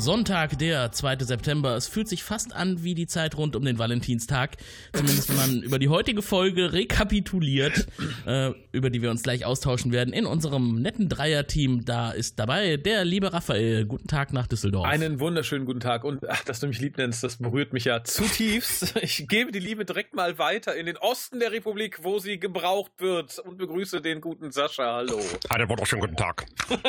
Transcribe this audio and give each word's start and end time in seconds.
Sonntag, 0.00 0.58
der 0.58 0.92
2. 0.92 1.18
September. 1.20 1.76
Es 1.76 1.86
fühlt 1.86 2.08
sich 2.08 2.24
fast 2.24 2.54
an 2.54 2.82
wie 2.82 2.94
die 2.94 3.06
Zeit 3.06 3.36
rund 3.36 3.54
um 3.54 3.64
den 3.64 3.78
Valentinstag. 3.78 4.56
Zumindest 4.92 5.28
wenn 5.28 5.36
man 5.36 5.62
über 5.62 5.78
die 5.78 5.88
heutige 5.88 6.22
Folge 6.22 6.72
rekapituliert, 6.72 7.86
äh, 8.26 8.52
über 8.72 8.88
die 8.88 9.02
wir 9.02 9.10
uns 9.10 9.22
gleich 9.22 9.44
austauschen 9.44 9.92
werden. 9.92 10.14
In 10.14 10.24
unserem 10.24 10.80
netten 10.80 11.08
Dreier-Team, 11.08 11.84
da 11.84 12.10
ist 12.10 12.38
dabei 12.38 12.78
der 12.78 13.04
liebe 13.04 13.32
Raphael. 13.32 13.84
Guten 13.84 14.08
Tag 14.08 14.32
nach 14.32 14.46
Düsseldorf. 14.46 14.86
Einen 14.86 15.20
wunderschönen 15.20 15.66
guten 15.66 15.80
Tag. 15.80 16.04
Und 16.04 16.28
ach, 16.28 16.44
dass 16.44 16.60
du 16.60 16.66
mich 16.66 16.80
lieb 16.80 16.96
nennst, 16.96 17.22
das 17.22 17.36
berührt 17.36 17.72
mich 17.72 17.84
ja 17.84 18.02
zutiefst. 18.02 18.94
Ich 19.02 19.26
gebe 19.28 19.50
die 19.50 19.58
Liebe 19.58 19.84
direkt 19.84 20.14
mal 20.14 20.38
weiter 20.38 20.76
in 20.76 20.86
den 20.86 20.96
Osten 20.96 21.40
der 21.40 21.52
Republik, 21.52 22.00
wo 22.02 22.18
sie 22.18 22.38
gebraucht 22.38 22.92
wird. 22.98 23.38
Und 23.38 23.58
begrüße 23.58 24.00
den 24.00 24.20
guten 24.20 24.50
Sascha. 24.50 24.94
Hallo. 24.94 25.20
Einen 25.48 25.68
wunderschönen 25.68 26.00
guten 26.00 26.16
Tag. 26.16 26.46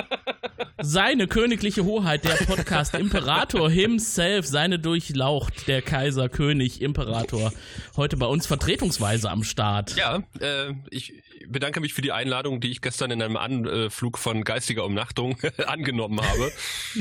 Seine 0.84 1.28
königliche 1.28 1.86
Hoheit, 1.86 2.24
der 2.24 2.34
Podcast 2.46 2.96
Imperator 3.02 3.70
himself, 3.72 4.46
seine 4.46 4.78
Durchlaucht, 4.78 5.68
der 5.68 5.82
Kaiser, 5.82 6.30
König, 6.30 6.84
Imperator, 6.84 7.52
heute 7.98 8.16
bei 8.16 8.28
uns 8.28 8.46
vertretungsweise 8.46 9.32
am 9.32 9.44
Start. 9.44 9.96
Ja, 9.96 10.22
äh, 10.40 10.76
ich 10.92 11.14
bedanke 11.50 11.80
mich 11.80 11.94
für 11.94 12.02
die 12.02 12.12
Einladung, 12.12 12.60
die 12.62 12.72
ich 12.72 12.82
gestern 12.82 13.12
in 13.12 13.22
einem 13.22 13.38
Anflug 13.38 14.18
von 14.18 14.44
geistiger 14.44 14.86
Umnachtung 14.86 15.38
angenommen 15.68 16.22
habe. 16.22 16.52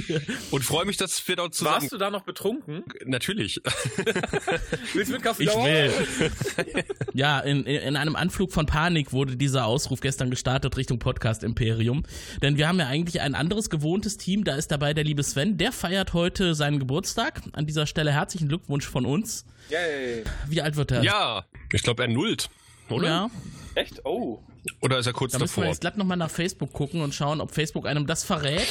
Und 0.51 0.63
freue 0.65 0.85
mich, 0.85 0.97
dass 0.97 1.27
wir 1.27 1.37
dort 1.37 1.55
zusammen... 1.55 1.83
Warst 1.83 1.93
du 1.93 1.99
da 1.99 2.11
noch 2.11 2.23
betrunken? 2.23 2.85
Natürlich. 3.05 3.61
Willst 4.95 5.11
du 5.11 5.15
mit 5.15 5.23
Kaffee 5.23 5.45
Ich 5.45 5.55
will. 5.55 5.93
ja, 7.13 7.41
in, 7.41 7.65
in 7.65 7.97
einem 7.97 8.17
Anflug 8.17 8.53
von 8.53 8.67
Panik 8.67 9.13
wurde 9.13 9.37
dieser 9.37 9.67
Ausruf 9.67 10.01
gestern 10.01 10.31
gestartet 10.31 10.77
Richtung 10.77 10.99
Podcast 10.99 11.43
Imperium. 11.43 12.05
Denn 12.43 12.57
wir 12.57 12.69
haben 12.69 12.79
ja 12.79 12.87
eigentlich 12.87 13.21
ein 13.21 13.35
anderes 13.35 13.71
gewohntes 13.71 14.17
Team. 14.17 14.45
Da 14.45 14.55
ist 14.57 14.71
dabei 14.71 14.95
der 14.95 15.05
liebe 15.05 15.23
Sven. 15.23 15.59
Der 15.59 15.73
feiert 15.73 16.13
heute 16.13 16.55
seinen 16.55 16.79
Geburtstag. 16.79 17.43
An 17.53 17.67
dieser 17.67 17.87
Stelle 17.87 18.13
herzlichen 18.13 18.49
Glückwunsch 18.49 18.87
von 18.87 19.05
uns. 19.07 19.45
Yay. 19.71 20.25
Wie 20.49 20.61
alt 20.63 20.77
wird 20.77 20.91
er? 20.91 21.03
Ja, 21.03 21.45
ich 21.73 21.83
glaube, 21.83 22.03
er 22.03 22.09
nullt, 22.09 22.51
oder? 22.91 23.09
Ja. 23.09 23.31
Echt? 23.75 24.05
Oh. 24.05 24.43
Oder 24.81 24.99
ist 24.99 25.07
er 25.07 25.13
kurz 25.13 25.33
Da 25.33 25.39
müssen 25.39 25.57
wir 25.57 25.63
davor? 25.63 25.73
jetzt 25.73 25.81
glatt 25.81 25.97
nochmal 25.97 26.17
nach 26.17 26.31
Facebook 26.31 26.73
gucken 26.73 27.01
und 27.01 27.15
schauen, 27.15 27.41
ob 27.41 27.53
Facebook 27.53 27.87
einem 27.87 28.07
das 28.07 28.25
verrät. 28.25 28.67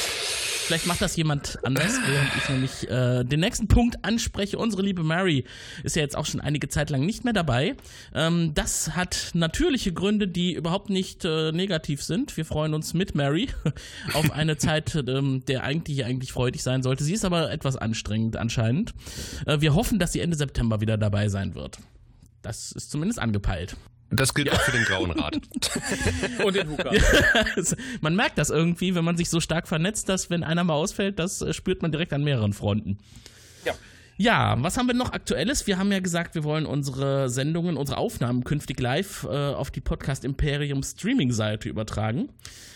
Vielleicht 0.70 0.86
macht 0.86 1.02
das 1.02 1.16
jemand 1.16 1.58
anders, 1.64 1.98
während 2.06 2.30
ich 2.38 2.50
nämlich 2.50 2.90
äh, 2.92 3.24
den 3.24 3.40
nächsten 3.40 3.68
Punkt 3.68 4.06
anspreche. 4.06 4.60
Unsere 4.60 4.84
liebe 4.84 5.02
Mary 5.02 5.46
ist 5.84 5.96
ja 5.96 6.04
jetzt 6.04 6.16
auch 6.16 6.28
schon 6.28 6.42
einige 6.42 6.70
Zeit 6.70 6.92
lang 6.92 7.08
nicht 7.08 7.24
mehr 7.24 7.34
dabei. 7.34 7.76
Ähm, 8.14 8.54
das 8.54 8.96
hat 8.96 9.32
natürliche 9.34 9.94
Gründe, 9.94 10.28
die 10.28 10.54
überhaupt 10.54 10.92
nicht 10.92 11.26
äh, 11.26 11.52
negativ 11.52 12.04
sind. 12.04 12.38
Wir 12.38 12.46
freuen 12.46 12.76
uns 12.76 12.94
mit 12.94 13.16
Mary 13.16 13.50
auf 14.14 14.30
eine 14.30 14.58
Zeit, 14.58 14.94
ähm, 14.94 15.44
der 15.48 15.64
eigentlich 15.64 16.06
eigentlich 16.06 16.32
freudig 16.32 16.62
sein 16.62 16.84
sollte. 16.84 17.04
Sie 17.04 17.14
ist 17.14 17.26
aber 17.26 17.52
etwas 17.52 17.76
anstrengend 17.76 18.38
anscheinend. 18.38 18.94
Äh, 19.48 19.62
wir 19.62 19.74
hoffen, 19.74 19.98
dass 19.98 20.12
sie 20.12 20.20
Ende 20.20 20.38
September 20.38 20.82
wieder 20.82 21.00
dabei 21.00 21.30
sein 21.30 21.56
wird. 21.56 21.80
Das 22.44 22.72
ist 22.74 22.92
zumindest 22.92 23.18
angepeilt. 23.18 23.76
Das 24.12 24.34
gilt 24.34 24.52
auch 24.52 24.60
für 24.62 24.72
den 24.72 24.84
Grauen 24.86 25.12
Rat. 25.12 25.36
Und 26.44 26.56
den 26.56 26.70
Huka. 26.70 26.92
man 28.02 28.16
merkt 28.16 28.38
das 28.38 28.50
irgendwie, 28.50 28.96
wenn 28.96 29.06
man 29.06 29.18
sich 29.18 29.30
so 29.30 29.40
stark 29.40 29.68
vernetzt, 29.68 30.10
dass 30.10 30.30
wenn 30.30 30.44
einer 30.44 30.64
mal 30.64 30.74
ausfällt, 30.74 31.20
das 31.20 31.42
äh, 31.42 31.54
spürt 31.54 31.82
man 31.82 31.92
direkt 31.92 32.14
an 32.14 32.24
mehreren 32.24 32.54
Fronten. 32.54 32.98
Ja. 34.20 34.58
Was 34.60 34.78
haben 34.78 34.88
wir 34.88 34.94
noch 34.94 35.14
Aktuelles? 35.14 35.66
Wir 35.66 35.78
haben 35.78 35.94
ja 35.94 36.02
gesagt, 36.02 36.36
wir 36.36 36.44
wollen 36.44 36.66
unsere 36.66 37.30
Sendungen, 37.30 37.78
unsere 37.78 37.98
Aufnahmen 37.98 38.44
künftig 38.44 38.78
live 38.82 39.24
äh, 39.24 39.54
auf 39.54 39.72
die 39.72 39.80
Podcast 39.80 40.26
Imperium 40.26 40.84
Streaming-Seite 40.84 41.70
übertragen. 41.70 42.28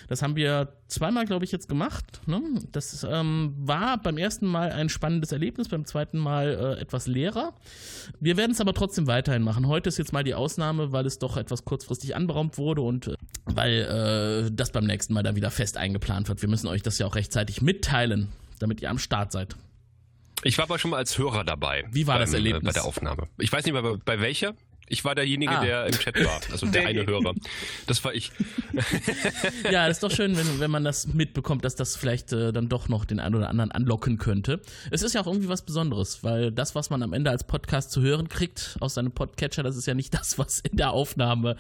Das 0.07 0.21
haben 0.21 0.37
wir 0.37 0.69
zweimal, 0.87 1.25
glaube 1.25 1.43
ich, 1.43 1.51
jetzt 1.51 1.67
gemacht. 1.67 2.21
Ne? 2.27 2.41
Das 2.71 3.05
ähm, 3.09 3.53
war 3.57 4.01
beim 4.01 4.17
ersten 4.17 4.47
Mal 4.47 4.71
ein 4.71 4.87
spannendes 4.87 5.33
Erlebnis, 5.33 5.67
beim 5.67 5.83
zweiten 5.83 6.17
Mal 6.17 6.77
äh, 6.77 6.81
etwas 6.81 7.07
leerer. 7.07 7.53
Wir 8.21 8.37
werden 8.37 8.53
es 8.53 8.61
aber 8.61 8.73
trotzdem 8.73 9.07
weiterhin 9.07 9.41
machen. 9.41 9.67
Heute 9.67 9.89
ist 9.89 9.97
jetzt 9.97 10.13
mal 10.13 10.23
die 10.23 10.35
Ausnahme, 10.35 10.93
weil 10.93 11.05
es 11.05 11.19
doch 11.19 11.35
etwas 11.35 11.65
kurzfristig 11.65 12.15
anberaumt 12.15 12.57
wurde 12.57 12.83
und 12.83 13.07
äh, 13.07 13.15
weil 13.43 14.45
äh, 14.47 14.49
das 14.49 14.71
beim 14.71 14.85
nächsten 14.85 15.13
Mal 15.13 15.23
dann 15.23 15.35
wieder 15.35 15.51
fest 15.51 15.75
eingeplant 15.75 16.29
wird. 16.29 16.41
Wir 16.41 16.47
müssen 16.47 16.67
euch 16.67 16.83
das 16.83 16.99
ja 16.99 17.05
auch 17.05 17.15
rechtzeitig 17.15 17.61
mitteilen, 17.61 18.29
damit 18.59 18.81
ihr 18.81 18.89
am 18.89 18.97
Start 18.97 19.33
seid. 19.33 19.57
Ich 20.43 20.57
war 20.57 20.65
aber 20.65 20.79
schon 20.79 20.91
mal 20.91 20.97
als 20.97 21.17
Hörer 21.17 21.43
dabei. 21.43 21.85
Wie 21.91 22.05
war 22.07 22.15
beim, 22.15 22.21
das 22.25 22.33
Erlebnis? 22.33 22.61
Äh, 22.63 22.65
bei 22.65 22.71
der 22.73 22.85
Aufnahme. 22.85 23.27
Ich 23.39 23.51
weiß 23.51 23.63
nicht 23.65 23.73
mehr, 23.73 23.81
bei, 23.81 23.95
bei 24.03 24.19
welcher. 24.21 24.53
Ich 24.89 25.05
war 25.05 25.15
derjenige, 25.15 25.51
Ah. 25.57 25.63
der 25.63 25.85
im 25.87 25.93
Chat 25.93 26.23
war. 26.25 26.41
Also 26.51 26.67
der 26.67 26.85
eine 26.87 27.05
Hörer. 27.05 27.33
Das 27.87 28.03
war 28.03 28.13
ich. 28.13 28.31
Ja, 29.71 29.87
das 29.87 29.97
ist 29.97 30.03
doch 30.03 30.11
schön, 30.11 30.35
wenn, 30.37 30.59
wenn 30.59 30.69
man 30.69 30.83
das 30.83 31.07
mitbekommt, 31.07 31.63
dass 31.63 31.75
das 31.75 31.95
vielleicht 31.95 32.33
äh, 32.33 32.51
dann 32.51 32.67
doch 32.69 32.89
noch 32.89 33.05
den 33.05 33.19
einen 33.19 33.35
oder 33.35 33.49
anderen 33.49 33.71
anlocken 33.71 34.17
könnte. 34.17 34.61
Es 34.91 35.01
ist 35.01 35.13
ja 35.13 35.21
auch 35.21 35.27
irgendwie 35.27 35.47
was 35.47 35.63
Besonderes, 35.63 36.23
weil 36.23 36.51
das, 36.51 36.75
was 36.75 36.89
man 36.89 37.01
am 37.01 37.13
Ende 37.13 37.31
als 37.31 37.45
Podcast 37.45 37.91
zu 37.91 38.01
hören 38.01 38.27
kriegt 38.29 38.75
aus 38.81 38.95
seinem 38.95 39.11
Podcatcher, 39.13 39.63
das 39.63 39.77
ist 39.77 39.85
ja 39.85 39.93
nicht 39.93 40.13
das, 40.13 40.37
was 40.37 40.59
in 40.59 40.75
der 40.77 40.91
Aufnahme 40.91 41.55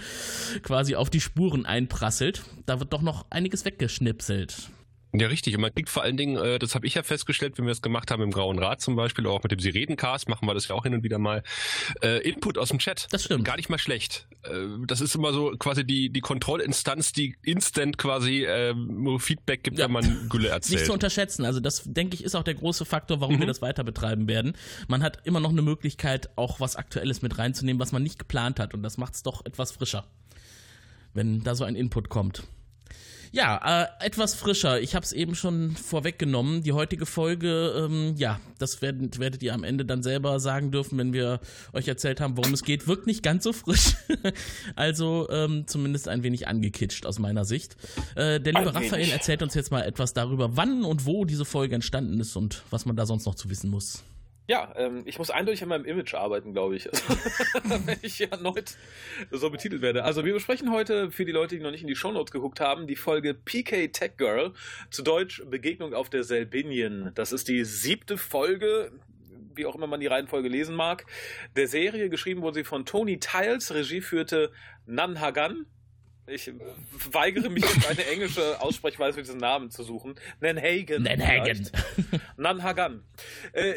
quasi 0.63 0.95
auf 0.95 1.09
die 1.09 1.21
Spuren 1.21 1.65
einprasselt. 1.65 2.43
Da 2.65 2.79
wird 2.79 2.91
doch 2.93 3.01
noch 3.01 3.25
einiges 3.29 3.63
weggeschnipselt. 3.65 4.69
Ja, 5.15 5.27
richtig. 5.27 5.53
Und 5.55 5.61
man 5.61 5.71
kriegt 5.73 5.89
vor 5.89 6.01
allen 6.01 6.17
Dingen, 6.17 6.37
äh, 6.37 6.57
das 6.57 6.73
habe 6.73 6.87
ich 6.87 6.95
ja 6.95 7.03
festgestellt, 7.03 7.57
wenn 7.59 7.65
wir 7.65 7.71
es 7.71 7.83
gemacht 7.83 8.09
haben 8.09 8.23
im 8.23 8.31
Grauen 8.31 8.57
Rat 8.57 8.81
zum 8.81 8.95
Beispiel, 8.95 9.27
auch 9.27 9.43
mit 9.43 9.51
dem 9.51 9.59
Sirenencast, 9.59 10.27
machen 10.27 10.47
wir 10.47 10.55
das 10.55 10.67
ja 10.67 10.75
auch 10.75 10.83
hin 10.83 10.95
und 10.95 11.03
wieder 11.03 11.19
mal, 11.19 11.43
äh, 12.01 12.17
Input 12.27 12.57
aus 12.57 12.69
dem 12.69 12.79
Chat. 12.79 13.07
Das 13.11 13.23
stimmt. 13.25 13.45
Gar 13.45 13.57
nicht 13.57 13.69
mal 13.69 13.77
schlecht. 13.77 14.27
Äh, 14.43 14.49
das 14.87 15.01
ist 15.01 15.13
immer 15.13 15.31
so 15.31 15.51
quasi 15.59 15.85
die, 15.85 16.09
die 16.09 16.21
Kontrollinstanz, 16.21 17.11
die 17.11 17.35
instant 17.43 17.99
quasi 17.99 18.43
äh, 18.43 18.73
Feedback 19.19 19.63
gibt, 19.63 19.77
Ja. 19.77 19.85
wenn 19.85 19.91
man 19.91 20.29
Gülle 20.29 20.47
erzählt. 20.49 20.79
Nicht 20.79 20.85
zu 20.87 20.93
unterschätzen. 20.93 21.45
Also 21.45 21.59
das, 21.59 21.83
denke 21.85 22.15
ich, 22.15 22.23
ist 22.23 22.33
auch 22.33 22.43
der 22.43 22.55
große 22.55 22.83
Faktor, 22.83 23.21
warum 23.21 23.35
Mhm. 23.35 23.39
wir 23.41 23.47
das 23.47 23.61
weiter 23.61 23.83
betreiben 23.83 24.27
werden. 24.27 24.53
Man 24.87 25.03
hat 25.03 25.19
immer 25.27 25.39
noch 25.39 25.51
eine 25.51 25.61
Möglichkeit, 25.61 26.29
auch 26.37 26.59
was 26.59 26.75
Aktuelles 26.75 27.21
mit 27.21 27.37
reinzunehmen, 27.37 27.79
was 27.79 27.91
man 27.91 28.01
nicht 28.01 28.17
geplant 28.17 28.59
hat. 28.59 28.73
Und 28.73 28.81
das 28.81 28.97
macht 28.97 29.13
es 29.13 29.21
doch 29.21 29.45
etwas 29.45 29.71
frischer, 29.73 30.05
wenn 31.13 31.43
da 31.43 31.53
so 31.53 31.65
ein 31.65 31.75
Input 31.75 32.09
kommt. 32.09 32.43
Ja, 33.33 33.81
äh, 33.81 34.05
etwas 34.05 34.35
frischer. 34.35 34.79
Ich 34.79 34.93
habe 34.93 35.03
es 35.03 35.11
eben 35.11 35.33
schon 35.33 35.71
vorweggenommen. 35.71 36.61
Die 36.61 36.71
heutige 36.71 37.07
Folge, 37.07 37.73
ähm, 37.75 38.13
ja, 38.15 38.39
das 38.59 38.83
werdet, 38.83 39.17
werdet 39.17 39.41
ihr 39.41 39.55
am 39.55 39.63
Ende 39.63 39.85
dann 39.85 40.03
selber 40.03 40.39
sagen 40.39 40.69
dürfen, 40.69 40.99
wenn 40.99 41.13
wir 41.13 41.39
euch 41.73 41.87
erzählt 41.87 42.21
haben, 42.21 42.37
worum 42.37 42.53
es 42.53 42.63
geht. 42.63 42.87
Wirkt 42.87 43.07
nicht 43.07 43.23
ganz 43.23 43.43
so 43.43 43.51
frisch. 43.51 43.95
also 44.75 45.27
ähm, 45.31 45.65
zumindest 45.65 46.09
ein 46.09 46.21
wenig 46.21 46.47
angekitscht 46.47 47.07
aus 47.07 47.17
meiner 47.17 47.43
Sicht. 47.43 47.75
Äh, 48.13 48.39
der 48.39 48.53
liebe 48.53 48.67
Raphael 48.67 48.99
wenig. 48.99 49.13
erzählt 49.13 49.41
uns 49.41 49.55
jetzt 49.55 49.71
mal 49.71 49.81
etwas 49.81 50.13
darüber, 50.13 50.55
wann 50.55 50.83
und 50.83 51.07
wo 51.07 51.25
diese 51.25 51.43
Folge 51.43 51.73
entstanden 51.73 52.19
ist 52.19 52.35
und 52.35 52.61
was 52.69 52.85
man 52.85 52.95
da 52.95 53.07
sonst 53.07 53.25
noch 53.25 53.33
zu 53.33 53.49
wissen 53.49 53.71
muss. 53.71 54.03
Ja, 54.45 54.73
ähm, 54.75 55.03
ich 55.05 55.17
muss 55.19 55.29
eindeutig 55.29 55.63
an 55.63 55.69
meinem 55.69 55.85
Image 55.85 56.13
arbeiten, 56.15 56.51
glaube 56.51 56.75
ich. 56.75 56.91
Also, 56.91 57.03
wenn 57.87 57.97
ich 58.01 58.15
hier 58.15 58.31
erneut 58.31 58.75
so 59.31 59.49
betitelt 59.49 59.81
werde. 59.81 60.03
Also 60.03 60.25
wir 60.25 60.33
besprechen 60.33 60.71
heute, 60.71 61.11
für 61.11 61.23
die 61.23 61.31
Leute, 61.31 61.55
die 61.55 61.63
noch 61.63 61.71
nicht 61.71 61.81
in 61.81 61.87
die 61.87 61.95
Shownotes 61.95 62.31
geguckt 62.31 62.59
haben, 62.59 62.85
die 62.85 62.97
Folge 62.97 63.33
PK 63.33 63.87
Tech 63.89 64.17
Girl, 64.17 64.53
zu 64.89 65.01
Deutsch 65.01 65.41
Begegnung 65.45 65.93
auf 65.93 66.09
der 66.09 66.25
Selbinien. 66.25 67.11
Das 67.15 67.31
ist 67.31 67.47
die 67.47 67.63
siebte 67.63 68.17
Folge, 68.17 68.91
wie 69.55 69.65
auch 69.65 69.75
immer 69.75 69.87
man 69.87 70.01
die 70.01 70.07
Reihenfolge 70.07 70.49
lesen 70.49 70.75
mag, 70.75 71.05
der 71.55 71.67
Serie. 71.67 72.09
Geschrieben 72.09 72.41
wurde 72.41 72.55
sie 72.55 72.63
von 72.65 72.85
Tony 72.85 73.19
Tiles, 73.19 73.73
Regie 73.73 74.01
führte 74.01 74.51
Nan 74.85 75.21
Hagan. 75.21 75.67
Ich 76.25 76.49
weigere 77.11 77.49
mich, 77.49 77.63
jetzt 77.63 77.85
eine 77.87 78.05
englische 78.07 78.61
Aussprechweise 78.61 79.15
für 79.15 79.23
diesen 79.23 79.39
Namen 79.39 79.71
zu 79.71 79.83
suchen. 79.83 80.15
Nan 80.39 80.57
Hagen. 80.57 81.03
Nanhagen. 81.03 81.65
vielleicht. 81.65 81.71
Nan 82.37 82.63
Hagan. 82.63 83.03
Äh, 83.51 83.73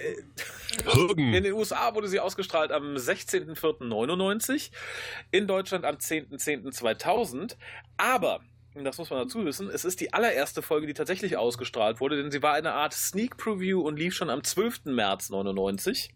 Hürgen. 0.84 1.34
in 1.34 1.42
den 1.42 1.54
USA 1.54 1.94
wurde 1.96 2.06
sie 2.06 2.20
ausgestrahlt 2.20 2.70
am 2.70 2.94
16.04.99, 2.94 4.70
in 5.32 5.48
Deutschland 5.48 5.84
am 5.84 5.96
10.10.2000. 5.96 7.56
Aber, 7.96 8.40
das 8.74 8.98
muss 8.98 9.10
man 9.10 9.24
dazu 9.24 9.44
wissen, 9.44 9.68
es 9.68 9.84
ist 9.84 10.00
die 10.00 10.12
allererste 10.12 10.62
Folge, 10.62 10.86
die 10.86 10.94
tatsächlich 10.94 11.36
ausgestrahlt 11.36 12.00
wurde, 12.00 12.16
denn 12.16 12.30
sie 12.30 12.42
war 12.42 12.54
eine 12.54 12.74
Art 12.74 12.94
Sneak 12.94 13.38
Preview 13.38 13.80
und 13.80 13.98
lief 13.98 14.14
schon 14.14 14.30
am 14.30 14.44
12. 14.44 14.84
März 14.84 15.30
99. 15.30 16.10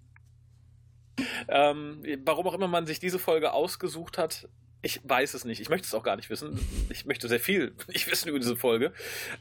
Ähm, 1.48 2.02
warum 2.24 2.46
auch 2.46 2.54
immer 2.54 2.68
man 2.68 2.86
sich 2.86 3.00
diese 3.00 3.18
Folge 3.18 3.52
ausgesucht 3.52 4.16
hat, 4.16 4.48
ich 4.82 5.00
weiß 5.04 5.34
es 5.34 5.44
nicht. 5.44 5.60
Ich 5.60 5.68
möchte 5.68 5.86
es 5.86 5.94
auch 5.94 6.02
gar 6.02 6.16
nicht 6.16 6.30
wissen. 6.30 6.58
Ich 6.88 7.04
möchte 7.04 7.28
sehr 7.28 7.40
viel 7.40 7.74
nicht 7.88 8.10
wissen 8.10 8.28
über 8.28 8.38
diese 8.38 8.56
Folge. 8.56 8.92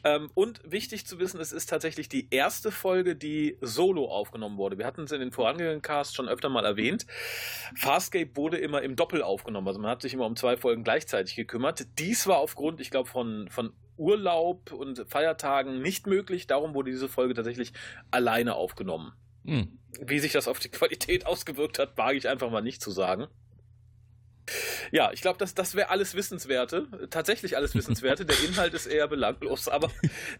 Ähm, 0.03 0.29
und 0.33 0.61
wichtig 0.69 1.05
zu 1.05 1.19
wissen, 1.19 1.39
es 1.39 1.51
ist 1.51 1.69
tatsächlich 1.69 2.09
die 2.09 2.27
erste 2.29 2.71
Folge, 2.71 3.15
die 3.15 3.57
solo 3.61 4.05
aufgenommen 4.09 4.57
wurde. 4.57 4.77
Wir 4.77 4.85
hatten 4.85 5.03
es 5.03 5.11
in 5.11 5.19
den 5.19 5.31
vorangehenden 5.31 5.81
Casts 5.81 6.15
schon 6.15 6.27
öfter 6.27 6.49
mal 6.49 6.65
erwähnt. 6.65 7.05
Farscape 7.75 8.35
wurde 8.35 8.57
immer 8.57 8.81
im 8.81 8.95
Doppel 8.95 9.21
aufgenommen. 9.21 9.67
Also 9.67 9.79
man 9.79 9.91
hat 9.91 10.01
sich 10.01 10.13
immer 10.13 10.25
um 10.25 10.35
zwei 10.35 10.57
Folgen 10.57 10.83
gleichzeitig 10.83 11.35
gekümmert. 11.35 11.87
Dies 11.99 12.27
war 12.27 12.37
aufgrund, 12.37 12.81
ich 12.81 12.91
glaube, 12.91 13.09
von, 13.09 13.47
von 13.49 13.71
Urlaub 13.97 14.71
und 14.73 15.05
Feiertagen 15.07 15.81
nicht 15.81 16.05
möglich. 16.05 16.47
Darum 16.47 16.73
wurde 16.73 16.91
diese 16.91 17.07
Folge 17.07 17.33
tatsächlich 17.33 17.73
alleine 18.11 18.55
aufgenommen. 18.55 19.13
Hm. 19.45 19.79
Wie 20.01 20.19
sich 20.19 20.33
das 20.33 20.47
auf 20.47 20.59
die 20.59 20.69
Qualität 20.69 21.25
ausgewirkt 21.25 21.79
hat, 21.79 21.97
wage 21.97 22.17
ich 22.17 22.27
einfach 22.27 22.49
mal 22.51 22.61
nicht 22.61 22.81
zu 22.81 22.91
sagen. 22.91 23.27
Ja, 24.91 25.11
ich 25.11 25.21
glaube, 25.21 25.37
das, 25.37 25.53
das 25.53 25.75
wäre 25.75 25.89
alles 25.89 26.15
Wissenswerte. 26.15 26.87
Tatsächlich 27.09 27.55
alles 27.57 27.75
Wissenswerte. 27.75 28.25
Der 28.25 28.35
Inhalt 28.47 28.73
ist 28.73 28.85
eher 28.85 29.07
belanglos, 29.07 29.67
aber 29.67 29.89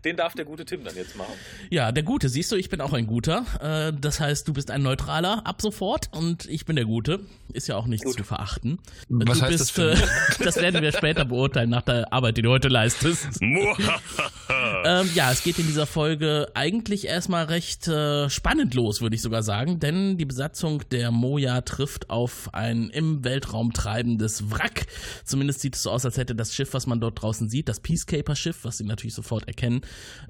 den 0.06 0.18
darf 0.18 0.34
der 0.34 0.46
gute 0.46 0.66
Tim 0.66 0.84
dann 0.84 0.96
jetzt 0.96 1.16
machen. 1.16 1.34
Ja, 1.70 1.92
der 1.92 2.04
Gute, 2.04 2.30
siehst 2.30 2.52
du, 2.52 2.56
ich 2.56 2.70
bin 2.70 2.82
auch 2.82 2.94
ein 2.94 3.08
Guter. 3.08 3.46
Äh, 3.62 3.94
das 4.00 4.20
heißt, 4.20 4.48
du 4.48 4.54
bist 4.54 4.72
ein 4.72 4.82
Neutraler 4.82 5.46
ab 5.46 5.62
sofort 5.62 6.10
und 6.12 6.46
ich 6.48 6.66
bin 6.66 6.76
der 6.76 6.86
Gute. 6.86 7.22
Ist 7.54 7.68
ja 7.68 7.76
auch 7.76 7.88
nicht 7.88 8.04
Gut. 8.04 8.18
zu 8.18 8.24
verachten. 8.24 8.80
Was 9.10 9.40
du 9.40 9.46
heißt 9.46 9.52
bist, 9.52 9.62
das? 9.62 9.72
Für 9.72 9.92
äh, 9.94 10.08
das 10.44 10.58
werden 10.58 10.82
wir 10.82 10.92
später 10.92 11.26
beurteilen 11.26 11.70
nach 11.70 11.84
der 11.84 12.12
Arbeit, 12.14 12.38
die 12.38 12.42
du 12.42 12.50
heute 12.50 12.68
leistest. 12.68 13.28
ähm, 13.42 15.10
ja, 15.14 15.32
es 15.32 15.44
geht 15.44 15.60
in 15.60 15.68
dieser 15.68 15.86
Folge 15.86 16.48
eigentlich 16.54 17.08
erstmal 17.08 17.46
recht 17.46 17.88
äh, 17.88 18.30
spannend 18.30 18.74
los, 18.74 19.02
würde 19.02 19.16
ich 19.16 19.22
sogar 19.22 19.44
sagen, 19.44 19.80
denn 19.80 20.18
die 20.18 20.26
Besatzung 20.26 20.84
der 20.90 21.12
Moja 21.12 21.62
trifft 21.62 22.10
auf 22.10 22.54
ein 22.54 22.90
im 22.90 23.24
Weltraum 23.24 23.74
treibendes 24.00 24.50
Wrack. 24.52 24.86
Zumindest 25.26 25.62
sieht 25.62 25.76
es 25.76 25.84
so 25.84 25.92
aus, 25.92 26.06
als 26.06 26.18
hätte 26.18 26.36
das 26.36 26.54
Schiff, 26.54 26.74
was 26.74 26.88
man 26.88 27.00
dort 27.00 27.22
draußen 27.22 27.50
sieht, 27.50 27.70
das 27.70 27.80
Peacekeeper-Schiff, 27.82 28.64
was 28.64 28.78
sie 28.78 28.86
natürlich 28.86 29.14
sofort 29.14 29.48
erkennen, 29.48 29.82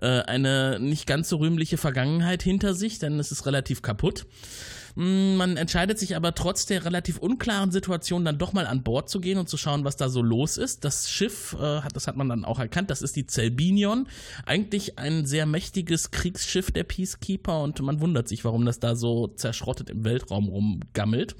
äh, 0.01 0.21
eine 0.21 0.79
nicht 0.79 1.05
ganz 1.05 1.29
so 1.29 1.37
rühmliche 1.37 1.77
Vergangenheit 1.77 2.41
hinter 2.43 2.73
sich, 2.73 2.99
denn 2.99 3.19
es 3.19 3.31
ist 3.31 3.45
relativ 3.45 3.81
kaputt. 3.81 4.25
Mm, 4.95 5.35
man 5.35 5.55
entscheidet 5.57 5.99
sich 5.99 6.15
aber 6.15 6.33
trotz 6.33 6.65
der 6.65 6.83
relativ 6.83 7.19
unklaren 7.19 7.71
Situation 7.71 8.25
dann 8.25 8.39
doch 8.39 8.53
mal 8.53 8.65
an 8.65 8.83
Bord 8.83 9.09
zu 9.09 9.19
gehen 9.19 9.37
und 9.37 9.47
zu 9.47 9.57
schauen, 9.57 9.83
was 9.83 9.97
da 9.97 10.09
so 10.09 10.21
los 10.21 10.57
ist. 10.57 10.83
Das 10.83 11.09
Schiff, 11.09 11.55
äh, 11.59 11.81
das 11.93 12.07
hat 12.07 12.17
man 12.17 12.29
dann 12.29 12.45
auch 12.45 12.59
erkannt, 12.59 12.89
das 12.89 13.03
ist 13.03 13.15
die 13.15 13.27
Zelbinion. 13.27 14.07
Eigentlich 14.45 14.97
ein 14.97 15.25
sehr 15.25 15.45
mächtiges 15.45 16.09
Kriegsschiff 16.11 16.71
der 16.71 16.83
Peacekeeper 16.85 17.61
und 17.61 17.79
man 17.81 18.01
wundert 18.01 18.27
sich, 18.27 18.43
warum 18.45 18.65
das 18.65 18.79
da 18.79 18.95
so 18.95 19.27
zerschrottet 19.27 19.89
im 19.91 20.03
Weltraum 20.03 20.47
rumgammelt. 20.47 21.35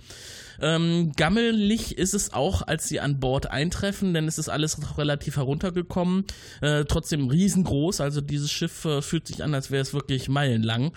Ähm, 0.61 1.11
gammelig 1.15 1.97
ist 1.97 2.13
es 2.13 2.33
auch, 2.33 2.61
als 2.61 2.87
sie 2.87 2.99
an 2.99 3.19
Bord 3.19 3.49
eintreffen, 3.49 4.13
denn 4.13 4.27
es 4.27 4.37
ist 4.37 4.49
alles 4.49 4.77
noch 4.77 4.97
relativ 4.97 5.37
heruntergekommen. 5.37 6.25
Äh, 6.61 6.85
trotzdem 6.85 7.29
riesengroß, 7.29 8.01
also 8.01 8.21
dieses 8.21 8.51
Schiff 8.51 8.85
äh, 8.85 9.01
fühlt 9.01 9.27
sich 9.27 9.43
an, 9.43 9.53
als 9.53 9.71
wäre 9.71 9.81
es 9.81 9.93
wirklich 9.93 10.29
meilenlang. 10.29 10.91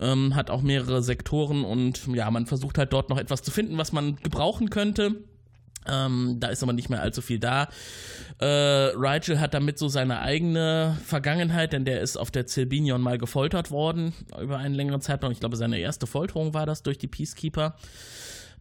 Ähm, 0.00 0.34
hat 0.34 0.50
auch 0.50 0.62
mehrere 0.62 1.02
Sektoren 1.02 1.64
und 1.64 2.06
ja, 2.12 2.30
man 2.30 2.46
versucht 2.46 2.78
halt 2.78 2.92
dort 2.92 3.10
noch 3.10 3.18
etwas 3.18 3.42
zu 3.42 3.50
finden, 3.50 3.78
was 3.78 3.92
man 3.92 4.16
gebrauchen 4.16 4.70
könnte. 4.70 5.16
Ähm, 5.86 6.36
da 6.40 6.48
ist 6.48 6.62
aber 6.62 6.72
nicht 6.72 6.88
mehr 6.88 7.02
allzu 7.02 7.20
viel 7.20 7.38
da. 7.38 7.68
Äh, 8.38 8.46
Rigel 8.46 9.38
hat 9.38 9.54
damit 9.54 9.78
so 9.78 9.88
seine 9.88 10.20
eigene 10.20 10.96
Vergangenheit, 11.04 11.72
denn 11.72 11.84
der 11.84 12.00
ist 12.00 12.16
auf 12.16 12.30
der 12.30 12.46
Zilbinion 12.46 13.00
mal 13.00 13.18
gefoltert 13.18 13.70
worden 13.70 14.14
über 14.40 14.58
einen 14.58 14.74
längeren 14.74 15.00
Zeitraum. 15.00 15.30
Ich 15.32 15.40
glaube, 15.40 15.56
seine 15.56 15.78
erste 15.78 16.06
Folterung 16.06 16.54
war 16.54 16.66
das 16.66 16.82
durch 16.82 16.98
die 16.98 17.06
Peacekeeper. 17.06 17.76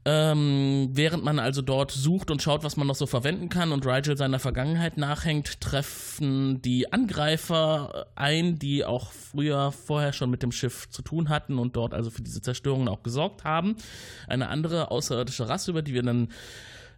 Ähm, 0.06 0.90
während 0.92 1.24
man 1.24 1.40
also 1.40 1.62
dort 1.62 1.92
sucht 1.92 2.30
und 2.30 2.42
schaut, 2.42 2.64
was 2.64 2.76
man 2.76 2.88
noch 2.88 2.96
so 2.96 3.06
verwenden 3.06 3.48
kann 3.48 3.72
und 3.72 3.86
Rigel 3.86 4.18
seiner 4.18 4.40
Vergangenheit 4.40 4.98
nachhängt, 4.98 5.62
treffen 5.62 6.62
die 6.62 6.92
Angreifer 6.92 8.08
ein, 8.16 8.60
die 8.60 8.84
auch 8.84 9.14
früher 9.14 9.72
vorher 9.72 10.12
schon 10.12 10.30
mit 10.30 10.44
dem 10.44 10.52
Schiff 10.52 10.90
zu 10.90 11.04
tun 11.04 11.30
hatten 11.30 11.58
und 11.58 11.78
dort 11.78 11.94
also 11.94 12.10
für 12.10 12.22
diese 12.22 12.42
Zerstörungen 12.42 12.90
auch 12.90 13.02
gesorgt 13.02 13.46
haben. 13.46 13.78
Eine 14.28 14.50
andere 14.50 14.92
außerirdische 14.92 15.48
Rasse, 15.48 15.72
über 15.72 15.82
die 15.82 15.94
wir 15.94 16.04
dann 16.04 16.28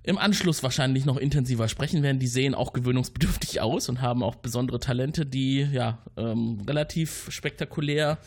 im 0.02 0.18
Anschluss 0.18 0.64
wahrscheinlich 0.64 1.06
noch 1.06 1.18
intensiver 1.18 1.68
sprechen 1.68 2.04
werden. 2.04 2.20
Die 2.20 2.28
sehen 2.28 2.56
auch 2.56 2.74
gewöhnungsbedürftig 2.74 3.62
aus 3.62 3.90
und 3.90 4.02
haben 4.02 4.24
auch 4.24 4.36
besondere 4.36 4.80
Talente, 4.80 5.26
die 5.26 5.62
ja 5.62 6.00
ähm, 6.18 6.62
relativ 6.68 7.28
spektakulär 7.30 8.18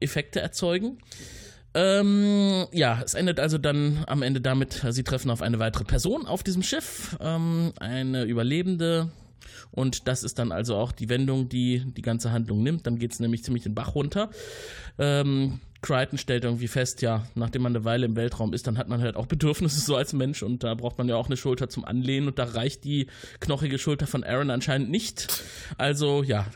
Effekte 0.00 0.40
erzeugen. 0.40 0.98
Ähm, 1.74 2.66
ja, 2.72 3.00
es 3.04 3.14
endet 3.14 3.38
also 3.38 3.58
dann 3.58 4.04
am 4.06 4.22
Ende 4.22 4.40
damit, 4.40 4.84
sie 4.90 5.04
treffen 5.04 5.30
auf 5.30 5.42
eine 5.42 5.58
weitere 5.58 5.84
Person 5.84 6.26
auf 6.26 6.42
diesem 6.42 6.62
Schiff, 6.62 7.16
ähm, 7.20 7.72
eine 7.78 8.24
Überlebende. 8.24 9.10
Und 9.70 10.08
das 10.08 10.24
ist 10.24 10.38
dann 10.38 10.50
also 10.50 10.76
auch 10.76 10.90
die 10.90 11.08
Wendung, 11.08 11.48
die 11.48 11.84
die 11.96 12.02
ganze 12.02 12.32
Handlung 12.32 12.62
nimmt. 12.62 12.86
Dann 12.86 12.98
geht 12.98 13.12
es 13.12 13.20
nämlich 13.20 13.44
ziemlich 13.44 13.62
den 13.62 13.74
Bach 13.74 13.94
runter. 13.94 14.30
Ähm, 14.98 15.60
Crichton 15.82 16.18
stellt 16.18 16.44
irgendwie 16.44 16.68
fest, 16.68 17.02
ja, 17.02 17.26
nachdem 17.34 17.62
man 17.62 17.74
eine 17.74 17.84
Weile 17.84 18.06
im 18.06 18.16
Weltraum 18.16 18.52
ist, 18.52 18.66
dann 18.66 18.76
hat 18.76 18.88
man 18.88 19.00
halt 19.00 19.16
auch 19.16 19.26
Bedürfnisse 19.26 19.80
so 19.80 19.96
als 19.96 20.12
Mensch 20.12 20.42
und 20.42 20.62
da 20.62 20.74
braucht 20.74 20.98
man 20.98 21.08
ja 21.08 21.16
auch 21.16 21.26
eine 21.26 21.36
Schulter 21.36 21.68
zum 21.68 21.84
Anlehnen 21.84 22.28
und 22.28 22.38
da 22.38 22.44
reicht 22.44 22.84
die 22.84 23.06
knochige 23.40 23.78
Schulter 23.78 24.06
von 24.06 24.22
Aaron 24.22 24.50
anscheinend 24.50 24.90
nicht. 24.90 25.42
Also 25.78 26.22
ja, 26.22 26.46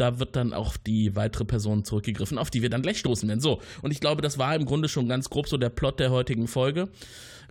da 0.00 0.18
wird 0.18 0.34
dann 0.34 0.52
auch 0.52 0.76
die 0.76 1.14
weitere 1.14 1.44
Person 1.44 1.84
zurückgegriffen, 1.84 2.38
auf 2.38 2.50
die 2.50 2.62
wir 2.62 2.70
dann 2.70 2.82
gleich 2.82 2.98
stoßen 2.98 3.28
werden. 3.28 3.40
So, 3.40 3.60
und 3.82 3.90
ich 3.90 4.00
glaube, 4.00 4.22
das 4.22 4.38
war 4.38 4.54
im 4.54 4.64
Grunde 4.64 4.88
schon 4.88 5.08
ganz 5.08 5.28
grob 5.28 5.48
so 5.48 5.58
der 5.58 5.68
Plot 5.68 6.00
der 6.00 6.10
heutigen 6.10 6.48
Folge. 6.48 6.88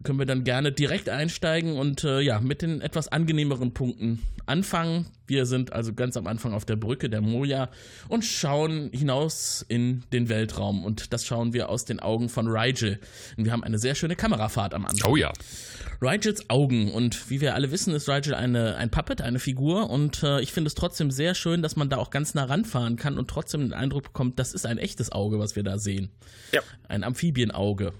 Können 0.03 0.19
wir 0.19 0.25
dann 0.25 0.43
gerne 0.43 0.71
direkt 0.71 1.09
einsteigen 1.09 1.77
und 1.77 2.03
äh, 2.03 2.21
ja, 2.21 2.39
mit 2.39 2.61
den 2.61 2.81
etwas 2.81 3.09
angenehmeren 3.09 3.73
Punkten 3.73 4.19
anfangen. 4.45 5.05
Wir 5.27 5.45
sind 5.45 5.73
also 5.73 5.93
ganz 5.93 6.17
am 6.17 6.25
Anfang 6.25 6.53
auf 6.53 6.65
der 6.65 6.75
Brücke 6.75 7.09
der 7.09 7.21
Moja 7.21 7.69
und 8.07 8.25
schauen 8.25 8.89
hinaus 8.91 9.63
in 9.67 10.03
den 10.11 10.27
Weltraum. 10.27 10.83
Und 10.83 11.13
das 11.13 11.25
schauen 11.25 11.53
wir 11.53 11.69
aus 11.69 11.85
den 11.85 11.99
Augen 11.99 12.29
von 12.29 12.47
Rigel. 12.47 12.99
Und 13.37 13.45
wir 13.45 13.51
haben 13.51 13.63
eine 13.63 13.77
sehr 13.77 13.93
schöne 13.93 14.15
Kamerafahrt 14.15 14.73
am 14.73 14.85
Anfang. 14.85 15.11
Oh 15.11 15.15
ja. 15.15 15.31
Rigels 16.01 16.49
Augen. 16.49 16.91
Und 16.91 17.29
wie 17.29 17.41
wir 17.41 17.53
alle 17.53 17.71
wissen, 17.71 17.93
ist 17.93 18.09
Rigel 18.09 18.33
eine, 18.33 18.75
ein 18.77 18.89
Puppet, 18.89 19.21
eine 19.21 19.39
Figur. 19.39 19.89
Und 19.89 20.23
äh, 20.23 20.41
ich 20.41 20.51
finde 20.51 20.69
es 20.69 20.75
trotzdem 20.75 21.11
sehr 21.11 21.35
schön, 21.35 21.61
dass 21.61 21.75
man 21.75 21.89
da 21.89 21.97
auch 21.97 22.09
ganz 22.09 22.33
nah 22.33 22.45
ranfahren 22.45 22.95
kann 22.95 23.17
und 23.17 23.29
trotzdem 23.29 23.61
den 23.61 23.73
Eindruck 23.73 24.03
bekommt, 24.03 24.39
das 24.39 24.53
ist 24.53 24.65
ein 24.65 24.77
echtes 24.77 25.11
Auge, 25.11 25.39
was 25.39 25.55
wir 25.55 25.63
da 25.63 25.77
sehen. 25.77 26.09
Ja. 26.53 26.61
Ein 26.87 27.03
Amphibienauge. 27.03 27.93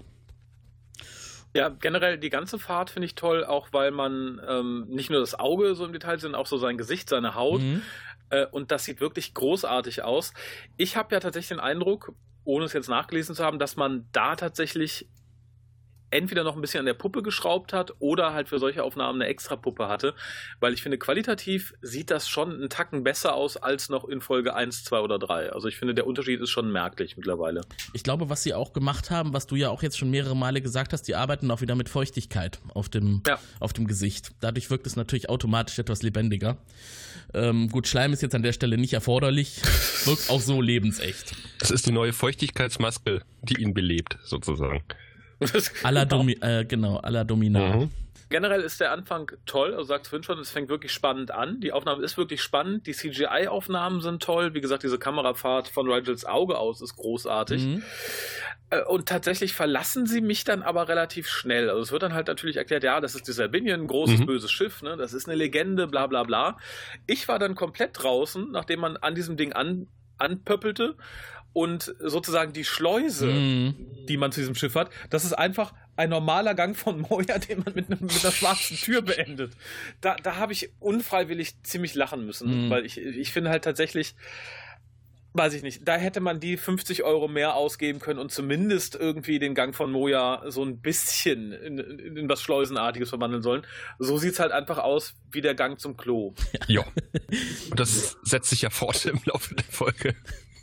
Ja, 1.54 1.68
generell 1.68 2.18
die 2.18 2.30
ganze 2.30 2.58
Fahrt 2.58 2.90
finde 2.90 3.06
ich 3.06 3.16
toll, 3.16 3.44
auch 3.44 3.68
weil 3.72 3.90
man 3.90 4.40
ähm, 4.46 4.86
nicht 4.88 5.10
nur 5.10 5.20
das 5.20 5.38
Auge 5.38 5.74
so 5.74 5.84
im 5.84 5.92
Detail 5.92 6.12
sieht, 6.12 6.22
sondern 6.22 6.40
auch 6.40 6.46
so 6.46 6.58
sein 6.58 6.78
Gesicht, 6.78 7.08
seine 7.08 7.34
Haut. 7.34 7.60
Mhm. 7.60 7.82
Äh, 8.30 8.46
und 8.46 8.70
das 8.70 8.84
sieht 8.84 9.00
wirklich 9.00 9.34
großartig 9.34 10.02
aus. 10.02 10.32
Ich 10.76 10.96
habe 10.96 11.14
ja 11.14 11.20
tatsächlich 11.20 11.48
den 11.48 11.60
Eindruck, 11.60 12.12
ohne 12.44 12.64
es 12.64 12.72
jetzt 12.72 12.88
nachgelesen 12.88 13.34
zu 13.34 13.44
haben, 13.44 13.58
dass 13.58 13.76
man 13.76 14.06
da 14.12 14.36
tatsächlich 14.36 15.08
entweder 16.10 16.44
noch 16.44 16.56
ein 16.56 16.60
bisschen 16.60 16.80
an 16.80 16.86
der 16.86 16.94
Puppe 16.94 17.22
geschraubt 17.22 17.72
hat 17.72 17.94
oder 17.98 18.32
halt 18.32 18.48
für 18.48 18.58
solche 18.58 18.82
Aufnahmen 18.82 19.20
eine 19.20 19.30
extra 19.30 19.56
Puppe 19.56 19.88
hatte, 19.88 20.14
weil 20.60 20.72
ich 20.74 20.82
finde, 20.82 20.98
qualitativ 20.98 21.74
sieht 21.82 22.10
das 22.10 22.28
schon 22.28 22.52
einen 22.52 22.70
Tacken 22.70 23.04
besser 23.04 23.34
aus 23.34 23.56
als 23.56 23.88
noch 23.88 24.04
in 24.08 24.20
Folge 24.20 24.54
1, 24.54 24.84
2 24.84 25.00
oder 25.00 25.18
3. 25.18 25.52
Also 25.52 25.68
ich 25.68 25.76
finde, 25.76 25.94
der 25.94 26.06
Unterschied 26.06 26.40
ist 26.40 26.50
schon 26.50 26.70
merklich 26.72 27.16
mittlerweile. 27.16 27.62
Ich 27.92 28.02
glaube, 28.02 28.28
was 28.28 28.42
sie 28.42 28.54
auch 28.54 28.72
gemacht 28.72 29.10
haben, 29.10 29.32
was 29.32 29.46
du 29.46 29.56
ja 29.56 29.70
auch 29.70 29.82
jetzt 29.82 29.98
schon 29.98 30.10
mehrere 30.10 30.36
Male 30.36 30.60
gesagt 30.60 30.92
hast, 30.92 31.02
die 31.02 31.14
arbeiten 31.14 31.50
auch 31.50 31.60
wieder 31.60 31.74
mit 31.74 31.88
Feuchtigkeit 31.88 32.60
auf 32.74 32.88
dem, 32.88 33.22
ja. 33.26 33.38
auf 33.60 33.72
dem 33.72 33.86
Gesicht. 33.86 34.32
Dadurch 34.40 34.70
wirkt 34.70 34.86
es 34.86 34.96
natürlich 34.96 35.28
automatisch 35.28 35.78
etwas 35.78 36.02
lebendiger. 36.02 36.56
Ähm, 37.32 37.68
gut, 37.68 37.86
Schleim 37.86 38.12
ist 38.12 38.22
jetzt 38.22 38.34
an 38.34 38.42
der 38.42 38.52
Stelle 38.52 38.76
nicht 38.76 38.92
erforderlich, 38.92 39.60
wirkt 40.04 40.30
auch 40.30 40.40
so 40.40 40.60
lebensecht. 40.60 41.34
Das 41.60 41.70
ist 41.70 41.86
die 41.86 41.92
neue 41.92 42.12
Feuchtigkeitsmaske, 42.12 43.22
die 43.42 43.62
ihn 43.62 43.74
belebt, 43.74 44.18
sozusagen. 44.24 44.82
Aller 45.82 46.04
genau. 46.04 46.18
Domi 46.18 46.32
äh, 46.40 46.64
genau, 46.64 46.96
aller 46.98 47.24
Domina. 47.24 47.76
Mhm. 47.76 47.90
Generell 48.30 48.60
ist 48.60 48.80
der 48.80 48.92
Anfang 48.92 49.32
toll, 49.44 49.72
also 49.72 49.82
sagst 49.82 50.12
du 50.12 50.22
schon, 50.22 50.38
es 50.38 50.52
fängt 50.52 50.68
wirklich 50.68 50.92
spannend 50.92 51.32
an. 51.32 51.60
Die 51.60 51.72
Aufnahme 51.72 52.04
ist 52.04 52.16
wirklich 52.16 52.40
spannend, 52.40 52.86
die 52.86 52.92
CGI-Aufnahmen 52.92 54.00
sind 54.00 54.22
toll. 54.22 54.54
Wie 54.54 54.60
gesagt, 54.60 54.84
diese 54.84 55.00
Kamerafahrt 55.00 55.66
von 55.66 55.90
Rigels 55.90 56.24
Auge 56.24 56.56
aus 56.56 56.80
ist 56.80 56.94
großartig. 56.94 57.64
Mhm. 57.64 57.82
Äh, 58.70 58.82
und 58.84 59.08
tatsächlich 59.08 59.52
verlassen 59.52 60.06
sie 60.06 60.20
mich 60.20 60.44
dann 60.44 60.62
aber 60.62 60.88
relativ 60.88 61.28
schnell. 61.28 61.68
Also 61.70 61.82
es 61.82 61.90
wird 61.90 62.04
dann 62.04 62.14
halt 62.14 62.28
natürlich 62.28 62.56
erklärt, 62.56 62.84
ja, 62.84 63.00
das 63.00 63.16
ist 63.16 63.26
die 63.26 63.32
Sabinian, 63.32 63.80
ein 63.80 63.86
großes 63.88 64.20
mhm. 64.20 64.26
böses 64.26 64.52
Schiff, 64.52 64.80
ne? 64.82 64.96
Das 64.96 65.12
ist 65.12 65.28
eine 65.28 65.36
Legende, 65.36 65.88
bla 65.88 66.06
bla 66.06 66.22
bla. 66.22 66.56
Ich 67.08 67.26
war 67.26 67.40
dann 67.40 67.56
komplett 67.56 68.00
draußen, 68.00 68.48
nachdem 68.52 68.78
man 68.78 68.96
an 68.96 69.16
diesem 69.16 69.36
Ding 69.36 69.54
an, 69.54 69.88
anpöppelte 70.18 70.94
und 71.52 71.94
sozusagen 71.98 72.52
die 72.52 72.64
Schleuse, 72.64 73.26
mm. 73.26 74.06
die 74.08 74.16
man 74.16 74.32
zu 74.32 74.40
diesem 74.40 74.54
Schiff 74.54 74.74
hat, 74.74 74.90
das 75.10 75.24
ist 75.24 75.32
einfach 75.32 75.72
ein 75.96 76.10
normaler 76.10 76.54
Gang 76.54 76.76
von 76.76 77.00
Moja, 77.00 77.38
den 77.38 77.62
man 77.64 77.74
mit, 77.74 77.90
einem, 77.90 78.00
mit 78.00 78.24
einer 78.24 78.32
schwarzen 78.32 78.76
Tür 78.76 79.02
beendet. 79.02 79.52
Da, 80.00 80.16
da 80.16 80.36
habe 80.36 80.52
ich 80.52 80.70
unfreiwillig 80.78 81.62
ziemlich 81.62 81.94
lachen 81.94 82.24
müssen, 82.24 82.68
mm. 82.68 82.70
weil 82.70 82.86
ich, 82.86 82.98
ich 82.98 83.32
finde 83.32 83.50
halt 83.50 83.64
tatsächlich, 83.64 84.14
weiß 85.32 85.54
ich 85.54 85.62
nicht, 85.62 85.86
da 85.86 85.96
hätte 85.96 86.20
man 86.20 86.40
die 86.40 86.56
50 86.56 87.02
Euro 87.02 87.28
mehr 87.28 87.54
ausgeben 87.54 87.98
können 87.98 88.18
und 88.18 88.32
zumindest 88.32 88.94
irgendwie 88.94 89.38
den 89.38 89.54
Gang 89.54 89.74
von 89.74 89.92
Moja 89.92 90.42
so 90.48 90.64
ein 90.64 90.80
bisschen 90.80 91.52
in, 91.52 91.78
in 91.78 92.28
was 92.28 92.42
Schleusenartiges 92.42 93.10
verwandeln 93.10 93.42
sollen. 93.42 93.66
So 93.98 94.18
sieht 94.18 94.32
es 94.32 94.40
halt 94.40 94.52
einfach 94.52 94.78
aus 94.78 95.14
wie 95.30 95.40
der 95.40 95.54
Gang 95.54 95.78
zum 95.78 95.96
Klo. 95.96 96.34
Ja. 96.66 96.84
Und 97.70 97.78
das 97.78 98.16
setzt 98.22 98.50
sich 98.50 98.62
ja 98.62 98.70
fort 98.70 99.04
im 99.06 99.20
Laufe 99.24 99.54
der 99.54 99.64
Folge. 99.64 100.14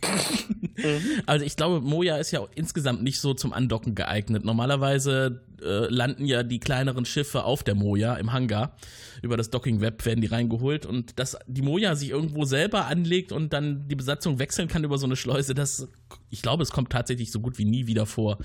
also 1.25 1.45
ich 1.45 1.55
glaube, 1.55 1.81
Moja 1.81 2.17
ist 2.17 2.31
ja 2.31 2.39
auch 2.41 2.49
insgesamt 2.55 3.03
nicht 3.03 3.19
so 3.19 3.33
zum 3.33 3.53
Andocken 3.53 3.95
geeignet. 3.95 4.45
Normalerweise 4.45 5.41
äh, 5.61 5.87
landen 5.89 6.25
ja 6.25 6.43
die 6.43 6.59
kleineren 6.59 7.05
Schiffe 7.05 7.43
auf 7.43 7.63
der 7.63 7.75
Moja 7.75 8.15
im 8.15 8.33
Hangar. 8.33 8.75
Über 9.21 9.37
das 9.37 9.49
Docking 9.49 9.81
Web 9.81 10.05
werden 10.05 10.21
die 10.21 10.27
reingeholt 10.27 10.85
und 10.85 11.19
dass 11.19 11.37
die 11.47 11.61
Moja 11.61 11.95
sich 11.95 12.09
irgendwo 12.09 12.45
selber 12.45 12.85
anlegt 12.85 13.31
und 13.31 13.53
dann 13.53 13.87
die 13.87 13.95
Besatzung 13.95 14.39
wechseln 14.39 14.67
kann 14.67 14.83
über 14.83 14.97
so 14.97 15.05
eine 15.05 15.15
Schleuse, 15.15 15.53
das, 15.53 15.87
ich 16.29 16.41
glaube, 16.41 16.63
es 16.63 16.71
kommt 16.71 16.91
tatsächlich 16.91 17.31
so 17.31 17.39
gut 17.39 17.57
wie 17.57 17.65
nie 17.65 17.87
wieder 17.87 18.05
vor. 18.05 18.37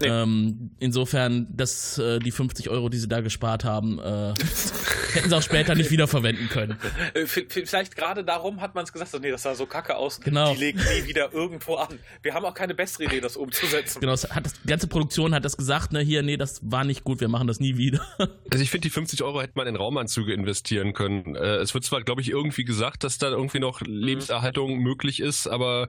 Nee. 0.00 0.08
Ähm, 0.08 0.70
insofern, 0.80 1.46
dass 1.50 1.98
äh, 1.98 2.18
die 2.18 2.30
50 2.30 2.68
Euro, 2.68 2.88
die 2.88 2.98
sie 2.98 3.08
da 3.08 3.20
gespart 3.20 3.64
haben, 3.64 3.98
äh, 3.98 4.34
hätten 5.12 5.28
sie 5.28 5.36
auch 5.36 5.42
später 5.42 5.74
nicht 5.74 5.90
wiederverwenden 5.90 6.48
können. 6.48 6.76
Äh, 7.14 7.26
vielleicht 7.26 7.96
gerade 7.96 8.24
darum 8.24 8.60
hat 8.60 8.74
man 8.74 8.84
es 8.84 8.92
gesagt, 8.92 9.14
nee, 9.20 9.30
das 9.30 9.42
sah 9.42 9.54
so 9.54 9.66
kacke 9.66 9.96
aus. 9.96 10.20
Genau. 10.20 10.52
Die 10.52 10.60
legen 10.60 10.78
nie 10.78 11.08
wieder 11.08 11.32
irgendwo 11.32 11.76
an. 11.76 11.98
Wir 12.22 12.34
haben 12.34 12.44
auch 12.44 12.54
keine 12.54 12.74
bessere 12.74 13.04
Idee, 13.04 13.20
das 13.20 13.36
umzusetzen. 13.36 14.00
Genau, 14.00 14.12
hat 14.12 14.46
das, 14.46 14.54
die 14.62 14.68
ganze 14.68 14.88
Produktion 14.88 15.34
hat 15.34 15.44
das 15.44 15.56
gesagt, 15.56 15.92
ne, 15.92 16.00
hier, 16.00 16.22
nee, 16.22 16.36
das 16.36 16.60
war 16.62 16.84
nicht 16.84 17.04
gut, 17.04 17.20
wir 17.20 17.28
machen 17.28 17.46
das 17.46 17.60
nie 17.60 17.76
wieder. 17.76 18.04
Also 18.50 18.62
ich 18.62 18.70
finde, 18.70 18.82
die 18.82 18.90
50 18.90 19.22
Euro 19.22 19.40
hätte 19.40 19.54
man 19.56 19.66
in 19.66 19.76
Raumanzüge 20.04 20.32
investieren 20.32 20.92
können. 20.92 21.34
Äh, 21.34 21.56
es 21.56 21.74
wird 21.74 21.84
zwar, 21.84 22.02
glaube 22.02 22.20
ich, 22.20 22.30
irgendwie 22.30 22.64
gesagt, 22.64 23.04
dass 23.04 23.18
da 23.18 23.28
irgendwie 23.28 23.60
noch 23.60 23.80
Lebenserhaltung 23.80 24.78
möglich 24.78 25.20
ist, 25.20 25.46
aber 25.46 25.88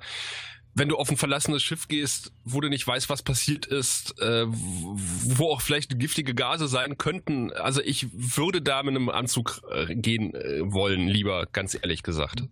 wenn 0.77 0.89
du 0.89 0.97
auf 0.97 1.09
ein 1.09 1.15
verlassenes 1.15 1.63
Schiff 1.63 1.87
gehst, 1.87 2.33
wo 2.43 2.59
du 2.59 2.67
nicht 2.67 2.85
weißt, 2.85 3.09
was 3.09 3.23
passiert 3.23 3.65
ist, 3.65 4.19
äh, 4.19 4.45
wo 4.47 5.51
auch 5.51 5.61
vielleicht 5.61 5.99
giftige 5.99 6.33
Gase 6.33 6.67
sein 6.67 6.97
könnten, 6.97 7.51
also 7.53 7.81
ich 7.81 8.07
würde 8.11 8.61
da 8.61 8.83
mit 8.83 8.95
einem 8.95 9.09
Anzug 9.09 9.61
äh, 9.71 9.95
gehen 9.95 10.33
äh, 10.33 10.59
wollen, 10.63 11.07
lieber, 11.07 11.47
ganz 11.51 11.75
ehrlich 11.75 12.03
gesagt. 12.03 12.43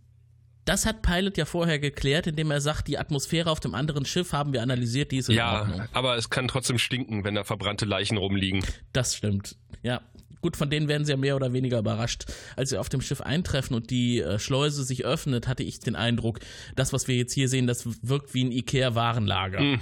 Das 0.65 0.86
hat 0.86 1.01
Pilot 1.01 1.38
ja 1.38 1.43
vorher 1.43 1.77
geklärt, 1.77 2.25
indem 2.25 2.50
er 2.50 2.62
sagt, 2.62 2.88
die 2.88 2.98
Atmosphäre 2.98 3.51
auf 3.51 3.60
dem 3.60 3.75
anderen 3.75 4.05
Schiff 4.05 4.32
haben 4.32 4.53
wir 4.53 4.62
analysiert, 4.62 5.12
die 5.12 5.17
ist 5.17 5.27
in 5.27 5.36
ja, 5.36 5.60
Ordnung. 5.60 5.79
Ja, 5.79 5.88
aber 5.91 6.15
es 6.15 6.29
kann 6.29 6.48
trotzdem 6.48 6.77
stinken, 6.77 7.25
wenn 7.25 7.36
da 7.36 7.43
verbrannte 7.43 7.84
Leichen 7.84 8.15
rumliegen. 8.15 8.63
Das 8.93 9.17
stimmt, 9.17 9.58
ja. 9.82 10.01
Gut, 10.43 10.57
von 10.57 10.69
denen 10.69 10.89
werden 10.89 11.05
sie 11.05 11.12
ja 11.13 11.17
mehr 11.17 11.38
oder 11.38 11.53
weniger 11.53 11.79
überrascht. 11.79 12.25
Als 12.57 12.69
sie 12.69 12.77
auf 12.77 12.89
dem 12.89 13.00
Schiff 13.00 13.21
eintreffen 13.21 13.77
und 13.77 13.89
die 13.89 14.19
äh, 14.19 14.39
Schleuse 14.39 14.83
sich 14.83 15.05
öffnet, 15.05 15.47
hatte 15.47 15.63
ich 15.63 15.79
den 15.79 15.95
Eindruck, 15.95 16.39
das, 16.75 16.91
was 16.91 17.07
wir 17.07 17.15
jetzt 17.15 17.31
hier 17.31 17.47
sehen, 17.47 17.65
das 17.65 17.88
wirkt 18.05 18.33
wie 18.33 18.43
ein 18.43 18.51
Ikea-Warenlager. 18.51 19.62
Mhm. 19.62 19.79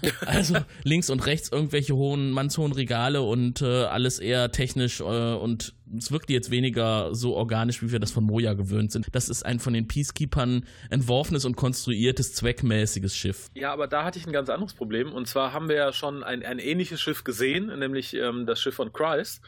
Also 0.26 0.56
links 0.84 1.10
und 1.10 1.26
rechts 1.26 1.50
irgendwelche 1.50 1.96
hohen, 1.96 2.30
mannshohen 2.30 2.70
Regale 2.70 3.22
und 3.22 3.62
äh, 3.62 3.84
alles 3.84 4.20
eher 4.20 4.52
technisch 4.52 5.00
äh, 5.00 5.02
und 5.02 5.74
es 5.96 6.12
wirkt 6.12 6.30
jetzt 6.30 6.50
weniger 6.50 7.14
so 7.14 7.34
organisch, 7.34 7.82
wie 7.82 7.90
wir 7.90 7.98
das 7.98 8.10
von 8.10 8.22
Moja 8.22 8.54
gewöhnt 8.54 8.92
sind. 8.92 9.08
Das 9.12 9.28
ist 9.28 9.44
ein 9.44 9.58
von 9.58 9.72
den 9.72 9.88
Peacekeepers 9.88 10.60
entworfenes 10.90 11.44
und 11.44 11.56
konstruiertes, 11.56 12.34
zweckmäßiges 12.34 13.16
Schiff. 13.16 13.48
Ja, 13.54 13.72
aber 13.72 13.88
da 13.88 14.04
hatte 14.04 14.18
ich 14.18 14.26
ein 14.26 14.32
ganz 14.32 14.50
anderes 14.50 14.74
Problem. 14.74 15.12
Und 15.12 15.26
zwar 15.26 15.52
haben 15.52 15.68
wir 15.68 15.76
ja 15.76 15.92
schon 15.92 16.22
ein, 16.22 16.44
ein 16.44 16.58
ähnliches 16.58 17.00
Schiff 17.00 17.24
gesehen, 17.24 17.76
nämlich 17.78 18.14
ähm, 18.14 18.46
das 18.46 18.60
Schiff 18.60 18.76
von 18.76 18.92
Christ. 18.92 19.42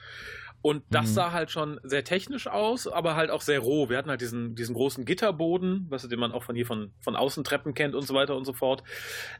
Und 0.62 0.82
das 0.90 1.10
mhm. 1.10 1.14
sah 1.14 1.32
halt 1.32 1.50
schon 1.50 1.80
sehr 1.82 2.04
technisch 2.04 2.46
aus, 2.46 2.86
aber 2.86 3.16
halt 3.16 3.30
auch 3.30 3.40
sehr 3.40 3.60
roh. 3.60 3.88
Wir 3.88 3.96
hatten 3.96 4.10
halt 4.10 4.20
diesen, 4.20 4.54
diesen 4.54 4.74
großen 4.74 5.06
Gitterboden, 5.06 5.86
was 5.88 6.06
den 6.06 6.18
man 6.18 6.32
auch 6.32 6.42
von 6.42 6.54
hier 6.54 6.66
von, 6.66 6.92
von 7.00 7.16
Außentreppen 7.16 7.72
kennt 7.72 7.94
und 7.94 8.06
so 8.06 8.14
weiter 8.14 8.36
und 8.36 8.44
so 8.44 8.52
fort. 8.52 8.82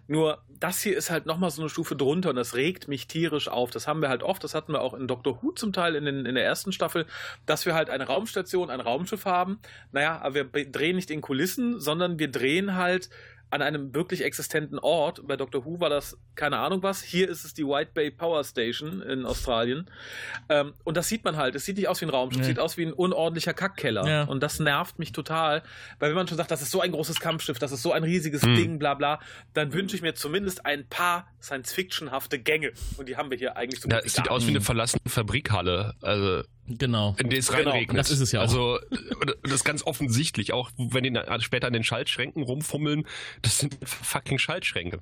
Nur 0.07 0.43
das 0.49 0.81
hier 0.81 0.97
ist 0.97 1.11
halt 1.11 1.27
nochmal 1.27 1.51
so 1.51 1.61
eine 1.61 1.69
Stufe 1.69 1.95
drunter 1.95 2.31
und 2.31 2.37
das 2.37 2.55
regt 2.55 2.89
mich 2.89 3.07
tierisch 3.07 3.49
auf. 3.49 3.71
Das 3.71 3.87
haben 3.87 4.01
wir 4.01 4.09
halt 4.09 4.23
oft, 4.23 4.43
das 4.43 4.55
hatten 4.55 4.73
wir 4.73 4.81
auch 4.81 4.95
in 4.95 5.09
Doctor 5.09 5.43
Who 5.43 5.53
zum 5.53 5.73
Teil 5.75 5.95
in, 5.95 6.07
den, 6.07 6.25
in 6.25 6.35
der 6.35 6.45
ersten 6.45 6.73
Staffel, 6.73 7.07
dass 7.45 7.67
wir 7.67 7.75
halt 7.75 7.91
eine 7.91 8.07
Raumstation, 8.07 8.71
ein 8.71 8.81
Raumschiff 8.81 9.27
haben. 9.27 9.59
Naja, 9.93 10.21
aber 10.23 10.35
wir 10.55 10.71
drehen 10.71 10.97
nicht 10.97 11.11
in 11.11 11.21
Kulissen, 11.21 11.81
sondern 11.81 12.19
wir 12.19 12.31
drehen 12.31 12.77
halt 12.77 13.11
an 13.51 13.63
einem 13.63 13.95
wirklich 13.95 14.25
existenten 14.25 14.79
Ort. 14.79 15.27
Bei 15.27 15.37
Doctor 15.37 15.65
Who 15.65 15.81
war 15.81 15.91
das 15.91 16.17
keine 16.35 16.59
Ahnung 16.59 16.83
was. 16.83 17.03
Hier 17.03 17.29
ist 17.29 17.45
es 17.45 17.53
die 17.53 17.65
White 17.65 17.91
Bay 17.95 18.11
Power 18.11 18.45
Station 18.45 19.03
in 19.03 19.27
Australien. 19.27 19.91
Ähm, 20.49 20.73
und 20.85 20.97
das 20.97 21.09
sieht 21.09 21.25
man 21.25 21.37
halt. 21.37 21.55
Es 21.57 21.65
sieht 21.65 21.77
nicht 21.77 21.89
aus 21.89 22.01
wie 22.01 22.07
ein 22.07 22.11
Raumschiff, 22.11 22.41
nee. 22.43 22.47
sieht 22.47 22.59
aus 22.59 22.77
wie 22.77 22.87
ein 22.87 22.93
unordentlicher 22.93 23.53
Kackkeller. 23.53 24.07
Ja. 24.07 24.25
Und 24.25 24.43
das 24.43 24.61
nervt 24.61 24.99
mich 24.99 25.13
total. 25.13 25.63
Weil 25.99 26.11
wenn 26.11 26.17
man 26.17 26.29
schon 26.29 26.37
sagt, 26.37 26.51
das 26.51 26.63
ist 26.63 26.71
so 26.71 26.81
ein 26.81 26.93
großes 26.93 27.21
Kampfschiff, 27.21 27.59
das 27.59 27.73
ist 27.73 27.83
so 27.83 27.93
ein 27.93 28.05
riesiges 28.05 28.43
mhm. 28.43 28.55
Ding, 28.55 28.79
bla 28.79 28.95
bla, 28.95 29.21
dann 29.53 29.73
wünsche 29.73 29.97
ich 29.97 30.03
mir 30.03 30.15
zumindest 30.15 30.65
ein 30.65 30.87
paar 30.89 31.27
Science-Fiction-hafte 31.43 32.39
Gänge. 32.39 32.73
Und 32.97 33.09
die 33.09 33.17
haben 33.17 33.31
wir 33.31 33.39
hier 33.39 33.57
eigentlich 33.57 33.81
so 33.81 33.89
ja, 33.89 33.99
Es 33.99 34.15
sieht 34.15 34.31
aus 34.31 34.47
wie 34.47 34.51
eine 34.51 34.61
verlassene 34.61 35.03
Fabrikhalle. 35.07 35.95
Also 36.03 36.45
Genau. 36.79 37.17
In 37.19 37.31
die 37.31 37.37
es 37.37 37.49
genau. 37.49 37.71
reinregnet. 37.71 37.99
Das 37.99 38.11
ist 38.11 38.21
es 38.21 38.33
ja 38.33 38.41
auch. 38.41 38.45
Also, 38.45 38.79
das 39.43 39.53
ist 39.53 39.65
ganz 39.65 39.83
offensichtlich. 39.83 40.53
Auch 40.53 40.71
wenn 40.77 41.03
die 41.03 41.19
später 41.41 41.67
an 41.67 41.73
den 41.73 41.85
Schaltschränken 41.85 42.43
rumfummeln, 42.43 43.07
das 43.43 43.59
sind 43.59 43.77
fucking 43.83 44.39
Schaltschränke. 44.39 45.01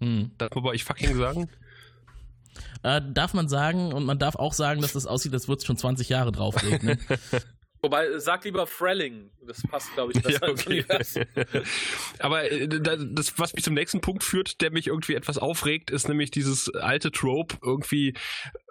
Hm. 0.00 0.30
Darf 0.38 0.54
man 0.54 0.64
bei 0.64 0.70
euch 0.70 0.84
fucking 0.84 1.16
sagen? 1.16 1.48
Äh, 2.82 3.00
darf 3.12 3.34
man 3.34 3.48
sagen 3.48 3.92
und 3.92 4.04
man 4.04 4.18
darf 4.18 4.36
auch 4.36 4.52
sagen, 4.52 4.82
dass 4.82 4.92
das 4.92 5.06
aussieht, 5.06 5.32
als 5.32 5.48
würde 5.48 5.60
es 5.60 5.66
schon 5.66 5.76
20 5.76 6.08
Jahre 6.08 6.32
drauf 6.32 6.62
regnen. 6.62 6.98
Wobei, 7.84 8.16
sag 8.20 8.44
lieber 8.44 8.68
Frelling. 8.68 9.32
Das 9.44 9.60
passt, 9.62 9.92
glaube 9.94 10.12
ich, 10.12 10.22
besser 10.22 10.46
ja, 10.46 10.52
okay. 10.52 10.84
Aber 12.20 12.48
äh, 12.48 12.68
das, 12.68 13.40
was 13.40 13.54
mich 13.54 13.64
zum 13.64 13.74
nächsten 13.74 14.00
Punkt 14.00 14.22
führt, 14.22 14.60
der 14.60 14.70
mich 14.70 14.86
irgendwie 14.86 15.16
etwas 15.16 15.36
aufregt, 15.36 15.90
ist 15.90 16.08
nämlich 16.08 16.30
dieses 16.30 16.72
alte 16.72 17.10
Trope, 17.10 17.56
irgendwie 17.60 18.14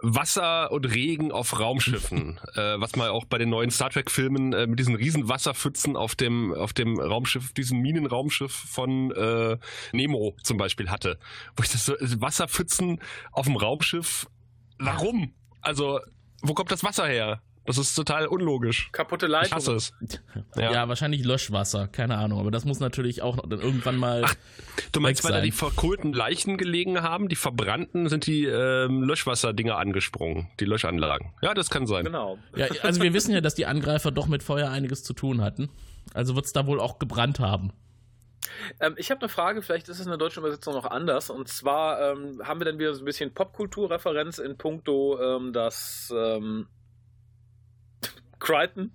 Wasser 0.02 0.72
und 0.72 0.86
Regen 0.86 1.34
auf 1.34 1.60
Raumschiffen. 1.60 2.40
äh, 2.56 2.80
was 2.80 2.96
man 2.96 3.10
auch 3.10 3.26
bei 3.26 3.38
den 3.38 3.50
neuen 3.50 3.70
Star 3.70 3.90
Trek-Filmen 3.90 4.54
äh, 4.54 4.66
mit 4.66 4.80
diesen 4.80 4.96
riesen 4.96 5.28
Wasserpfützen 5.28 5.98
auf 5.98 6.16
dem, 6.16 6.54
auf 6.54 6.72
dem 6.72 6.98
Raumschiff, 6.98 7.52
diesem 7.52 7.80
Minenraumschiff 7.80 8.54
von 8.54 9.12
äh, 9.12 9.58
Nemo 9.92 10.38
zum 10.42 10.56
Beispiel 10.56 10.90
hatte. 10.90 11.20
Wo 11.58 11.64
ich 11.64 11.70
das 11.70 11.86
so, 11.86 11.96
Wasserpfützen 12.00 13.02
auf 13.34 13.46
dem 13.46 13.58
Raumschiff, 13.58 14.28
warum? 14.80 15.34
Also, 15.60 16.00
wo 16.42 16.54
kommt 16.54 16.72
das 16.72 16.86
Wasser 16.86 17.08
her? 17.08 17.42
Das 17.66 17.78
ist 17.78 17.94
total 17.94 18.26
unlogisch. 18.26 18.90
Kaputte 18.92 19.28
Leitung. 19.28 19.48
Ich 19.48 19.54
hasse 19.54 19.74
es. 19.74 19.94
Ja. 20.56 20.72
ja. 20.72 20.88
wahrscheinlich 20.88 21.24
Löschwasser, 21.24 21.88
keine 21.88 22.18
Ahnung. 22.18 22.40
Aber 22.40 22.50
das 22.50 22.66
muss 22.66 22.80
natürlich 22.80 23.22
auch 23.22 23.38
dann 23.48 23.62
irgendwann 23.62 23.98
mal. 23.98 24.24
Ach, 24.26 24.36
du 24.92 25.00
meinst, 25.00 25.24
weil 25.24 25.32
da 25.32 25.42
die 25.42 25.52
verkohlten 25.52 26.12
Leichen 26.12 26.58
gelegen 26.58 27.04
haben, 27.04 27.30
die 27.30 27.36
verbrannten, 27.36 28.10
sind 28.10 28.26
die 28.26 28.46
ähm, 28.46 29.04
Löschwasserdinger 29.04 29.78
angesprungen, 29.78 30.50
die 30.60 30.66
Löschanlagen. 30.66 31.34
Ja, 31.42 31.54
das 31.54 31.70
kann 31.70 31.86
sein. 31.86 32.06
Genau. 32.06 32.40
Ja, 32.56 32.68
also 32.82 33.02
wir 33.02 33.14
wissen 33.14 33.34
ja, 33.34 33.42
dass 33.42 33.54
die 33.54 33.68
Angreifer 33.68 34.12
doch 34.12 34.28
mit 34.28 34.42
Feuer 34.42 34.70
einiges 34.72 35.04
zu 35.04 35.14
tun 35.14 35.42
hatten. 35.42 35.70
Also 36.14 36.36
wird 36.36 36.46
es 36.46 36.54
da 36.54 36.66
wohl 36.66 36.80
auch 36.80 36.98
gebrannt 36.98 37.40
haben. 37.40 37.72
Ähm, 38.80 38.96
ich 38.98 39.12
habe 39.12 39.22
eine 39.22 39.30
Frage, 39.30 39.62
vielleicht 39.62 39.88
ist 39.88 40.00
es 40.00 40.06
in 40.06 40.10
der 40.10 40.18
deutschen 40.18 40.40
Übersetzung 40.40 40.74
noch 40.74 40.86
anders. 40.86 41.30
Und 41.30 41.48
zwar 41.48 42.02
ähm, 42.02 42.42
haben 42.44 42.60
wir 42.60 42.66
dann 42.66 42.80
wieder 42.80 42.94
so 42.94 43.02
ein 43.02 43.06
bisschen 43.06 43.34
Popkulturreferenz 43.34 44.40
in 44.40 44.58
puncto, 44.58 45.20
ähm, 45.22 45.54
dass 45.54 46.12
ähm, 46.16 46.68
Crichton 48.42 48.92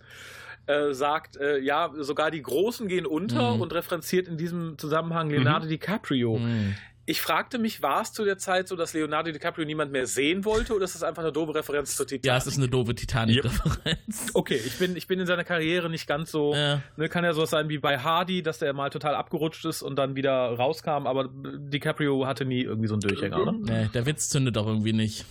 äh, 0.66 0.92
sagt, 0.92 1.36
äh, 1.36 1.58
ja, 1.58 1.90
sogar 1.98 2.30
die 2.30 2.42
Großen 2.42 2.88
gehen 2.88 3.06
unter 3.06 3.54
mhm. 3.54 3.60
und 3.62 3.72
referenziert 3.72 4.28
in 4.28 4.36
diesem 4.36 4.76
Zusammenhang 4.78 5.30
Leonardo 5.30 5.66
mhm. 5.66 5.70
DiCaprio. 5.70 6.38
Mhm. 6.38 6.74
Ich 7.08 7.20
fragte 7.20 7.60
mich, 7.60 7.82
war 7.82 8.02
es 8.02 8.12
zu 8.12 8.24
der 8.24 8.36
Zeit 8.36 8.66
so, 8.66 8.74
dass 8.74 8.92
Leonardo 8.92 9.30
DiCaprio 9.30 9.64
niemand 9.64 9.92
mehr 9.92 10.08
sehen 10.08 10.44
wollte 10.44 10.74
oder 10.74 10.84
ist 10.84 10.96
das 10.96 11.04
einfach 11.04 11.22
eine 11.22 11.30
doofe 11.30 11.54
Referenz 11.54 11.94
zur 11.94 12.04
Titanic? 12.04 12.26
Ja, 12.26 12.36
es 12.36 12.48
ist 12.48 12.58
eine 12.58 12.68
doofe 12.68 12.96
Titanic-Referenz. 12.96 14.32
Okay, 14.34 14.60
ich 14.66 14.76
bin, 14.78 14.96
ich 14.96 15.06
bin 15.06 15.20
in 15.20 15.26
seiner 15.26 15.44
Karriere 15.44 15.88
nicht 15.88 16.08
ganz 16.08 16.32
so. 16.32 16.52
Ja. 16.52 16.82
Ne, 16.96 17.08
kann 17.08 17.22
ja 17.22 17.32
sowas 17.32 17.50
sein 17.50 17.68
wie 17.68 17.78
bei 17.78 18.00
Hardy, 18.00 18.42
dass 18.42 18.58
der 18.58 18.72
mal 18.72 18.90
total 18.90 19.14
abgerutscht 19.14 19.64
ist 19.66 19.82
und 19.82 19.94
dann 19.94 20.16
wieder 20.16 20.32
rauskam, 20.32 21.06
aber 21.06 21.30
DiCaprio 21.32 22.26
hatte 22.26 22.44
nie 22.44 22.62
irgendwie 22.62 22.88
so 22.88 22.94
einen 22.94 23.02
Durchhänger, 23.02 23.40
oder? 23.40 23.52
Nee, 23.52 23.88
der 23.94 24.04
Witz 24.04 24.28
zündet 24.28 24.58
auch 24.58 24.66
irgendwie 24.66 24.92
nicht. 24.92 25.24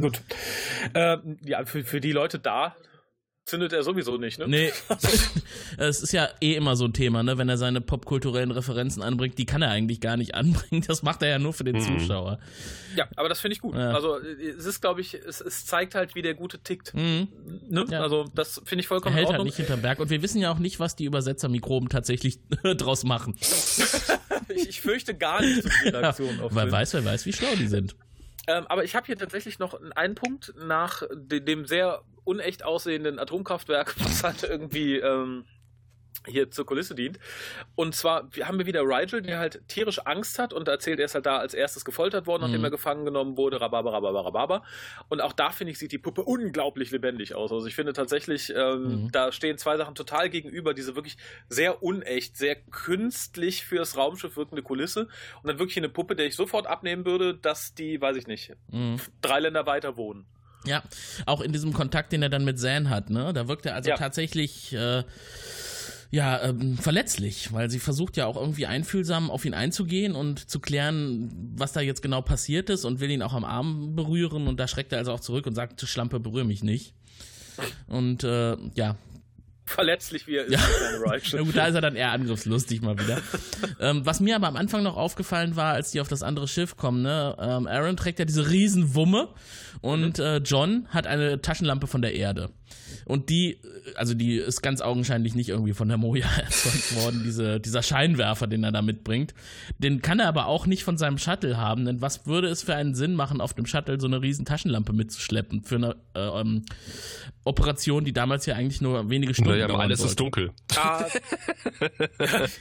Gut. 0.00 0.22
Äh, 0.94 1.18
ja, 1.44 1.66
für, 1.66 1.84
für 1.84 2.00
die 2.00 2.12
Leute 2.12 2.38
da, 2.38 2.74
zündet 3.44 3.72
er 3.72 3.82
sowieso 3.82 4.16
nicht, 4.16 4.38
ne? 4.38 4.48
Nee. 4.48 4.72
es 5.78 6.02
ist 6.02 6.12
ja 6.12 6.28
eh 6.40 6.54
immer 6.54 6.76
so 6.76 6.86
ein 6.86 6.92
Thema, 6.92 7.22
ne? 7.22 7.36
Wenn 7.36 7.48
er 7.48 7.58
seine 7.58 7.80
popkulturellen 7.80 8.50
Referenzen 8.50 9.02
anbringt, 9.02 9.38
die 9.38 9.44
kann 9.44 9.62
er 9.62 9.70
eigentlich 9.70 10.00
gar 10.00 10.16
nicht 10.16 10.34
anbringen. 10.34 10.84
Das 10.86 11.02
macht 11.02 11.22
er 11.22 11.28
ja 11.28 11.38
nur 11.38 11.52
für 11.52 11.64
den 11.64 11.76
mhm. 11.76 11.98
Zuschauer. 11.98 12.38
Ja, 12.96 13.08
aber 13.16 13.28
das 13.28 13.40
finde 13.40 13.54
ich 13.54 13.60
gut. 13.60 13.74
Ja. 13.74 13.92
Also 13.92 14.18
es 14.18 14.64
ist, 14.64 14.80
glaube 14.80 15.00
ich, 15.00 15.14
es, 15.14 15.40
es, 15.40 15.66
zeigt 15.66 15.94
halt, 15.94 16.14
wie 16.14 16.22
der 16.22 16.34
Gute 16.34 16.58
tickt. 16.58 16.94
Mhm. 16.94 17.28
Ne? 17.68 17.84
Ja. 17.90 18.00
Also 18.00 18.24
das 18.34 18.62
finde 18.64 18.82
ich 18.82 18.88
vollkommen 18.88 19.14
er 19.14 19.24
hält 19.24 19.32
halt 19.32 19.44
nicht 19.44 19.56
hinterm 19.56 19.82
Berg. 19.82 20.00
Und 20.00 20.10
wir 20.10 20.22
wissen 20.22 20.40
ja 20.40 20.50
auch 20.50 20.58
nicht, 20.58 20.80
was 20.80 20.96
die 20.96 21.04
Übersetzermikroben 21.04 21.88
tatsächlich 21.88 22.38
draus 22.62 23.04
machen. 23.04 23.34
ich, 24.48 24.68
ich, 24.68 24.80
fürchte 24.80 25.14
gar 25.14 25.42
nicht 25.42 25.62
so 25.62 25.68
die 25.84 25.88
Reaktion 25.90 26.38
ja. 26.38 26.44
auf 26.44 26.54
Wer 26.54 26.70
weiß, 26.70 26.94
wer 26.94 27.04
weiß, 27.04 27.26
wie 27.26 27.32
schlau 27.32 27.54
die 27.58 27.66
sind. 27.66 27.94
Ähm, 28.46 28.66
aber 28.68 28.84
ich 28.84 28.94
habe 28.94 29.06
hier 29.06 29.16
tatsächlich 29.16 29.58
noch 29.58 29.78
einen 29.96 30.14
Punkt 30.14 30.54
nach 30.56 31.02
dem 31.14 31.66
sehr 31.66 32.02
unecht 32.24 32.64
aussehenden 32.64 33.18
Atomkraftwerk, 33.18 33.94
was 33.98 34.24
halt 34.24 34.42
irgendwie 34.42 34.96
ähm, 34.98 35.44
hier 36.26 36.50
zur 36.50 36.64
Kulisse 36.64 36.94
dient. 36.94 37.18
Und 37.74 37.94
zwar 37.94 38.30
haben 38.44 38.56
wir 38.58 38.64
wieder 38.64 38.80
Rigel, 38.80 39.20
der 39.20 39.38
halt 39.38 39.60
tierisch 39.68 39.98
Angst 40.06 40.38
hat 40.38 40.54
und 40.54 40.66
erzählt, 40.68 40.98
er 40.98 41.04
ist 41.04 41.14
halt 41.14 41.26
da 41.26 41.36
als 41.36 41.52
erstes 41.52 41.84
gefoltert 41.84 42.26
worden, 42.26 42.42
nachdem 42.42 42.60
Mhm. 42.60 42.64
er 42.64 42.70
gefangen 42.70 43.04
genommen 43.04 43.36
wurde, 43.36 43.60
rababa, 43.60 43.90
rababa, 43.90 44.22
rababa. 44.22 44.64
Und 45.10 45.20
auch 45.20 45.34
da, 45.34 45.50
finde 45.50 45.72
ich, 45.72 45.78
sieht 45.78 45.92
die 45.92 45.98
Puppe 45.98 46.22
unglaublich 46.22 46.90
lebendig 46.92 47.34
aus. 47.34 47.52
Also 47.52 47.66
ich 47.66 47.74
finde 47.74 47.92
tatsächlich, 47.92 48.50
ähm, 48.56 49.02
Mhm. 49.04 49.12
da 49.12 49.32
stehen 49.32 49.58
zwei 49.58 49.76
Sachen 49.76 49.94
total 49.94 50.30
gegenüber. 50.30 50.72
Diese 50.72 50.94
wirklich 50.96 51.18
sehr 51.50 51.82
unecht, 51.82 52.38
sehr 52.38 52.56
künstlich 52.56 53.66
fürs 53.66 53.98
Raumschiff 53.98 54.36
wirkende 54.38 54.62
Kulisse 54.62 55.08
und 55.42 55.48
dann 55.48 55.58
wirklich 55.58 55.76
eine 55.76 55.90
Puppe, 55.90 56.16
der 56.16 56.24
ich 56.24 56.36
sofort 56.36 56.66
abnehmen 56.66 57.04
würde, 57.04 57.34
dass 57.34 57.74
die, 57.74 58.00
weiß 58.00 58.16
ich 58.16 58.26
nicht, 58.28 58.52
Mhm. 58.70 58.98
drei 59.20 59.40
Länder 59.40 59.66
weiter 59.66 59.98
wohnen. 59.98 60.24
Ja, 60.66 60.82
auch 61.26 61.40
in 61.40 61.52
diesem 61.52 61.72
Kontakt, 61.72 62.12
den 62.12 62.22
er 62.22 62.28
dann 62.30 62.44
mit 62.44 62.58
Zan 62.58 62.88
hat, 62.90 63.10
ne? 63.10 63.32
Da 63.32 63.48
wirkt 63.48 63.66
er 63.66 63.74
also 63.74 63.90
Ja. 63.90 63.96
tatsächlich 63.96 64.72
äh, 64.72 65.02
ja 66.10 66.42
ähm, 66.42 66.78
verletzlich, 66.78 67.52
weil 67.52 67.70
sie 67.70 67.80
versucht 67.80 68.16
ja 68.16 68.26
auch 68.26 68.36
irgendwie 68.36 68.66
einfühlsam 68.66 69.30
auf 69.30 69.44
ihn 69.44 69.54
einzugehen 69.54 70.14
und 70.14 70.48
zu 70.48 70.60
klären, 70.60 71.30
was 71.56 71.72
da 71.72 71.80
jetzt 71.80 72.02
genau 72.02 72.22
passiert 72.22 72.70
ist 72.70 72.84
und 72.84 73.00
will 73.00 73.10
ihn 73.10 73.22
auch 73.22 73.34
am 73.34 73.44
Arm 73.44 73.96
berühren 73.96 74.46
und 74.46 74.58
da 74.60 74.68
schreckt 74.68 74.92
er 74.92 74.98
also 74.98 75.12
auch 75.12 75.20
zurück 75.20 75.46
und 75.46 75.54
sagt, 75.54 75.80
Schlampe, 75.82 76.20
berühre 76.20 76.44
mich 76.44 76.62
nicht. 76.62 76.94
Und 77.88 78.24
äh, 78.24 78.56
ja, 78.74 78.96
Verletzlich 79.66 80.26
wie 80.26 80.36
er 80.36 80.44
ist, 80.44 80.52
Ja. 80.52 80.60
na 81.32 81.42
gut, 81.42 81.56
da 81.56 81.66
ist 81.66 81.74
er 81.74 81.80
dann 81.80 81.96
eher 81.96 82.12
angriffslustig 82.12 82.82
mal 82.82 82.98
wieder. 82.98 83.20
ähm, 83.80 84.04
was 84.04 84.20
mir 84.20 84.36
aber 84.36 84.46
am 84.46 84.56
Anfang 84.56 84.82
noch 84.82 84.96
aufgefallen 84.96 85.56
war, 85.56 85.72
als 85.74 85.90
die 85.90 86.00
auf 86.00 86.08
das 86.08 86.22
andere 86.22 86.46
Schiff 86.48 86.76
kommen, 86.76 87.02
ne, 87.02 87.34
ähm, 87.40 87.66
Aaron 87.66 87.96
trägt 87.96 88.18
ja 88.18 88.24
diese 88.26 88.50
Riesenwumme 88.50 89.28
und 89.80 90.18
äh, 90.18 90.36
John 90.38 90.86
hat 90.90 91.06
eine 91.06 91.40
Taschenlampe 91.40 91.86
von 91.86 92.02
der 92.02 92.14
Erde. 92.14 92.50
Und 93.06 93.28
die, 93.28 93.52
äh, 93.52 93.58
also 93.96 94.14
die 94.14 94.36
ist 94.36 94.62
ganz 94.62 94.80
augenscheinlich 94.80 95.34
nicht 95.34 95.48
irgendwie 95.50 95.74
von 95.74 95.88
der 95.88 95.98
Moja 95.98 96.26
erzeugt 96.38 96.96
worden, 96.96 97.22
diese, 97.24 97.60
dieser 97.60 97.82
Scheinwerfer, 97.82 98.46
den 98.46 98.64
er 98.64 98.72
da 98.72 98.82
mitbringt. 98.82 99.34
Den 99.78 100.00
kann 100.02 100.20
er 100.20 100.28
aber 100.28 100.46
auch 100.46 100.66
nicht 100.66 100.84
von 100.84 100.96
seinem 100.98 101.18
Shuttle 101.18 101.56
haben, 101.56 101.84
denn 101.84 102.00
was 102.00 102.26
würde 102.26 102.48
es 102.48 102.62
für 102.62 102.74
einen 102.74 102.94
Sinn 102.94 103.14
machen, 103.14 103.40
auf 103.40 103.52
dem 103.54 103.66
Shuttle 103.66 104.00
so 104.00 104.06
eine 104.06 104.22
riesen 104.22 104.44
Taschenlampe 104.44 104.92
mitzuschleppen 104.92 105.64
für 105.64 105.76
eine 105.76 105.96
äh, 106.14 106.20
ähm, 106.40 106.64
Operation, 107.44 108.04
die 108.04 108.12
damals 108.14 108.46
ja 108.46 108.54
eigentlich 108.54 108.80
nur 108.80 109.10
wenige 109.10 109.34
Stunden 109.34 109.50
Naja, 109.52 109.66
dauern 109.68 109.82
alles 109.82 109.98
ist 110.00 110.18
sollte. 110.18 110.22
dunkel. 110.22 110.50
Ah, 110.76 111.04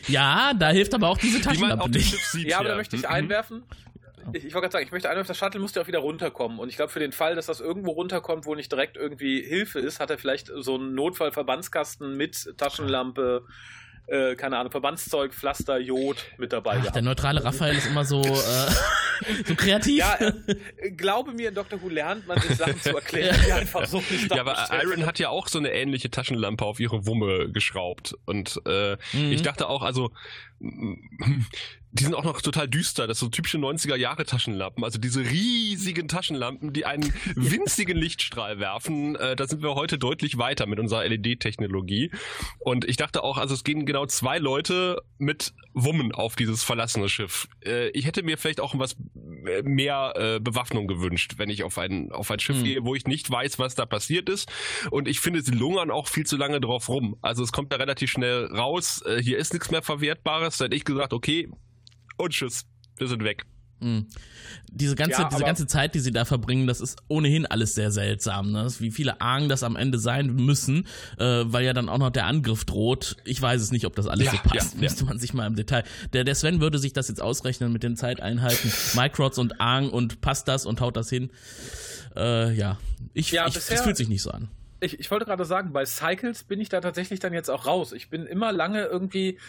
Ja, 0.08 0.54
da 0.54 0.70
hilft 0.72 0.94
aber 0.94 1.08
auch 1.10 1.18
diese 1.18 1.42
Taschenlampe 1.42 1.84
auf 1.86 1.92
dem 1.92 2.02
nicht. 2.02 2.18
Sieht. 2.32 2.48
Ja, 2.50 2.60
aber 2.60 2.70
da 2.70 2.76
möchte 2.76 2.96
ich 2.96 3.04
Mhm. 3.04 3.08
einwerfen. 3.10 3.64
Ich, 4.32 4.46
ich 4.46 4.54
wollte 4.54 4.62
gerade 4.66 4.72
sagen, 4.74 4.86
ich 4.86 4.92
möchte 4.92 5.10
einwerfen, 5.10 5.28
das 5.28 5.38
Shuttle 5.38 5.60
muss 5.60 5.76
ja 5.76 5.82
auch 5.82 5.88
wieder 5.88 6.00
runterkommen. 6.00 6.60
Und 6.60 6.70
ich 6.70 6.76
glaube, 6.78 6.92
für 6.92 7.00
den 7.00 7.12
Fall, 7.12 7.36
dass 7.36 7.46
das 7.48 7.60
irgendwo 7.60 7.92
runterkommt, 7.92 8.46
wo 8.46 8.56
nicht 8.56 8.72
direkt 8.72 8.96
irgendwie 8.98 9.44
Hilfe 9.44 9.80
ist, 9.80 10.00
hat 10.00 10.10
er 10.10 10.18
vielleicht 10.18 10.52
so 10.56 10.76
einen 10.76 10.96
Notfallverbandskasten 10.96 12.16
mit 12.16 12.54
Taschenlampe, 12.58 13.44
äh, 14.08 14.36
keine 14.36 14.58
Ahnung, 14.58 14.72
Verbandszeug, 14.72 15.34
Pflaster, 15.34 15.78
Jod 15.78 16.26
mit 16.38 16.52
dabei 16.54 16.72
Ach, 16.76 16.80
gehabt. 16.82 16.96
der 16.96 17.04
neutrale 17.04 17.44
Raphael 17.44 17.76
ist 17.76 17.88
immer 17.88 18.04
so, 18.04 18.22
äh, 18.22 18.26
so 19.46 19.56
kreativ. 19.56 19.98
Ja, 20.00 20.18
äh, 20.20 20.92
glaube 20.92 21.32
mir, 21.34 21.50
in 21.50 21.56
Doctor 21.56 21.82
Who 21.82 21.88
lernt 21.90 22.28
man 22.28 22.40
sich 22.42 22.58
Sachen 22.58 22.82
zu 22.82 22.90
erklären, 22.96 23.38
die 23.48 23.52
einfach 23.54 23.86
so 23.86 23.98
nicht 23.98 24.30
Ja, 24.30 24.42
aber 24.42 24.54
dargestellt 24.56 24.84
Iron 24.84 25.06
hat 25.06 25.20
ja 25.20 25.30
auch 25.30 25.48
so 25.48 25.58
eine 25.58 25.72
ähnliche 25.72 26.10
Taschenlampe 26.12 26.66
auf 26.66 26.80
ihre 26.82 27.06
Wumme 27.06 27.50
geschraubt. 27.52 28.16
Und 28.26 28.60
äh, 28.66 28.98
Mhm. 29.14 29.32
ich 29.32 29.42
dachte 29.42 29.70
auch, 29.70 29.84
also 29.84 30.12
die 31.94 32.04
sind 32.04 32.16
auch 32.16 32.24
noch 32.24 32.42
total 32.42 32.68
düster. 32.68 33.06
Das 33.06 33.20
sind 33.20 33.28
so 33.28 33.30
typische 33.30 33.60
90er 33.60 33.96
Jahre 33.96 34.26
Taschenlampen. 34.26 34.84
Also 34.84 34.98
diese 34.98 35.22
riesigen 35.22 36.08
Taschenlampen, 36.08 36.74
die 36.74 36.86
einen 36.86 37.14
winzigen 37.36 37.96
Lichtstrahl 37.96 38.60
werfen. 38.60 39.16
Äh, 39.16 39.36
da 39.36 39.46
sind 39.46 39.62
wir 39.62 39.76
heute 39.76 40.00
deutlich 40.00 40.40
weiter 40.40 40.66
mit 40.66 40.80
unserer 40.80 41.08
LED-Technologie. 41.08 42.12
Und 42.60 42.86
ich 42.86 42.98
dachte 42.98 43.24
auch, 43.24 43.38
also 43.38 43.54
es 43.54 43.64
gehen 43.64 43.86
genau 43.86 44.08
zwei 44.08 44.40
Leute 44.40 45.02
mit 45.20 45.54
Wummen 45.74 46.14
auf 46.14 46.36
dieses 46.36 46.64
verlassene 46.64 47.10
Schiff. 47.10 47.48
Äh, 47.64 47.90
ich 47.90 48.08
hätte 48.08 48.24
mir 48.24 48.40
vielleicht 48.40 48.60
auch 48.60 48.78
was 48.80 48.96
mehr 49.64 50.14
äh, 50.16 50.40
Bewaffnung 50.40 50.88
gewünscht, 50.88 51.34
wenn 51.38 51.50
ich 51.50 51.64
auf 51.64 51.78
ein, 51.78 52.12
auf 52.12 52.32
ein 52.32 52.40
Schiff 52.40 52.58
Hm. 52.58 52.64
gehe, 52.64 52.84
wo 52.84 52.96
ich 52.96 53.06
nicht 53.06 53.30
weiß, 53.30 53.60
was 53.60 53.76
da 53.76 53.86
passiert 53.86 54.30
ist. 54.30 54.52
Und 54.90 55.08
ich 55.08 55.20
finde, 55.20 55.42
sie 55.42 55.52
lungern 55.52 55.92
auch 55.92 56.08
viel 56.08 56.26
zu 56.26 56.38
lange 56.38 56.60
drauf 56.60 56.90
rum. 56.90 57.18
Also 57.22 57.44
es 57.44 57.52
kommt 57.52 57.72
da 57.72 57.78
relativ 57.78 58.10
schnell 58.10 58.46
raus. 58.46 59.04
Äh, 59.06 59.22
hier 59.22 59.38
ist 59.38 59.54
nichts 59.54 59.70
mehr 59.70 59.84
Verwertbares. 59.84 60.58
Da 60.58 60.66
hätte 60.66 60.76
ich 60.76 60.86
gesagt, 60.86 61.14
okay, 61.14 61.50
und 62.18 62.32
tschüss, 62.32 62.66
wir 62.98 63.08
sind 63.08 63.24
weg. 63.24 63.46
Mhm. 63.80 64.08
Diese 64.72 64.96
ganze, 64.96 65.24
Ja, 65.24 65.30
diese 65.30 65.44
ganze 65.44 65.68
Zeit, 65.68 65.94
die 65.94 66.00
sie 66.00 66.12
da 66.12 66.24
verbringen, 66.24 66.68
das 66.68 66.80
ist 66.80 67.00
ohnehin 67.10 67.46
alles 67.46 67.76
sehr 67.76 67.92
seltsam. 67.92 68.52
Ne? 68.54 68.66
Wie 68.80 68.92
viele 68.92 69.20
Argen 69.20 69.50
das 69.50 69.62
am 69.62 69.76
Ende 69.76 70.00
sein 70.00 70.28
müssen, 70.36 70.88
äh, 71.18 71.44
weil 71.46 71.66
ja 71.66 71.74
dann 71.74 71.90
auch 71.90 71.98
noch 71.98 72.10
der 72.12 72.26
Angriff 72.26 72.64
droht. 72.64 73.18
Ich 73.26 73.42
weiß 73.42 73.62
es 73.62 73.72
nicht, 73.72 73.86
ob 73.86 73.94
das 73.98 74.08
alles 74.08 74.28
Ja, 74.28 74.32
so 74.32 74.38
passt. 74.38 74.54
ja, 74.56 74.62
ja. 74.76 74.80
Müsste 74.80 75.04
man 75.04 75.20
sich 75.20 75.34
mal 75.34 75.48
im 75.48 75.56
Detail. 75.58 75.84
Der, 76.14 76.24
der 76.24 76.36
Sven 76.36 76.62
würde 76.62 76.80
sich 76.80 76.94
das 76.94 77.10
jetzt 77.10 77.22
ausrechnen 77.22 77.74
mit 77.74 77.84
den 77.84 77.98
Zeiteinheiten. 77.98 78.72
Microds 78.96 79.38
und 79.38 79.60
Argen 79.60 79.90
und 79.90 80.22
passt 80.22 80.48
das 80.48 80.66
und 80.66 80.80
haut 80.80 80.96
das 80.96 81.10
hin. 81.10 81.30
Äh, 82.16 82.54
ja, 82.54 82.80
ich, 83.14 83.32
Ja, 83.32 83.48
ich, 83.48 83.56
bisher- 83.56 83.76
das 83.76 83.84
fühlt 83.84 83.98
sich 83.98 84.08
nicht 84.08 84.22
so 84.22 84.32
an. 84.32 84.48
ich, 84.80 84.98
ich 85.00 85.12
wollte 85.12 85.26
gerade 85.26 85.44
sagen, 85.44 85.74
bei 85.74 85.86
Cycles 85.86 86.44
bin 86.46 86.62
ich 86.62 86.70
da 86.70 86.80
tatsächlich 86.80 87.20
dann 87.20 87.34
jetzt 87.34 87.50
auch 87.50 87.66
raus. 87.66 87.92
Ich 87.92 88.10
bin 88.10 88.26
immer 88.28 88.54
lange 88.54 88.84
irgendwie 88.86 89.40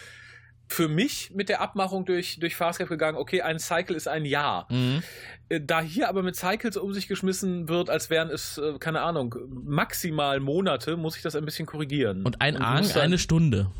für 0.66 0.88
mich 0.88 1.30
mit 1.34 1.48
der 1.48 1.60
Abmachung 1.60 2.04
durch, 2.06 2.38
durch 2.40 2.56
Farscape 2.56 2.88
gegangen, 2.88 3.18
okay, 3.18 3.42
ein 3.42 3.58
Cycle 3.58 3.94
ist 3.96 4.08
ein 4.08 4.24
Jahr. 4.24 4.66
Mhm. 4.70 5.02
Äh, 5.50 5.60
Da 5.60 5.80
hier 5.82 6.08
aber 6.08 6.22
mit 6.22 6.36
Cycles 6.36 6.76
um 6.76 6.92
sich 6.94 7.06
geschmissen 7.06 7.68
wird, 7.68 7.90
als 7.90 8.08
wären 8.10 8.30
es, 8.30 8.58
äh, 8.58 8.78
keine 8.78 9.02
Ahnung, 9.02 9.34
maximal 9.64 10.40
Monate, 10.40 10.96
muss 10.96 11.16
ich 11.16 11.22
das 11.22 11.36
ein 11.36 11.44
bisschen 11.44 11.66
korrigieren. 11.66 12.24
Und 12.24 12.40
ein 12.40 12.54
dann- 12.54 12.64
eine 12.64 13.18
Stunde 13.18 13.70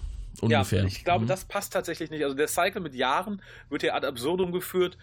ungefähr. 0.40 0.80
Ja, 0.80 0.86
ich 0.86 1.04
glaube, 1.04 1.24
Mhm. 1.24 1.28
das 1.28 1.44
passt 1.46 1.72
tatsächlich 1.72 2.10
nicht. 2.10 2.22
Also 2.22 2.36
der 2.36 2.48
Cycle 2.48 2.82
mit 2.82 2.94
Jahren 2.94 3.40
wird 3.70 3.82
ja 3.82 3.94
ad 3.94 4.06
absurdum 4.06 4.52
geführt, 4.52 4.98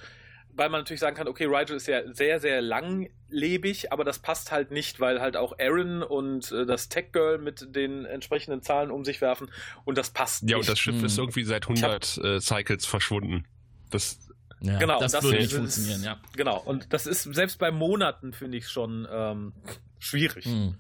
weil 0.55 0.69
man 0.69 0.81
natürlich 0.81 0.99
sagen 0.99 1.15
kann, 1.15 1.27
okay, 1.27 1.45
Rigel 1.45 1.77
ist 1.77 1.87
ja 1.87 2.01
sehr, 2.13 2.39
sehr 2.39 2.61
langlebig, 2.61 3.91
aber 3.91 4.03
das 4.03 4.19
passt 4.19 4.51
halt 4.51 4.71
nicht, 4.71 4.99
weil 4.99 5.21
halt 5.21 5.35
auch 5.37 5.57
Aaron 5.59 6.03
und 6.03 6.51
äh, 6.51 6.65
das 6.65 6.89
Tech 6.89 7.11
Girl 7.11 7.37
mit 7.37 7.75
den 7.75 8.05
entsprechenden 8.05 8.61
Zahlen 8.61 8.91
um 8.91 9.05
sich 9.05 9.21
werfen 9.21 9.49
und 9.85 9.97
das 9.97 10.09
passt 10.11 10.43
Ja, 10.43 10.57
nicht. 10.57 10.67
und 10.67 10.69
das 10.69 10.79
Schiff 10.79 10.95
Hm. 10.97 11.05
ist 11.05 11.17
irgendwie 11.17 11.43
seit 11.43 11.63
100 11.67 12.17
äh, 12.17 12.39
Cycles 12.39 12.85
verschwunden. 12.85 13.45
Das, 13.89 14.19
Ja, 14.61 14.77
Genau, 14.77 14.99
das, 14.99 15.11
das 15.13 15.23
würde 15.23 15.37
ist- 15.37 15.43
nicht 15.45 15.55
funktionieren, 15.55 16.03
ja. 16.03 16.19
Genau, 16.37 16.59
und 16.59 16.93
das 16.93 17.07
ist 17.07 17.23
selbst 17.23 17.57
bei 17.59 17.71
Monaten, 17.71 18.31
finde 18.33 18.57
ich, 18.57 18.69
schon 18.69 19.07
ähm, 19.11 19.53
schwierig. 19.99 20.45
Mhm. 20.45 20.75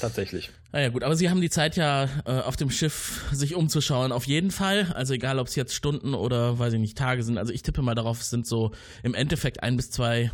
Tatsächlich. 0.00 0.50
Naja 0.72 0.88
gut, 0.88 1.02
aber 1.04 1.16
sie 1.16 1.28
haben 1.28 1.40
die 1.42 1.50
Zeit 1.50 1.76
ja 1.76 2.08
äh, 2.24 2.30
auf 2.40 2.56
dem 2.56 2.70
Schiff 2.70 3.24
sich 3.30 3.54
umzuschauen, 3.54 4.10
auf 4.10 4.26
jeden 4.26 4.50
Fall. 4.50 4.90
Also 4.94 5.12
egal, 5.12 5.38
ob 5.38 5.46
es 5.48 5.54
jetzt 5.54 5.74
Stunden 5.74 6.14
oder, 6.14 6.58
weiß 6.58 6.72
ich 6.72 6.80
nicht, 6.80 6.96
Tage 6.96 7.22
sind. 7.22 7.36
Also 7.36 7.52
ich 7.52 7.62
tippe 7.62 7.82
mal 7.82 7.94
darauf, 7.94 8.20
es 8.20 8.30
sind 8.30 8.46
so 8.46 8.72
im 9.02 9.12
Endeffekt 9.14 9.62
ein 9.62 9.76
bis 9.76 9.90
zwei 9.90 10.30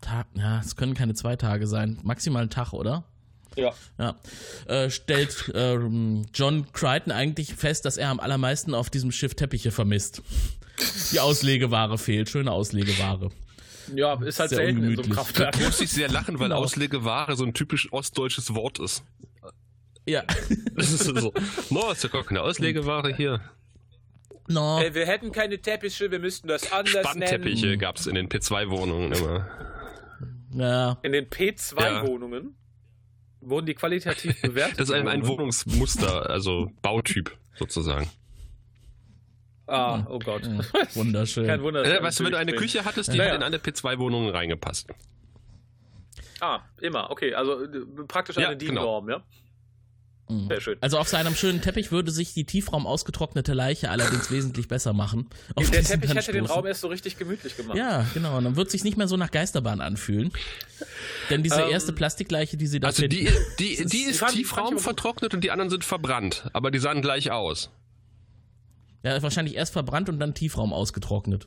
Tage. 0.00 0.28
Ja, 0.34 0.60
es 0.60 0.76
können 0.76 0.94
keine 0.94 1.12
zwei 1.14 1.36
Tage 1.36 1.66
sein. 1.66 1.98
Maximal 2.02 2.42
ein 2.44 2.50
Tag, 2.50 2.72
oder? 2.72 3.04
Ja. 3.54 3.72
Ja. 3.98 4.16
Äh, 4.66 4.90
stellt 4.90 5.50
ähm, 5.54 6.24
John 6.32 6.70
Crichton 6.72 7.12
eigentlich 7.12 7.54
fest, 7.54 7.84
dass 7.84 7.96
er 7.98 8.08
am 8.10 8.20
allermeisten 8.20 8.74
auf 8.74 8.88
diesem 8.90 9.12
Schiff 9.12 9.34
Teppiche 9.34 9.70
vermisst. 9.70 10.22
Die 11.12 11.20
Auslegeware 11.20 11.96
fehlt, 11.98 12.28
schöne 12.30 12.50
Auslegeware. 12.52 13.30
Ja, 13.94 14.14
ist 14.22 14.40
halt 14.40 14.50
Sehr 14.50 14.56
selten 14.58 14.78
in 14.78 14.96
so 14.96 15.02
einem 15.02 15.10
ungemütlich. 15.10 15.14
Kraftwerk. 15.16 15.58
da 15.58 15.64
muss 15.64 15.80
ich 15.80 15.90
sehr 15.90 16.08
lachen, 16.08 16.38
weil 16.38 16.48
Genau. 16.48 16.60
Auslegeware 16.60 17.36
so 17.36 17.44
ein 17.44 17.54
typisch 17.54 17.92
ostdeutsches 17.92 18.54
Wort 18.54 18.78
ist. 18.78 19.02
Ja. 20.06 20.22
Das 20.76 20.92
ist 20.92 21.04
so, 21.04 21.32
no, 21.70 21.90
ist 21.90 22.04
ja 22.04 22.10
gar 22.10 22.22
keine 22.24 22.42
Auslegeware 22.42 23.14
hier. 23.16 23.40
no. 24.46 24.78
Äh, 24.80 24.92
wir 24.94 25.06
hätten 25.06 25.32
keine 25.32 25.58
Teppiche, 25.58 26.10
wir 26.10 26.18
müssten 26.18 26.48
das 26.48 26.70
anders 26.70 26.92
nennen. 26.92 27.26
Spannteppiche 27.28 27.78
gab 27.78 27.96
es 27.96 28.06
in 28.06 28.14
den 28.14 28.28
P2-Wohnungen 28.28 29.10
immer. 29.12 29.48
Ja. 30.52 30.98
In 31.02 31.12
den 31.12 31.26
P2-Wohnungen 31.30 32.56
wurden 33.40 33.64
die 33.66 33.74
qualitativ 33.74 34.38
bewertet. 34.42 34.74
Das 34.78 34.88
ist 34.90 34.94
ein, 34.94 35.08
ein 35.08 35.26
Wohnungsmuster, 35.26 36.28
also 36.28 36.70
Bautyp 36.82 37.34
sozusagen. 37.54 38.10
Ah, 39.66 40.04
oh 40.10 40.18
Gott. 40.18 40.44
Mhm. 40.46 40.60
Wunderschön. 40.94 41.46
Kein 41.46 41.62
Wunder. 41.62 41.84
wir 41.84 42.02
weißt 42.02 42.20
du, 42.20 42.24
wenn 42.24 42.32
du 42.32 42.38
eine 42.38 42.52
Küche 42.52 42.84
hattest, 42.84 43.12
die 43.14 43.16
Ja, 43.16 43.24
hat 43.24 43.30
ja. 43.30 43.36
in 43.36 43.42
eine 43.42 43.56
P2-Wohnung 43.56 44.28
reingepasst. 44.28 44.88
Ah, 46.40 46.60
immer. 46.82 47.10
Okay, 47.10 47.32
also 47.34 47.64
äh, 47.64 47.68
praktisch 48.06 48.36
Ja, 48.36 48.48
eine 48.48 48.56
genau. 48.58 48.74
DIN-Norm, 48.74 49.08
ja? 49.08 49.22
Mhm. 50.28 50.48
Sehr 50.48 50.60
schön. 50.60 50.76
Also 50.80 50.98
auf 50.98 51.08
seinem 51.08 51.34
schönen 51.36 51.60
Teppich 51.62 51.92
würde 51.92 52.10
sich 52.10 52.34
die 52.34 52.44
Tiefraum 52.44 52.86
ausgetrocknete 52.86 53.52
Leiche 53.54 53.90
allerdings 53.90 54.30
wesentlich 54.30 54.66
besser 54.66 54.92
machen. 54.92 55.28
Auf 55.54 55.70
Der 55.70 55.84
Teppich 55.84 56.14
hätte 56.14 56.32
den. 56.32 56.46
Raum 56.46 56.66
erst 56.66 56.80
so 56.80 56.88
richtig 56.88 57.16
gemütlich 57.16 57.56
gemacht. 57.56 57.76
Ja, 57.76 58.04
genau. 58.14 58.36
Und 58.38 58.44
dann 58.44 58.56
wird 58.56 58.66
es 58.66 58.72
sich 58.72 58.82
nicht 58.84 58.96
mehr 58.96 59.06
so 59.08 59.16
nach 59.16 59.30
Geisterbahn 59.30 59.80
anfühlen. 59.80 60.32
Denn 61.30 61.42
diese 61.42 61.62
Ähm, 61.62 61.70
erste 61.70 61.92
Plastikleiche, 61.92 62.56
die 62.56 62.66
sie 62.66 62.80
da 62.80 62.88
Also 62.88 63.02
finden, 63.02 63.16
die, 63.58 63.76
die, 63.76 63.84
die 63.86 64.02
ist 64.02 64.18
fand- 64.18 64.30
fand 64.30 64.32
ich 64.32 64.38
Tiefraum 64.38 64.78
vertrocknet 64.78 65.32
und 65.34 65.42
die 65.44 65.50
anderen 65.52 65.70
sind 65.70 65.84
verbrannt, 65.84 66.48
aber 66.52 66.70
die 66.72 66.78
sahen 66.78 67.02
gleich 67.02 67.30
aus. 67.30 67.70
ja, 69.04 69.22
wahrscheinlich 69.22 69.54
erst 69.54 69.72
verbrannt 69.72 70.08
und 70.08 70.18
dann 70.18 70.34
Tiefraum 70.34 70.72
ausgetrocknet. 70.72 71.46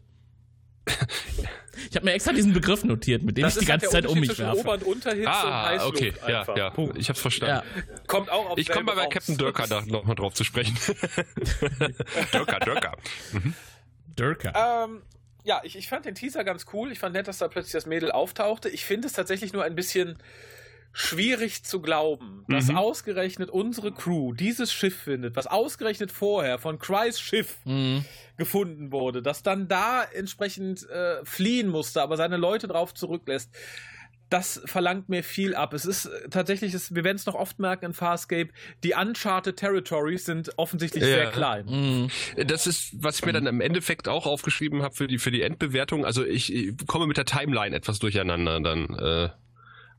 Ich 1.90 1.96
habe 1.96 2.06
mir 2.06 2.12
extra 2.14 2.34
diesen 2.34 2.54
Begriff 2.54 2.84
notiert, 2.84 3.24
mit 3.24 3.38
dem 3.38 3.44
Das 3.44 3.56
ich 3.56 3.66
die 3.66 3.72
halt 3.72 3.82
ganze 3.82 3.94
der 3.96 4.04
Zeit 4.04 4.12
um 4.12 4.20
mich 4.20 4.38
werfe. 4.38 4.60
Ober- 4.60 4.74
und 4.74 4.84
Unterhitze 4.84 5.22
und 5.22 5.28
Ah, 5.28 5.70
Heißluft 5.70 5.96
okay, 5.96 6.14
ja, 6.28 6.40
einfach. 6.42 6.58
ja. 6.58 6.70
Punkt. 6.72 6.98
Ich 6.98 7.10
hab's 7.10 7.22
verstanden. 7.22 7.66
Ja. 7.78 7.98
Kommt 8.08 8.30
auch 8.30 8.50
auf 8.52 8.58
Ich 8.58 8.70
komme 8.70 8.84
mal 8.84 8.96
bei 8.96 9.08
Captain. 9.08 9.38
Dörker 9.38 9.66
da 9.68 9.82
nochmal 9.86 10.16
drauf 10.16 10.34
zu 10.34 10.44
sprechen. 10.44 10.78
Dörker, 12.32 12.60
Dörker. 12.60 12.98
Dörker. 14.16 14.86
Ähm, 14.86 15.02
ja, 15.44 15.62
ich, 15.64 15.78
ich 15.78 15.88
fand 15.88 16.06
den 16.06 16.16
Teaser 16.16 16.44
ganz 16.44 16.66
cool. 16.74 16.92
Ich 16.92 17.00
fand 17.00 17.14
nett, 17.16 17.28
dass 17.28 17.38
da 17.38 17.48
plötzlich 17.48 17.72
das 17.74 17.86
Mädel 17.86 18.12
auftauchte. 18.12 18.70
Ich 18.70 18.86
finde 18.86 19.08
es 19.08 19.14
tatsächlich 19.14 19.54
nur 19.54 19.64
ein 19.64 19.76
bisschen 19.76 20.18
schwierig 20.92 21.64
zu 21.64 21.82
glauben, 21.82 22.46
dass 22.48 22.68
Mhm. 22.70 22.78
ausgerechnet 22.78 23.50
unsere 23.50 23.92
Crew 23.92 24.34
dieses 24.34 24.74
Schiff 24.74 24.96
findet, 24.98 25.36
was 25.36 25.48
ausgerechnet 25.48 26.12
vorher 26.12 26.58
von 26.60 26.80
Crys 26.80 27.20
Schiff 27.20 27.58
Mhm. 27.66 28.04
gefunden 28.38 28.92
wurde, 28.92 29.22
dass 29.22 29.44
dann 29.44 29.68
da 29.68 30.04
entsprechend 30.04 30.90
äh, 30.90 31.24
fliehen 31.26 31.68
musste, 31.70 32.02
aber 32.02 32.18
seine 32.18 32.38
Leute 32.38 32.68
drauf 32.68 32.94
zurücklässt. 32.94 33.52
Das 34.32 34.62
verlangt 34.66 35.10
mir 35.10 35.24
viel 35.24 35.56
ab. 35.56 35.74
Es 35.74 35.86
ist 35.86 36.06
äh, 36.06 36.30
tatsächlich, 36.30 36.74
es, 36.76 36.94
wir 36.94 37.04
werden 37.04 37.16
es 37.18 37.26
noch 37.26 37.34
oft 37.34 37.58
merken 37.60 37.86
in 37.86 37.94
Farscape, 37.94 38.50
die 38.84 38.94
Uncharted 38.94 39.58
Territories 39.58 40.26
sind 40.26 40.52
offensichtlich 40.58 41.04
Ja. 41.04 41.10
sehr 41.10 41.32
klein. 41.32 41.66
Mhm. 41.66 42.08
Das 42.48 42.68
ist, 42.68 42.92
was 43.04 43.18
ich 43.20 43.26
mir 43.26 43.34
dann 43.34 43.48
im 43.48 43.60
Endeffekt 43.62 44.08
auch 44.08 44.26
aufgeschrieben 44.28 44.84
habe 44.84 44.94
für 44.96 45.08
die, 45.08 45.18
für 45.18 45.32
die 45.32 45.42
Endbewertung. 45.42 46.06
Also 46.06 46.24
ich, 46.26 46.54
ich 46.54 46.76
komme 46.88 47.08
mit 47.08 47.18
der 47.18 47.26
Timeline 47.26 47.76
etwas 47.76 47.98
durcheinander 48.00 48.60
dann. 48.60 48.96
Äh, 49.00 49.30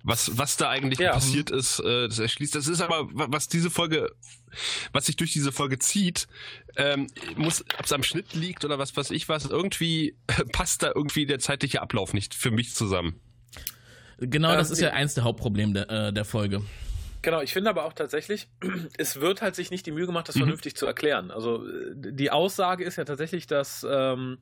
was, 0.02 0.38
was 0.38 0.56
da 0.56 0.70
eigentlich 0.70 0.98
Ja. 0.98 1.12
passiert 1.12 1.50
ist, 1.50 1.78
äh, 1.80 2.08
das 2.08 2.18
erschließt. 2.18 2.54
Das 2.54 2.66
ist 2.68 2.80
aber, 2.80 3.08
wa- 3.12 3.26
was 3.30 3.48
diese 3.48 3.70
Folge, 3.70 4.10
was 4.92 5.06
sich 5.06 5.16
durch 5.16 5.32
diese 5.32 5.52
Folge 5.52 5.78
zieht, 5.78 6.26
ähm, 6.76 7.06
muss, 7.36 7.62
ob 7.78 7.84
es 7.84 7.92
am 7.92 8.02
Schnitt 8.02 8.32
liegt 8.34 8.64
oder 8.64 8.78
was 8.78 8.96
weiß 8.96 9.10
ich 9.10 9.28
was, 9.28 9.44
irgendwie 9.46 10.16
passt 10.52 10.82
da 10.82 10.92
irgendwie 10.94 11.26
der 11.26 11.38
zeitliche 11.38 11.82
Ablauf 11.82 12.14
nicht 12.14 12.34
für 12.34 12.50
mich 12.50 12.74
zusammen. 12.74 13.20
Genau, 14.18 14.54
das 14.54 14.68
Ähm, 14.68 14.72
ist 14.74 14.80
ja 14.80 14.90
eins 14.90 15.14
der 15.14 15.24
Hauptprobleme 15.24 15.72
der, 15.72 15.90
äh, 15.90 16.12
der 16.12 16.24
Folge. 16.24 16.62
Genau, 17.22 17.40
ich 17.42 17.52
finde 17.52 17.70
aber 17.70 17.85
auch 17.85 17.92
tatsächlich, 17.92 18.48
es 18.98 19.20
wird 19.20 19.42
halt 19.42 19.54
sich 19.54 19.70
nicht 19.70 19.85
die 19.87 19.92
Mühe 19.92 20.06
gemacht, 20.06 20.28
das 20.28 20.37
Mhm. 20.37 20.40
vernünftig 20.40 20.76
zu 20.76 20.87
erklären. 20.87 21.30
Also 21.30 21.66
äh, 21.66 21.92
die 21.96 22.30
Aussage 22.30 22.85
ist 22.85 22.96
ja 22.96 23.04
tatsächlich, 23.04 23.46
dass 23.46 23.87
ähm, 23.88 24.38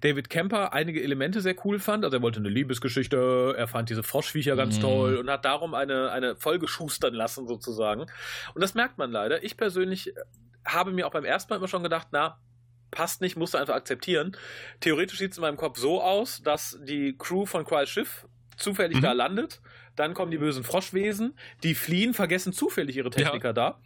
David 0.00 0.30
Kemper 0.30 0.72
einige 0.72 1.02
Elemente 1.02 1.40
sehr 1.40 1.54
cool 1.64 1.78
fand. 1.78 2.04
Also 2.04 2.16
er 2.16 2.22
wollte 2.22 2.38
eine 2.40 2.48
Liebesgeschichte, 2.48 3.54
er 3.56 3.68
fand 3.68 3.90
diese 3.90 4.02
Froschviecher 4.02 4.56
ganz 4.56 4.76
Mhm. 4.76 4.82
toll 4.82 5.16
und 5.16 5.28
hat 5.30 5.44
darum 5.44 5.74
eine, 5.74 6.10
eine 6.10 6.36
Folge 6.36 6.68
schustern 6.68 7.14
lassen 7.14 7.46
sozusagen. 7.46 8.02
Und 8.54 8.60
das 8.62 8.74
merkt 8.74 8.96
man 8.98 9.10
leider. 9.10 9.42
Ich 9.44 9.56
persönlich 9.56 10.08
äh, 10.08 10.20
habe 10.66 10.92
mir 10.92 11.06
auch 11.06 11.12
beim 11.12 11.24
ersten 11.24 11.50
Mal 11.52 11.56
immer 11.56 11.68
schon 11.68 11.82
gedacht, 11.82 12.08
na, 12.12 12.38
passt 12.90 13.20
nicht, 13.20 13.36
musst 13.36 13.52
du 13.52 13.58
einfach 13.58 13.74
akzeptieren. 13.74 14.34
Theoretisch 14.80 15.18
sieht 15.18 15.32
es 15.32 15.36
in 15.38 15.42
meinem 15.42 15.58
Kopf 15.58 15.78
so 15.78 16.00
aus, 16.02 16.42
dass 16.42 16.78
die 16.82 17.16
Crew 17.18 17.44
von 17.44 17.64
Crys 17.66 17.90
Schiff 17.90 18.26
zufällig 18.58 18.98
Mhm. 18.98 19.02
da 19.02 19.12
landet. 19.12 19.60
Dann 19.96 20.14
kommen 20.14 20.30
die 20.30 20.38
bösen 20.38 20.64
Froschwesen, 20.64 21.34
die 21.62 21.74
fliehen, 21.74 22.14
vergessen 22.14 22.52
zufällig 22.52 22.96
ihre 22.96 23.10
Techniker 23.10 23.52
da. 23.52 23.78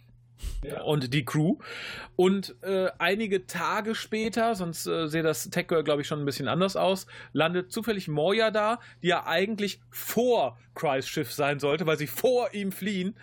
Und 0.85 1.15
die 1.15 1.25
Crew. 1.25 1.59
Und 2.17 2.57
äh, 2.63 2.91
einige 2.99 3.47
Tage 3.47 3.95
später, 3.95 4.57
sonst 4.57 4.87
äh, 4.89 5.07
sehe 5.07 5.23
das 5.23 5.49
Tech 5.51 5.69
Girl, 5.69 5.85
glaube 5.85 6.03
ich, 6.03 6.09
schon 6.09 6.19
ein 6.19 6.25
bisschen 6.25 6.49
anders 6.49 6.75
aus, 6.75 7.07
landet 7.33 7.71
zufällig 7.71 8.09
Moya 8.09 8.51
da, 8.51 8.81
die 9.03 9.09
ja 9.09 9.25
eigentlich 9.25 9.81
vor 9.91 10.59
Crys 10.75 11.07
Schiff 11.07 11.33
sein 11.33 11.61
sollte, 11.61 11.87
weil 11.87 11.97
sie 11.97 12.09
vor 12.09 12.53
ihm 12.55 12.73
fliehen. 12.73 13.17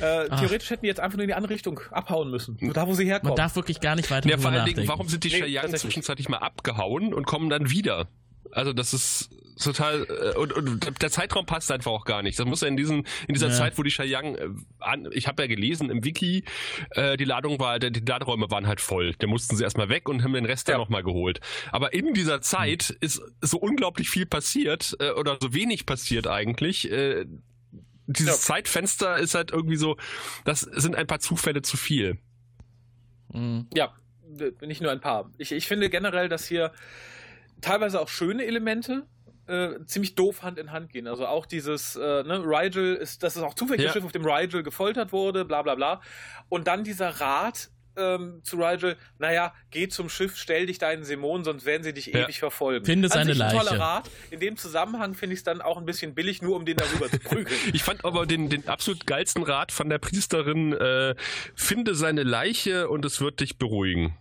Äh, 0.00 0.28
theoretisch 0.28 0.70
hätten 0.70 0.82
die 0.82 0.88
jetzt 0.88 1.00
einfach 1.00 1.16
nur 1.16 1.24
in 1.24 1.28
die 1.28 1.34
andere 1.34 1.52
Richtung 1.54 1.80
abhauen 1.90 2.30
müssen. 2.30 2.56
Da, 2.72 2.86
wo 2.86 2.94
sie 2.94 3.02
Man 3.04 3.10
herkommen. 3.10 3.36
darf 3.36 3.56
wirklich 3.56 3.80
gar 3.80 3.96
nicht 3.96 4.10
weiter 4.12 4.28
Ja, 4.28 4.38
vor 4.38 4.52
allen 4.52 4.64
Dingen, 4.64 4.86
warum 4.86 5.08
sind 5.08 5.24
die 5.24 5.28
Nee, 5.30 5.40
tatsächlich. 5.54 5.80
zwischenzeitlich 5.80 6.28
mal 6.28 6.38
abgehauen 6.38 7.12
und 7.14 7.26
kommen 7.26 7.50
dann 7.50 7.68
wieder? 7.70 8.06
Also 8.52 8.72
das 8.72 8.94
ist 8.94 9.30
total 9.62 10.04
äh, 10.08 10.36
und, 10.38 10.52
und 10.52 11.02
der 11.02 11.10
Zeitraum 11.10 11.46
passt 11.46 11.70
einfach 11.70 11.92
auch 11.92 12.04
gar 12.04 12.22
nicht. 12.22 12.38
Das 12.38 12.46
muss 12.46 12.60
ja 12.60 12.68
in 12.68 12.76
diesen 12.76 13.06
in 13.28 13.34
dieser 13.34 13.48
Ja. 13.48 13.54
Zeit, 13.54 13.78
wo 13.78 13.82
die 13.84 13.90
Cheyenne 13.90 14.36
äh, 14.38 14.48
an, 14.80 15.08
ich 15.12 15.28
habe 15.28 15.42
ja 15.42 15.46
gelesen 15.48 15.90
im 15.90 16.04
Wiki, 16.04 16.44
äh, 16.90 17.16
die 17.16 17.24
Ladung 17.24 17.58
war, 17.60 17.78
die 17.78 17.92
die 17.92 18.00
Laderäume 18.00 18.50
waren 18.50 18.66
halt 18.66 18.80
voll. 18.80 19.14
Da 19.18 19.26
mussten 19.28 19.56
sie 19.56 19.62
erstmal 19.62 19.88
weg 19.88 20.08
und 20.08 20.22
haben 20.24 20.32
den 20.32 20.44
Rest 20.44 20.66
Ja. 20.68 20.74
dann 20.74 20.80
nochmal 20.80 21.04
geholt. 21.04 21.40
Aber 21.70 21.94
in 21.94 22.14
dieser 22.14 22.40
Zeit 22.40 22.90
ist 23.00 23.22
so 23.40 23.58
unglaublich 23.58 24.10
viel 24.10 24.26
passiert 24.26 24.96
äh, 24.98 25.10
oder 25.12 25.38
so 25.40 25.54
wenig 25.54 25.86
passiert 25.86 26.26
eigentlich. 26.26 26.90
Äh, 26.90 27.26
dieses 28.06 28.34
Ja. 28.48 28.54
Zeitfenster 28.54 29.16
ist 29.18 29.34
halt 29.34 29.50
irgendwie 29.52 29.76
so, 29.76 29.96
das 30.44 30.60
sind 30.60 30.94
ein 30.96 31.06
paar 31.06 31.20
Zufälle 31.20 31.62
zu 31.62 31.76
viel. 31.76 32.18
Mhm. 33.32 33.68
Ja, 33.74 33.94
nicht 34.62 34.82
nur 34.82 34.90
ein 34.90 35.00
paar. 35.00 35.30
Ich, 35.38 35.52
ich 35.52 35.66
finde 35.66 35.88
generell, 35.90 36.28
dass 36.28 36.46
hier 36.46 36.72
teilweise 37.60 38.00
auch 38.00 38.08
schöne 38.08 38.44
Elemente 38.44 39.06
äh, 39.46 39.84
ziemlich 39.86 40.14
doof 40.14 40.42
Hand 40.42 40.58
in 40.58 40.72
Hand 40.72 40.90
gehen. 40.92 41.06
Also 41.06 41.26
auch 41.26 41.44
dieses, 41.46 41.96
äh, 41.96 42.00
ne, 42.22 42.42
Rigel 42.44 42.94
ist, 42.94 43.22
das 43.22 43.36
ist 43.36 43.42
auch 43.42 43.54
zufällig 43.54 43.82
Ja. 43.82 43.86
das 43.88 43.92
Schiff, 43.94 44.04
auf 44.04 44.12
dem 44.12 44.24
Rigel 44.24 44.62
gefoltert 44.62 45.12
wurde, 45.12 45.44
bla 45.44 45.60
bla 45.62 45.74
bla. 45.74 46.00
Und 46.48 46.66
dann 46.66 46.82
dieser 46.84 47.20
Rat 47.20 47.68
ähm, 47.96 48.40
zu 48.42 48.56
Rigel, 48.56 48.96
naja, 49.18 49.54
geh 49.70 49.86
zum 49.86 50.08
Schiff, 50.08 50.36
stell 50.36 50.66
dich 50.66 50.78
da 50.78 50.90
in 50.90 51.04
Simon, 51.04 51.44
sonst 51.44 51.64
werden 51.64 51.84
sie 51.84 51.92
dich 51.92 52.06
Ja. 52.06 52.24
ewig 52.24 52.40
verfolgen. 52.40 52.84
Finde 52.84 53.08
seine 53.08 53.34
sich 53.34 53.42
ein 53.42 53.50
toller 53.50 53.64
Leiche. 53.72 53.78
Rat. 53.80 54.10
In 54.30 54.40
dem 54.40 54.56
Zusammenhang 54.56 55.14
finde 55.14 55.34
ich 55.34 55.40
es 55.40 55.44
dann 55.44 55.60
auch 55.60 55.76
ein 55.76 55.84
bisschen 55.84 56.12
billig, 56.14 56.42
nur 56.42 56.56
um 56.56 56.64
den 56.64 56.76
darüber 56.76 57.08
zu 57.10 57.18
prügeln. 57.20 57.56
Ich 57.72 57.84
fand 57.84 58.04
aber 58.04 58.26
den, 58.26 58.48
den 58.48 58.66
absolut 58.66 59.06
geilsten 59.06 59.42
Rat 59.44 59.70
von 59.70 59.88
der 59.90 59.98
Priesterin, 59.98 60.72
äh, 60.72 61.14
finde 61.54 61.94
seine 61.94 62.24
Leiche 62.24 62.88
und 62.88 63.04
es 63.04 63.20
wird 63.20 63.38
dich 63.40 63.58
beruhigen. 63.58 64.16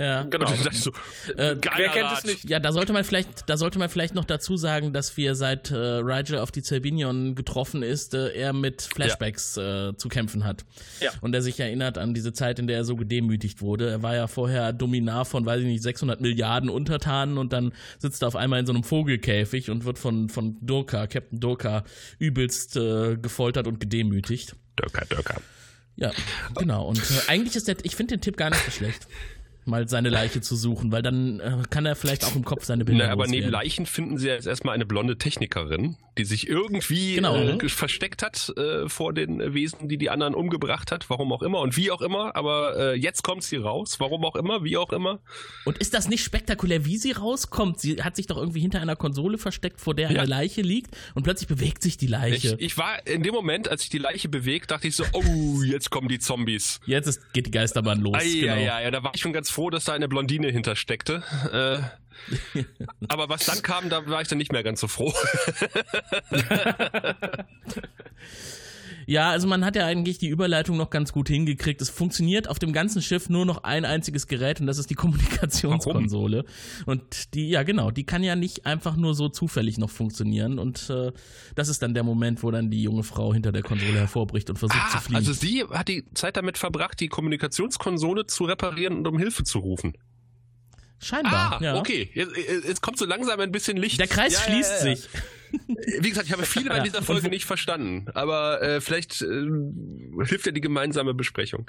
Ja. 0.00 0.22
Genau. 0.22 0.50
So, 0.72 0.90
Äh, 1.36 1.56
Wer 1.76 1.88
kennt 1.90 2.04
Rat. 2.06 2.18
es 2.18 2.24
nicht? 2.24 2.48
Ja, 2.48 2.58
da 2.58 2.72
sollte 2.72 2.92
man 2.94 3.04
vielleicht, 3.04 3.48
da 3.50 3.56
sollte 3.58 3.78
man 3.78 3.90
vielleicht 3.90 4.14
noch 4.14 4.24
dazu 4.24 4.56
sagen, 4.56 4.94
dass 4.94 5.16
wir 5.18 5.34
seit 5.34 5.70
äh, 5.70 5.76
Rigel 5.76 6.38
auf 6.38 6.50
die 6.50 6.62
Zerbinion 6.62 7.34
getroffen 7.34 7.82
ist, 7.82 8.14
äh, 8.14 8.28
er 8.32 8.54
mit 8.54 8.80
Flashbacks 8.82 9.58
äh, 9.58 9.94
zu 9.96 10.08
kämpfen 10.08 10.44
hat. 10.44 10.64
Ja. 11.00 11.10
Und 11.20 11.34
er 11.34 11.42
sich 11.42 11.60
erinnert 11.60 11.98
an 11.98 12.14
diese 12.14 12.32
Zeit, 12.32 12.58
in 12.58 12.66
der 12.66 12.78
er 12.78 12.84
so 12.84 12.96
gedemütigt 12.96 13.60
wurde. 13.60 13.90
Er 13.90 14.02
war 14.02 14.14
ja 14.14 14.26
vorher 14.26 14.72
Dominar 14.72 15.26
von, 15.26 15.44
weiß 15.44 15.60
ich 15.60 15.66
nicht, 15.66 15.82
600 15.82 16.20
Milliarden 16.22 16.70
Untertanen 16.70 17.36
und 17.36 17.52
dann 17.52 17.72
sitzt 17.98 18.22
er 18.22 18.28
auf 18.28 18.36
einmal 18.36 18.60
in 18.60 18.66
so 18.66 18.72
einem 18.72 18.84
Vogelkäfig 18.84 19.70
und 19.70 19.84
wird 19.84 19.98
von, 19.98 20.30
von 20.30 20.56
Durka, 20.62 21.06
Captain 21.08 21.40
Durka, 21.40 21.84
übelst 22.18 22.76
äh, 22.76 23.16
gefoltert 23.16 23.66
und 23.66 23.80
gedemütigt. 23.80 24.56
Döcker, 24.78 25.04
Döcker. 25.04 25.42
Ja, 25.96 26.10
genau. 26.56 26.86
Und 26.86 26.98
äh, 26.98 27.28
eigentlich 27.28 27.56
ist 27.56 27.68
der, 27.68 27.76
ich 27.82 27.96
finde 27.96 28.16
den 28.16 28.22
Tipp 28.22 28.38
gar 28.38 28.48
nicht 28.48 28.64
so 28.64 28.70
schlecht, 28.70 29.06
mal 29.70 29.88
seine 29.88 30.08
Leiche 30.10 30.40
zu 30.40 30.56
suchen, 30.56 30.92
weil 30.92 31.02
dann 31.02 31.40
äh, 31.40 31.56
kann 31.70 31.86
er 31.86 31.96
vielleicht 31.96 32.24
auch 32.24 32.34
im 32.36 32.44
Kopf 32.44 32.64
seine 32.64 32.84
Bilder 32.84 33.06
Na, 33.06 33.12
aber 33.12 33.24
neben 33.26 33.44
loswerden. 33.44 33.52
Leichen 33.52 33.86
finden 33.86 34.18
sie 34.18 34.28
jetzt 34.28 34.46
erstmal 34.46 34.74
eine 34.74 34.84
blonde 34.84 35.16
Technikerin, 35.16 35.96
die 36.18 36.24
sich 36.24 36.48
irgendwie 36.48 37.14
Genau. 37.14 37.36
äh, 37.36 37.56
ge- 37.56 37.68
versteckt 37.68 38.22
hat 38.22 38.52
äh, 38.56 38.88
vor 38.88 39.12
den 39.14 39.54
Wesen, 39.54 39.88
die 39.88 39.96
die 39.96 40.10
anderen 40.10 40.34
umgebracht 40.34 40.92
hat, 40.92 41.08
warum 41.08 41.32
auch 41.32 41.42
immer 41.42 41.60
und 41.60 41.76
wie 41.76 41.90
auch 41.90 42.02
immer. 42.02 42.36
Aber 42.36 42.76
äh, 42.76 42.94
jetzt 42.98 43.22
kommt 43.22 43.42
sie 43.44 43.56
raus, 43.56 43.96
warum 44.00 44.24
auch 44.24 44.36
immer, 44.36 44.64
wie 44.64 44.76
auch 44.76 44.92
immer. 44.92 45.20
Und 45.64 45.78
ist 45.78 45.94
das 45.94 46.08
nicht 46.08 46.24
spektakulär, 46.24 46.84
wie 46.84 46.98
sie 46.98 47.12
rauskommt? 47.12 47.80
Sie 47.80 48.02
hat 48.02 48.16
sich 48.16 48.26
doch 48.26 48.36
irgendwie 48.36 48.60
hinter 48.60 48.80
einer 48.80 48.96
Konsole 48.96 49.38
versteckt, 49.38 49.80
vor 49.80 49.94
der 49.94 50.10
Ja. 50.10 50.20
eine 50.20 50.28
Leiche 50.28 50.62
liegt 50.62 50.96
und 51.14 51.22
plötzlich 51.22 51.48
bewegt 51.48 51.82
sich 51.82 51.96
die 51.96 52.06
Ich, 52.06 52.10
Leiche. 52.10 52.56
ich 52.58 52.76
war 52.76 53.06
in 53.06 53.22
dem 53.22 53.32
Moment, 53.34 53.68
als 53.68 53.82
ich 53.84 53.88
die 53.90 53.98
Leiche 53.98 54.28
bewegt, 54.28 54.70
dachte 54.70 54.88
ich 54.88 54.96
so, 54.96 55.04
oh, 55.12 55.62
jetzt 55.62 55.90
kommen 55.90 56.08
die 56.08 56.18
Zombies. 56.18 56.80
Jetzt 56.86 57.06
ist, 57.06 57.32
geht 57.32 57.46
die 57.46 57.50
Geisterbahn 57.50 58.00
los. 58.00 58.16
Ei, 58.18 58.40
genau. 58.40 58.54
ei, 58.54 58.72
ei, 58.72 58.90
da 58.90 59.02
war 59.02 59.12
ich 59.14 59.20
schon 59.20 59.32
ganz 59.32 59.50
froh, 59.50 59.59
dass 59.68 59.84
da 59.84 59.92
eine 59.92 60.08
Blondine 60.08 60.48
hintersteckte. 60.48 61.22
Äh, 61.52 61.80
aber 63.08 63.28
was 63.28 63.44
dann 63.44 63.60
kam, 63.62 63.90
da 63.90 64.06
war 64.06 64.22
ich 64.22 64.28
dann 64.28 64.38
nicht 64.38 64.52
mehr 64.52 64.62
ganz 64.62 64.80
so 64.80 64.88
froh. 64.88 65.12
Ja, 69.06 69.30
also 69.30 69.48
man 69.48 69.64
hat 69.64 69.76
ja 69.76 69.86
eigentlich 69.86 70.18
die 70.18 70.28
Überleitung 70.28 70.76
noch 70.76 70.90
ganz 70.90 71.12
gut 71.12 71.28
hingekriegt. 71.28 71.80
Es 71.80 71.90
funktioniert 71.90 72.48
auf 72.48 72.58
dem 72.58 72.72
ganzen 72.72 73.02
Schiff 73.02 73.28
nur 73.28 73.46
noch 73.46 73.64
ein 73.64 73.84
einziges 73.84 74.26
Gerät 74.26 74.60
und 74.60 74.66
das 74.66 74.78
ist 74.78 74.90
die 74.90 74.94
Kommunikationskonsole. 74.94 76.44
Und 76.86 77.34
die, 77.34 77.48
ja 77.48 77.62
genau, 77.62 77.90
die 77.90 78.04
kann 78.04 78.22
ja 78.22 78.36
nicht 78.36 78.66
einfach 78.66 78.96
nur 78.96 79.14
so 79.14 79.28
zufällig 79.28 79.78
noch 79.78 79.90
funktionieren. 79.90 80.58
Und 80.58 80.90
äh, 80.90 81.12
das 81.54 81.68
ist 81.68 81.82
dann 81.82 81.94
der 81.94 82.02
Moment, 82.02 82.42
wo 82.42 82.50
dann 82.50 82.70
die 82.70 82.82
junge 82.82 83.02
Frau 83.02 83.32
hinter 83.32 83.52
der 83.52 83.62
Konsole 83.62 83.94
hervorbricht 83.98 84.50
und 84.50 84.58
versucht 84.58 84.90
zu 84.90 84.96
Ah, 84.98 85.00
fliehen. 85.00 85.16
also 85.16 85.32
sie 85.32 85.64
hat 85.64 85.88
die 85.88 86.04
Zeit 86.14 86.36
damit 86.36 86.58
verbracht, 86.58 87.00
die 87.00 87.08
Kommunikationskonsole 87.08 88.26
zu 88.26 88.44
reparieren 88.44 88.98
und 88.98 89.06
um 89.08 89.18
Hilfe 89.18 89.44
zu 89.44 89.58
rufen. 89.58 89.94
Scheinbar, 91.02 91.58
Ah, 91.60 91.64
ja. 91.64 91.76
okay. 91.76 92.10
Jetzt, 92.12 92.32
jetzt 92.36 92.82
kommt 92.82 92.98
so 92.98 93.06
langsam 93.06 93.40
ein 93.40 93.50
bisschen 93.52 93.76
Licht. 93.78 93.98
Der 93.98 94.06
Kreis 94.06 94.34
Ja, 94.34 94.40
schließt 94.40 94.70
ja. 94.70 94.78
sich. 94.96 95.08
Wie 95.52 96.08
gesagt, 96.08 96.26
ich 96.26 96.32
habe 96.32 96.42
viele 96.46 96.70
bei 96.70 96.80
dieser 96.80 97.02
Folge 97.02 97.28
nicht 97.28 97.44
verstanden, 97.44 98.06
aber 98.14 98.62
äh, 98.62 98.80
vielleicht 98.80 99.22
äh, 99.22 99.46
hilft 100.24 100.46
ja 100.46 100.52
die 100.52 100.60
gemeinsame 100.60 101.14
Besprechung. 101.14 101.66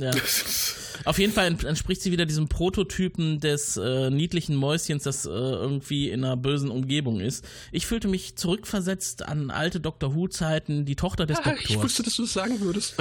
Ja. 0.00 0.10
Auf 1.06 1.18
jeden 1.18 1.32
Fall 1.32 1.46
entspricht 1.64 2.02
sie 2.02 2.12
wieder 2.12 2.26
diesem 2.26 2.48
Prototypen 2.48 3.40
des 3.40 3.78
äh, 3.78 4.10
niedlichen 4.10 4.54
Mäuschens, 4.54 5.02
das 5.04 5.24
äh, 5.24 5.30
irgendwie 5.30 6.10
in 6.10 6.22
einer 6.24 6.36
bösen 6.36 6.70
Umgebung 6.70 7.20
ist. 7.20 7.42
Ich 7.72 7.86
fühlte 7.86 8.06
mich 8.06 8.36
zurückversetzt 8.36 9.26
an 9.26 9.50
alte 9.50 9.80
Doctor 9.80 10.14
Who-Zeiten, 10.14 10.84
die 10.84 10.96
Tochter 10.96 11.24
des 11.24 11.38
Ah, 11.38 11.42
Doktors. 11.50 11.70
ich 11.70 11.82
wusste, 11.82 12.02
dass 12.02 12.16
du 12.16 12.22
das 12.22 12.34
sagen 12.34 12.60
würdest. 12.60 12.96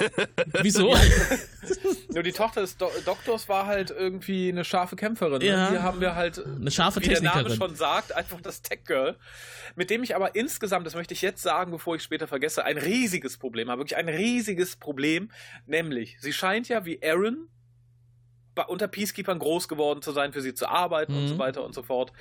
Wieso? 0.62 0.96
Nur 2.14 2.22
die 2.22 2.32
Tochter 2.32 2.62
des 2.62 2.76
Do 2.78 2.90
Doktors 3.04 3.48
war 3.50 3.66
halt 3.66 3.90
irgendwie 3.90 4.48
eine 4.48 4.64
scharfe 4.64 4.96
Kämpferin. 4.96 5.38
Ne? 5.40 5.46
Ja. 5.46 5.68
Hier 5.70 5.82
haben 5.82 6.00
wir 6.00 6.14
halt, 6.14 6.42
Eine 6.44 6.70
scharfe 6.70 7.00
wie 7.02 7.08
der 7.08 7.20
Name 7.22 7.42
Technikerin. 7.44 7.68
schon 7.68 7.76
sagt, 7.76 8.12
einfach 8.16 8.40
das 8.40 8.62
Tech 8.62 8.80
Girl, 8.86 9.16
mit 9.76 9.90
dem 9.90 10.02
ich 10.02 10.16
aber 10.16 10.34
insgesamt, 10.34 10.86
das 10.86 10.94
möchte 10.94 11.12
ich 11.14 11.22
jetzt 11.22 11.42
sagen, 11.42 11.70
bevor 11.70 11.96
ich 11.96 12.02
später 12.02 12.26
vergesse, 12.26 12.64
ein 12.64 12.78
riesiges 12.78 13.36
Problem 13.38 13.68
habe. 13.70 13.80
Wirklich 13.80 13.96
ein 13.96 14.08
riesiges 14.08 14.76
Problem. 14.76 15.30
Nämlich, 15.66 16.16
sie 16.20 16.32
scheint 16.42 16.68
ja 16.68 16.84
wie 16.84 17.00
Aaron 17.04 17.48
unter 18.66 18.88
Peacekeepers 18.88 19.38
groß 19.38 19.68
geworden 19.68 20.02
zu 20.02 20.10
sein, 20.10 20.32
für 20.32 20.42
sie 20.42 20.54
zu 20.54 20.68
arbeiten 20.68 21.14
und 21.14 21.22
Mhm. 21.22 21.28
so 21.28 21.38
weiter 21.38 21.64
und 21.64 21.72
so 21.72 21.82
fort. 21.84 22.12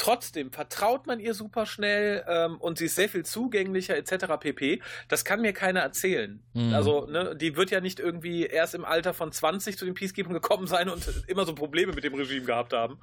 Trotzdem 0.00 0.50
vertraut 0.50 1.06
man 1.06 1.20
ihr 1.20 1.34
super 1.34 1.66
schnell 1.66 2.24
ähm, 2.26 2.56
und 2.56 2.78
sie 2.78 2.86
ist 2.86 2.94
sehr 2.94 3.10
viel 3.10 3.22
zugänglicher 3.22 3.94
etc. 3.98 4.26
pp. 4.40 4.80
Das 5.08 5.26
kann 5.26 5.42
mir 5.42 5.52
keiner 5.52 5.80
erzählen. 5.80 6.42
Mhm. 6.54 6.72
Also, 6.72 7.04
ne, 7.04 7.36
die 7.36 7.54
wird 7.54 7.70
ja 7.70 7.82
nicht 7.82 8.00
irgendwie 8.00 8.46
erst 8.46 8.74
im 8.74 8.86
Alter 8.86 9.12
von 9.12 9.30
20 9.30 9.76
zu 9.76 9.84
den 9.84 9.92
Peacekeepers 9.92 10.32
gekommen 10.32 10.66
sein 10.66 10.88
und 10.88 11.06
immer 11.26 11.44
so 11.44 11.54
Probleme 11.54 11.92
mit 11.92 12.02
dem 12.02 12.14
Regime 12.14 12.46
gehabt 12.46 12.72
haben. 12.72 12.98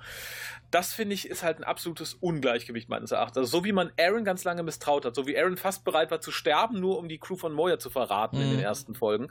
Das 0.71 0.91
finde 0.91 1.13
ich 1.13 1.29
ist 1.29 1.43
halt 1.43 1.59
ein 1.59 1.63
absolutes 1.63 2.15
Ungleichgewicht 2.15 2.89
meines 2.89 3.11
Erachtens. 3.11 3.37
Also, 3.37 3.59
so 3.59 3.63
wie 3.63 3.73
man 3.73 3.91
Aaron 3.99 4.23
ganz 4.25 4.43
lange 4.43 4.63
misstraut 4.63 5.05
hat, 5.05 5.13
so 5.13 5.27
wie 5.27 5.37
Aaron 5.37 5.55
fast 5.57 5.83
bereit 5.85 6.09
war 6.09 6.19
zu 6.19 6.31
sterben, 6.31 6.79
nur 6.79 6.97
um 6.97 7.07
die 7.07 7.19
Crew 7.19 7.37
von 7.37 7.53
Moya 7.53 7.77
zu 7.77 7.91
verraten 7.91 8.37
in 8.41 8.47
Mhm. 8.47 8.51
den 8.53 8.59
ersten 8.61 8.95
Folgen, 8.95 9.27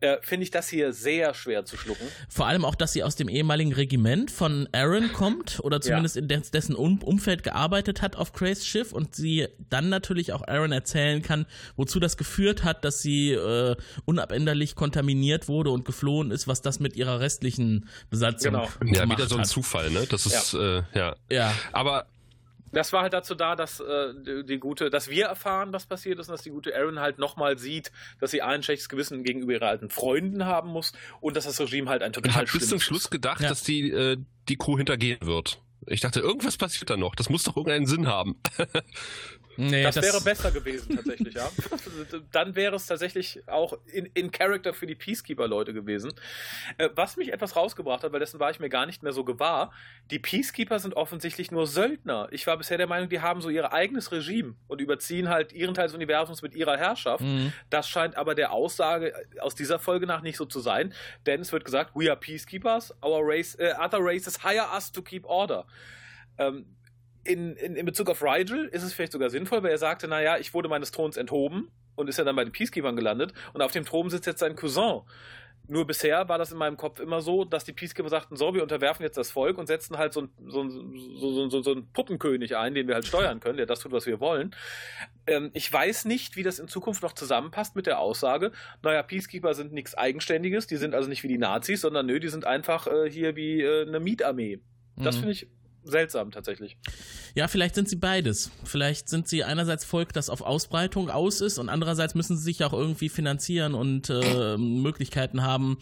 äh, 0.00 0.18
finde 0.20 0.42
ich 0.44 0.50
das 0.50 0.68
hier 0.68 0.92
sehr 0.92 1.32
schwer 1.32 1.64
zu 1.64 1.76
schlucken. 1.78 2.06
Vor 2.28 2.46
allem 2.46 2.64
auch, 2.66 2.74
dass 2.74 2.92
sie 2.92 3.02
aus 3.02 3.16
dem 3.16 3.28
ehemaligen 3.28 3.72
Regiment 3.72 4.30
von 4.30 4.68
Aaron 4.72 5.12
kommt 5.12 5.60
oder 5.62 5.80
zumindest 5.80 6.16
in 6.16 6.28
des- 6.28 6.50
dessen 6.50 6.74
Umfeld 6.82 7.42
gearbeitet 7.42 8.02
hat 8.02 8.16
auf 8.16 8.32
Crays 8.32 8.66
Schiff 8.66 8.92
und 8.92 9.14
sie 9.14 9.48
dann 9.70 9.88
natürlich 9.88 10.32
auch 10.32 10.42
Aaron 10.46 10.72
erzählen 10.72 11.22
kann, 11.22 11.46
wozu 11.76 12.00
das 12.00 12.16
geführt 12.16 12.64
hat, 12.64 12.84
dass 12.84 13.00
sie 13.02 13.32
äh, 13.32 13.76
unabänderlich 14.04 14.74
kontaminiert 14.74 15.48
wurde 15.48 15.70
und 15.70 15.84
geflohen 15.84 16.30
ist, 16.30 16.48
was 16.48 16.60
das 16.62 16.80
mit 16.80 16.96
ihrer 16.96 17.20
restlichen 17.20 17.88
Besatzung 18.10 18.52
Genau. 18.52 18.68
Ja, 18.92 19.08
wieder 19.08 19.26
so 19.26 19.36
ein 19.36 19.42
hat. 19.42 19.46
Zufall, 19.48 19.90
ne? 19.90 20.06
Das 20.08 20.26
ist, 20.26 20.54
äh, 20.54 20.82
ja. 20.94 21.14
Ja, 21.30 21.54
Aber 21.72 22.06
Das 22.72 22.92
war 22.94 23.02
halt 23.02 23.12
dazu 23.12 23.34
da, 23.34 23.54
dass 23.54 23.80
äh, 23.80 23.84
die, 24.26 24.44
die 24.46 24.58
gute, 24.58 24.88
dass 24.88 25.10
wir 25.10 25.26
erfahren, 25.26 25.72
was 25.74 25.84
passiert 25.84 26.18
ist, 26.18 26.28
und 26.28 26.32
dass 26.32 26.42
die 26.42 26.48
gute 26.50 26.74
Aaron 26.74 27.00
halt 27.00 27.18
nochmal 27.18 27.58
sieht, 27.58 27.92
dass 28.18 28.30
sie 28.30 28.40
ein 28.40 28.62
schlechtes 28.62 28.88
Gewissen 28.88 29.24
gegenüber 29.24 29.52
ihren 29.52 29.68
alten 29.68 29.90
Freunden 29.90 30.46
haben 30.46 30.70
muss 30.70 30.92
und 31.20 31.36
dass 31.36 31.44
das 31.44 31.60
Regime 31.60 31.90
halt 31.90 32.02
ein 32.02 32.12
ich 32.12 32.16
total 32.16 32.32
habe 32.46 32.46
bis 32.50 32.68
zum 32.70 32.80
Schluss 32.80 33.10
gedacht, 33.10 33.42
Ja. 33.42 33.50
dass 33.50 33.62
die, 33.62 33.90
äh, 33.90 34.16
die 34.48 34.56
Crew 34.56 34.78
hintergehen 34.78 35.18
wird. 35.20 35.60
Ich 35.86 36.00
dachte, 36.00 36.20
irgendwas 36.20 36.56
passiert 36.56 36.90
da 36.90 36.96
noch. 36.96 37.14
Das 37.14 37.28
muss 37.28 37.42
doch 37.42 37.56
irgendeinen 37.56 37.86
Sinn 37.86 38.06
haben. 38.06 38.36
nee, 39.56 39.82
Das, 39.82 39.96
wäre 39.96 40.20
besser 40.20 40.50
gewesen, 40.50 40.96
tatsächlich, 40.96 41.34
ja. 41.34 41.50
Dann 42.32 42.54
wäre 42.54 42.76
es 42.76 42.86
tatsächlich 42.86 43.42
auch 43.48 43.78
in, 43.86 44.06
in 44.14 44.30
Character 44.30 44.74
für 44.74 44.86
die 44.86 44.94
Peacekeeper-Leute 44.94 45.72
gewesen. 45.72 46.12
Äh, 46.78 46.88
was 46.94 47.16
mich 47.16 47.32
etwas 47.32 47.56
rausgebracht 47.56 48.04
hat, 48.04 48.12
weil 48.12 48.20
dessen 48.20 48.40
war 48.40 48.50
ich 48.50 48.60
mir 48.60 48.68
gar 48.68 48.86
nicht 48.86 49.02
mehr 49.02 49.12
so 49.12 49.24
gewahr, 49.24 49.72
die 50.10 50.18
Peacekeeper 50.18 50.78
sind 50.78 50.94
offensichtlich 50.94 51.50
nur 51.50 51.66
Söldner. 51.66 52.28
Ich 52.30 52.46
war 52.46 52.56
bisher 52.56 52.78
der 52.78 52.86
Meinung, 52.86 53.08
die 53.08 53.20
haben 53.20 53.40
so 53.40 53.48
ihr 53.48 53.72
eigenes 53.72 54.12
Regime 54.12 54.54
und 54.68 54.80
überziehen 54.80 55.28
halt 55.28 55.52
ihren 55.52 55.74
Teil 55.74 55.86
des 55.86 55.94
Universums 55.94 56.42
mit 56.42 56.54
ihrer 56.54 56.76
Herrschaft. 56.76 57.22
Mhm. 57.22 57.52
Das 57.70 57.88
scheint 57.88 58.16
aber 58.16 58.34
der 58.34 58.52
Aussage 58.52 59.12
aus 59.40 59.54
dieser 59.54 59.78
Folge 59.78 60.06
nach 60.06 60.22
nicht 60.22 60.36
so 60.36 60.44
zu 60.44 60.60
sein, 60.60 60.94
denn 61.26 61.40
es 61.40 61.52
wird 61.52 61.64
gesagt, 61.64 61.92
we 61.94 62.10
are 62.10 62.18
peacekeepers, 62.18 62.94
our 63.02 63.20
race, 63.22 63.54
äh, 63.56 63.72
other 63.78 63.98
races 64.00 64.42
hire 64.42 64.68
us 64.74 64.92
to 64.92 65.02
keep 65.02 65.24
order. 65.24 65.66
Ähm, 66.38 66.66
in, 67.24 67.56
in, 67.56 67.76
in 67.76 67.86
Bezug 67.86 68.10
auf 68.10 68.22
Rigel 68.22 68.66
ist 68.66 68.82
es 68.82 68.92
vielleicht 68.92 69.12
sogar 69.12 69.30
sinnvoll, 69.30 69.62
weil 69.62 69.70
er 69.70 69.78
sagte, 69.78 70.08
naja, 70.08 70.38
ich 70.38 70.54
wurde 70.54 70.68
meines 70.68 70.90
Throns 70.90 71.16
enthoben 71.16 71.70
und 71.94 72.08
ist 72.08 72.18
ja 72.18 72.24
dann 72.24 72.36
bei 72.36 72.44
den 72.44 72.52
Peacekeepers 72.52 72.96
gelandet 72.96 73.32
und 73.52 73.62
auf 73.62 73.72
dem 73.72 73.84
Thron 73.84 74.10
sitzt 74.10 74.26
jetzt 74.26 74.40
sein 74.40 74.56
Cousin. 74.56 75.02
Nur 75.68 75.86
bisher 75.86 76.28
war 76.28 76.38
das 76.38 76.50
in 76.50 76.58
meinem 76.58 76.76
Kopf 76.76 76.98
immer 76.98 77.20
so, 77.20 77.44
dass 77.44 77.62
die 77.64 77.72
Peacekeeper 77.72 78.08
sagten, 78.08 78.34
so, 78.36 78.52
wir 78.52 78.62
unterwerfen 78.64 79.04
jetzt 79.04 79.16
das 79.16 79.30
Volk 79.30 79.58
und 79.58 79.68
setzen 79.68 79.96
halt 79.96 80.12
so, 80.12 80.22
ein, 80.22 80.30
so, 80.48 80.62
ein- 80.62 80.70
so, 81.20 81.48
so, 81.48 81.62
so, 81.62 81.70
einen 81.72 81.86
Puppenkönig 81.92 82.56
ein, 82.56 82.74
den 82.74 82.88
wir 82.88 82.96
halt 82.96 83.06
steuern 83.06 83.38
können, 83.38 83.58
der 83.58 83.66
das 83.66 83.78
tut, 83.78 83.92
was 83.92 84.04
wir 84.06 84.18
wollen. 84.18 84.56
Ähm, 85.28 85.50
ich 85.54 85.72
weiß 85.72 86.06
nicht, 86.06 86.34
wie 86.34 86.42
das 86.42 86.58
in 86.58 86.66
Zukunft 86.66 87.04
noch 87.04 87.12
zusammenpasst 87.12 87.76
mit 87.76 87.86
der 87.86 88.00
Aussage, 88.00 88.50
naja, 88.82 89.04
Peacekeeper 89.04 89.54
sind 89.54 89.72
nichts 89.72 89.94
Eigenständiges, 89.94 90.66
die 90.66 90.76
sind 90.76 90.94
also 90.96 91.08
nicht 91.08 91.22
wie 91.22 91.28
die 91.28 91.38
Nazis, 91.38 91.82
sondern 91.82 92.06
nö, 92.06 92.18
die 92.18 92.28
sind 92.28 92.44
einfach 92.44 92.88
äh, 92.88 93.08
hier 93.08 93.36
wie 93.36 93.62
äh, 93.62 93.86
eine 93.86 94.00
Mietarmee. 94.00 94.58
Das 94.96 95.14
Mhm. 95.16 95.20
finde 95.20 95.32
ich 95.32 95.46
seltsam 95.84 96.30
tatsächlich. 96.30 96.76
Ja, 97.34 97.48
vielleicht 97.48 97.74
sind 97.74 97.88
sie 97.88 97.96
beides. 97.96 98.50
Vielleicht 98.64 99.08
sind 99.08 99.28
sie 99.28 99.44
einerseits 99.44 99.84
Volk, 99.84 100.12
das 100.12 100.30
auf 100.30 100.42
Ausbreitung 100.42 101.10
aus 101.10 101.40
ist 101.40 101.58
und 101.58 101.68
andererseits 101.68 102.14
müssen 102.14 102.36
sie 102.36 102.44
sich 102.44 102.64
auch 102.64 102.72
irgendwie 102.72 103.08
finanzieren 103.08 103.74
und 103.74 104.10
äh, 104.10 104.56
Möglichkeiten 104.56 105.42
haben, 105.42 105.78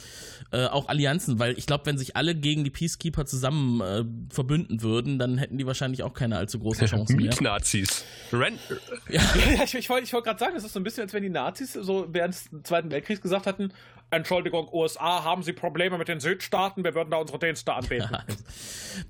äh, 0.52 0.66
auch 0.66 0.88
Allianzen, 0.88 1.38
weil 1.38 1.58
ich 1.58 1.66
glaube, 1.66 1.86
wenn 1.86 1.98
sich 1.98 2.16
alle 2.16 2.34
gegen 2.34 2.64
die 2.64 2.70
Peacekeeper 2.70 3.26
zusammen 3.26 3.80
äh, 3.80 4.04
verbünden 4.32 4.82
würden, 4.82 5.18
dann 5.18 5.38
hätten 5.38 5.58
die 5.58 5.66
wahrscheinlich 5.66 6.02
auch 6.02 6.14
keine 6.14 6.36
allzu 6.36 6.58
große 6.58 6.84
Chance 6.86 7.14
mehr. 7.14 7.26
Mietnazis. 7.26 8.04
Ren 8.32 8.58
Ja, 9.08 9.20
Ja, 9.56 9.64
ich, 9.64 9.74
ich 9.74 9.88
wollte 9.88 10.04
ich 10.04 10.12
wollt 10.12 10.24
gerade 10.24 10.38
sagen, 10.38 10.54
das 10.54 10.64
ist 10.64 10.72
so 10.72 10.80
ein 10.80 10.84
bisschen, 10.84 11.02
als 11.02 11.12
wenn 11.12 11.22
die 11.22 11.30
Nazis 11.30 11.72
so 11.72 12.06
während 12.10 12.34
des 12.34 12.48
Zweiten 12.62 12.90
Weltkriegs 12.90 13.20
gesagt 13.20 13.46
hatten, 13.46 13.72
Entschuldigung, 14.10 14.68
USA, 14.72 15.22
haben 15.22 15.42
Sie 15.42 15.52
Probleme 15.52 15.96
mit 15.96 16.08
den 16.08 16.18
Südstaaten? 16.20 16.82
Wir 16.82 16.94
würden 16.94 17.10
da 17.10 17.18
unsere 17.18 17.38
Dienste 17.38 17.72
anbieten. 17.72 18.16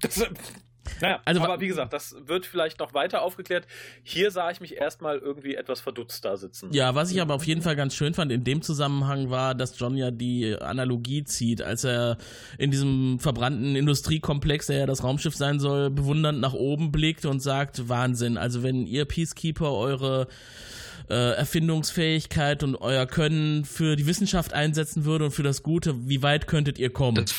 Das, 0.01 0.27
naja, 1.01 1.21
Also, 1.25 1.43
aber 1.43 1.61
wie 1.61 1.69
gesagt, 1.69 1.93
das 1.93 2.17
wird 2.27 2.47
vielleicht 2.47 2.81
noch 2.81 2.95
weiter 2.95 3.23
aufgeklärt. 3.23 3.67
Hier 4.03 4.31
sah 4.31 4.51
ich 4.51 4.61
mich 4.61 4.77
erstmal 4.77 5.19
irgendwie 5.19 5.55
etwas 5.55 5.81
verdutzt 5.81 6.25
da 6.25 6.37
sitzen. 6.37 6.73
Ja, 6.73 6.95
was 6.95 7.11
ich 7.11 7.21
aber 7.21 7.35
auf 7.35 7.45
jeden 7.45 7.63
Fall 7.63 7.77
ganz 7.77 7.95
schön 7.95 8.15
fand 8.15 8.33
in 8.33 8.45
dem 8.45 8.63
Zusammenhang 8.63 9.31
war, 9.31 9.55
dass 9.55 9.79
John 9.79 9.97
ja 9.97 10.11
die 10.11 10.57
Analogie 10.59 11.25
zieht, 11.25 11.63
als 11.63 11.85
er 11.85 12.17
in 12.59 12.71
diesem 12.71 13.19
verbrannten 13.21 13.77
Industriekomplex, 13.77 14.67
der 14.67 14.79
ja 14.79 14.87
das 14.87 15.05
Raumschiff 15.05 15.37
sein 15.37 15.61
soll, 15.61 15.91
bewundernd 15.91 16.41
nach 16.41 16.55
oben 16.55 16.93
blickt 16.93 17.27
und 17.27 17.41
sagt, 17.41 17.89
Wahnsinn, 17.89 18.37
also 18.37 18.63
wenn 18.63 18.87
ihr 18.87 19.05
Peacekeeper 19.05 19.73
eure 19.73 20.29
äh, 21.11 21.33
Erfindungsfähigkeit 21.33 22.63
und 22.63 22.77
euer 22.77 23.07
Können 23.07 23.65
für 23.65 23.97
die 23.97 24.07
Wissenschaft 24.07 24.53
einsetzen 24.53 25.05
würde 25.05 25.27
und 25.27 25.31
für 25.33 25.43
das 25.43 25.63
Gute, 25.63 26.09
wie 26.09 26.23
weit 26.23 26.47
könntet 26.47 26.79
ihr 26.79 26.91
kommen? 26.91 27.25
Das, 27.25 27.35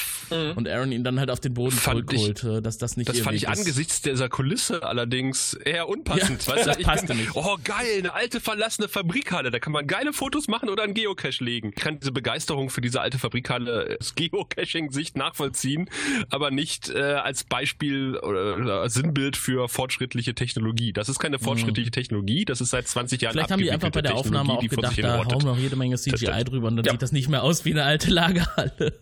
und 0.56 0.68
Aaron 0.68 0.92
ihn 0.92 1.04
dann 1.04 1.20
halt 1.20 1.30
auf 1.32 1.40
den 1.40 1.54
Boden 1.54 1.76
ich- 1.76 1.84
zurückholt, 1.84 2.44
äh, 2.44 2.62
dass 2.62 2.78
das 2.78 2.98
nicht 2.98 3.10
das 3.10 3.18
ihr 3.18 3.24
fand 3.24 3.34
Weg 3.36 3.44
ich 3.44 3.50
ist. 3.50 3.60
angesichts 3.60 4.02
dieser 4.02 4.30
Kulisse 4.30 4.84
allerdings 4.84 5.54
eher 5.54 5.88
unpassend. 5.90 6.46
Ja, 6.46 6.54
weißt 6.56 6.66
du, 6.66 6.70
das 6.70 6.78
ich 6.80 6.86
passte 6.86 7.08
bin, 7.08 7.18
nicht. 7.18 7.32
Oh 7.36 7.58
geil, 7.64 7.86
eine 8.00 8.14
alte 8.14 8.40
verlassene 8.40 8.88
Fabrikhalle. 8.88 9.52
Da 9.52 9.60
kann 9.60 9.74
man 9.74 9.88
geile 9.88 10.14
Fotos 10.14 10.48
machen 10.48 10.70
oder 10.70 10.84
einen 10.84 10.94
Geocache 10.94 11.44
legen. 11.44 11.72
Ich 11.76 11.82
kann 11.82 12.00
diese 12.00 12.12
Begeisterung 12.12 12.70
für 12.70 12.82
diese 12.82 13.02
alte 13.02 13.18
Fabrikhalle 13.20 13.98
aus 14.00 14.16
Geocaching-Sicht 14.16 15.16
nachvollziehen, 15.18 15.90
aber 16.30 16.52
nicht 16.52 16.90
äh, 16.90 17.00
als 17.02 17.44
Beispiel 17.44 18.18
oder, 18.18 18.58
oder 18.58 18.90
Sinnbild 18.90 19.38
für 19.38 19.68
fortschrittliche 19.70 20.36
Technologie. 20.36 20.94
Das 20.94 21.10
ist 21.10 21.20
keine 21.20 21.40
fortschrittliche 21.40 21.92
Technologie, 21.92 22.46
das 22.46 22.62
ist 22.62 22.70
seit 22.72 22.88
20 22.88 23.22
Jahren 23.22 23.32
Mhm. 23.32 23.40
Vielleicht 23.42 23.50
haben 23.62 23.80
die 23.80 23.86
einfach 23.86 23.92
bei 23.92 24.02
der 24.02 24.16
Aufnahme 24.16 24.54
auch 24.54 24.62
gedacht, 24.62 24.98
da 25.02 25.18
hauen 25.26 25.44
wir 25.44 25.52
auch 25.52 25.58
jede 25.58 25.76
Menge 25.76 25.98
CGI 25.98 26.26
Das- 26.26 26.44
drüber 26.46 26.68
und 26.68 26.78
dann 26.78 26.86
Ja. 26.86 26.92
sieht 26.92 27.02
das 27.02 27.12
nicht 27.12 27.30
mehr 27.30 27.44
aus 27.44 27.66
wie 27.66 27.72
eine 27.72 27.84
alte 27.84 28.10
Lagerhalle, 28.12 28.94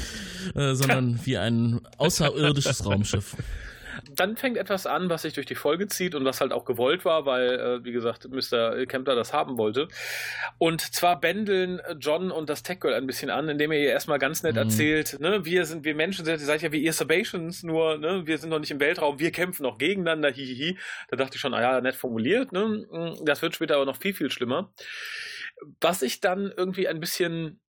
äh, 0.54 0.74
sondern 0.74 1.20
wie 1.24 1.38
ein 1.38 1.80
außerirdisches 1.98 2.84
Raumschiff. 2.84 3.36
Dann 4.18 4.36
fängt 4.36 4.56
etwas 4.56 4.86
an, 4.86 5.08
was 5.08 5.22
sich 5.22 5.32
durch 5.32 5.46
die 5.46 5.54
Folge 5.54 5.86
zieht 5.86 6.14
und 6.14 6.24
was 6.24 6.40
halt 6.40 6.52
auch 6.52 6.64
gewollt 6.64 7.04
war, 7.04 7.24
weil, 7.24 7.48
äh, 7.58 7.84
wie 7.84 7.92
gesagt, 7.92 8.28
Mr. 8.28 8.84
Kempler 8.86 9.14
das 9.14 9.32
haben 9.32 9.56
wollte. 9.56 9.88
Und 10.58 10.80
zwar 10.80 11.20
bändeln 11.20 11.80
John 11.98 12.30
und 12.30 12.50
das 12.50 12.62
Tech 12.62 12.80
Girl 12.80 12.94
ein 12.94 13.06
bisschen 13.06 13.30
an, 13.30 13.48
indem 13.48 13.70
er 13.72 13.78
ihr 13.78 13.90
erstmal 13.90 14.18
ganz 14.18 14.42
nett 14.42 14.54
Mhm. 14.56 14.62
erzählt, 14.62 15.20
ne, 15.20 15.44
wir 15.44 15.64
sind, 15.64 15.84
wir 15.84 15.94
Menschen 15.94 16.24
sind, 16.24 16.40
ihr 16.40 16.46
seid 16.46 16.62
ja 16.62 16.72
wie 16.72 16.82
ihr 16.82 16.92
Sabations, 16.92 17.62
nur, 17.62 17.96
ne, 17.98 18.26
wir 18.26 18.38
sind 18.38 18.50
noch 18.50 18.58
nicht 18.58 18.70
im 18.72 18.80
Weltraum, 18.80 19.18
wir 19.20 19.30
kämpfen 19.30 19.62
noch 19.62 19.78
gegeneinander, 19.78 20.30
hihihi. 20.30 20.76
Da 21.08 21.16
dachte 21.16 21.36
ich 21.36 21.40
schon, 21.40 21.54
ah 21.54 21.60
ja, 21.62 21.80
nett 21.80 21.94
formuliert, 21.94 22.50
ne, 22.52 22.86
das 23.24 23.40
wird 23.40 23.54
später 23.54 23.76
aber 23.76 23.86
noch 23.86 24.00
viel, 24.00 24.14
viel 24.14 24.30
schlimmer. 24.30 24.72
Was 25.80 26.02
ich 26.02 26.20
dann 26.20 26.52
irgendwie 26.56 26.88
ein 26.88 27.00
bisschen 27.00 27.60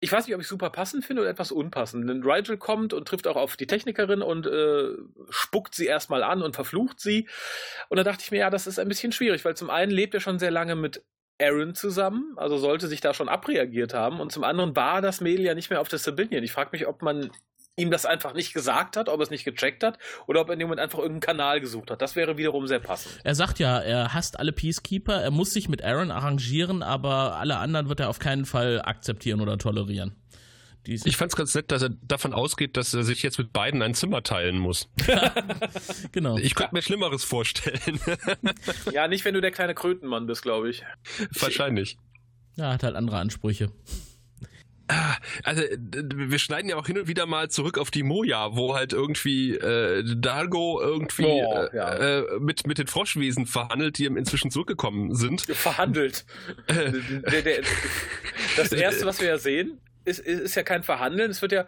ich 0.00 0.12
weiß 0.12 0.26
nicht, 0.26 0.34
ob 0.34 0.40
ich 0.40 0.46
super 0.46 0.70
passend 0.70 1.04
finde 1.04 1.22
oder 1.22 1.30
etwas 1.30 1.52
unpassend. 1.52 2.08
Denn 2.08 2.22
Rigel 2.22 2.58
kommt 2.58 2.92
und 2.92 3.08
trifft 3.08 3.26
auch 3.26 3.36
auf 3.36 3.56
die 3.56 3.66
Technikerin 3.66 4.22
und 4.22 4.46
äh, 4.46 4.90
spuckt 5.30 5.74
sie 5.74 5.86
erstmal 5.86 6.22
an 6.22 6.42
und 6.42 6.54
verflucht 6.54 7.00
sie. 7.00 7.28
Und 7.88 7.96
da 7.96 8.04
dachte 8.04 8.22
ich 8.22 8.30
mir, 8.30 8.38
ja, 8.40 8.50
das 8.50 8.66
ist 8.66 8.78
ein 8.78 8.88
bisschen 8.88 9.12
schwierig, 9.12 9.44
weil 9.44 9.56
zum 9.56 9.70
einen 9.70 9.90
lebt 9.90 10.14
er 10.14 10.20
schon 10.20 10.38
sehr 10.38 10.50
lange 10.50 10.76
mit 10.76 11.02
Aaron 11.40 11.74
zusammen, 11.74 12.32
also 12.36 12.56
sollte 12.56 12.88
sich 12.88 13.00
da 13.00 13.12
schon 13.12 13.28
abreagiert 13.28 13.94
haben. 13.94 14.20
Und 14.20 14.32
zum 14.32 14.44
anderen 14.44 14.76
war 14.76 15.00
das 15.00 15.20
Mädel 15.20 15.44
ja 15.44 15.54
nicht 15.54 15.70
mehr 15.70 15.80
auf 15.80 15.88
der 15.88 15.98
Sabinian. 15.98 16.44
Ich 16.44 16.52
frage 16.52 16.70
mich, 16.72 16.86
ob 16.86 17.02
man 17.02 17.30
ihm 17.76 17.90
das 17.90 18.06
einfach 18.06 18.32
nicht 18.32 18.54
gesagt 18.54 18.96
hat, 18.96 19.08
ob 19.08 19.20
er 19.20 19.22
es 19.22 19.30
nicht 19.30 19.44
gecheckt 19.44 19.84
hat 19.84 19.98
oder 20.26 20.40
ob 20.40 20.48
er 20.48 20.54
in 20.54 20.60
dem 20.60 20.68
Moment 20.68 20.80
einfach 20.80 20.98
irgendeinen 20.98 21.20
Kanal 21.20 21.60
gesucht 21.60 21.90
hat. 21.90 22.00
Das 22.00 22.16
wäre 22.16 22.38
wiederum 22.38 22.66
sehr 22.66 22.80
passend. 22.80 23.20
Er 23.22 23.34
sagt 23.34 23.58
ja, 23.58 23.78
er 23.78 24.14
hasst 24.14 24.38
alle 24.38 24.52
Peacekeeper, 24.52 25.20
er 25.20 25.30
muss 25.30 25.52
sich 25.52 25.68
mit 25.68 25.84
Aaron 25.84 26.10
arrangieren, 26.10 26.82
aber 26.82 27.36
alle 27.36 27.58
anderen 27.58 27.88
wird 27.88 28.00
er 28.00 28.08
auf 28.08 28.18
keinen 28.18 28.46
Fall 28.46 28.80
akzeptieren 28.82 29.42
oder 29.42 29.58
tolerieren. 29.58 30.16
ich 30.84 31.16
fand 31.18 31.32
es 31.32 31.36
ganz 31.36 31.54
nett, 31.54 31.70
dass 31.70 31.82
er 31.82 31.90
davon 31.90 32.32
ausgeht, 32.32 32.78
dass 32.78 32.94
er 32.94 33.04
sich 33.04 33.22
jetzt 33.22 33.38
mit 33.38 33.52
beiden 33.52 33.82
ein 33.82 33.92
Zimmer 33.92 34.22
teilen 34.22 34.58
muss. 34.58 34.88
genau. 36.12 36.38
Ich 36.38 36.54
könnte 36.54 36.74
mir 36.74 36.82
Schlimmeres 36.82 37.24
vorstellen. 37.24 38.00
ja, 38.92 39.06
nicht 39.06 39.24
wenn 39.26 39.34
du 39.34 39.42
der 39.42 39.50
kleine 39.50 39.74
Krötenmann 39.74 40.26
bist, 40.26 40.42
glaube 40.42 40.70
ich. 40.70 40.82
Wahrscheinlich. 41.38 41.98
Ja, 42.56 42.72
hat 42.72 42.82
halt 42.82 42.96
andere 42.96 43.18
Ansprüche. 43.18 43.70
Also 45.42 45.62
wir 45.62 46.38
schneiden 46.38 46.68
ja 46.68 46.76
auch 46.76 46.86
hin 46.86 46.98
und 46.98 47.08
wieder 47.08 47.26
mal 47.26 47.50
zurück 47.50 47.78
auf 47.78 47.90
die 47.90 48.02
Moja, 48.02 48.54
wo 48.54 48.74
halt 48.74 48.92
irgendwie 48.92 49.54
äh, 49.54 50.04
Dargo 50.16 50.80
irgendwie 50.80 51.24
oh, 51.24 51.54
äh, 51.54 51.76
ja. 51.76 52.20
äh, 52.20 52.38
mit 52.38 52.66
mit 52.66 52.78
den 52.78 52.86
Froschwesen 52.86 53.46
verhandelt, 53.46 53.98
die 53.98 54.04
ihm 54.04 54.16
inzwischen 54.16 54.50
zurückgekommen 54.50 55.14
sind. 55.14 55.42
Verhandelt. 55.42 56.24
der, 56.68 57.42
der, 57.42 57.62
das 58.56 58.72
erste, 58.72 59.06
was 59.06 59.20
wir 59.20 59.28
ja 59.28 59.38
sehen, 59.38 59.80
ist, 60.04 60.20
ist 60.20 60.54
ja 60.54 60.62
kein 60.62 60.82
Verhandeln. 60.82 61.30
Es 61.30 61.42
wird 61.42 61.52
ja 61.52 61.66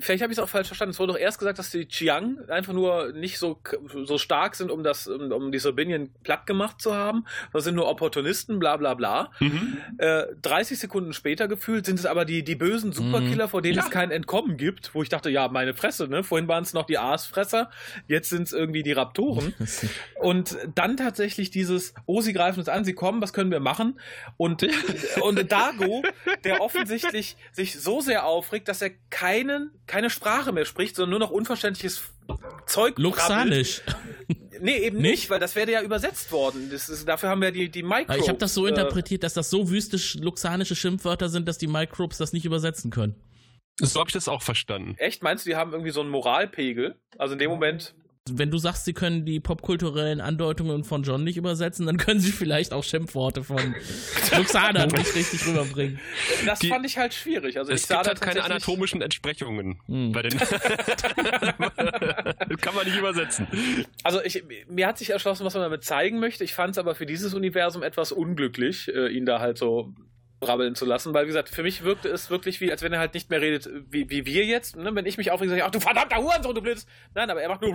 Vielleicht 0.00 0.22
habe 0.22 0.32
ich 0.32 0.38
es 0.38 0.42
auch 0.42 0.48
falsch 0.48 0.68
verstanden. 0.68 0.92
Es 0.92 0.98
wurde 0.98 1.12
doch 1.12 1.18
erst 1.18 1.38
gesagt, 1.38 1.58
dass 1.58 1.70
die 1.70 1.86
Chiang 1.86 2.38
einfach 2.48 2.72
nur 2.72 3.12
nicht 3.12 3.38
so, 3.38 3.60
so 4.04 4.18
stark 4.18 4.54
sind, 4.54 4.70
um 4.70 4.82
das, 4.82 5.06
um, 5.06 5.30
um 5.30 5.52
die 5.52 5.58
Sabinian 5.58 6.10
platt 6.22 6.46
gemacht 6.46 6.80
zu 6.80 6.94
haben. 6.94 7.26
Das 7.52 7.64
sind 7.64 7.74
nur 7.74 7.88
Opportunisten, 7.88 8.58
bla 8.58 8.76
bla 8.76 8.94
bla. 8.94 9.30
Mhm. 9.40 9.78
Äh, 9.98 10.24
30 10.42 10.78
Sekunden 10.78 11.12
später 11.12 11.48
gefühlt 11.48 11.86
sind 11.86 11.98
es 11.98 12.06
aber 12.06 12.24
die, 12.24 12.42
die 12.42 12.54
bösen 12.54 12.92
Superkiller, 12.92 13.46
mhm. 13.46 13.50
vor 13.50 13.62
denen 13.62 13.76
ja. 13.76 13.84
es 13.84 13.90
kein 13.90 14.10
Entkommen 14.10 14.56
gibt, 14.56 14.94
wo 14.94 15.02
ich 15.02 15.08
dachte, 15.08 15.30
ja, 15.30 15.48
meine 15.48 15.74
Fresse, 15.74 16.08
ne? 16.08 16.24
Vorhin 16.24 16.48
waren 16.48 16.62
es 16.62 16.72
noch 16.72 16.86
die 16.86 16.98
Aasfresser, 16.98 17.70
jetzt 18.08 18.30
sind 18.30 18.44
es 18.44 18.52
irgendwie 18.52 18.82
die 18.82 18.92
Raptoren. 18.92 19.54
und 20.20 20.56
dann 20.74 20.96
tatsächlich 20.96 21.50
dieses, 21.50 21.94
oh, 22.06 22.20
sie 22.20 22.32
greifen 22.32 22.58
uns 22.60 22.68
an, 22.68 22.84
sie 22.84 22.94
kommen, 22.94 23.20
was 23.20 23.32
können 23.32 23.50
wir 23.50 23.60
machen? 23.60 24.00
Und, 24.36 24.66
und 25.20 25.52
Dago, 25.52 26.02
der 26.44 26.60
offensichtlich 26.60 27.36
sich 27.52 27.78
so 27.78 28.00
sehr 28.00 28.24
aufregt, 28.24 28.68
dass 28.68 28.82
er 28.82 28.90
keinen 29.10 29.70
keine 29.86 30.10
Sprache 30.10 30.52
mehr 30.52 30.64
spricht, 30.64 30.96
sondern 30.96 31.10
nur 31.10 31.18
noch 31.20 31.30
unverständliches 31.30 32.02
Zeug. 32.66 32.98
Luxanisch. 32.98 33.82
Nee, 34.60 34.78
eben 34.78 34.98
nicht, 34.98 35.10
nicht, 35.10 35.30
weil 35.30 35.40
das 35.40 35.56
wäre 35.56 35.70
ja 35.70 35.82
übersetzt 35.82 36.30
worden. 36.32 36.70
Das 36.70 36.88
ist, 36.88 37.06
dafür 37.06 37.28
haben 37.28 37.42
wir 37.42 37.50
die, 37.50 37.68
die 37.68 37.82
Microbes. 37.82 38.22
Ich 38.22 38.28
habe 38.28 38.38
das 38.38 38.54
so 38.54 38.66
äh, 38.66 38.70
interpretiert, 38.70 39.22
dass 39.22 39.34
das 39.34 39.50
so 39.50 39.68
wüstisch 39.68 40.14
luxanische 40.14 40.76
Schimpfwörter 40.76 41.28
sind, 41.28 41.48
dass 41.48 41.58
die 41.58 41.66
Microbes 41.66 42.18
das 42.18 42.32
nicht 42.32 42.44
übersetzen 42.44 42.90
können. 42.90 43.14
So 43.80 43.98
habe 43.98 44.08
ich 44.08 44.14
das 44.14 44.28
auch 44.28 44.42
verstanden. 44.42 44.94
Echt? 44.98 45.22
Meinst 45.22 45.44
du, 45.44 45.50
die 45.50 45.56
haben 45.56 45.72
irgendwie 45.72 45.90
so 45.90 46.00
einen 46.00 46.10
Moralpegel? 46.10 46.94
Also 47.18 47.32
in 47.32 47.40
dem 47.40 47.50
Moment 47.50 47.94
wenn 48.30 48.50
du 48.50 48.56
sagst, 48.56 48.86
sie 48.86 48.94
können 48.94 49.26
die 49.26 49.38
popkulturellen 49.38 50.22
Andeutungen 50.22 50.84
von 50.84 51.02
John 51.02 51.24
nicht 51.24 51.36
übersetzen, 51.36 51.84
dann 51.84 51.98
können 51.98 52.20
sie 52.20 52.32
vielleicht 52.32 52.72
auch 52.72 52.82
Schimpfworte 52.82 53.44
von 53.44 53.58
Luxana 54.36 54.86
nicht 54.86 55.14
richtig 55.14 55.46
rüberbringen. 55.46 56.00
Das 56.46 56.60
die, 56.60 56.68
fand 56.68 56.86
ich 56.86 56.96
halt 56.96 57.12
schwierig. 57.12 57.58
Also 57.58 57.72
es 57.72 57.82
ich 57.82 57.88
gibt 57.88 58.06
halt 58.06 58.22
keine 58.22 58.42
anatomischen 58.42 59.02
Entsprechungen 59.02 59.78
hm. 59.86 60.12
bei 60.12 60.22
den. 60.22 60.38
kann 62.60 62.74
man 62.74 62.86
nicht 62.86 62.96
übersetzen. 62.96 63.46
Also 64.02 64.22
ich, 64.22 64.42
mir 64.68 64.86
hat 64.86 64.96
sich 64.96 65.10
erschlossen, 65.10 65.44
was 65.44 65.52
man 65.52 65.62
damit 65.62 65.84
zeigen 65.84 66.18
möchte. 66.18 66.44
Ich 66.44 66.54
fand 66.54 66.70
es 66.70 66.78
aber 66.78 66.94
für 66.94 67.04
dieses 67.04 67.34
Universum 67.34 67.82
etwas 67.82 68.10
unglücklich, 68.10 68.88
äh, 68.88 69.08
ihn 69.08 69.26
da 69.26 69.40
halt 69.40 69.58
so 69.58 69.92
brabbeln 70.44 70.74
zu 70.74 70.84
lassen, 70.84 71.14
weil 71.14 71.24
wie 71.24 71.28
gesagt, 71.28 71.48
für 71.48 71.62
mich 71.62 71.84
wirkte 71.84 72.08
es 72.08 72.30
wirklich 72.30 72.60
wie, 72.60 72.70
als 72.70 72.82
wenn 72.82 72.92
er 72.92 72.98
halt 72.98 73.14
nicht 73.14 73.30
mehr 73.30 73.40
redet, 73.40 73.68
wie, 73.90 74.08
wie 74.10 74.26
wir 74.26 74.44
jetzt. 74.44 74.76
Ne? 74.76 74.94
Wenn 74.94 75.06
ich 75.06 75.16
mich 75.18 75.30
aufrege, 75.30 75.50
sage 75.50 75.60
ich, 75.60 75.66
ach 75.66 75.70
du 75.70 75.80
verdammter 75.80 76.16
Hurensohn, 76.16 76.54
du 76.54 76.60
blödes. 76.60 76.86
Nein, 77.14 77.30
aber 77.30 77.42
er 77.42 77.48
macht 77.48 77.62
nur. 77.62 77.74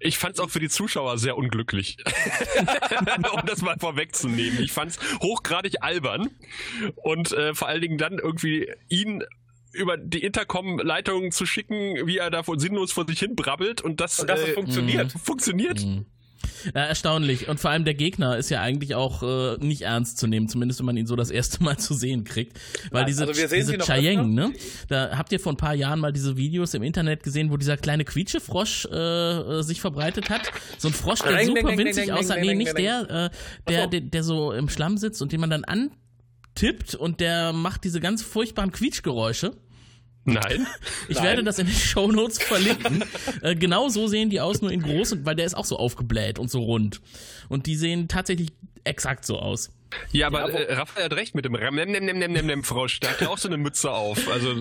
Ich 0.00 0.18
fand 0.18 0.34
es 0.34 0.40
auch 0.40 0.50
für 0.50 0.60
die 0.60 0.68
Zuschauer 0.68 1.18
sehr 1.18 1.36
unglücklich. 1.36 1.96
um 3.32 3.46
das 3.46 3.62
mal 3.62 3.76
vorwegzunehmen. 3.78 4.62
Ich 4.62 4.72
fand 4.72 4.92
es 4.92 4.98
hochgradig 5.20 5.82
albern 5.82 6.30
und 6.96 7.32
äh, 7.32 7.54
vor 7.54 7.68
allen 7.68 7.80
Dingen 7.80 7.98
dann 7.98 8.18
irgendwie 8.18 8.72
ihn 8.88 9.24
über 9.72 9.96
die 9.96 10.22
Intercom-Leitung 10.22 11.30
zu 11.30 11.46
schicken, 11.46 12.06
wie 12.06 12.18
er 12.18 12.30
da 12.30 12.42
sinnlos 12.56 12.92
vor 12.92 13.06
sich 13.06 13.18
hin 13.18 13.36
brabbelt 13.36 13.80
und 13.80 14.00
das, 14.00 14.20
und 14.20 14.28
das 14.28 14.40
äh, 14.40 14.52
funktioniert. 14.52 15.12
Funktioniert. 15.12 15.84
Mhm. 15.84 16.06
Ja, 16.74 16.84
erstaunlich. 16.84 17.48
Und 17.48 17.60
vor 17.60 17.70
allem 17.70 17.84
der 17.84 17.94
Gegner 17.94 18.36
ist 18.36 18.50
ja 18.50 18.60
eigentlich 18.60 18.94
auch 18.94 19.22
äh, 19.22 19.56
nicht 19.58 19.82
ernst 19.82 20.18
zu 20.18 20.26
nehmen, 20.26 20.48
zumindest 20.48 20.80
wenn 20.80 20.86
man 20.86 20.96
ihn 20.96 21.06
so 21.06 21.16
das 21.16 21.30
erste 21.30 21.62
Mal 21.62 21.76
zu 21.78 21.94
sehen 21.94 22.24
kriegt. 22.24 22.58
Weil 22.90 23.04
diese, 23.04 23.26
also 23.26 23.54
diese 23.54 23.78
Cheyenne, 23.78 24.26
ne? 24.26 24.52
Da 24.88 25.16
habt 25.16 25.32
ihr 25.32 25.40
vor 25.40 25.52
ein 25.52 25.56
paar 25.56 25.74
Jahren 25.74 26.00
mal 26.00 26.12
diese 26.12 26.36
Videos 26.36 26.74
im 26.74 26.82
Internet 26.82 27.22
gesehen, 27.22 27.50
wo 27.50 27.56
dieser 27.56 27.76
kleine 27.76 28.04
Quietschefrosch 28.04 28.86
äh, 28.86 29.62
sich 29.62 29.80
verbreitet 29.80 30.30
hat. 30.30 30.50
So 30.78 30.88
ein 30.88 30.94
Frosch, 30.94 31.20
der 31.20 31.44
super 31.44 31.76
winzig 31.76 32.12
aussah. 32.12 32.36
Nee, 32.36 32.54
nicht 32.54 32.76
der, 32.76 33.30
äh, 33.32 33.70
der, 33.70 33.86
der, 33.86 34.00
der 34.00 34.22
so 34.22 34.52
im 34.52 34.68
Schlamm 34.68 34.98
sitzt 34.98 35.22
und 35.22 35.32
den 35.32 35.40
man 35.40 35.50
dann 35.50 35.64
antippt 35.64 36.94
und 36.94 37.20
der 37.20 37.52
macht 37.52 37.84
diese 37.84 38.00
ganz 38.00 38.22
furchtbaren 38.22 38.72
Quietschgeräusche. 38.72 39.52
Nein. 40.34 40.66
Ich 41.08 41.16
Nein. 41.16 41.24
werde 41.24 41.44
das 41.44 41.58
in 41.58 41.66
den 41.66 41.74
Show 41.74 42.10
Notes 42.12 42.42
verlinken. 42.42 43.04
äh, 43.42 43.54
genau 43.54 43.88
so 43.88 44.08
sehen 44.08 44.30
die 44.30 44.40
aus, 44.40 44.60
nur 44.60 44.70
in 44.70 44.82
groß, 44.82 45.24
weil 45.24 45.34
der 45.34 45.46
ist 45.46 45.54
auch 45.54 45.64
so 45.64 45.78
aufgebläht 45.78 46.38
und 46.38 46.50
so 46.50 46.60
rund. 46.60 47.00
Und 47.48 47.66
die 47.66 47.76
sehen 47.76 48.08
tatsächlich 48.08 48.50
exakt 48.84 49.24
so 49.24 49.38
aus. 49.38 49.70
Ja, 50.12 50.26
aber 50.26 50.50
ja, 50.50 50.58
äh, 50.58 50.74
Raphael 50.74 51.06
hat 51.06 51.12
recht 51.14 51.34
mit 51.34 51.44
dem 51.44 51.54
Rem 51.54 52.64
Frosch. 52.64 53.00
Der 53.00 53.10
hat 53.10 53.20
ja 53.20 53.28
auch 53.28 53.38
so 53.38 53.48
eine 53.48 53.56
Mütze 53.56 53.90
auf. 53.90 54.28
Also 54.30 54.54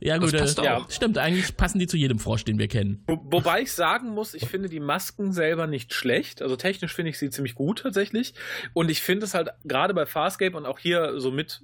ja 0.00 0.16
gut, 0.16 0.32
das 0.32 0.56
äh, 0.56 0.64
ja. 0.64 0.86
stimmt. 0.88 1.18
Eigentlich 1.18 1.56
passen 1.56 1.78
die 1.78 1.86
zu 1.86 1.98
jedem 1.98 2.18
Frosch, 2.18 2.44
den 2.44 2.58
wir 2.58 2.68
kennen. 2.68 3.02
Wo, 3.06 3.20
wobei 3.24 3.62
ich 3.62 3.72
sagen 3.72 4.10
muss, 4.10 4.34
ich 4.34 4.46
finde 4.46 4.68
die 4.68 4.80
Masken 4.80 5.32
selber 5.32 5.66
nicht 5.66 5.92
schlecht. 5.92 6.40
Also 6.40 6.56
technisch 6.56 6.94
finde 6.94 7.10
ich 7.10 7.18
sie 7.18 7.28
ziemlich 7.30 7.54
gut 7.54 7.80
tatsächlich. 7.80 8.34
Und 8.72 8.90
ich 8.90 9.02
finde 9.02 9.26
es 9.26 9.34
halt 9.34 9.50
gerade 9.64 9.92
bei 9.92 10.06
Farscape 10.06 10.56
und 10.56 10.64
auch 10.64 10.78
hier 10.78 11.20
so 11.20 11.30
mit 11.30 11.62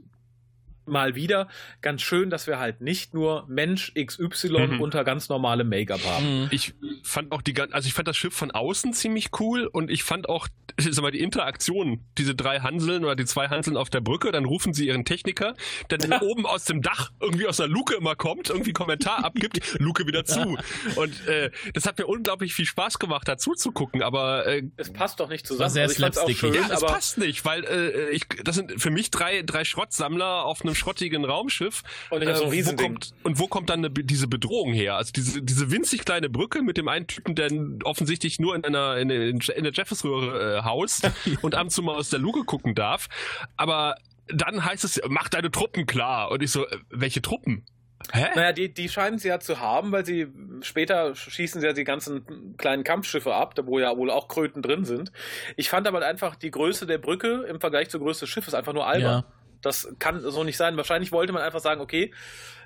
mal 0.87 1.15
wieder 1.15 1.49
ganz 1.83 2.03
schön, 2.03 2.31
dass 2.31 2.47
wir 2.47 2.59
halt 2.59 2.81
nicht 2.81 3.15
nur 3.15 3.45
Mensch 3.49 3.93
XY 3.95 4.67
mhm. 4.67 4.81
unter 4.81 5.05
ganz 5.05 5.29
normalem 5.29 5.69
Make-up 5.69 6.05
haben. 6.05 6.43
Mhm. 6.43 6.49
Ich 6.51 6.75
fand 7.03 7.33
auch 7.33 7.43
die 7.43 7.57
also 7.61 7.87
ich 7.87 7.95
fand 7.95 8.09
das 8.09 8.17
Schiff 8.17 8.35
von 8.35 8.51
außen 8.51 8.93
ziemlich 8.93 9.31
cool 9.41 9.67
und 9.67 9.91
ich 9.91 10.03
fand 10.03 10.29
auch 10.29 10.49
sag 10.79 11.03
mal, 11.03 11.11
die 11.11 11.21
Interaktion, 11.21 12.05
diese 12.19 12.35
drei 12.35 12.61
Hanseln 12.61 13.05
oder 13.05 13.17
die 13.17 13.25
zwei 13.25 13.49
Hanseln 13.49 13.77
auf 13.77 13.91
der 13.91 14.01
Brücke, 14.01 14.31
dann 14.33 14.45
rufen 14.45 14.75
sie 14.75 14.87
ihren 14.87 15.05
Techniker, 15.05 15.55
der 15.91 15.99
dann 15.99 16.21
oben 16.21 16.47
aus 16.47 16.65
dem 16.65 16.83
Dach 16.83 17.11
irgendwie 17.21 17.47
aus 17.47 17.57
der 17.57 17.69
Luke 17.69 17.95
immer 17.95 18.15
kommt, 18.15 18.51
irgendwie 18.51 18.73
Kommentar 18.73 19.25
abgibt, 19.25 19.61
Luke 19.79 20.07
wieder 20.07 20.25
zu. 20.25 20.59
Und 20.97 21.27
äh, 21.27 21.51
das 21.73 21.87
hat 21.87 21.99
mir 21.99 22.07
unglaublich 22.07 22.55
viel 22.55 22.67
Spaß 22.67 22.99
gemacht, 22.99 23.27
dazu 23.27 23.55
zu 23.55 23.73
gucken, 23.73 24.03
aber 24.03 24.47
äh, 24.47 24.63
es 24.77 24.93
passt 24.93 25.21
doch 25.21 25.29
nicht 25.29 25.47
zusammen. 25.47 25.71
Sehr 25.71 25.85
also 25.85 25.95
ich 25.95 26.01
fand's 26.01 26.19
auch 26.19 26.31
schön, 26.31 26.55
ja, 26.55 26.69
es 26.71 26.81
passt 26.81 27.19
nicht, 27.19 27.45
weil 27.45 27.65
äh, 27.65 28.11
ich, 28.11 28.27
das 28.45 28.57
sind 28.57 28.81
für 28.81 28.91
mich 28.91 29.11
drei, 29.11 29.43
drei 29.43 29.65
Schrottsammler 29.65 30.45
auf 30.45 30.63
einem 30.63 30.75
schrottigen 30.77 31.25
Raumschiff. 31.25 31.83
Und, 32.11 32.23
äh, 32.23 32.35
so 32.37 32.53
wo 32.53 32.77
kommt, 32.77 33.15
und 33.23 33.39
wo 33.39 33.47
kommt 33.49 33.71
dann 33.71 33.85
eine, 33.85 33.91
diese 33.91 34.29
Bedrohung 34.29 34.73
her? 34.73 34.97
Also 34.97 35.13
diese, 35.13 35.43
diese 35.43 35.71
winzig 35.71 36.05
kleine 36.05 36.29
Brücke 36.29 36.63
mit 36.63 36.77
dem 36.77 36.89
einen 36.89 37.07
Typen, 37.07 37.35
der 37.35 37.51
offensichtlich 37.85 38.39
nur 38.39 38.55
in 38.55 38.65
einer 38.65 38.97
in, 38.99 39.11
in, 39.11 39.41
in 39.41 39.65
der 39.65 39.73
Jeffers-Röhre 39.73 40.59
äh, 40.59 40.63
haust 40.63 41.11
und 41.43 41.55
ab 41.55 41.65
und 41.65 41.71
zu 41.71 41.83
mal 41.83 41.97
aus 41.97 42.11
der 42.11 42.21
Luke 42.21 42.45
gucken 42.45 42.75
darf. 42.75 43.09
Aber 43.57 43.97
dann 44.29 44.65
heißt 44.65 44.85
es, 44.85 45.01
mach 45.09 45.29
deine 45.29 45.51
Truppen 45.51 45.87
klar. 45.87 46.31
Und 46.31 46.43
ich 46.43 46.51
so, 46.51 46.67
äh, 46.67 46.79
welche 46.91 47.23
Truppen? 47.23 47.65
Hä? 48.13 48.27
Naja, 48.35 48.53
die, 48.53 48.73
die 48.73 48.89
scheinen 48.89 49.19
sie 49.19 49.29
ja 49.29 49.41
zu 49.41 49.59
haben, 49.59 49.91
weil 49.91 50.05
sie 50.05 50.29
später 50.61 51.15
schießen 51.15 51.61
sie 51.61 51.67
ja 51.67 51.73
die 51.73 51.85
ganzen 51.85 52.57
kleinen 52.57 52.85
Kampfschiffe 52.85 53.35
ab, 53.35 53.55
da 53.55 53.67
wo 53.67 53.79
ja 53.79 53.97
wohl 53.97 54.11
auch 54.11 54.29
Kröten 54.29 54.63
drin 54.63 54.85
sind. 54.85 55.13
Ich 55.57 55.71
fand 55.71 55.89
aber 55.89 56.05
einfach 56.05 56.37
die 56.37 56.51
Größe 56.51 56.87
der 56.87 56.99
Brücke 56.99 57.47
im 57.49 57.59
Vergleich 57.59 57.89
zur 57.89 58.01
Größe 58.01 58.21
des 58.21 58.29
Schiffes 58.29 58.55
einfach 58.55 58.75
nur 58.75 58.87
albern. 58.87 59.25
Ja. 59.25 59.36
Das 59.63 59.89
kann 59.99 60.21
so 60.21 60.45
nicht 60.45 60.57
sein. 60.57 60.77
Wahrscheinlich 60.77 61.13
wollte 61.13 61.33
man 61.33 61.43
einfach 61.43 61.61
sagen, 61.61 61.81
okay, 61.81 62.13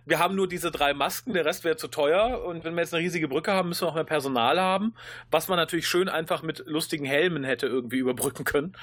wir 0.07 0.18
haben 0.18 0.35
nur 0.35 0.48
diese 0.48 0.70
drei 0.70 0.94
Masken, 0.94 1.33
der 1.33 1.44
Rest 1.44 1.64
wäre 1.64 1.76
zu 1.76 1.88
teuer 1.88 2.42
und 2.44 2.64
wenn 2.64 2.74
wir 2.74 2.81
jetzt 2.81 2.94
eine 2.94 3.03
riesige 3.03 3.29
Brücke 3.29 3.53
haben, 3.53 3.68
müssen 3.68 3.83
wir 3.83 3.88
auch 3.88 3.94
mehr 3.94 4.05
Personal 4.05 4.61
haben, 4.61 4.94
was 5.31 5.48
man 5.48 5.57
natürlich 5.57 5.88
schön 5.88 6.09
einfach 6.09 6.42
mit 6.42 6.64
lustigen 6.66 7.05
Helmen 7.05 7.44
hätte 7.44 7.66
irgendwie 7.66 7.98
überbrücken 7.98 8.44
können. 8.44 8.76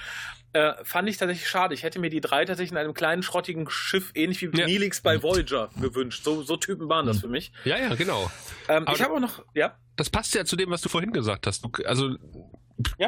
Äh, 0.54 0.74
fand 0.84 1.10
ich 1.10 1.18
tatsächlich 1.18 1.50
schade. 1.50 1.74
Ich 1.74 1.84
hätte 1.84 2.00
mir 2.00 2.10
die 2.10 2.22
drei 2.22 2.46
tatsächlich 2.46 2.72
in 2.72 2.78
einem 2.78 2.94
kleinen 2.94 3.24
schrottigen 3.24 3.70
Schiff, 3.70 4.12
ähnlich 4.16 4.42
wie 4.42 4.58
ja. 4.58 4.66
Neelix 4.66 5.02
bei 5.02 5.22
Voyager, 5.22 5.70
gewünscht. 5.80 6.24
So, 6.24 6.44
so 6.44 6.56
Typen 6.56 6.88
waren 6.88 7.06
das 7.06 7.18
hm. 7.18 7.22
für 7.22 7.28
mich. 7.30 7.52
Ja, 7.66 7.78
ja, 7.78 7.96
genau. 7.96 8.32
Ähm, 8.70 8.86
ich 8.94 9.02
habe 9.02 9.14
auch 9.16 9.20
noch, 9.20 9.44
ja. 9.54 9.76
Das 9.98 10.10
passt 10.10 10.34
ja 10.36 10.46
zu 10.46 10.56
dem, 10.56 10.70
was 10.70 10.82
du 10.82 10.90
vorhin 10.90 11.12
gesagt 11.12 11.48
hast. 11.48 11.66
Also 11.86 12.16
ja 12.98 13.08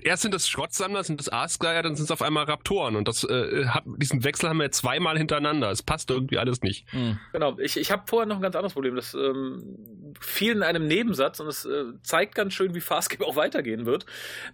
erst 0.00 0.22
sind 0.22 0.34
das 0.34 0.48
Schrottsammler, 0.48 1.04
sind 1.04 1.20
das 1.20 1.28
Aasgeier, 1.28 1.82
dann 1.82 1.96
sind 1.96 2.04
es 2.04 2.10
auf 2.10 2.22
einmal 2.22 2.44
Raptoren. 2.44 2.96
Und 2.96 3.08
das, 3.08 3.24
äh, 3.24 3.66
hat, 3.66 3.84
diesen 3.86 4.24
Wechsel 4.24 4.48
haben 4.48 4.58
wir 4.58 4.70
zweimal 4.70 5.18
hintereinander. 5.18 5.70
Es 5.70 5.82
passt 5.82 6.10
irgendwie 6.10 6.38
alles 6.38 6.62
nicht. 6.62 6.92
Mhm. 6.92 7.18
Genau. 7.32 7.58
Ich, 7.58 7.76
ich 7.76 7.90
habe 7.90 8.04
vorher 8.06 8.26
noch 8.26 8.36
ein 8.36 8.42
ganz 8.42 8.54
anderes 8.54 8.72
Problem. 8.72 8.96
Das 8.96 9.14
ähm, 9.14 10.14
fiel 10.20 10.52
in 10.52 10.62
einem 10.62 10.86
Nebensatz 10.86 11.40
und 11.40 11.48
es 11.48 11.64
äh, 11.64 11.84
zeigt 12.02 12.34
ganz 12.34 12.54
schön, 12.54 12.74
wie 12.74 12.80
Farscape 12.80 13.26
auch 13.26 13.36
weitergehen 13.36 13.86
wird. 13.86 14.06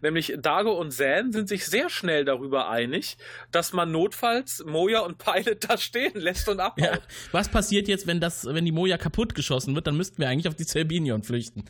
Nämlich 0.03 0.35
Dago 0.41 0.73
und 0.73 0.93
Zan 0.93 1.33
sind 1.33 1.49
sich 1.49 1.67
sehr 1.67 1.91
schnell 1.91 2.25
darüber 2.25 2.69
einig, 2.69 3.17
dass 3.51 3.73
man 3.73 3.91
notfalls 3.91 4.65
Moja 4.67 5.01
und 5.01 5.19
Pilot 5.19 5.65
da 5.69 5.79
stehen 5.79 6.15
lässt 6.15 6.49
und 6.49 6.61
abhaut. 6.61 6.79
Ja. 6.85 6.99
Was 7.33 7.49
passiert 7.49 7.89
jetzt, 7.89 8.07
wenn 8.07 8.21
das, 8.21 8.47
wenn 8.47 8.65
die 8.65 8.73
Moja 8.73 8.99
kaputt 8.99 9.35
geschossen 9.35 9.75
wird? 9.75 9.87
Dann 9.87 9.97
müssten 9.97 10.19
wir 10.19 10.29
eigentlich 10.29 10.49
auf 10.49 10.55
die 10.55 10.65
Cerbinion 10.65 11.23
flüchten. 11.23 11.65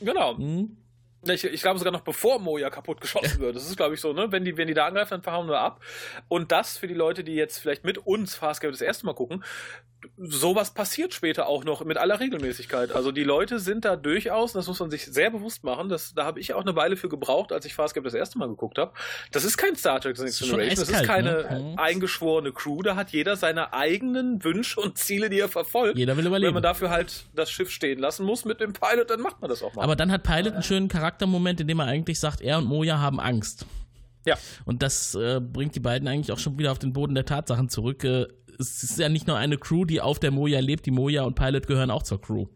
Genau. 0.00 0.34
Mhm. 0.34 0.76
Ich, 1.28 1.44
ich 1.44 1.60
glaube 1.60 1.78
sogar 1.78 1.92
noch 1.92 2.00
bevor 2.00 2.38
Moja 2.38 2.70
kaputt 2.70 3.00
geschossen 3.00 3.40
wird. 3.40 3.54
Das 3.54 3.68
ist, 3.68 3.76
glaube 3.76 3.94
ich, 3.94 4.00
so, 4.00 4.12
ne? 4.12 4.32
Wenn 4.32 4.44
die, 4.44 4.56
wenn 4.56 4.68
die 4.68 4.74
da 4.74 4.86
angreifen, 4.86 5.10
dann 5.10 5.22
verhauen 5.22 5.48
wir 5.48 5.60
ab. 5.60 5.80
Und 6.28 6.50
das 6.50 6.78
für 6.78 6.88
die 6.88 6.94
Leute, 6.94 7.24
die 7.24 7.34
jetzt 7.34 7.58
vielleicht 7.58 7.84
mit 7.84 7.98
uns 7.98 8.34
Farscape 8.34 8.70
das 8.70 8.80
erste 8.80 9.04
Mal 9.06 9.14
gucken, 9.14 9.44
sowas 10.16 10.72
passiert 10.72 11.14
später 11.14 11.46
auch 11.46 11.64
noch 11.64 11.84
mit 11.84 11.96
aller 11.96 12.20
Regelmäßigkeit. 12.20 12.92
Also 12.92 13.12
die 13.12 13.24
Leute 13.24 13.58
sind 13.58 13.84
da 13.84 13.96
durchaus, 13.96 14.52
das 14.52 14.66
muss 14.66 14.80
man 14.80 14.90
sich 14.90 15.06
sehr 15.06 15.30
bewusst 15.30 15.64
machen, 15.64 15.88
das, 15.88 16.14
da 16.14 16.24
habe 16.24 16.40
ich 16.40 16.54
auch 16.54 16.62
eine 16.62 16.76
Weile 16.76 16.96
für 16.96 17.08
gebraucht, 17.08 17.52
als 17.52 17.64
ich 17.64 17.74
Farscape 17.74 18.04
das 18.04 18.14
erste 18.14 18.38
Mal 18.38 18.48
geguckt 18.48 18.78
habe. 18.78 18.92
Das 19.32 19.44
ist 19.44 19.56
kein 19.56 19.76
Star 19.76 20.00
Trek 20.00 20.16
The 20.16 20.24
Next 20.24 20.40
Generation, 20.40 20.76
das 20.76 20.88
ist 20.88 21.04
keine 21.04 21.30
ne? 21.32 21.74
eingeschworene 21.76 22.52
Crew, 22.52 22.82
da 22.82 22.96
hat 22.96 23.10
jeder 23.10 23.36
seine 23.36 23.72
eigenen 23.72 24.42
Wünsche 24.44 24.80
und 24.80 24.98
Ziele, 24.98 25.30
die 25.30 25.40
er 25.40 25.48
verfolgt. 25.48 25.98
Jeder 25.98 26.16
will 26.16 26.26
überleben. 26.26 26.48
Wenn 26.48 26.54
man 26.54 26.62
dafür 26.62 26.90
halt 26.90 27.24
das 27.34 27.50
Schiff 27.50 27.70
stehen 27.70 27.98
lassen 27.98 28.24
muss 28.24 28.44
mit 28.44 28.60
dem 28.60 28.72
Pilot, 28.72 29.10
dann 29.10 29.20
macht 29.20 29.40
man 29.40 29.50
das 29.50 29.62
auch 29.62 29.74
mal. 29.74 29.82
Aber 29.82 29.96
dann 29.96 30.10
hat 30.12 30.22
Pilot 30.22 30.54
einen 30.54 30.62
schönen 30.62 30.88
Charaktermoment, 30.88 31.60
in 31.60 31.68
dem 31.68 31.78
er 31.80 31.86
eigentlich 31.86 32.20
sagt, 32.20 32.40
er 32.40 32.58
und 32.58 32.64
Moja 32.64 32.98
haben 32.98 33.20
Angst. 33.20 33.66
Ja. 34.26 34.36
Und 34.64 34.82
das 34.82 35.14
äh, 35.14 35.40
bringt 35.40 35.74
die 35.74 35.80
beiden 35.80 36.06
eigentlich 36.06 36.32
auch 36.32 36.38
schon 36.38 36.58
wieder 36.58 36.72
auf 36.72 36.78
den 36.78 36.92
Boden 36.92 37.14
der 37.14 37.24
Tatsachen 37.24 37.68
zurück. 37.68 38.04
Äh, 38.04 38.26
es 38.60 38.82
ist 38.82 38.98
ja 38.98 39.08
nicht 39.08 39.26
nur 39.26 39.36
eine 39.36 39.58
Crew, 39.58 39.84
die 39.84 40.00
auf 40.00 40.18
der 40.18 40.30
Moja 40.30 40.60
lebt, 40.60 40.86
die 40.86 40.90
Moja 40.90 41.22
und 41.22 41.34
Pilot 41.34 41.66
gehören 41.66 41.90
auch 41.90 42.02
zur 42.02 42.20
Crew. 42.20 42.46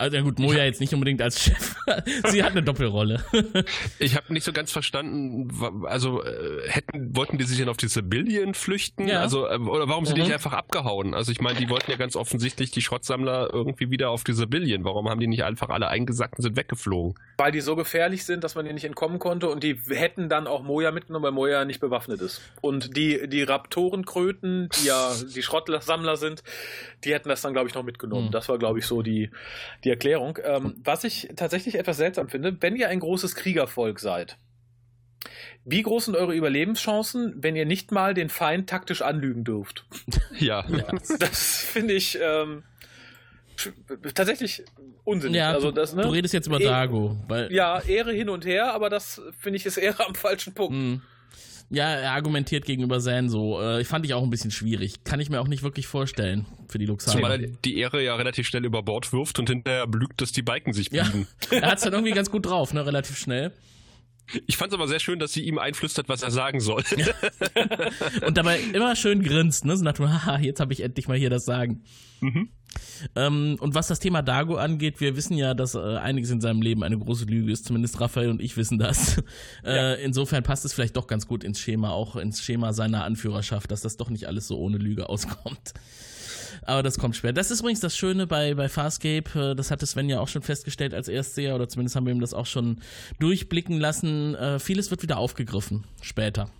Also 0.00 0.16
ja 0.16 0.22
gut, 0.22 0.38
Moja 0.38 0.64
jetzt 0.64 0.80
nicht 0.80 0.94
unbedingt 0.94 1.20
als 1.20 1.42
Chef. 1.42 1.76
Sie 2.28 2.42
hat 2.42 2.52
eine 2.52 2.62
Doppelrolle. 2.62 3.22
ich 3.98 4.16
habe 4.16 4.32
nicht 4.32 4.44
so 4.44 4.52
ganz 4.54 4.72
verstanden, 4.72 5.50
also 5.84 6.24
äh, 6.24 6.66
hätten 6.68 7.14
wollten 7.14 7.36
die 7.36 7.44
sich 7.44 7.58
denn 7.58 7.68
auf 7.68 7.76
die 7.76 7.88
Civilian 7.88 8.54
flüchten? 8.54 9.08
Ja. 9.08 9.20
Also 9.20 9.46
äh, 9.46 9.58
oder 9.58 9.88
warum 9.88 10.06
sind 10.06 10.14
mhm. 10.14 10.22
die 10.22 10.22
nicht 10.28 10.32
einfach 10.32 10.54
abgehauen? 10.54 11.12
Also 11.12 11.32
ich 11.32 11.42
meine, 11.42 11.58
die 11.58 11.68
wollten 11.68 11.90
ja 11.90 11.98
ganz 11.98 12.16
offensichtlich 12.16 12.70
die 12.70 12.80
Schrottsammler 12.80 13.50
irgendwie 13.52 13.90
wieder 13.90 14.08
auf 14.08 14.24
die 14.24 14.32
Civilian. 14.32 14.84
Warum 14.84 15.06
haben 15.10 15.20
die 15.20 15.26
nicht 15.26 15.44
einfach 15.44 15.68
alle 15.68 15.88
eingesackt 15.88 16.38
und 16.38 16.44
sind 16.44 16.56
weggeflogen? 16.56 17.16
Weil 17.36 17.52
die 17.52 17.60
so 17.60 17.76
gefährlich 17.76 18.24
sind, 18.24 18.42
dass 18.42 18.54
man 18.54 18.64
ihnen 18.64 18.76
nicht 18.76 18.86
entkommen 18.86 19.18
konnte 19.18 19.50
und 19.50 19.62
die 19.62 19.78
hätten 19.90 20.30
dann 20.30 20.46
auch 20.46 20.62
Moja 20.62 20.92
mitgenommen, 20.92 21.24
weil 21.24 21.32
Moja 21.32 21.66
nicht 21.66 21.80
bewaffnet 21.80 22.22
ist. 22.22 22.40
Und 22.62 22.96
die 22.96 23.28
die 23.28 23.42
Raptorenkröten, 23.42 24.70
die 24.80 24.86
ja 24.86 25.12
die 25.34 25.42
Schrottsammler 25.42 26.16
sind, 26.16 26.42
die 27.04 27.12
hätten 27.12 27.28
das 27.28 27.42
dann 27.42 27.52
glaube 27.52 27.68
ich 27.68 27.74
noch 27.74 27.84
mitgenommen. 27.84 28.28
Mhm. 28.28 28.32
Das 28.32 28.48
war 28.48 28.58
glaube 28.58 28.78
ich 28.78 28.86
so 28.86 29.02
die 29.02 29.28
die 29.84 29.89
die 29.90 29.94
Erklärung. 29.94 30.38
Ähm, 30.44 30.76
was 30.84 31.04
ich 31.04 31.28
tatsächlich 31.36 31.74
etwas 31.74 31.96
seltsam 31.96 32.28
finde, 32.28 32.56
wenn 32.60 32.76
ihr 32.76 32.88
ein 32.88 33.00
großes 33.00 33.34
Kriegervolk 33.34 33.98
seid, 33.98 34.38
wie 35.64 35.82
groß 35.82 36.06
sind 36.06 36.16
eure 36.16 36.34
Überlebenschancen, 36.34 37.34
wenn 37.42 37.56
ihr 37.56 37.66
nicht 37.66 37.90
mal 37.90 38.14
den 38.14 38.28
Feind 38.28 38.70
taktisch 38.70 39.02
anlügen 39.02 39.44
dürft? 39.44 39.84
Ja. 40.38 40.64
ja 40.70 40.86
das 41.18 41.58
finde 41.58 41.92
ich 41.92 42.18
ähm, 42.22 42.62
tatsächlich 44.14 44.64
unsinnig. 45.04 45.36
Ja, 45.36 45.52
also 45.52 45.70
das, 45.70 45.92
ne? 45.94 46.02
du 46.02 46.08
redest 46.08 46.32
jetzt 46.32 46.46
über 46.46 46.58
Dago. 46.58 47.18
Weil 47.28 47.52
ja, 47.52 47.78
Ehre 47.80 48.12
hin 48.12 48.30
und 48.30 48.46
her, 48.46 48.72
aber 48.72 48.88
das 48.88 49.20
finde 49.38 49.58
ich 49.58 49.66
ist 49.66 49.76
Ehre 49.76 50.06
am 50.06 50.14
falschen 50.14 50.54
Punkt. 50.54 50.72
Mhm. 50.72 51.02
Ja, 51.72 51.94
er 51.94 52.12
argumentiert 52.12 52.64
gegenüber 52.64 52.98
Zan 52.98 53.28
so. 53.28 53.60
Äh, 53.60 53.84
fand 53.84 54.04
ich 54.04 54.12
auch 54.14 54.24
ein 54.24 54.30
bisschen 54.30 54.50
schwierig. 54.50 55.04
Kann 55.04 55.20
ich 55.20 55.30
mir 55.30 55.40
auch 55.40 55.46
nicht 55.46 55.62
wirklich 55.62 55.86
vorstellen 55.86 56.44
für 56.68 56.78
die 56.78 56.86
Luxaner. 56.86 57.16
Zumal 57.16 57.40
er 57.40 57.48
die 57.64 57.78
Ehre 57.78 58.02
ja 58.02 58.16
relativ 58.16 58.48
schnell 58.48 58.64
über 58.64 58.82
Bord 58.82 59.12
wirft 59.12 59.38
und 59.38 59.48
hinterher 59.48 59.86
blüht, 59.86 60.10
dass 60.16 60.32
die 60.32 60.42
Balken 60.42 60.72
sich 60.72 60.90
biegen. 60.90 61.28
Ja, 61.50 61.58
er 61.60 61.70
hat 61.70 61.78
es 61.78 61.84
dann 61.84 61.92
irgendwie 61.92 62.12
ganz 62.12 62.30
gut 62.30 62.46
drauf, 62.46 62.74
ne? 62.74 62.84
Relativ 62.84 63.16
schnell. 63.16 63.52
Ich 64.46 64.56
fand 64.56 64.72
es 64.72 64.78
aber 64.78 64.88
sehr 64.88 65.00
schön, 65.00 65.18
dass 65.18 65.32
sie 65.32 65.42
ihm 65.42 65.58
einflüstert, 65.58 66.08
was 66.08 66.22
er 66.22 66.30
sagen 66.30 66.60
soll. 66.60 66.82
Und 68.26 68.36
dabei 68.36 68.60
immer 68.72 68.96
schön 68.96 69.22
grinst, 69.22 69.64
ne? 69.64 69.76
So 69.76 69.84
nach 69.84 69.94
dem, 69.94 70.08
haha, 70.08 70.38
jetzt 70.38 70.60
habe 70.60 70.72
ich 70.72 70.80
endlich 70.80 71.08
mal 71.08 71.16
hier 71.16 71.30
das 71.30 71.44
Sagen. 71.44 71.82
Mhm. 72.20 72.50
Ähm, 73.16 73.56
und 73.60 73.74
was 73.74 73.88
das 73.88 73.98
Thema 73.98 74.22
Dago 74.22 74.56
angeht, 74.56 75.00
wir 75.00 75.16
wissen 75.16 75.36
ja, 75.36 75.54
dass 75.54 75.74
äh, 75.74 75.96
einiges 75.96 76.30
in 76.30 76.40
seinem 76.40 76.62
Leben 76.62 76.84
eine 76.84 76.98
große 76.98 77.24
Lüge 77.24 77.50
ist. 77.50 77.64
Zumindest 77.64 78.00
Raphael 78.00 78.30
und 78.30 78.40
ich 78.40 78.56
wissen 78.56 78.78
das. 78.78 79.22
Äh, 79.64 79.76
ja. 79.76 79.94
insofern 79.94 80.42
passt 80.42 80.64
es 80.64 80.72
vielleicht 80.72 80.96
doch 80.96 81.06
ganz 81.06 81.26
gut 81.26 81.44
ins 81.44 81.60
Schema, 81.60 81.90
auch 81.90 82.16
ins 82.16 82.42
Schema 82.42 82.72
seiner 82.72 83.04
Anführerschaft, 83.04 83.70
dass 83.70 83.82
das 83.82 83.96
doch 83.96 84.08
nicht 84.08 84.26
alles 84.26 84.46
so 84.48 84.58
ohne 84.58 84.78
Lüge 84.78 85.08
auskommt. 85.08 85.74
Aber 86.62 86.82
das 86.82 86.98
kommt 86.98 87.16
schwer. 87.16 87.32
Das 87.32 87.50
ist 87.50 87.60
übrigens 87.60 87.80
das 87.80 87.96
Schöne 87.96 88.26
bei, 88.26 88.54
bei 88.54 88.68
Farscape. 88.68 89.52
Äh, 89.52 89.54
das 89.54 89.70
hatte 89.70 89.86
Sven 89.86 90.08
ja 90.08 90.20
auch 90.20 90.28
schon 90.28 90.42
festgestellt 90.42 90.94
als 90.94 91.08
Erstseher, 91.08 91.54
oder 91.54 91.68
zumindest 91.68 91.96
haben 91.96 92.06
wir 92.06 92.12
ihm 92.12 92.20
das 92.20 92.34
auch 92.34 92.46
schon 92.46 92.80
durchblicken 93.18 93.78
lassen. 93.78 94.34
Äh, 94.34 94.58
vieles 94.58 94.90
wird 94.90 95.02
wieder 95.02 95.18
aufgegriffen 95.18 95.84
später. 96.02 96.50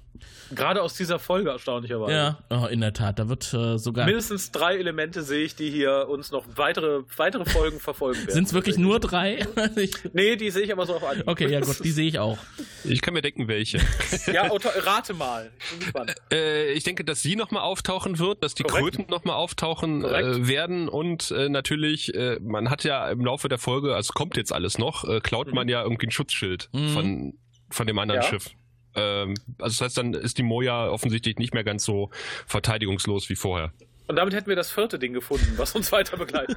Gerade 0.54 0.82
aus 0.82 0.94
dieser 0.94 1.18
Folge 1.18 1.50
erstaunlicherweise. 1.50 2.12
Ja, 2.12 2.38
oh, 2.50 2.66
in 2.66 2.80
der 2.80 2.92
Tat. 2.92 3.18
Da 3.18 3.28
wird 3.28 3.52
äh, 3.54 3.78
sogar. 3.78 4.06
Mindestens 4.06 4.50
drei 4.50 4.76
Elemente 4.76 5.22
sehe 5.22 5.44
ich, 5.44 5.54
die 5.54 5.70
hier 5.70 6.08
uns 6.08 6.30
noch 6.30 6.44
weitere, 6.56 7.02
weitere 7.16 7.44
Folgen 7.44 7.78
verfolgen 7.78 8.18
werden. 8.20 8.32
Sind 8.32 8.48
es 8.48 8.52
wirklich 8.52 8.76
nur 8.76 8.98
drei? 8.98 9.46
nee, 10.12 10.36
die 10.36 10.50
sehe 10.50 10.62
ich 10.62 10.72
aber 10.72 10.86
so 10.86 10.96
auf 10.96 11.04
Anhieb. 11.04 11.28
Okay, 11.28 11.48
ja 11.48 11.60
gut, 11.60 11.84
die 11.84 11.90
sehe 11.90 12.08
ich 12.08 12.18
auch. 12.18 12.38
Ich 12.84 13.00
kann 13.00 13.14
mir 13.14 13.22
denken, 13.22 13.48
welche. 13.48 13.78
ja, 14.32 14.50
rate 14.50 15.14
mal. 15.14 15.50
Ich, 15.78 16.14
äh, 16.36 16.72
ich 16.72 16.84
denke, 16.84 17.04
dass 17.04 17.22
sie 17.22 17.36
nochmal 17.36 17.62
auftauchen 17.62 18.18
wird, 18.18 18.42
dass 18.42 18.54
die 18.54 18.64
Korrekt. 18.64 18.96
Kröten 18.96 19.10
nochmal 19.10 19.36
auftauchen 19.36 20.04
äh, 20.04 20.48
werden 20.48 20.88
und 20.88 21.30
äh, 21.30 21.48
natürlich, 21.48 22.14
äh, 22.14 22.38
man 22.40 22.70
hat 22.70 22.84
ja 22.84 23.08
im 23.08 23.24
Laufe 23.24 23.48
der 23.48 23.58
Folge, 23.58 23.94
also 23.94 24.12
kommt 24.14 24.36
jetzt 24.36 24.52
alles 24.52 24.78
noch, 24.78 25.04
äh, 25.04 25.20
klaut 25.20 25.48
mhm. 25.48 25.54
man 25.54 25.68
ja 25.68 25.82
irgendwie 25.82 26.06
ein 26.06 26.10
Schutzschild 26.10 26.68
mhm. 26.72 26.88
von, 26.88 27.38
von 27.70 27.86
dem 27.86 27.98
anderen 27.98 28.22
ja. 28.22 28.28
Schiff. 28.28 28.50
Ähm, 28.94 29.34
also 29.58 29.78
das 29.78 29.80
heißt, 29.80 29.98
dann 29.98 30.14
ist 30.14 30.38
die 30.38 30.42
Moja 30.42 30.88
offensichtlich 30.88 31.38
nicht 31.38 31.54
mehr 31.54 31.64
ganz 31.64 31.84
so 31.84 32.10
verteidigungslos 32.46 33.28
wie 33.28 33.36
vorher. 33.36 33.72
Und 34.10 34.16
damit 34.16 34.34
hätten 34.34 34.48
wir 34.48 34.56
das 34.56 34.72
vierte 34.72 34.98
Ding 34.98 35.12
gefunden, 35.12 35.52
was 35.56 35.76
uns 35.76 35.92
weiter 35.92 36.16
begleiten 36.16 36.56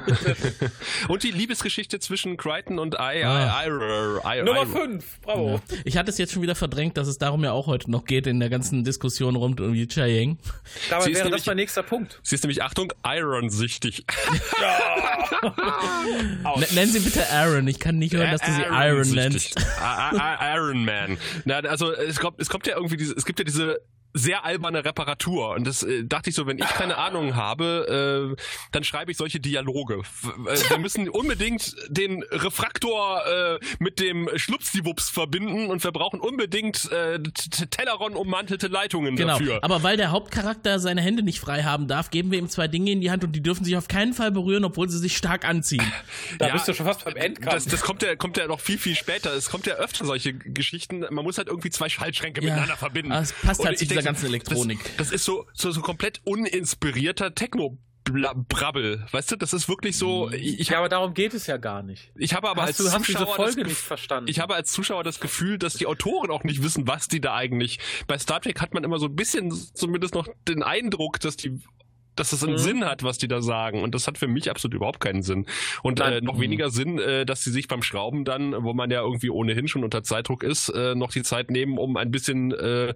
Und 1.08 1.22
die 1.22 1.30
Liebesgeschichte 1.30 2.00
zwischen 2.00 2.36
Crichton 2.36 2.80
und 2.80 2.96
I, 2.96 3.24
ah. 3.24 3.64
I, 3.64 3.68
I, 3.68 4.40
I 4.40 4.44
Nummer 4.44 4.66
5, 4.66 5.22
bravo. 5.22 5.62
Ja. 5.70 5.78
Ich 5.86 5.96
hatte 5.96 6.10
es 6.10 6.18
jetzt 6.18 6.34
schon 6.34 6.42
wieder 6.42 6.56
verdrängt, 6.56 6.98
dass 6.98 7.08
es 7.08 7.20
darum 7.20 7.44
ja 7.44 7.52
auch 7.52 7.68
heute 7.68 7.92
noch 7.92 8.06
geht 8.06 8.26
in 8.26 8.40
der 8.40 8.50
ganzen 8.50 8.84
Diskussion 8.84 9.36
rund 9.36 9.62
um 9.62 9.72
die 9.72 9.88
Chayeng. 9.88 10.40
Dabei 10.90 11.06
wäre 11.06 11.26
nämlich, 11.26 11.42
das 11.42 11.46
mein 11.46 11.58
nächster 11.58 11.84
Punkt. 11.84 12.20
Sie 12.24 12.34
ist 12.34 12.44
nämlich, 12.44 12.64
Achtung, 12.64 12.92
Iron-süchtig. 13.06 14.04
Nennen 16.74 16.92
Sie 16.92 17.02
bitte 17.02 17.30
Aaron, 17.30 17.68
ich 17.68 17.80
kann 17.80 18.00
nicht 18.00 18.16
hören, 18.16 18.32
dass 18.32 18.42
du 18.42 18.52
sie 18.52 18.64
Iron 18.64 19.12
nennst. 19.12 19.64
Iron 20.42 20.86
Man. 20.86 21.20
Na, 21.46 21.60
also 21.60 21.94
es 21.94 22.20
kommt, 22.20 22.40
es 22.40 22.50
kommt 22.50 22.66
ja 22.66 22.78
irgendwie 22.78 22.98
diese, 22.98 23.14
es 23.14 23.26
gibt 23.26 23.38
ja 23.38 23.46
diese 23.46 23.80
sehr 24.14 24.46
alberne 24.46 24.86
Reparatur. 24.86 25.52
Und 25.52 25.66
das 25.66 25.84
äh, 25.84 26.04
dachte 26.06 26.30
ich 26.30 26.36
so, 26.36 26.46
wenn 26.46 26.58
ich 26.58 26.66
keine 26.66 26.98
Ahnung 26.98 27.36
habe, 27.36 28.36
äh, 28.36 28.42
dann 28.72 28.84
schreibe 28.84 29.12
ich 29.12 29.18
solche 29.18 29.40
Dialoge. 29.40 30.02
Äh, 30.24 30.70
wir 30.70 30.78
müssen 30.78 31.10
unbedingt 31.10 31.76
den 31.90 32.24
Refraktor 32.24 33.22
äh, 33.26 33.60
mit 33.80 34.00
dem 34.00 34.30
Schlupsdiwups 34.36 35.10
verbinden 35.10 35.70
und 35.70 35.84
wir 35.84 35.92
brauchen 35.92 36.20
unbedingt 36.20 36.92
äh, 36.92 37.20
Telleron 37.70 38.14
ummantelte 38.16 38.68
Leitungen 38.68 39.16
genau. 39.16 39.34
dafür. 39.34 39.60
Aber 39.64 39.84
weil 39.84 39.98
der 39.98 40.12
Hauptcharakter 40.12 40.80
seine 40.80 41.02
Hände 41.02 41.24
nicht 41.24 41.40
frei 41.40 41.64
haben 41.64 41.88
darf, 41.88 42.12
geben 42.12 42.32
wir 42.32 42.40
ihm 42.40 42.50
zwei 42.50 42.68
Dinge 42.68 42.92
in 42.92 43.02
die 43.02 43.10
Hand 43.10 43.24
und 43.24 43.32
die 43.32 43.42
dürfen 43.42 43.66
sich 43.66 43.76
auf 43.78 43.88
keinen 43.88 44.14
Fall 44.14 44.32
berühren, 44.32 44.64
obwohl 44.64 44.90
sie 44.90 45.00
sich 45.00 45.18
stark 45.18 45.46
anziehen. 45.46 45.84
Da 46.40 46.48
ja, 46.48 46.54
bist 46.54 46.68
du 46.68 46.74
schon 46.74 46.86
fast 46.86 47.06
beim 47.06 47.16
Endkampf. 47.16 47.54
Das, 47.54 47.66
das 47.66 47.82
kommt 47.82 48.02
ja, 48.02 48.16
kommt 48.16 48.38
ja 48.38 48.48
noch 48.48 48.60
viel, 48.60 48.78
viel 48.78 48.96
später. 48.96 49.34
Es 49.34 49.50
kommt 49.50 49.66
ja 49.68 49.76
öfter 49.76 50.06
solche 50.06 50.34
Geschichten. 50.34 51.02
Man 51.10 51.24
muss 51.24 51.38
halt 51.38 51.48
irgendwie 51.48 51.70
zwei 51.70 51.90
Schaltschränke 51.90 52.42
ja, 52.42 52.50
miteinander 52.50 52.76
verbinden. 52.76 53.12
Es 53.12 53.34
passt 53.34 53.64
halt 53.64 53.78
zu 53.78 53.86
dieser 54.04 54.10
ganzen 54.10 54.26
Elektronik. 54.28 54.84
Das, 54.84 55.10
das 55.10 55.12
ist 55.12 55.26
so, 55.26 55.46
so, 55.54 55.72
so 55.72 55.82
komplett 55.82 56.22
uninspirierter 56.26 57.34
Techno. 57.36 57.78
Brabbel, 58.06 59.06
weißt 59.12 59.32
du, 59.32 59.36
das 59.38 59.54
ist 59.54 59.70
wirklich 59.70 59.98
so. 59.98 60.28
Mhm. 60.28 60.34
Ich, 60.34 60.60
ich 60.60 60.70
ja, 60.70 60.80
aber 60.80 60.90
darum 60.90 61.14
geht 61.14 61.34
es 61.34 61.48
ja 61.48 61.56
gar 61.56 61.84
nicht. 61.84 62.12
Ich 62.18 62.34
habe 62.34 62.50
aber 62.50 62.64
hast 62.64 62.68
als 62.68 62.78
du, 62.78 62.92
hast 62.92 63.06
Zuschauer 63.06 63.34
Folge 63.34 63.64
nicht 63.64 63.78
verstanden. 63.78 64.30
Ich 64.30 64.42
habe 64.42 64.56
als 64.56 64.74
Zuschauer 64.74 65.06
das 65.06 65.22
Gefühl, 65.22 65.58
dass 65.58 65.76
die 65.76 65.86
Autoren 65.86 66.30
auch 66.30 66.44
nicht 66.44 66.62
wissen, 66.62 66.86
was 66.86 67.08
die 67.08 67.22
da 67.22 67.34
eigentlich. 67.34 67.80
Bei 68.06 68.20
Star 68.20 68.42
Trek 68.42 68.60
hat 68.60 68.74
man 68.74 68.84
immer 68.84 69.00
so 69.00 69.06
ein 69.06 69.16
bisschen 69.16 69.52
zumindest 69.52 70.16
noch 70.16 70.28
den 70.50 70.64
Eindruck, 70.64 71.22
dass 71.22 71.38
die 71.38 71.62
dass 72.16 72.30
das 72.32 72.44
einen 72.44 72.54
mhm. 72.54 72.58
Sinn 72.58 72.86
hat, 72.86 73.04
was 73.04 73.18
die 73.18 73.28
da 73.28 73.42
sagen. 73.42 73.82
Und 73.82 73.96
das 73.96 74.08
hat 74.08 74.18
für 74.18 74.28
mich 74.28 74.50
absolut 74.50 74.76
überhaupt 74.76 75.00
keinen 75.00 75.24
Sinn. 75.24 75.46
Und 75.82 76.00
äh, 76.00 76.22
noch 76.22 76.40
weniger 76.40 76.70
Sinn, 76.70 77.00
äh, 77.00 77.26
dass 77.26 77.44
sie 77.44 77.52
sich 77.52 77.68
beim 77.68 77.82
Schrauben 77.82 78.26
dann, 78.26 78.64
wo 78.64 78.74
man 78.74 78.92
ja 78.92 79.02
irgendwie 79.02 79.30
ohnehin 79.30 79.68
schon 79.68 79.84
unter 79.84 80.04
Zeitdruck 80.04 80.44
ist, 80.44 80.70
äh, 80.70 80.96
noch 80.96 81.12
die 81.12 81.24
Zeit 81.24 81.50
nehmen, 81.50 81.78
um 81.78 81.98
ein 81.98 82.12
bisschen 82.12 82.52
äh, 82.52 82.90
äh, 82.90 82.94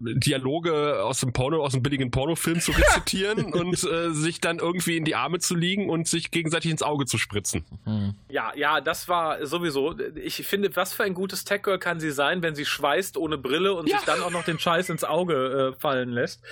Dialoge 0.00 1.02
aus 1.02 1.20
dem 1.20 1.32
Porno, 1.32 1.62
aus 1.62 1.72
dem 1.72 1.82
billigen 1.82 2.10
Pornofilm 2.10 2.60
zu 2.60 2.72
rezitieren 2.76 3.52
und 3.52 3.82
äh, 3.84 4.10
sich 4.10 4.40
dann 4.40 4.58
irgendwie 4.58 4.96
in 4.96 5.04
die 5.04 5.14
Arme 5.14 5.38
zu 5.38 5.54
liegen 5.54 5.90
und 5.90 6.08
sich 6.08 6.30
gegenseitig 6.30 6.70
ins 6.70 6.82
Auge 6.82 7.06
zu 7.06 7.18
spritzen. 7.18 7.64
Mhm. 7.84 8.14
Ja, 8.28 8.52
ja, 8.56 8.80
das 8.80 9.08
war 9.08 9.44
sowieso. 9.46 9.94
Ich 10.16 10.46
finde, 10.46 10.74
was 10.76 10.92
für 10.92 11.04
ein 11.04 11.14
gutes 11.14 11.44
Tech 11.44 11.62
Girl 11.62 11.78
kann 11.78 12.00
sie 12.00 12.10
sein, 12.10 12.42
wenn 12.42 12.54
sie 12.54 12.64
schweißt 12.64 13.16
ohne 13.16 13.38
Brille 13.38 13.74
und 13.74 13.88
ja. 13.88 13.98
sich 13.98 14.06
dann 14.06 14.20
auch 14.22 14.30
noch 14.30 14.44
den 14.44 14.58
Scheiß 14.58 14.88
ins 14.88 15.04
Auge 15.04 15.74
äh, 15.76 15.80
fallen 15.80 16.10
lässt. 16.10 16.42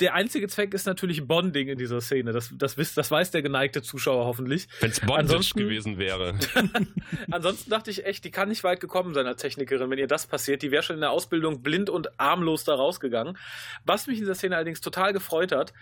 Der 0.00 0.14
einzige 0.14 0.48
Zweck 0.48 0.74
ist 0.74 0.86
natürlich 0.86 1.26
Bonding 1.26 1.68
in 1.68 1.78
dieser 1.78 2.00
Szene. 2.00 2.32
Das, 2.32 2.50
das, 2.54 2.78
wisst, 2.78 2.96
das 2.96 3.10
weiß 3.10 3.30
der 3.30 3.42
geneigte 3.42 3.82
Zuschauer 3.82 4.24
hoffentlich. 4.24 4.68
Wenn 4.80 4.90
es 4.90 5.00
Bondage 5.00 5.52
gewesen 5.54 5.98
wäre. 5.98 6.38
Ansonsten 7.30 7.70
dachte 7.70 7.90
ich 7.90 8.06
echt, 8.06 8.24
die 8.24 8.30
kann 8.30 8.48
nicht 8.48 8.64
weit 8.64 8.80
gekommen 8.80 9.14
sein 9.14 9.26
als 9.26 9.42
Technikerin, 9.42 9.90
wenn 9.90 9.98
ihr 9.98 10.06
das 10.06 10.26
passiert. 10.26 10.62
Die 10.62 10.70
wäre 10.70 10.82
schon 10.82 10.96
in 10.96 11.00
der 11.00 11.10
Ausbildung 11.10 11.62
blind 11.62 11.90
und 11.90 12.18
armlos 12.18 12.64
da 12.64 12.74
rausgegangen. 12.74 13.36
Was 13.84 14.06
mich 14.06 14.16
in 14.16 14.22
dieser 14.22 14.34
Szene 14.34 14.56
allerdings 14.56 14.80
total 14.80 15.12
gefreut 15.12 15.52
hat, 15.52 15.72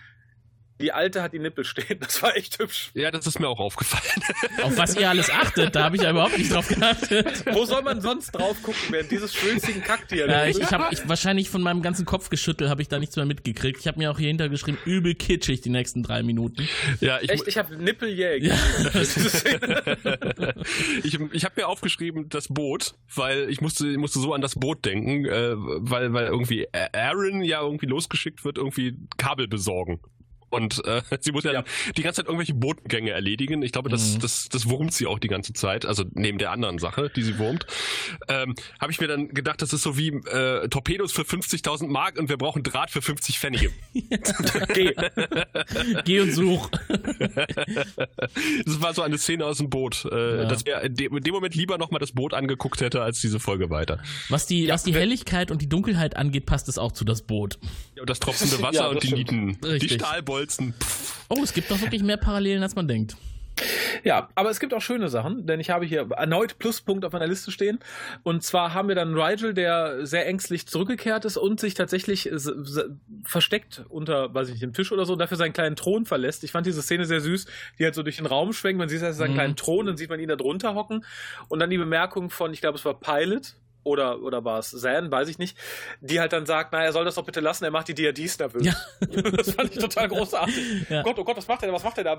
die 0.81 0.93
alte 0.93 1.23
hat 1.23 1.33
die 1.33 1.39
Nippel 1.39 1.65
stehen. 1.65 1.99
Das 2.01 2.23
war 2.23 2.37
echt 2.37 2.59
hübsch. 2.59 2.91
Ja, 2.95 3.11
das 3.11 3.27
ist 3.27 3.41
mir 3.41 3.49
auch 3.49 3.59
aufgefallen. 3.59 4.23
Auf 4.63 4.77
was 4.77 4.95
ihr 4.97 5.09
alles 5.09 5.31
achtet, 5.31 5.75
da 5.75 5.85
habe 5.85 5.97
ich 5.97 6.03
ja 6.03 6.11
überhaupt 6.11 6.39
nicht 6.39 6.53
drauf 6.53 6.69
geachtet. 6.69 7.45
Wo 7.53 7.65
soll 7.65 7.83
man 7.83 8.01
sonst 8.01 8.33
drauf 8.33 8.63
gucken, 8.63 8.81
während 8.91 9.11
dieses 9.11 9.35
schwülstigen 9.35 9.83
Kacktier? 9.83 10.29
Ja, 10.29 10.47
ich, 10.47 10.59
ich 10.59 10.71
habe 10.71 10.87
ich, 10.93 11.09
wahrscheinlich 11.09 11.51
von 11.51 11.63
meinem 11.63 11.83
ganzen 11.83 12.05
Kopfgeschüttel 12.05 12.69
habe 12.69 12.83
ich 12.83 12.89
da 12.89 12.99
nichts 12.99 13.17
mehr 13.17 13.27
mitgekriegt. 13.27 13.81
Ich 13.81 13.87
habe 13.89 13.99
mir 13.99 14.11
auch 14.11 14.19
hier 14.19 14.29
hintergeschrieben, 14.29 14.79
übel 14.85 15.15
kitschig 15.15 15.61
die 15.61 15.71
nächsten 15.71 16.03
drei 16.03 16.23
Minuten. 16.23 16.69
Ja, 17.01 17.19
ich, 17.21 17.31
echt, 17.31 17.49
ich 17.49 17.59
habe 17.59 17.77
Nippeljäger. 17.77 18.49
Ja. 18.49 18.57
ich 21.03 21.19
ich 21.33 21.45
habe 21.45 21.55
mir 21.57 21.67
aufgeschrieben, 21.67 22.29
das 22.29 22.49
Boot, 22.49 22.95
weil 23.15 23.51
ich 23.51 23.61
musste, 23.61 23.89
ich 23.89 23.99
musste 23.99 24.21
so 24.21 24.33
an 24.33 24.41
das 24.41 24.55
Boot 24.55 24.85
denken, 24.85 25.25
äh, 25.27 25.55
weil, 25.57 26.13
weil 26.13 26.27
irgendwie 26.27 26.69
Aaron 26.93 27.43
ja 27.43 27.61
irgendwie 27.63 27.87
losgeschickt 27.87 28.45
wird, 28.45 28.59
irgendwie 28.59 28.97
Kabel 29.17 29.49
besorgen. 29.49 30.01
Und 30.51 30.85
äh, 30.85 31.03
sie 31.21 31.33
muss 31.33 31.45
ja, 31.45 31.53
ja, 31.53 31.65
die 31.97 32.03
ganze 32.03 32.23
Zeit 32.23 32.27
irgendwelche 32.27 32.55
Botengänge 32.55 33.11
erledigen. 33.11 33.63
Ich 33.63 33.73
glaube, 33.73 33.89
das, 33.89 34.15
mhm. 34.15 34.21
das, 34.21 34.49
das 34.49 34.69
wurmt 34.69 34.93
sie 34.93 35.07
auch 35.07 35.19
die 35.19 35.29
ganze 35.29 35.53
Zeit. 35.53 35.87
Also 35.87 36.05
neben 36.15 36.39
der 36.39 36.51
anderen 36.51 36.79
Sache, 36.79 37.11
die 37.15 37.23
sie 37.23 37.39
wurmt. 37.39 37.67
Ähm, 38.29 38.55
Habe 38.81 38.93
ich 38.93 39.01
mir 39.01 39.09
dann 39.09 39.29
gedacht, 39.29 39.63
das 39.63 39.73
ist 39.73 39.83
so 39.83 39.97
wie 39.97 40.09
äh, 40.09 40.69
Torpedos 40.69 41.13
für 41.13 41.23
50.000 41.23 41.89
Mark 41.89 42.19
und 42.19 42.29
wir 42.29 42.37
brauchen 42.37 42.63
Draht 42.63 42.91
für 42.91 43.03
50 43.03 43.39
Pfennige. 43.39 43.71
Geh. 44.75 44.95
Geh 46.05 46.21
und 46.21 46.33
such. 46.33 46.71
das 48.65 48.81
war 48.81 48.95
so 48.95 49.03
eine 49.03 49.19
Szene 49.19 49.45
aus 49.45 49.59
dem 49.59 49.71
Boot. 49.71 50.07
Äh, 50.11 50.43
ja. 50.43 50.45
Dass 50.47 50.63
er 50.63 50.83
in 50.83 50.95
dem, 50.95 51.33
Moment 51.33 51.55
lieber 51.55 51.79
nochmal 51.79 52.01
das 52.01 52.13
Boot 52.13 52.35
angeguckt 52.35 52.81
hätte, 52.81 53.03
als 53.03 53.21
diese 53.21 53.39
Folge 53.39 53.71
weiter. 53.71 54.01
Was 54.29 54.47
die, 54.47 54.65
ja, 54.65 54.75
was 54.75 54.85
die 54.85 54.95
Helligkeit 54.95 55.51
und 55.51 55.63
die 55.63 55.69
Dunkelheit 55.69 56.17
angeht, 56.17 56.47
passt 56.47 56.69
es 56.69 56.79
auch 56.79 56.93
zu 56.93 57.05
das 57.05 57.23
Boot. 57.23 57.59
Ja, 57.95 58.03
und 58.03 58.11
das 58.11 58.21
tropfende 58.21 58.63
Wasser 58.63 58.91
und 58.91 59.03
die 59.03 59.13
Nieten. 59.13 59.59
Richtig. 59.63 59.91
Die 59.91 59.95
Stahlbeute 59.95 60.38
Bolzen. 60.39 60.73
Oh, 61.29 61.41
es 61.43 61.53
gibt 61.53 61.69
doch 61.69 61.81
wirklich 61.81 62.05
mehr 62.05 62.17
Parallelen, 62.17 62.63
als 62.63 62.77
man 62.77 62.87
denkt. 62.87 63.17
Ja, 64.05 64.29
aber 64.37 64.51
es 64.51 64.61
gibt 64.61 64.73
auch 64.73 64.81
schöne 64.81 65.09
Sachen, 65.09 65.49
denn 65.49 65.59
ich 65.59 65.71
habe 65.71 65.85
hier 65.85 66.09
erneut 66.17 66.61
Pluspunkt 66.61 67.05
auf 67.05 67.13
meiner 67.13 67.27
Liste 67.27 67.51
stehen. 67.51 67.81
Und 68.23 68.45
zwar 68.45 68.73
haben 68.73 68.87
wir 68.87 68.95
dann 68.95 69.19
Rigel, 69.19 69.53
der 69.53 70.07
sehr 70.07 70.29
ängstlich 70.29 70.69
zurückgekehrt 70.69 71.25
ist 71.25 71.39
und 71.39 71.59
sich 71.59 71.75
tatsächlich 71.75 72.31
versteckt 73.25 73.85
unter, 73.89 74.33
weiß 74.33 74.47
ich 74.47 74.55
nicht, 74.55 74.63
dem 74.63 74.75
Tisch 74.75 74.93
oder 74.93 75.05
so 75.07 75.15
und 75.15 75.19
dafür 75.19 75.37
seinen 75.37 75.55
kleinen 75.55 75.75
Thron 75.75 76.07
verlässt. 76.07 76.45
Ich 76.45 76.53
fand 76.53 76.69
diese 76.69 76.83
Szene 76.83 77.05
sehr 77.05 77.21
süß, 77.21 77.47
die 77.81 77.85
halt 77.85 77.97
so 77.97 78.05
durch 78.05 78.19
den 78.19 78.27
Raum 78.27 78.53
schwenkt. 78.53 78.79
Man 78.79 78.89
sieht 78.89 79.03
also 79.03 79.19
seinen 79.19 79.33
mhm. 79.33 79.39
kleinen 79.39 79.57
Thron, 79.57 79.87
dann 79.87 79.97
sieht 79.97 80.09
man 80.09 80.21
ihn 80.21 80.29
da 80.29 80.37
drunter 80.37 80.77
hocken. 80.77 81.05
Und 81.49 81.59
dann 81.59 81.69
die 81.69 81.79
Bemerkung 81.79 82.31
von, 82.31 82.53
ich 82.53 82.61
glaube, 82.61 82.79
es 82.79 82.85
war 82.85 83.01
Pilot, 83.01 83.57
oder, 83.85 84.23
oder 84.23 84.45
war 84.45 84.59
es 84.59 84.71
Zan, 84.71 85.11
weiß 85.11 85.29
ich 85.29 85.39
nicht, 85.39 85.57
die 86.01 86.21
halt 86.21 86.33
dann 86.33 86.47
sagt, 86.47 86.73
na, 86.73 86.83
er 86.83 86.93
soll 86.93 87.05
das 87.05 87.15
doch 87.15 87.25
bitte 87.25 87.41
lassen, 87.41 87.65
er 87.65 87.71
macht 87.71 87.89
die 87.89 87.95
DRDs 87.95 88.39
nervös. 88.39 88.65
Ja. 88.65 88.75
das 89.37 89.53
fand 89.53 89.73
ich 89.75 89.79
total 89.79 90.09
großartig. 90.09 90.55
Ja. 90.89 91.01
Oh 91.01 91.05
Gott, 91.05 91.19
oh 91.19 91.25
Gott, 91.25 91.37
was 91.37 91.49
macht 91.49 91.63
er 91.63 91.69
da, 91.69 91.75
was 91.75 91.83
macht 91.83 91.99
er 91.99 92.05
da? 92.05 92.19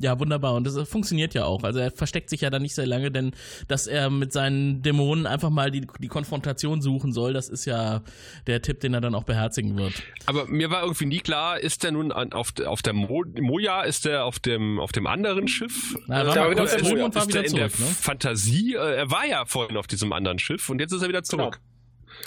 Ja, 0.00 0.18
wunderbar. 0.18 0.54
Und 0.54 0.64
das 0.64 0.88
funktioniert 0.88 1.34
ja 1.34 1.44
auch. 1.44 1.64
Also 1.64 1.80
er 1.80 1.90
versteckt 1.90 2.30
sich 2.30 2.40
ja 2.40 2.50
da 2.50 2.58
nicht 2.58 2.74
sehr 2.74 2.86
lange, 2.86 3.10
denn 3.10 3.32
dass 3.66 3.86
er 3.86 4.10
mit 4.10 4.32
seinen 4.32 4.82
Dämonen 4.82 5.26
einfach 5.26 5.50
mal 5.50 5.70
die, 5.70 5.86
die 5.98 6.08
Konfrontation 6.08 6.80
suchen 6.80 7.12
soll, 7.12 7.32
das 7.32 7.48
ist 7.48 7.64
ja 7.64 8.02
der 8.46 8.62
Tipp, 8.62 8.80
den 8.80 8.94
er 8.94 9.00
dann 9.00 9.14
auch 9.14 9.24
beherzigen 9.24 9.76
wird. 9.76 9.94
Aber 10.26 10.46
mir 10.46 10.70
war 10.70 10.82
irgendwie 10.82 11.06
nie 11.06 11.20
klar, 11.20 11.58
ist 11.58 11.82
der 11.82 11.92
nun 11.92 12.12
auf, 12.12 12.52
auf 12.64 12.82
der 12.82 12.92
Mo 12.92 13.24
Moja, 13.40 13.82
ist 13.82 14.04
der 14.04 14.24
auf 14.24 14.38
dem, 14.38 14.78
auf 14.78 14.92
dem 14.92 15.06
anderen 15.06 15.48
Schiff? 15.48 15.96
Na, 16.06 16.20
er 16.20 16.26
war 16.26 16.36
äh, 16.36 16.40
mal 16.40 16.54
kurz 16.54 16.76
drüben 16.76 17.02
und 17.02 17.14
war 17.14 17.28
wieder 17.28 17.44
zurück. 17.44 17.50
In 17.50 17.56
der 17.56 17.86
ne? 17.86 17.94
Fantasie, 17.94 18.74
äh, 18.74 18.96
er 18.96 19.10
war 19.10 19.26
ja 19.26 19.44
vorhin 19.46 19.76
auf 19.78 19.86
diesem 19.86 20.12
anderen 20.12 20.38
Schiff 20.38 20.68
und 20.68 20.80
jetzt 20.80 20.92
ist 20.92 21.02
er 21.02 21.08
wieder 21.08 21.22
zurück. 21.22 21.52
Genau. 21.52 21.78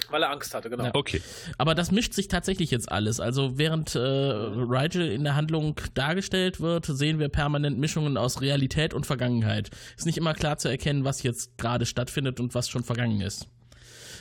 Weil 0.10 0.24
er 0.24 0.32
Angst 0.32 0.54
hatte, 0.54 0.70
genau. 0.70 0.86
Ja. 0.86 0.92
Okay. 0.94 1.22
Aber 1.58 1.76
das 1.76 1.92
mischt 1.92 2.14
sich 2.14 2.28
tatsächlich 2.28 2.72
jetzt 2.72 2.92
alles. 2.92 3.20
Also 3.20 3.58
während 3.58 3.96
äh, 3.96 4.00
Rigel 4.00 5.12
in 5.12 5.24
der 5.24 5.36
Handlung 5.36 5.76
dargestellt 5.94 6.60
wird, 6.60 6.86
sehen 6.86 7.20
wir 7.20 7.30
permanent 7.30 7.78
Mischungen 7.78 8.18
aus 8.18 8.42
Realität 8.42 8.94
und 8.94 9.06
Vergangenheit. 9.06 9.70
Ist 9.98 10.06
nicht 10.06 10.18
immer 10.18 10.34
klar 10.34 10.58
zu 10.58 10.70
erkennen, 10.70 11.04
was 11.04 11.24
jetzt 11.24 11.58
gerade 11.58 11.86
stattfindet 11.86 12.40
und 12.40 12.56
was 12.56 12.70
schon 12.70 12.84
vergangen 12.84 13.22
ist. 13.22 13.48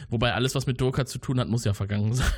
Wobei 0.09 0.33
alles, 0.35 0.55
was 0.55 0.67
mit 0.67 0.81
Durka 0.81 1.07
zu 1.07 1.19
tun 1.19 1.39
hat, 1.39 1.49
muss 1.49 1.65
ja 1.65 1.75
vergangen 1.75 2.15
sein. 2.15 2.33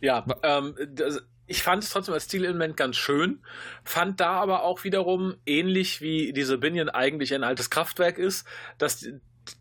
ja, 0.00 0.24
ähm, 0.42 0.74
das, 0.94 1.20
ich 1.48 1.62
fand 1.62 1.82
es 1.82 1.90
trotzdem 1.90 2.14
als 2.14 2.24
Stilelement 2.24 2.76
ganz 2.76 2.96
schön, 2.96 3.40
fand 3.82 4.20
da 4.20 4.32
aber 4.32 4.62
auch 4.62 4.84
wiederum 4.84 5.34
ähnlich 5.46 6.00
wie 6.00 6.32
diese 6.32 6.58
Binion 6.58 6.90
eigentlich 6.90 7.34
ein 7.34 7.42
altes 7.42 7.70
Kraftwerk 7.70 8.18
ist, 8.18 8.46
dass 8.76 9.08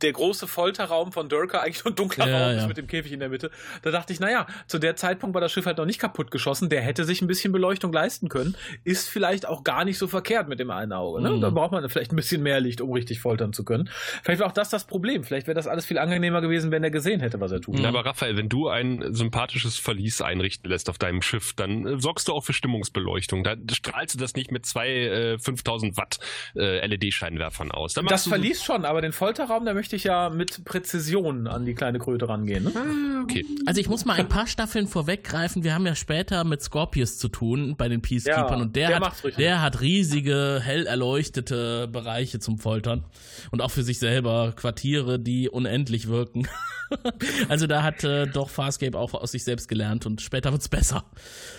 der 0.01 0.13
große 0.13 0.47
Folterraum 0.47 1.11
von 1.11 1.29
Durka 1.29 1.59
eigentlich 1.59 1.83
nur 1.83 1.93
ein 1.93 1.95
dunkler 1.95 2.27
ja, 2.27 2.37
Raum 2.37 2.55
ja. 2.55 2.61
ist 2.61 2.67
mit 2.67 2.77
dem 2.77 2.87
Käfig 2.87 3.11
in 3.11 3.19
der 3.19 3.29
Mitte. 3.29 3.51
Da 3.81 3.91
dachte 3.91 4.13
ich, 4.13 4.19
naja, 4.19 4.47
zu 4.67 4.79
der 4.79 4.95
Zeitpunkt 4.95 5.33
war 5.33 5.41
das 5.41 5.51
Schiff 5.51 5.65
halt 5.65 5.77
noch 5.77 5.85
nicht 5.85 5.99
kaputt 5.99 6.31
geschossen. 6.31 6.69
Der 6.69 6.81
hätte 6.81 7.03
sich 7.03 7.21
ein 7.21 7.27
bisschen 7.27 7.51
Beleuchtung 7.51 7.91
leisten 7.91 8.29
können. 8.29 8.55
Ist 8.83 9.09
vielleicht 9.09 9.47
auch 9.47 9.63
gar 9.63 9.85
nicht 9.85 9.97
so 9.97 10.07
verkehrt 10.07 10.47
mit 10.47 10.59
dem 10.59 10.71
einen 10.71 10.93
Auge. 10.93 11.21
Ne? 11.21 11.31
Mhm. 11.31 11.41
Da 11.41 11.49
braucht 11.49 11.71
man 11.71 11.87
vielleicht 11.89 12.11
ein 12.11 12.15
bisschen 12.15 12.43
mehr 12.43 12.59
Licht, 12.59 12.81
um 12.81 12.91
richtig 12.91 13.19
foltern 13.19 13.53
zu 13.53 13.63
können. 13.63 13.89
Vielleicht 14.23 14.39
war 14.39 14.47
auch 14.47 14.53
das 14.53 14.69
das 14.69 14.85
Problem. 14.85 15.23
Vielleicht 15.23 15.47
wäre 15.47 15.55
das 15.55 15.67
alles 15.67 15.85
viel 15.85 15.97
angenehmer 15.97 16.41
gewesen, 16.41 16.71
wenn 16.71 16.83
er 16.83 16.91
gesehen 16.91 17.19
hätte, 17.19 17.39
was 17.39 17.51
er 17.51 17.61
tut. 17.61 17.79
Mhm. 17.79 17.85
Aber 17.85 18.05
Raphael, 18.05 18.37
wenn 18.37 18.49
du 18.49 18.67
ein 18.67 19.13
sympathisches 19.13 19.77
Verlies 19.77 20.21
einrichten 20.21 20.69
lässt 20.69 20.89
auf 20.89 20.97
deinem 20.97 21.21
Schiff, 21.21 21.53
dann 21.53 21.85
äh, 21.85 21.99
sorgst 21.99 22.27
du 22.27 22.33
auch 22.33 22.43
für 22.43 22.53
Stimmungsbeleuchtung. 22.53 23.43
Da 23.43 23.55
strahlst 23.71 24.15
du 24.15 24.19
das 24.19 24.35
nicht 24.35 24.51
mit 24.51 24.65
zwei 24.65 24.89
äh, 24.89 25.39
5000 25.39 25.97
Watt 25.97 26.19
äh, 26.55 26.85
LED-Scheinwerfern 26.85 27.71
aus. 27.71 27.93
das 27.93 28.27
Verlies 28.27 28.63
schon, 28.63 28.85
aber 28.85 29.01
den 29.01 29.13
Folterraum, 29.13 29.65
da 29.65 29.73
möchte 29.77 29.95
ich 29.95 30.05
ja 30.05 30.31
mit 30.31 30.65
Präzision 30.65 31.45
an 31.45 31.63
die 31.63 31.75
kleine 31.75 31.99
Kröte 31.99 32.27
rangehen. 32.27 32.63
Ne? 32.63 32.71
Ah, 32.75 33.21
okay. 33.21 33.45
Also 33.67 33.79
ich 33.79 33.87
muss 33.87 34.05
mal 34.05 34.15
ein 34.15 34.27
paar 34.27 34.47
Staffeln 34.47 34.87
vorweggreifen. 34.87 35.63
Wir 35.63 35.75
haben 35.75 35.85
ja 35.85 35.93
später 35.93 36.43
mit 36.45 36.63
Scorpius 36.63 37.19
zu 37.19 37.27
tun 37.27 37.75
bei 37.77 37.87
den 37.87 38.01
Peacekeepers 38.01 38.49
ja, 38.49 38.57
und 38.57 38.75
der, 38.75 38.87
der, 38.87 38.99
hat, 38.99 39.37
der 39.37 39.61
hat 39.61 39.81
riesige, 39.81 40.59
hell 40.63 40.87
erleuchtete 40.87 41.87
Bereiche 41.87 42.39
zum 42.39 42.57
Foltern 42.57 43.05
und 43.51 43.61
auch 43.61 43.69
für 43.69 43.83
sich 43.83 43.99
selber 43.99 44.53
Quartiere, 44.55 45.19
die 45.19 45.47
unendlich 45.47 46.07
wirken. 46.07 46.47
also 47.49 47.67
da 47.67 47.83
hat 47.83 48.03
äh, 48.03 48.25
doch 48.25 48.49
Farscape 48.49 48.97
auch 48.97 49.13
aus 49.13 49.31
sich 49.31 49.43
selbst 49.43 49.67
gelernt 49.67 50.07
und 50.07 50.21
später 50.21 50.51
wird 50.51 50.61
es 50.61 50.69
besser. 50.69 51.05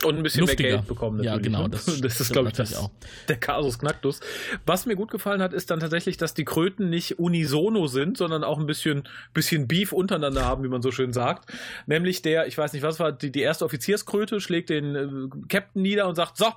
Und 0.04 0.16
ein 0.16 0.22
bisschen 0.24 0.40
Luftiger. 0.40 0.68
mehr 0.68 0.76
Geld 0.78 0.88
bekommen. 0.88 1.22
Ja, 1.22 1.36
genau. 1.38 1.64
Ne? 1.64 1.70
Das, 1.70 1.84
das 2.00 2.20
ist, 2.20 2.32
glaube 2.32 2.48
ich, 2.48 2.54
das, 2.54 2.74
auch. 2.74 2.90
der 3.28 3.36
Kasus 3.36 3.78
Knacktus. 3.78 4.18
Was 4.66 4.86
mir 4.86 4.96
gut 4.96 5.12
gefallen 5.12 5.40
hat, 5.40 5.52
ist 5.52 5.70
dann 5.70 5.78
tatsächlich, 5.78 6.16
dass 6.16 6.34
die 6.34 6.44
Kröten 6.44 6.90
nicht 6.90 7.18
unisono 7.18 7.86
sind, 7.86 8.07
sondern 8.16 8.44
auch 8.44 8.58
ein 8.58 8.66
bisschen, 8.66 9.08
bisschen 9.34 9.68
Beef 9.68 9.92
untereinander 9.92 10.44
haben, 10.44 10.64
wie 10.64 10.68
man 10.68 10.82
so 10.82 10.90
schön 10.90 11.12
sagt. 11.12 11.52
Nämlich 11.86 12.22
der, 12.22 12.46
ich 12.46 12.56
weiß 12.56 12.72
nicht, 12.72 12.82
was 12.82 13.00
war, 13.00 13.12
die, 13.12 13.30
die 13.30 13.42
erste 13.42 13.64
Offizierskröte 13.64 14.40
schlägt 14.40 14.70
den 14.70 14.94
äh, 14.94 15.08
Captain 15.48 15.82
nieder 15.82 16.08
und 16.08 16.14
sagt, 16.14 16.36
so, 16.36 16.52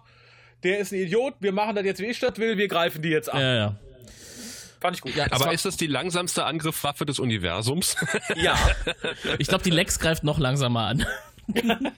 der 0.63 0.79
ist 0.79 0.91
ein 0.91 0.99
Idiot, 0.99 1.35
wir 1.39 1.51
machen 1.51 1.75
das 1.75 1.85
jetzt, 1.85 1.99
wie 1.99 2.05
ich 2.05 2.19
das 2.19 2.37
will, 2.37 2.57
wir 2.57 2.67
greifen 2.67 3.01
die 3.01 3.09
jetzt 3.09 3.31
an. 3.31 3.41
Ja, 3.41 3.55
ja. 3.55 3.75
Fand 4.79 4.95
ich 4.95 5.01
gut. 5.01 5.15
Ja, 5.15 5.27
Aber 5.29 5.53
ist 5.53 5.65
das 5.65 5.77
die 5.77 5.85
langsamste 5.87 6.43
Angriffswaffe 6.45 7.05
des 7.05 7.19
Universums? 7.19 7.95
Ja. 8.35 8.57
ich 9.37 9.47
glaube, 9.47 9.63
die 9.63 9.69
Lex 9.69 9.99
greift 9.99 10.23
noch 10.23 10.39
langsamer 10.39 10.87
an. 10.87 11.05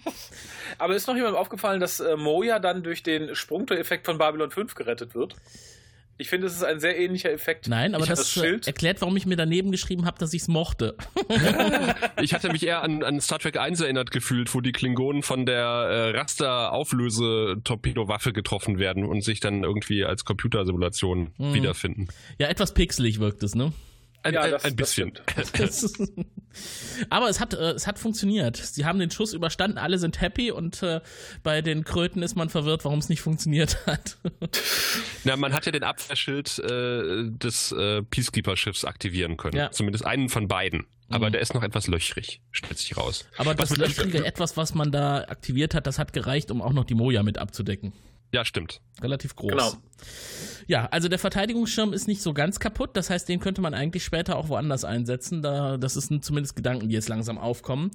Aber 0.78 0.96
ist 0.96 1.08
noch 1.08 1.16
jemandem 1.16 1.40
aufgefallen, 1.40 1.80
dass 1.80 2.00
äh, 2.00 2.18
Moja 2.18 2.60
dann 2.60 2.84
durch 2.84 3.04
den 3.04 3.36
Sprungtor-Effekt 3.36 4.06
von 4.06 4.18
Babylon 4.18 4.52
5 4.52 4.76
gerettet 4.76 5.16
wird? 5.16 5.36
Ich 6.18 6.30
finde, 6.30 6.48
es 6.48 6.54
ist 6.54 6.64
ein 6.64 6.80
sehr 6.80 6.98
ähnlicher 7.00 7.32
Effekt. 7.32 7.68
Nein, 7.68 7.96
aber 7.96 8.06
das, 8.06 8.36
das 8.36 8.68
erklärt, 8.68 9.02
warum 9.02 9.18
ich 9.18 9.26
mir 9.26 9.36
daneben 9.36 9.72
geschrieben 9.72 10.06
habe, 10.06 10.20
dass 10.20 10.32
ich 10.34 10.44
es 10.44 10.48
mochte. 10.48 10.96
ich 12.22 12.36
hatte 12.36 12.52
mich 12.52 12.64
eher 12.66 12.84
an, 12.84 13.02
an, 13.04 13.20
Star 13.20 13.40
Trek 13.40 13.58
1 13.58 13.82
erinnert 13.82 14.12
gefühlt, 14.12 14.54
wo 14.54 14.62
die 14.62 14.74
Klingonen 14.74 15.24
von 15.24 15.48
der 15.48 15.66
äh, 15.66 16.12
Raster-Auflöse-Torpedowaffe 16.12 18.32
getroffen 18.32 18.78
werden 18.78 19.06
und 19.06 19.24
sich 19.24 19.40
dann 19.40 19.64
irgendwie 19.64 20.06
als 20.06 20.24
Computersimulation 20.24 21.32
mhm. 21.38 21.56
wiederfinden. 21.56 22.10
Ja, 22.38 22.46
etwas 22.48 22.76
pixelig 22.76 23.20
wirkt 23.20 23.42
es, 23.42 23.56
ne? 23.56 23.74
Ein, 24.24 24.34
ja, 24.34 24.48
das, 24.50 24.64
ein 24.64 24.76
bisschen. 24.76 25.14
Aber 27.10 27.30
es 27.30 27.40
hat, 27.40 27.54
äh, 27.54 27.72
es 27.72 27.88
hat 27.88 28.00
funktioniert. 28.00 28.56
Sie 28.56 28.86
haben 28.86 29.00
den 29.00 29.12
Schuss 29.12 29.34
überstanden, 29.34 29.78
alle 29.78 29.98
sind 29.98 30.22
happy 30.22 30.52
und 30.52 30.82
äh, 30.82 31.02
bei 31.44 31.62
den 31.62 31.84
Kröten 31.84 32.24
ist 32.24 32.36
man 32.36 32.50
verwirrt, 32.50 32.86
warum 32.86 33.00
es 33.00 33.10
nicht 33.10 33.22
funktioniert 33.22 33.78
hat. 33.86 34.18
Na, 35.26 35.36
man 35.36 35.52
hat 35.52 35.66
ja 35.66 35.74
den 35.74 35.84
Abwehrschild 35.84 36.60
äh, 36.60 37.30
des 37.30 37.74
äh, 37.74 38.02
Peacekeeper-Schiffs 38.04 38.86
aktivieren 38.86 39.36
können. 39.36 39.58
Ja. 39.58 39.72
Zumindest 39.72 40.06
einen 40.06 40.30
von 40.30 40.48
beiden. 40.48 40.86
Aber 41.10 41.28
mhm. 41.28 41.34
der 41.34 41.42
ist 41.42 41.54
noch 41.54 41.64
etwas 41.64 41.88
löchrig, 41.88 42.42
stellt 42.52 42.78
sich 42.78 42.96
raus. 42.96 43.26
Aber 43.38 43.58
was 43.58 43.70
das 43.70 43.78
löchrige 43.78 44.26
etwas, 44.26 44.56
was 44.56 44.74
man 44.74 44.92
da 44.92 45.26
aktiviert 45.26 45.76
hat, 45.76 45.86
das 45.86 46.00
hat 46.00 46.14
gereicht, 46.14 46.50
um 46.50 46.62
auch 46.62 46.74
noch 46.74 46.86
die 46.86 46.96
Moja 46.96 47.24
mit 47.24 47.38
abzudecken. 47.38 47.94
Ja, 48.34 48.44
stimmt. 48.44 48.82
Relativ 49.02 49.36
groß. 49.36 49.52
Genau. 49.52 49.74
Ja, 50.66 50.88
also 50.88 51.08
der 51.08 51.20
Verteidigungsschirm 51.20 51.94
ist 51.94 52.08
nicht 52.08 52.22
so 52.22 52.34
ganz 52.34 52.60
kaputt. 52.60 52.92
Das 52.94 53.12
heißt, 53.12 53.30
den 53.30 53.40
könnte 53.40 53.62
man 53.62 53.76
eigentlich 53.76 54.04
später 54.04 54.38
auch 54.38 54.50
woanders 54.50 54.84
einsetzen. 54.86 55.44
Da, 55.44 55.78
das 55.78 55.96
ist 55.96 56.12
zumindest 56.24 56.56
Gedanken, 56.56 56.90
die 56.90 56.96
jetzt 56.96 57.10
langsam 57.10 57.38
aufkommen. 57.38 57.92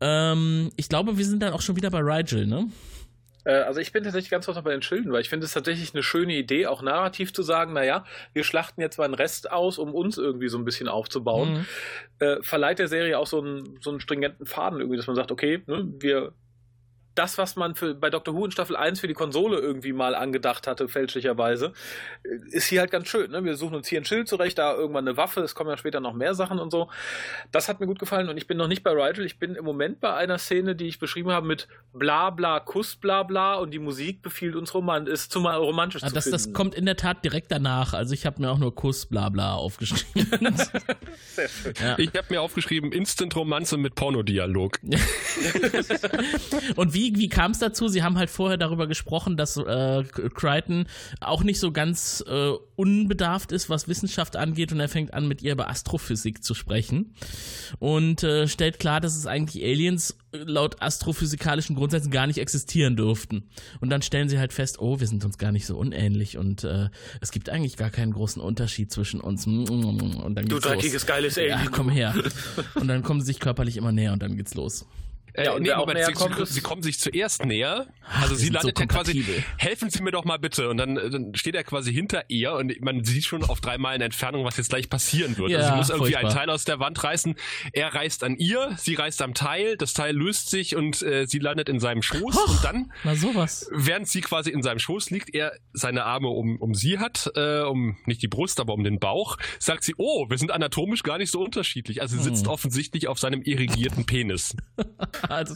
Ähm, 0.00 0.72
ich 0.76 0.88
glaube, 0.88 1.18
wir 1.18 1.24
sind 1.26 1.42
dann 1.42 1.52
auch 1.52 1.60
schon 1.60 1.76
wieder 1.76 1.90
bei 1.90 2.00
Rigel, 2.00 2.46
ne? 2.46 2.70
Äh, 3.44 3.56
also 3.56 3.78
ich 3.78 3.92
bin 3.92 4.04
tatsächlich 4.04 4.30
ganz 4.30 4.46
kurz 4.46 4.56
noch 4.56 4.64
bei 4.64 4.70
den 4.70 4.80
Schilden, 4.80 5.12
weil 5.12 5.20
ich 5.20 5.28
finde 5.28 5.44
es 5.44 5.52
tatsächlich 5.52 5.92
eine 5.92 6.02
schöne 6.02 6.34
Idee, 6.34 6.66
auch 6.66 6.80
narrativ 6.80 7.34
zu 7.34 7.42
sagen, 7.42 7.74
naja, 7.74 8.06
wir 8.32 8.42
schlachten 8.42 8.80
jetzt 8.80 8.96
mal 8.96 9.04
einen 9.04 9.14
Rest 9.14 9.50
aus, 9.50 9.76
um 9.76 9.94
uns 9.94 10.16
irgendwie 10.16 10.48
so 10.48 10.56
ein 10.56 10.64
bisschen 10.64 10.88
aufzubauen. 10.88 11.52
Mhm. 11.52 11.66
Äh, 12.26 12.42
verleiht 12.42 12.78
der 12.78 12.88
Serie 12.88 13.18
auch 13.18 13.26
so 13.26 13.42
einen, 13.42 13.78
so 13.82 13.90
einen 13.90 14.00
stringenten 14.00 14.46
Faden 14.46 14.80
irgendwie, 14.80 14.96
dass 14.96 15.06
man 15.06 15.16
sagt, 15.16 15.30
okay, 15.30 15.62
ne, 15.66 15.92
wir 15.98 16.32
das, 17.14 17.38
was 17.38 17.56
man 17.56 17.74
für, 17.74 17.94
bei 17.94 18.10
Doctor 18.10 18.34
Who 18.34 18.44
in 18.46 18.50
Staffel 18.50 18.76
1 18.76 19.00
für 19.00 19.08
die 19.08 19.14
Konsole 19.14 19.58
irgendwie 19.58 19.92
mal 19.92 20.14
angedacht 20.14 20.66
hatte, 20.66 20.88
fälschlicherweise, 20.88 21.72
äh, 22.24 22.28
ist 22.50 22.66
hier 22.66 22.80
halt 22.80 22.90
ganz 22.90 23.08
schön. 23.08 23.30
Ne? 23.30 23.44
Wir 23.44 23.56
suchen 23.56 23.74
uns 23.74 23.88
hier 23.88 24.00
ein 24.00 24.04
Schild 24.04 24.28
zurecht, 24.28 24.58
da 24.58 24.74
irgendwann 24.74 25.06
eine 25.06 25.16
Waffe, 25.16 25.40
es 25.42 25.54
kommen 25.54 25.70
ja 25.70 25.76
später 25.76 26.00
noch 26.00 26.14
mehr 26.14 26.34
Sachen 26.34 26.58
und 26.58 26.70
so. 26.70 26.88
Das 27.52 27.68
hat 27.68 27.80
mir 27.80 27.86
gut 27.86 27.98
gefallen 27.98 28.28
und 28.28 28.36
ich 28.36 28.46
bin 28.46 28.56
noch 28.56 28.68
nicht 28.68 28.82
bei 28.82 28.90
Rigel, 28.90 29.24
ich 29.24 29.38
bin 29.38 29.54
im 29.54 29.64
Moment 29.64 30.00
bei 30.00 30.14
einer 30.14 30.38
Szene, 30.38 30.74
die 30.74 30.86
ich 30.88 30.98
beschrieben 30.98 31.30
habe 31.30 31.46
mit 31.46 31.68
bla 31.92 32.30
bla 32.30 32.60
Kuss 32.60 32.96
bla 32.96 33.22
bla 33.22 33.54
und 33.54 33.70
die 33.70 33.78
Musik 33.78 34.22
befiehlt 34.22 34.56
uns 34.56 34.74
roman 34.74 35.06
ist 35.06 35.30
zumal 35.32 35.56
romantisch 35.58 36.02
Ah, 36.02 36.08
zu 36.08 36.14
das, 36.14 36.24
finden. 36.24 36.32
das 36.36 36.52
kommt 36.52 36.74
in 36.74 36.86
der 36.86 36.96
Tat 36.96 37.24
direkt 37.24 37.50
danach. 37.52 37.92
Also 37.94 38.14
ich 38.14 38.26
habe 38.26 38.40
mir 38.40 38.50
auch 38.50 38.58
nur 38.58 38.74
Kuss 38.74 39.06
bla 39.06 39.28
bla 39.28 39.54
aufgeschrieben. 39.54 40.54
Sehr 41.34 41.48
schön. 41.48 41.74
ja. 41.80 41.98
Ich 41.98 42.08
habe 42.14 42.26
mir 42.30 42.40
aufgeschrieben, 42.42 42.92
Instant-Romanze 42.92 43.76
mit 43.76 43.94
Pornodialog. 43.94 44.80
Und 46.76 46.94
wie, 46.94 47.03
wie 47.14 47.28
kam 47.28 47.50
es 47.52 47.58
dazu? 47.58 47.88
Sie 47.88 48.02
haben 48.02 48.16
halt 48.18 48.30
vorher 48.30 48.56
darüber 48.56 48.86
gesprochen, 48.86 49.36
dass 49.36 49.56
äh, 49.56 50.04
Crichton 50.04 50.86
auch 51.20 51.42
nicht 51.44 51.60
so 51.60 51.72
ganz 51.72 52.24
äh, 52.26 52.52
unbedarft 52.76 53.52
ist, 53.52 53.68
was 53.70 53.88
Wissenschaft 53.88 54.36
angeht 54.36 54.72
und 54.72 54.80
er 54.80 54.88
fängt 54.88 55.14
an, 55.14 55.28
mit 55.28 55.42
ihr 55.42 55.52
über 55.52 55.68
Astrophysik 55.68 56.42
zu 56.42 56.54
sprechen 56.54 57.14
und 57.78 58.22
äh, 58.22 58.48
stellt 58.48 58.78
klar, 58.78 59.00
dass 59.00 59.16
es 59.16 59.26
eigentlich 59.26 59.62
Aliens 59.64 60.16
laut 60.32 60.82
astrophysikalischen 60.82 61.76
Grundsätzen 61.76 62.10
gar 62.10 62.26
nicht 62.26 62.38
existieren 62.38 62.96
dürften. 62.96 63.44
Und 63.80 63.90
dann 63.90 64.02
stellen 64.02 64.28
sie 64.28 64.38
halt 64.38 64.52
fest, 64.52 64.80
oh, 64.80 64.98
wir 64.98 65.06
sind 65.06 65.24
uns 65.24 65.38
gar 65.38 65.52
nicht 65.52 65.64
so 65.66 65.76
unähnlich 65.76 66.36
und 66.38 66.64
äh, 66.64 66.88
es 67.20 67.30
gibt 67.30 67.48
eigentlich 67.50 67.76
gar 67.76 67.90
keinen 67.90 68.12
großen 68.12 68.42
Unterschied 68.42 68.90
zwischen 68.90 69.20
uns. 69.20 69.46
Und 69.46 70.34
dann 70.34 70.34
Du 70.34 70.56
geht's 70.56 70.64
los. 70.64 70.72
dreckiges, 70.72 71.06
geiles 71.06 71.38
Alien. 71.38 71.60
Ja, 71.60 71.66
komm 71.70 71.88
her. 71.88 72.14
Und 72.74 72.88
dann 72.88 73.02
kommen 73.04 73.20
sie 73.20 73.26
sich 73.26 73.38
körperlich 73.40 73.76
immer 73.76 73.92
näher 73.92 74.12
und 74.12 74.22
dann 74.22 74.36
geht's 74.36 74.54
los. 74.54 74.86
Äh, 75.34 75.44
Ja, 75.44 75.52
und 75.52 75.62
nee, 75.62 75.68
wer 75.68 75.76
auch 75.78 75.82
Moment, 75.86 75.98
näher 75.98 76.06
sie, 76.06 76.12
kommt, 76.14 76.36
sie, 76.36 76.46
sie 76.54 76.60
kommen 76.60 76.82
sich 76.82 76.98
zuerst 76.98 77.44
näher. 77.44 77.86
Also 78.20 78.34
sie 78.34 78.44
sind 78.46 78.52
so 78.60 78.68
landet 78.68 78.78
ja 78.80 78.86
quasi, 78.86 79.24
helfen 79.56 79.90
Sie 79.90 80.02
mir 80.02 80.10
doch 80.10 80.24
mal 80.24 80.38
bitte. 80.38 80.68
Und 80.68 80.76
dann, 80.76 80.96
äh, 80.96 81.10
dann 81.10 81.34
steht 81.34 81.54
er 81.54 81.64
quasi 81.64 81.92
hinter 81.92 82.24
ihr 82.28 82.52
und 82.52 82.80
man 82.80 83.04
sieht 83.04 83.24
schon 83.24 83.44
auf 83.44 83.60
drei 83.60 83.78
Meilen 83.78 84.00
Entfernung, 84.02 84.44
was 84.44 84.56
jetzt 84.56 84.70
gleich 84.70 84.88
passieren 84.88 85.36
wird. 85.38 85.50
Ja, 85.50 85.58
also 85.58 85.70
sie 85.70 85.76
muss 85.76 85.90
irgendwie 85.90 86.12
furchtbar. 86.12 86.30
ein 86.30 86.36
Teil 86.36 86.50
aus 86.50 86.64
der 86.64 86.78
Wand 86.80 87.02
reißen. 87.02 87.34
Er 87.72 87.94
reißt 87.94 88.24
an 88.24 88.36
ihr, 88.36 88.74
sie 88.78 88.94
reißt 88.94 89.22
am 89.22 89.34
Teil, 89.34 89.76
das 89.76 89.92
Teil 89.92 90.14
löst 90.16 90.50
sich 90.50 90.76
und 90.76 91.02
äh, 91.02 91.26
sie 91.26 91.38
landet 91.38 91.68
in 91.68 91.80
seinem 91.80 92.02
Schoß 92.02 92.34
Hoch. 92.36 92.48
und 92.48 92.64
dann 92.64 92.92
Na 93.04 93.14
sowas. 93.14 93.68
während 93.72 94.08
sie 94.08 94.20
quasi 94.20 94.50
in 94.50 94.62
seinem 94.62 94.78
Schoß 94.78 95.10
liegt, 95.10 95.34
er 95.34 95.52
seine 95.72 96.04
Arme 96.04 96.28
um, 96.28 96.58
um 96.60 96.74
sie 96.74 96.98
hat, 96.98 97.30
äh, 97.34 97.60
um 97.62 97.96
nicht 98.06 98.22
die 98.22 98.28
Brust, 98.28 98.60
aber 98.60 98.74
um 98.74 98.84
den 98.84 98.98
Bauch, 99.00 99.36
sagt 99.58 99.82
sie, 99.84 99.94
oh, 99.96 100.28
wir 100.30 100.38
sind 100.38 100.50
anatomisch 100.52 101.02
gar 101.02 101.18
nicht 101.18 101.30
so 101.30 101.42
unterschiedlich. 101.42 102.02
Also 102.02 102.16
sie 102.16 102.22
sitzt 102.22 102.44
Hm. 102.44 102.50
offensichtlich 102.52 103.08
auf 103.08 103.18
seinem 103.18 103.42
irrigierten 103.42 104.04
Penis. 104.06 104.54
Also, 105.28 105.54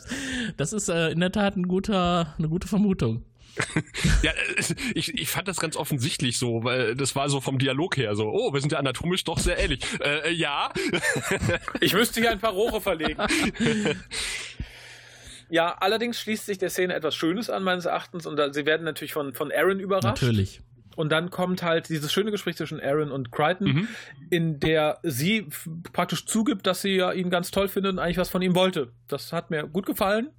das 0.56 0.72
ist 0.72 0.88
äh, 0.88 1.10
in 1.10 1.20
der 1.20 1.32
Tat 1.32 1.56
ein 1.56 1.68
guter, 1.68 2.34
eine 2.38 2.48
gute 2.48 2.68
Vermutung. 2.68 3.24
Ja, 4.22 4.30
äh, 4.30 4.74
ich, 4.94 5.14
ich 5.14 5.28
fand 5.28 5.48
das 5.48 5.58
ganz 5.58 5.76
offensichtlich 5.76 6.38
so, 6.38 6.64
weil 6.64 6.94
das 6.94 7.16
war 7.16 7.28
so 7.28 7.40
vom 7.40 7.58
Dialog 7.58 7.96
her 7.96 8.14
so, 8.14 8.28
oh, 8.28 8.52
wir 8.52 8.60
sind 8.60 8.72
ja 8.72 8.78
anatomisch 8.78 9.24
doch 9.24 9.38
sehr 9.38 9.58
ähnlich. 9.58 9.80
Äh, 10.00 10.28
äh, 10.28 10.32
ja. 10.32 10.72
Ich 11.80 11.92
müsste 11.92 12.20
hier 12.20 12.30
ein 12.30 12.40
paar 12.40 12.52
Rohre 12.52 12.80
verlegen. 12.80 13.20
Ja, 15.50 15.76
allerdings 15.78 16.20
schließt 16.20 16.46
sich 16.46 16.58
der 16.58 16.70
Szene 16.70 16.94
etwas 16.94 17.14
Schönes 17.14 17.48
an, 17.48 17.62
meines 17.62 17.86
Erachtens, 17.86 18.26
und 18.26 18.36
da, 18.36 18.52
sie 18.52 18.66
werden 18.66 18.84
natürlich 18.84 19.12
von, 19.12 19.32
von 19.32 19.50
Aaron 19.50 19.80
überrascht. 19.80 20.22
Natürlich. 20.22 20.60
Und 20.98 21.10
dann 21.10 21.30
kommt 21.30 21.62
halt 21.62 21.88
dieses 21.90 22.12
schöne 22.12 22.32
Gespräch 22.32 22.56
zwischen 22.56 22.80
Aaron 22.80 23.12
und 23.12 23.30
Crichton, 23.30 23.68
Mhm. 23.68 23.88
in 24.30 24.58
der 24.58 24.98
sie 25.04 25.46
praktisch 25.92 26.26
zugibt, 26.26 26.66
dass 26.66 26.82
sie 26.82 26.96
ja 26.96 27.12
ihn 27.12 27.30
ganz 27.30 27.52
toll 27.52 27.68
findet 27.68 27.92
und 27.92 27.98
eigentlich 28.00 28.18
was 28.18 28.28
von 28.30 28.42
ihm 28.42 28.56
wollte. 28.56 28.90
Das 29.06 29.32
hat 29.32 29.50
mir 29.50 29.62
gut 29.68 29.86
gefallen 29.86 30.30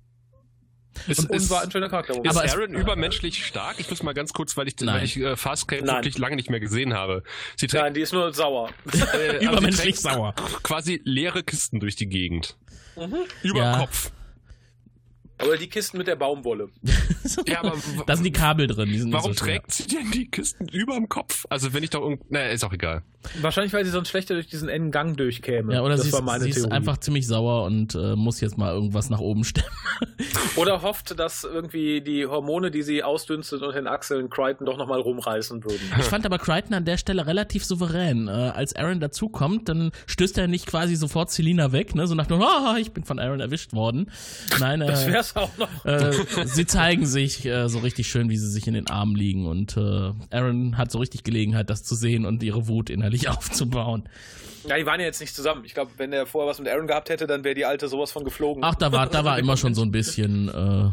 Es, 1.07 1.19
und 1.19 1.33
es, 1.33 1.49
war 1.49 1.61
ein 1.61 1.71
schöner 1.71 1.87
Charakter. 1.87 2.13
ist 2.21 2.35
Aber 2.35 2.43
es- 2.43 2.53
Aaron 2.53 2.73
übermenschlich 2.73 3.45
stark? 3.45 3.75
Ich 3.79 3.89
muss 3.89 4.03
mal 4.03 4.13
ganz 4.13 4.33
kurz, 4.33 4.57
weil 4.57 4.67
ich, 4.67 4.75
weil 4.85 5.03
ich 5.05 5.15
äh, 5.17 5.37
Fastcap 5.37 5.81
wirklich 5.81 6.17
lange 6.17 6.35
nicht 6.35 6.49
mehr 6.49 6.59
gesehen 6.59 6.93
habe. 6.93 7.23
Sie 7.55 7.67
trägt 7.67 7.81
Nein, 7.83 7.93
die 7.93 8.01
ist 8.01 8.11
nur 8.11 8.33
sauer. 8.33 8.69
äh, 8.87 8.89
aber 8.91 9.39
sie 9.39 9.45
Übermenschlich 9.45 9.99
sauer. 10.01 10.35
quasi 10.61 10.99
leere 11.05 11.41
Kisten 11.43 11.79
durch 11.79 11.95
die 11.95 12.07
Gegend. 12.09 12.57
Über 13.43 13.59
Ja. 13.59 13.77
Kopf. 13.77 14.11
Aber 15.39 15.57
die 15.57 15.67
Kisten 15.67 15.97
mit 15.97 16.07
der 16.07 16.15
Baumwolle. 16.15 16.69
Ja, 17.45 17.59
aber 17.59 17.73
da 18.07 18.15
sind 18.15 18.23
die 18.25 18.31
Kabel 18.31 18.65
drin. 18.65 18.89
Die 18.89 19.11
warum 19.11 19.33
so 19.33 19.45
trägt 19.45 19.71
sie 19.71 19.85
denn 19.85 20.09
die 20.11 20.29
Kisten 20.31 20.67
über 20.69 20.95
dem 20.95 21.09
Kopf? 21.09 21.45
Also 21.49 21.73
wenn 21.73 21.83
ich 21.83 21.89
doch 21.91 22.01
irgend... 22.01 22.31
Naja, 22.31 22.47
ist 22.47 22.63
auch 22.63 22.73
egal. 22.73 23.03
Wahrscheinlich, 23.41 23.73
weil 23.73 23.83
sie 23.85 23.91
sonst 23.91 24.09
schlechter 24.09 24.33
durch 24.33 24.47
diesen 24.47 24.69
engen 24.69 24.91
Gang 24.91 25.15
durchkäme. 25.17 25.73
Ja, 25.73 25.81
oder 25.81 25.97
das 25.97 26.05
sie, 26.05 26.13
war 26.13 26.19
ist, 26.19 26.25
meine 26.25 26.43
sie 26.45 26.51
ist 26.51 26.71
einfach 26.71 26.97
ziemlich 26.97 27.27
sauer 27.27 27.65
und 27.65 27.93
äh, 27.93 28.15
muss 28.15 28.39
jetzt 28.41 28.57
mal 28.57 28.73
irgendwas 28.73 29.09
nach 29.09 29.19
oben 29.19 29.43
stemmen. 29.43 29.67
Oder 30.55 30.81
hofft, 30.81 31.19
dass 31.19 31.43
irgendwie 31.43 32.01
die 32.01 32.25
Hormone, 32.25 32.71
die 32.71 32.81
sie 32.81 33.03
ausdünstet 33.03 33.61
und 33.61 33.75
den 33.75 33.87
Achseln 33.87 34.29
Crichton 34.29 34.65
doch 34.65 34.77
nochmal 34.77 34.99
rumreißen 34.99 35.63
würden. 35.63 35.79
Ich 35.99 36.05
fand 36.05 36.25
aber 36.25 36.37
Crichton 36.39 36.73
an 36.73 36.85
der 36.85 36.97
Stelle 36.97 37.27
relativ 37.27 37.65
souverän. 37.65 38.27
Äh, 38.27 38.31
als 38.31 38.75
Aaron 38.75 38.99
dazukommt, 38.99 39.69
dann 39.69 39.91
stößt 40.07 40.37
er 40.37 40.47
nicht 40.47 40.65
quasi 40.65 40.95
sofort 40.95 41.29
Selina 41.31 41.71
weg, 41.71 41.95
ne? 41.95 42.07
so 42.07 42.15
nach 42.15 42.27
dem, 42.27 42.41
ah, 42.41 42.77
ich 42.79 42.91
bin 42.91 43.03
von 43.03 43.19
Aaron 43.19 43.39
erwischt 43.39 43.73
worden. 43.73 44.11
Nein, 44.59 44.79
Das 44.79 45.03
äh, 45.03 45.11
wär's 45.35 45.35
auch 45.35 45.57
noch. 45.57 45.85
äh, 45.85 46.45
sie 46.45 46.65
zeigen 46.65 47.05
sich 47.05 47.45
äh, 47.45 47.67
so 47.69 47.79
richtig 47.79 48.07
schön, 48.07 48.29
wie 48.29 48.37
sie 48.37 48.49
sich 48.49 48.67
in 48.67 48.73
den 48.73 48.87
Armen 48.87 49.15
liegen 49.15 49.45
und 49.45 49.77
äh, 49.77 50.11
Aaron 50.31 50.77
hat 50.77 50.91
so 50.91 50.99
richtig 50.99 51.23
Gelegenheit, 51.23 51.69
das 51.69 51.83
zu 51.83 51.95
sehen 51.95 52.25
und 52.25 52.43
ihre 52.43 52.67
Wut 52.67 52.89
innerlich 52.89 53.29
aufzubauen. 53.29 54.07
Ja, 54.67 54.77
die 54.77 54.85
waren 54.85 54.99
ja 54.99 55.05
jetzt 55.05 55.21
nicht 55.21 55.33
zusammen. 55.33 55.63
Ich 55.63 55.73
glaube, 55.73 55.91
wenn 55.97 56.11
er 56.11 56.25
vorher 56.25 56.49
was 56.49 56.59
mit 56.59 56.67
Aaron 56.67 56.87
gehabt 56.87 57.09
hätte, 57.09 57.27
dann 57.27 57.43
wäre 57.43 57.55
die 57.55 57.65
alte 57.65 57.87
sowas 57.87 58.11
von 58.11 58.23
geflogen. 58.23 58.63
Ach, 58.63 58.75
da 58.75 58.91
war, 58.91 59.07
da 59.07 59.23
war 59.23 59.39
immer 59.39 59.55
schon 59.55 59.73
so 59.73 59.81
ein 59.81 59.91
bisschen 59.91 60.49
äh, 60.49 60.91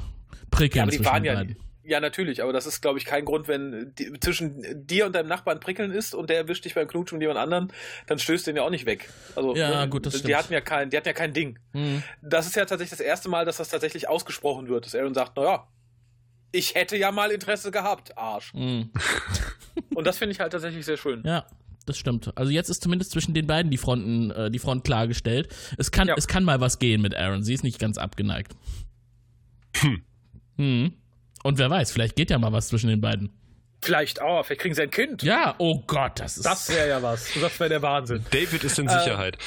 Prickeln 0.51 0.79
ja, 0.79 0.83
aber 0.85 0.91
die 0.91 0.97
zwischen 0.99 1.13
waren 1.13 1.25
ja. 1.25 1.43
Ja, 1.89 2.01
natürlich, 2.01 2.43
aber 2.43 2.53
das 2.53 2.67
ist, 2.67 2.81
glaube 2.81 2.99
ich, 2.99 3.05
kein 3.05 3.25
Grund, 3.25 3.47
wenn 3.47 3.95
die, 3.97 4.13
zwischen 4.19 4.87
dir 4.87 5.07
und 5.07 5.15
deinem 5.15 5.29
Nachbarn 5.29 5.61
Prickeln 5.61 5.93
ist 5.93 6.15
und 6.17 6.31
der 6.31 6.37
erwischt 6.39 6.65
dich 6.65 6.75
beim 6.75 6.89
Knutschen 6.89 7.19
mit 7.19 7.23
jemand 7.23 7.39
anderen, 7.39 7.73
dann 8.09 8.19
stößt 8.19 8.47
den 8.49 8.57
ja 8.57 8.63
auch 8.63 8.71
nicht 8.71 8.87
weg. 8.87 9.09
Also, 9.37 9.55
Ja, 9.55 9.85
ne, 9.85 9.89
gut, 9.89 10.05
das 10.05 10.15
die 10.15 10.19
stimmt. 10.19 10.35
hatten 10.37 10.53
ja 10.53 10.61
kein, 10.61 10.91
die 10.91 10.97
hatten 10.97 11.07
ja 11.07 11.13
kein 11.15 11.33
Ding. 11.33 11.59
Hm. 11.73 12.03
Das 12.23 12.47
ist 12.47 12.57
ja 12.57 12.65
tatsächlich 12.65 12.91
das 12.91 13.01
erste 13.01 13.29
Mal, 13.29 13.45
dass 13.45 13.59
das 13.59 13.69
tatsächlich 13.69 14.09
ausgesprochen 14.09 14.69
wird, 14.69 14.85
dass 14.85 14.95
Aaron 14.97 15.15
sagt, 15.15 15.37
naja, 15.37 15.69
ich 16.51 16.75
hätte 16.75 16.97
ja 16.97 17.13
mal 17.13 17.31
Interesse 17.31 17.71
gehabt, 17.71 18.19
Arsch. 18.19 18.53
Hm. 18.53 18.91
Und 19.95 20.07
das 20.07 20.19
finde 20.19 20.33
ich 20.33 20.41
halt 20.41 20.53
tatsächlich 20.53 20.85
sehr 20.85 20.97
schön. 20.97 21.23
Ja, 21.25 21.47
das 21.85 21.99
stimmt. 21.99 22.33
Also 22.37 22.51
jetzt 22.51 22.69
ist 22.69 22.83
zumindest 22.83 23.13
zwischen 23.13 23.33
den 23.35 23.47
beiden 23.47 23.71
die 23.71 23.77
Fronten, 23.79 24.31
äh, 24.33 24.51
die 24.51 24.59
Front 24.59 24.83
klargestellt. 24.83 25.55
Es 25.79 25.93
kann, 25.93 26.09
Ja. 26.09 26.15
es 26.17 26.27
kann 26.27 26.43
mal 26.43 26.61
was 26.61 26.81
gehen 26.81 27.01
mit 27.01 27.15
Aaron. 27.15 27.45
Sie 27.45 27.55
ist 27.55 27.63
nicht 27.63 27.79
ganz 27.79 27.97
abgeneigt. 27.99 28.57
Hm. 29.77 30.03
Hm. 30.57 30.95
Und 31.47 31.59
wer 31.59 31.71
weiß, 31.71 31.93
vielleicht 31.93 32.17
geht 32.17 32.31
ja 32.31 32.39
mal 32.39 32.53
was 32.53 32.69
zwischen 32.69 32.89
den 32.89 33.01
beiden. 33.01 33.31
Vielleicht 33.81 34.21
auch, 34.21 34.45
vielleicht 34.45 34.63
kriegen 34.63 34.75
sie 34.75 34.83
ein 34.83 34.91
Kind. 34.91 35.23
Ja, 35.23 35.55
oh 35.59 35.81
Gott, 35.87 36.19
das 36.19 36.39
ist. 36.39 36.47
Das 36.47 36.69
wäre 36.71 36.89
ja 36.89 37.03
was. 37.03 37.29
Das 37.41 37.61
wäre 37.61 37.69
der 37.71 37.83
Wahnsinn. 37.83 38.25
David 38.31 38.65
ist 38.65 38.79
Äh, 38.79 38.83
in 38.83 38.89
Sicherheit. 38.89 39.39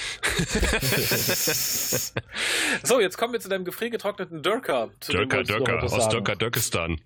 So, 2.83 3.01
jetzt 3.01 3.17
kommen 3.17 3.33
wir 3.33 3.39
zu 3.39 3.49
deinem 3.49 3.65
gefriergetrockneten 3.65 4.41
Dörker. 4.41 4.89
Dörker, 5.07 5.43
Dörker, 5.43 5.83
aus. 5.83 6.07
Dörker, 6.09 6.35
Dörkistan. 6.35 7.01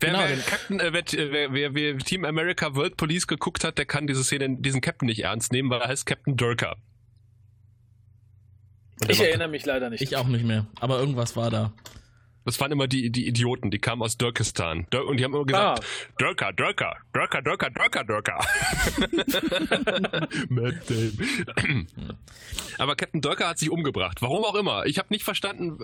Wer, 0.00 0.10
Genau, 0.10 0.22
Captain, 0.46 0.80
äh, 0.80 0.92
wer, 0.92 1.04
wer, 1.32 1.52
wer, 1.52 1.74
wer 1.74 1.98
Team 1.98 2.24
America 2.24 2.74
World 2.74 2.96
Police 2.96 3.26
geguckt 3.28 3.62
hat, 3.62 3.78
der 3.78 3.84
kann 3.86 4.06
diese 4.06 4.24
Szene, 4.24 4.56
diesen 4.58 4.80
Captain 4.80 5.06
nicht 5.06 5.22
ernst 5.22 5.52
nehmen, 5.52 5.70
weil 5.70 5.82
er 5.82 5.88
heißt 5.88 6.06
Captain 6.06 6.36
der 6.36 6.76
Ich 9.08 9.20
erinnere 9.20 9.48
mich 9.48 9.64
leider 9.66 9.88
nicht. 9.90 10.00
ich 10.00 10.16
auch 10.16 10.26
nicht 10.26 10.44
mehr. 10.44 10.66
Aber 10.80 10.98
irgendwas 10.98 11.36
war 11.36 11.50
da. 11.50 11.72
Das 12.44 12.58
waren 12.60 12.72
immer 12.72 12.86
die, 12.88 13.10
die 13.10 13.26
Idioten, 13.26 13.70
die 13.70 13.78
kamen 13.78 14.02
aus 14.02 14.16
Dörkistan. 14.16 14.86
Dör 14.90 15.06
und 15.06 15.18
die 15.18 15.24
haben 15.24 15.34
immer 15.34 15.44
gesagt, 15.44 15.80
Ah. 15.84 16.12
Dörker, 16.18 16.52
Dörker, 16.52 16.96
Dörker, 17.12 17.42
Dörker, 17.42 17.70
Dörker, 17.70 18.04
Dörker. 18.04 18.38
Matt 20.48 20.74
Damon. 20.88 21.86
Aber 22.78 22.96
Captain 22.96 23.20
Dörker 23.20 23.48
hat 23.48 23.58
sich 23.58 23.70
umgebracht. 23.70 24.22
Warum 24.22 24.44
auch 24.44 24.54
immer. 24.54 24.86
Ich 24.86 24.98
habe 24.98 25.08
nicht 25.10 25.24
verstanden, 25.24 25.78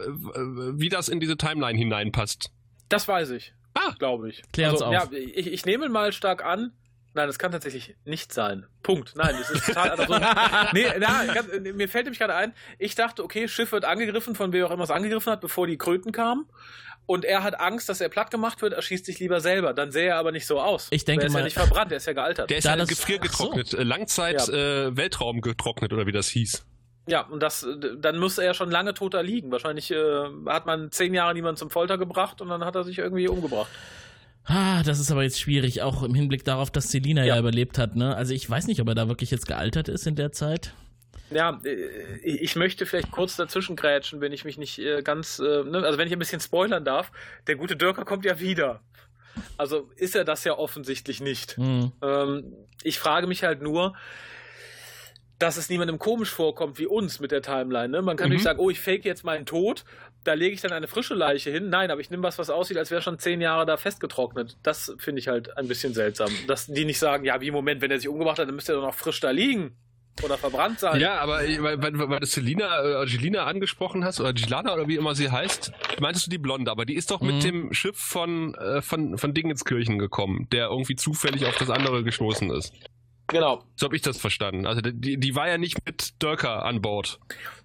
wie 0.79 0.89
das 0.89 1.09
in 1.09 1.21
diese 1.21 1.37
Timeline 1.37 1.79
hineinpasst. 1.79 2.51
Das 2.89 3.07
weiß 3.07 3.31
ich. 3.31 3.53
Ah. 3.75 3.95
glaube 3.99 4.31
ich. 4.31 4.43
Klär 4.53 4.71
uns 4.73 4.81
also, 4.81 4.97
auf. 4.97 5.13
Ja, 5.13 5.19
ich, 5.19 5.47
ich 5.49 5.67
nehme 5.67 5.89
mal 5.91 6.13
stark 6.13 6.45
an. 6.45 6.73
Nein, 7.17 7.27
das 7.29 7.39
kann 7.39 7.51
tatsächlich 7.51 7.97
nicht 8.05 8.33
sein. 8.33 8.67
Punkt. 8.83 9.15
Nein, 9.17 9.35
das 9.39 9.51
ist 9.51 9.65
total. 9.67 9.91
Also, 9.91 10.15
nee, 10.73 10.85
na, 11.01 11.25
ganz, 11.33 11.49
mir 11.75 11.89
fällt 11.89 12.05
nämlich 12.05 12.19
gerade 12.19 12.35
ein, 12.35 12.53
ich 12.79 12.95
dachte, 12.95 13.25
okay, 13.25 13.49
Schiff 13.49 13.73
wird 13.73 13.85
angegriffen, 13.87 14.35
von 14.35 14.53
wem 14.53 14.67
auch 14.67 14.71
immer 14.71 14.85
es 14.85 14.91
angegriffen 14.91 15.33
hat, 15.33 15.41
bevor 15.41 15.67
die 15.67 15.79
Kröten 15.79 16.13
kamen. 16.13 16.47
Und 17.07 17.25
er 17.25 17.43
hat 17.43 17.59
Angst, 17.59 17.89
dass 17.89 18.01
er 18.01 18.09
platt 18.11 18.31
gemacht 18.31 18.61
wird, 18.63 18.75
erschießt 18.75 19.07
sich 19.07 19.19
lieber 19.19 19.41
selber. 19.41 19.73
Dann 19.73 19.93
sähe 19.93 20.09
er 20.09 20.17
aber 20.19 20.31
nicht 20.33 20.47
so 20.47 20.61
aus. 20.61 20.89
Ich 20.91 21.05
denke 21.07 21.21
der 21.21 21.27
ist 21.29 21.33
mal- 21.33 21.39
ja 21.39 21.45
nicht 21.47 21.57
verbrannt, 21.57 21.91
der 21.91 21.97
ist 21.99 22.07
ja 22.07 22.13
gealtert. 22.13 22.51
Der 22.51 22.59
ist 22.59 22.65
Da 22.67 22.71
ja 22.71 22.77
das- 22.77 22.89
gefriergetrocknet, 22.89 23.73
äh, 23.75 23.83
Langzeit 23.83 24.47
Ja. 24.49 24.89
äh, 24.89 24.97
Weltraum 24.97 25.41
getrocknet 25.41 25.93
oder 25.95 26.07
wie 26.07 26.13
das 26.13 26.29
hieß. 26.29 26.67
Ja, 27.09 27.21
und 27.23 27.41
das, 27.43 27.65
dann 27.99 28.19
müsste 28.19 28.43
er 28.45 28.53
schon 28.53 28.71
lange 28.71 28.93
tot 28.93 29.15
da 29.15 29.21
liegen. 29.21 29.53
Wahrscheinlich 29.53 29.91
äh, 29.93 30.25
hat 30.47 30.67
man 30.67 30.91
zehn 30.91 31.15
Jahre 31.15 31.33
niemanden 31.33 31.57
zum 31.57 31.71
Folter 31.71 31.97
gebracht 31.97 32.41
und 32.43 32.49
dann 32.49 32.65
hat 32.65 32.75
er 32.75 32.83
sich 32.85 32.99
irgendwie 32.99 33.29
umgebracht. 33.29 33.71
Ah, 34.47 34.83
das 34.85 35.01
ist 35.01 35.11
aber 35.11 35.25
jetzt 35.25 35.41
schwierig, 35.41 35.83
auch 35.83 36.05
im 36.05 36.15
Hinblick 36.15 36.45
darauf, 36.45 36.71
dass 36.71 36.91
Selina 36.91 37.25
ja. 37.25 37.35
Ja. 37.35 37.41
überlebt 37.41 37.79
hat, 37.79 37.97
ne? 37.97 38.15
Also 38.15 38.33
ich 38.33 38.49
weiß 38.49 38.69
nicht, 38.69 38.81
ob 38.81 38.89
er 38.89 38.95
da 38.95 39.09
wirklich 39.09 39.33
jetzt 39.33 39.47
gealtert 39.47 39.89
ist 39.89 40.07
in 40.07 40.15
der 40.15 40.31
Zeit. 40.31 40.73
Ja, 41.31 41.61
äh, 41.65 42.19
ich 42.23 42.55
möchte 42.55 42.87
vielleicht 42.87 43.11
kurz 43.11 43.35
dazwischen 43.35 43.75
grätschen, 43.75 44.21
wenn 44.21 44.33
ich 44.33 44.45
mich 44.45 44.57
nicht 44.57 44.79
äh, 44.79 45.03
ganz, 45.03 45.41
äh, 45.41 45.65
ne, 45.65 45.83
also 45.85 45.99
wenn 45.99 46.07
ich 46.07 46.13
ein 46.13 46.21
bisschen 46.21 46.41
spoilern 46.41 46.85
darf. 46.85 47.11
Der 47.49 47.57
gute 47.57 47.77
Dörker 47.77 48.05
kommt 48.05 48.25
ja 48.25 48.39
wieder. 48.39 48.81
Also 49.59 49.91
ist 49.97 50.15
er 50.15 50.25
das 50.25 50.45
ja 50.45 50.57
offensichtlich 50.57 51.21
nicht. 51.21 51.59
Mhm. 51.59 51.93
Ich 52.83 52.99
frage 52.99 53.27
mich 53.27 53.45
halt 53.45 53.61
nur, 53.61 53.95
dass 55.39 55.59
es 55.59 55.69
niemandem 55.69 55.99
komisch 55.99 56.31
vorkommt 56.31 56.79
wie 56.79 56.87
uns 56.87 57.21
mit 57.21 57.33
der 57.33 57.43
Timeline. 57.43 57.89
Ne? 57.89 58.01
Man 58.01 58.17
kann 58.17 58.29
mhm. 58.29 58.35
nicht 58.35 58.45
sagen, 58.45 58.59
oh, 58.59 58.71
ich 58.71 58.81
fake 58.81 59.05
jetzt 59.05 59.25
meinen 59.25 59.45
Tod, 59.45 59.85
da 60.27 60.35
lege 60.35 60.55
ich 60.55 60.61
dann 60.61 60.73
eine 60.73 60.89
frische 60.89 61.15
Leiche 61.15 61.51
hin. 61.51 61.69
Nein, 61.69 61.91
aber 61.91 62.01
ich 62.01 62.11
nehme 62.11 62.23
was, 62.23 62.39
was 62.39 62.51
aussieht, 62.51 62.77
als 62.77 62.91
wäre 62.91 63.03
schon 63.03 63.19
zehn 63.19 63.41
Jahre 63.41 63.67
da 63.67 63.77
festgetrocknet. 63.77 64.57
Das 64.63 64.95
finde 64.99 65.21
ich 65.21 65.29
halt 65.29 65.57
ein 65.57 65.69
bisschen 65.69 65.95
seltsam. 65.95 66.31
Dass 66.47 66.67
die 66.67 66.85
nicht 66.85 66.99
sagen, 66.99 67.25
ja, 67.25 67.41
wie 67.41 67.51
Moment, 67.51 67.81
wenn 67.81 67.91
er 67.91 67.99
sich 67.99 68.09
umgebracht 68.09 68.39
hat, 68.39 68.49
dann 68.49 68.55
müsste 68.55 68.73
er 68.73 68.77
doch 68.77 68.87
noch 68.87 68.95
frisch 68.95 69.21
da 69.21 69.31
liegen. 69.31 69.77
Oder 70.23 70.39
verbrannt 70.39 70.81
sein. 70.81 70.99
Ja, 70.99 71.19
aber 71.19 71.41
weil, 71.41 71.83
weil, 71.83 72.09
weil 72.09 72.21
du 72.21 72.27
Selina, 72.27 73.03
äh, 73.03 73.07
Gelina 73.07 73.45
angesprochen 73.45 74.03
hast, 74.03 74.19
oder 74.19 74.33
Gilana 74.33 74.73
oder 74.73 74.89
wie 74.89 74.97
immer 74.97 75.15
sie 75.15 75.31
heißt, 75.31 75.73
meintest 76.01 76.27
du 76.27 76.31
die 76.31 76.39
Blonde, 76.39 76.71
aber 76.71 76.87
die 76.87 76.95
ist 76.95 77.11
doch 77.11 77.21
mhm. 77.21 77.27
mit 77.27 77.45
dem 77.45 77.73
Schiff 77.75 77.99
von, 77.99 78.55
äh, 78.55 78.81
von, 78.81 79.19
von 79.19 79.35
Dingenskirchen 79.35 79.99
gekommen, 79.99 80.49
der 80.53 80.69
irgendwie 80.69 80.97
zufällig 80.97 81.45
auf 81.45 81.57
das 81.59 81.69
andere 81.69 82.03
gestoßen 82.03 82.51
ist. 82.51 82.73
Genau. 83.29 83.65
So 83.75 83.87
habe 83.87 83.97
ich 83.97 84.03
das 84.03 84.19
verstanden. 84.19 84.67
Also 84.67 84.81
die, 84.81 85.19
die 85.19 85.35
war 85.35 85.49
ja 85.49 85.59
nicht 85.59 85.85
mit 85.85 86.23
Dörker 86.23 86.65
an 86.65 86.81
Bord. 86.81 87.19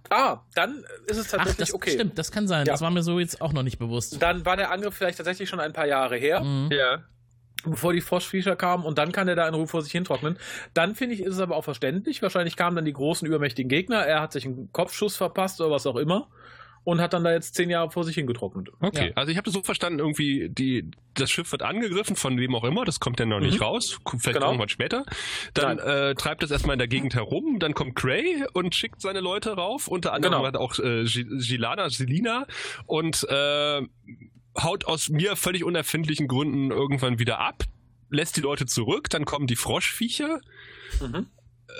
Ah, 0.09 0.39
dann 0.55 0.83
ist 1.07 1.17
es 1.17 1.27
tatsächlich 1.29 1.53
Ach, 1.53 1.57
das 1.57 1.73
okay. 1.73 1.91
Stimmt, 1.91 2.17
das 2.17 2.31
kann 2.31 2.47
sein. 2.47 2.65
Ja. 2.65 2.73
Das 2.73 2.81
war 2.81 2.89
mir 2.89 3.03
so 3.03 3.19
jetzt 3.19 3.41
auch 3.41 3.53
noch 3.53 3.63
nicht 3.63 3.77
bewusst. 3.77 4.21
Dann 4.21 4.45
war 4.45 4.57
der 4.57 4.71
Angriff 4.71 4.95
vielleicht 4.95 5.17
tatsächlich 5.17 5.49
schon 5.49 5.59
ein 5.59 5.73
paar 5.73 5.87
Jahre 5.87 6.17
her. 6.17 6.41
Mhm. 6.41 6.69
Ja. 6.71 7.03
Bevor 7.63 7.93
die 7.93 8.01
Froschviecher 8.01 8.55
kamen 8.55 8.83
und 8.83 8.97
dann 8.97 9.11
kann 9.11 9.27
er 9.27 9.35
da 9.35 9.47
in 9.47 9.53
Ruhe 9.53 9.67
vor 9.67 9.83
sich 9.83 9.91
hintrocknen. 9.91 10.37
Dann 10.73 10.95
finde 10.95 11.13
ich, 11.13 11.21
ist 11.21 11.35
es 11.35 11.39
aber 11.39 11.55
auch 11.55 11.63
verständlich. 11.63 12.23
Wahrscheinlich 12.23 12.55
kamen 12.55 12.75
dann 12.75 12.85
die 12.85 12.93
großen 12.93 13.27
übermächtigen 13.27 13.69
Gegner. 13.69 13.99
Er 13.99 14.19
hat 14.19 14.31
sich 14.33 14.45
einen 14.45 14.71
Kopfschuss 14.71 15.15
verpasst 15.15 15.61
oder 15.61 15.69
was 15.69 15.85
auch 15.85 15.95
immer 15.95 16.27
und 16.83 16.99
hat 16.99 17.13
dann 17.13 17.23
da 17.23 17.31
jetzt 17.31 17.53
zehn 17.55 17.69
Jahre 17.69 17.91
vor 17.91 18.03
sich 18.03 18.15
hingetrocknet. 18.15 18.69
Okay, 18.79 19.09
ja. 19.09 19.13
also 19.15 19.31
ich 19.31 19.37
habe 19.37 19.45
das 19.45 19.53
so 19.53 19.61
verstanden, 19.61 19.99
irgendwie 19.99 20.49
die, 20.49 20.89
das 21.13 21.29
Schiff 21.29 21.51
wird 21.51 21.61
angegriffen 21.61 22.15
von 22.15 22.37
wem 22.37 22.55
auch 22.55 22.63
immer, 22.63 22.85
das 22.85 22.99
kommt 22.99 23.19
ja 23.19 23.25
noch 23.25 23.39
mhm. 23.39 23.45
nicht 23.45 23.61
raus, 23.61 23.99
vielleicht 24.05 24.33
genau. 24.33 24.47
irgendwann 24.47 24.69
später. 24.69 25.05
Dann 25.53 25.77
äh, 25.79 26.15
treibt 26.15 26.43
es 26.43 26.51
erstmal 26.51 26.73
in 26.73 26.79
der 26.79 26.87
Gegend 26.87 27.13
herum, 27.13 27.59
dann 27.59 27.73
kommt 27.73 27.95
Cray 27.95 28.45
und 28.53 28.73
schickt 28.73 29.01
seine 29.01 29.19
Leute 29.19 29.51
rauf, 29.51 29.87
unter 29.87 30.13
anderem 30.13 30.33
genau. 30.33 30.47
hat 30.47 30.57
auch 30.57 30.79
äh, 30.79 31.03
Gilana, 31.05 31.89
Selina 31.89 32.47
und 32.87 33.25
äh, 33.29 33.81
haut 34.59 34.85
aus 34.85 35.09
mir 35.09 35.35
völlig 35.35 35.63
unerfindlichen 35.63 36.27
Gründen 36.27 36.71
irgendwann 36.71 37.19
wieder 37.19 37.39
ab, 37.39 37.63
lässt 38.09 38.37
die 38.37 38.41
Leute 38.41 38.65
zurück, 38.65 39.09
dann 39.09 39.25
kommen 39.25 39.47
die 39.47 39.55
Froschviecher. 39.55 40.41
Mhm. 40.99 41.27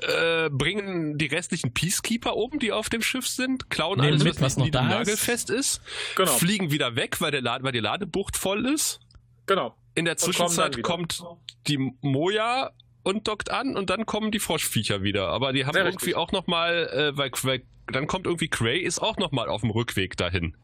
Äh, 0.02 0.50
bringen 0.50 1.18
die 1.18 1.28
restlichen 1.28 1.74
Peacekeeper 1.74 2.36
oben, 2.36 2.60
die 2.60 2.72
auf 2.72 2.90
dem 2.90 3.02
Schiff 3.02 3.28
sind, 3.28 3.70
klauen 3.70 4.00
Nehmen 4.00 4.14
alles, 4.14 4.24
mit, 4.24 4.36
was, 4.36 4.42
was 4.42 4.58
noch 4.58 4.70
da 4.70 4.82
nagelfest 4.84 5.50
ist, 5.50 5.82
genau. 6.16 6.32
fliegen 6.32 6.72
wieder 6.72 6.96
weg, 6.96 7.22
weil, 7.22 7.32
der 7.32 7.42
Lade, 7.42 7.64
weil 7.64 7.72
die 7.72 7.80
Ladebucht 7.80 8.36
voll 8.36 8.66
ist. 8.66 9.00
Genau. 9.46 9.76
In 9.94 10.06
der 10.06 10.18
Zwischenzeit 10.18 10.82
kommt 10.82 11.24
die 11.68 11.94
Moja 12.02 12.72
und 13.04 13.28
dockt 13.28 13.52
an 13.52 13.76
und 13.76 13.90
dann 13.90 14.06
kommen 14.06 14.32
die 14.32 14.40
Froschviecher 14.40 15.04
wieder. 15.04 15.28
Aber 15.28 15.54
die 15.54 15.66
haben 15.66 15.74
Sehr 15.74 15.84
irgendwie 15.86 16.06
richtig. 16.06 16.16
auch 16.16 16.32
nochmal, 16.32 16.88
äh, 16.88 17.18
weil, 17.18 17.32
weil 17.44 17.64
dann 17.88 18.08
kommt 18.08 18.26
irgendwie 18.26 18.48
Cray, 18.48 18.80
ist 18.80 19.00
auch 19.00 19.18
nochmal 19.18 19.50
auf 19.50 19.62
dem 19.62 19.70
Rückweg 19.72 20.18
dahin. 20.18 20.56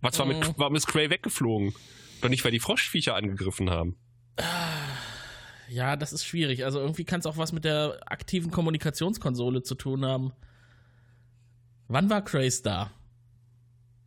Was 0.00 0.18
war 0.18 0.26
mit, 0.26 0.38
mhm. 0.38 0.54
warum 0.56 0.76
ist 0.76 0.86
Cray 0.86 1.10
weggeflogen? 1.10 1.74
Doch 2.20 2.28
nicht, 2.28 2.44
weil 2.44 2.52
die 2.52 2.60
Froschviecher 2.60 3.14
angegriffen 3.14 3.70
haben. 3.70 3.96
Ja, 5.70 5.94
das 5.94 6.12
ist 6.12 6.24
schwierig. 6.24 6.64
Also 6.64 6.80
irgendwie 6.80 7.04
kann 7.04 7.20
es 7.20 7.26
auch 7.26 7.36
was 7.36 7.52
mit 7.52 7.64
der 7.64 8.00
aktiven 8.06 8.50
Kommunikationskonsole 8.50 9.62
zu 9.62 9.76
tun 9.76 10.04
haben. 10.04 10.32
Wann 11.86 12.10
war 12.10 12.22
Craze 12.22 12.62
da? 12.62 12.90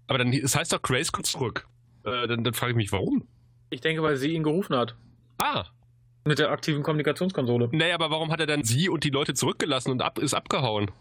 Aber 0.08 0.18
dann, 0.18 0.34
es 0.34 0.56
heißt 0.56 0.74
doch, 0.74 0.82
Craze 0.82 1.12
kommt 1.12 1.26
zurück. 1.26 1.68
Äh, 2.04 2.28
dann, 2.28 2.44
dann 2.44 2.54
frage 2.54 2.72
ich 2.72 2.76
mich, 2.76 2.92
warum? 2.92 3.26
Ich 3.70 3.80
denke, 3.80 4.04
weil 4.04 4.18
sie 4.18 4.34
ihn 4.34 4.44
gerufen 4.44 4.76
hat. 4.76 4.96
Ah. 5.38 5.66
Mit 6.26 6.40
der 6.40 6.52
aktiven 6.52 6.84
Kommunikationskonsole. 6.84 7.70
Naja, 7.72 7.96
aber 7.96 8.12
warum 8.12 8.30
hat 8.30 8.42
er 8.42 8.46
dann 8.46 8.66
sie 8.66 8.90
und 8.90 9.06
die 9.06 9.10
Leute 9.10 9.34
zurückgelassen 9.34 9.92
und 9.92 10.02
ab, 10.02 10.20
ist 10.20 10.34
abgehauen? 10.34 10.92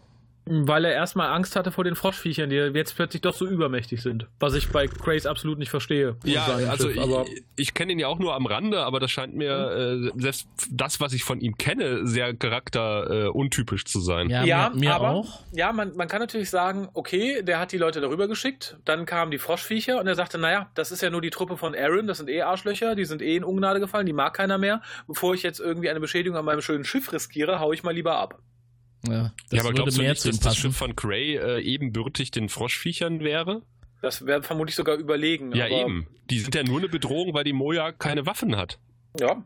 Weil 0.45 0.83
er 0.85 0.93
erstmal 0.93 1.29
Angst 1.29 1.55
hatte 1.55 1.71
vor 1.71 1.83
den 1.83 1.95
Froschviechern, 1.95 2.49
die 2.49 2.57
jetzt 2.57 2.95
plötzlich 2.95 3.21
doch 3.21 3.33
so 3.33 3.45
übermächtig 3.45 4.01
sind. 4.01 4.27
Was 4.39 4.55
ich 4.55 4.69
bei 4.69 4.87
Craze 4.87 5.29
absolut 5.29 5.57
nicht 5.57 5.69
verstehe. 5.69 6.17
Ja, 6.25 6.45
also 6.69 6.89
Schiff, 6.89 7.01
ich, 7.27 7.43
ich 7.55 7.73
kenne 7.73 7.93
ihn 7.93 7.99
ja 7.99 8.07
auch 8.07 8.19
nur 8.19 8.35
am 8.35 8.45
Rande, 8.45 8.83
aber 8.83 8.99
das 8.99 9.11
scheint 9.11 9.35
mir, 9.35 10.11
äh, 10.15 10.21
selbst 10.21 10.47
das, 10.69 10.99
was 10.99 11.13
ich 11.13 11.23
von 11.23 11.39
ihm 11.39 11.57
kenne, 11.57 12.05
sehr 12.07 12.33
charakteruntypisch 12.33 13.83
äh, 13.83 13.85
zu 13.85 14.01
sein. 14.01 14.29
Ja, 14.29 14.43
ja 14.43 14.69
mir, 14.73 14.79
mir 14.79 14.95
aber, 14.95 15.09
auch. 15.11 15.39
Ja, 15.53 15.71
man, 15.71 15.95
man 15.95 16.07
kann 16.09 16.19
natürlich 16.19 16.49
sagen, 16.49 16.89
okay, 16.93 17.41
der 17.41 17.59
hat 17.59 17.71
die 17.71 17.77
Leute 17.77 18.01
darüber 18.01 18.27
geschickt, 18.27 18.77
dann 18.83 19.05
kamen 19.05 19.31
die 19.31 19.37
Froschviecher 19.37 19.99
und 19.99 20.07
er 20.07 20.15
sagte, 20.15 20.37
naja, 20.37 20.69
das 20.75 20.91
ist 20.91 21.01
ja 21.01 21.09
nur 21.09 21.21
die 21.21 21.29
Truppe 21.29 21.55
von 21.55 21.73
Aaron, 21.73 22.07
das 22.07 22.17
sind 22.17 22.29
eh 22.29 22.41
Arschlöcher, 22.41 22.95
die 22.95 23.05
sind 23.05 23.21
eh 23.21 23.37
in 23.37 23.43
Ungnade 23.45 23.79
gefallen, 23.79 24.05
die 24.05 24.13
mag 24.13 24.33
keiner 24.33 24.57
mehr. 24.57 24.81
Bevor 25.07 25.33
ich 25.33 25.43
jetzt 25.43 25.59
irgendwie 25.59 25.89
eine 25.89 25.99
Beschädigung 25.99 26.37
an 26.37 26.45
meinem 26.45 26.61
schönen 26.61 26.83
Schiff 26.83 27.11
riskiere, 27.13 27.59
hau 27.59 27.71
ich 27.71 27.83
mal 27.83 27.93
lieber 27.93 28.17
ab. 28.17 28.39
Ja, 29.07 29.33
ja 29.51 29.61
aber 29.61 29.73
glaubst 29.73 29.97
du 29.97 30.01
nicht, 30.01 30.25
dass 30.25 30.39
das 30.39 30.57
Schiff 30.57 30.75
von 30.75 30.95
Cray 30.95 31.35
äh, 31.35 31.61
ebenbürtig 31.61 32.31
den 32.31 32.49
Froschviechern 32.49 33.19
wäre? 33.19 33.61
Das 34.01 34.25
wäre 34.25 34.43
vermutlich 34.43 34.75
sogar 34.75 34.97
überlegen. 34.97 35.55
Ja, 35.55 35.67
eben. 35.67 36.07
Die 36.29 36.39
sind 36.39 36.55
ja 36.55 36.63
nur 36.63 36.79
eine 36.79 36.89
Bedrohung, 36.89 37.33
weil 37.33 37.45
die 37.45 37.53
Moja 37.53 37.91
keine 37.91 38.25
Waffen 38.25 38.57
hat. 38.57 38.79
Ja. 39.19 39.45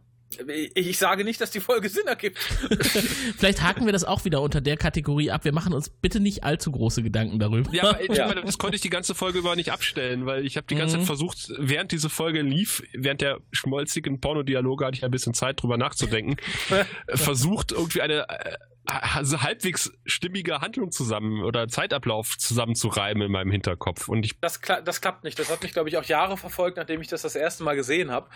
Ich 0.76 0.98
sage 0.98 1.24
nicht, 1.24 1.40
dass 1.40 1.52
die 1.52 1.62
Folge 1.62 1.88
Sinn 1.88 2.06
ergibt. 2.06 2.38
Vielleicht 3.38 3.62
haken 3.62 3.86
wir 3.86 3.94
das 3.94 4.04
auch 4.04 4.26
wieder 4.26 4.42
unter 4.42 4.60
der 4.60 4.76
Kategorie 4.76 5.32
ab. 5.32 5.46
Wir 5.46 5.54
machen 5.54 5.74
uns 5.74 5.90
bitte 5.90 6.20
nicht 6.20 6.44
allzu 6.44 6.72
große 6.72 7.02
Gedanken 7.02 7.40
darüber. 7.40 7.74
Ja, 7.74 7.92
aber 7.92 8.14
ja. 8.14 8.34
das 8.34 8.58
konnte 8.58 8.76
ich 8.76 8.82
die 8.82 8.90
ganze 8.90 9.16
Folge 9.16 9.40
über 9.40 9.56
nicht 9.56 9.72
abstellen, 9.72 10.26
weil 10.26 10.46
ich 10.46 10.58
habe 10.58 10.68
die 10.68 10.76
ganze 10.76 10.98
mhm. 10.98 11.02
Zeit 11.02 11.08
versucht, 11.08 11.54
während 11.58 11.94
diese 11.94 12.10
Folge 12.10 12.42
lief, 12.42 12.84
während 12.94 13.22
der 13.22 13.40
schmolzigen 13.52 14.20
Pornodialoge 14.20 14.86
hatte 14.86 14.98
ich 14.98 15.06
ein 15.06 15.12
bisschen 15.12 15.34
Zeit 15.34 15.62
drüber 15.62 15.78
nachzudenken, 15.78 16.36
versucht 17.08 17.72
irgendwie 17.72 18.02
eine 18.02 18.28
äh, 18.28 18.58
also 18.88 19.42
halbwegs 19.42 19.92
stimmige 20.06 20.62
Handlung 20.62 20.92
zusammen 20.92 21.44
oder 21.44 21.68
Zeitablauf 21.68 22.38
zusammenzureimen 22.38 23.24
in 23.24 23.32
meinem 23.32 23.52
Hinterkopf. 23.52 24.08
Und 24.08 24.26
ich 24.26 24.40
das, 24.40 24.62
kla 24.62 24.82
das 24.82 25.02
klappt 25.02 25.24
nicht. 25.24 25.38
Das 25.38 25.52
hat 25.52 25.62
mich, 25.62 25.74
glaube 25.74 25.90
ich, 25.90 25.98
auch 25.98 26.04
Jahre 26.06 26.38
verfolgt, 26.38 26.78
nachdem 26.78 27.02
ich 27.02 27.08
das 27.08 27.22
das 27.22 27.36
erste 27.36 27.64
Mal 27.64 27.76
gesehen 27.76 28.12
habe. 28.12 28.30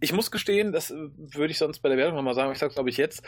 Ich 0.00 0.12
muss 0.12 0.30
gestehen, 0.30 0.72
das 0.72 0.92
würde 1.16 1.52
ich 1.52 1.58
sonst 1.58 1.80
bei 1.80 1.88
der 1.88 1.98
Werbung 1.98 2.16
nochmal 2.16 2.34
sagen, 2.34 2.46
aber 2.46 2.54
ich 2.54 2.58
sage 2.58 2.74
glaube 2.74 2.90
ich 2.90 2.96
jetzt. 2.96 3.22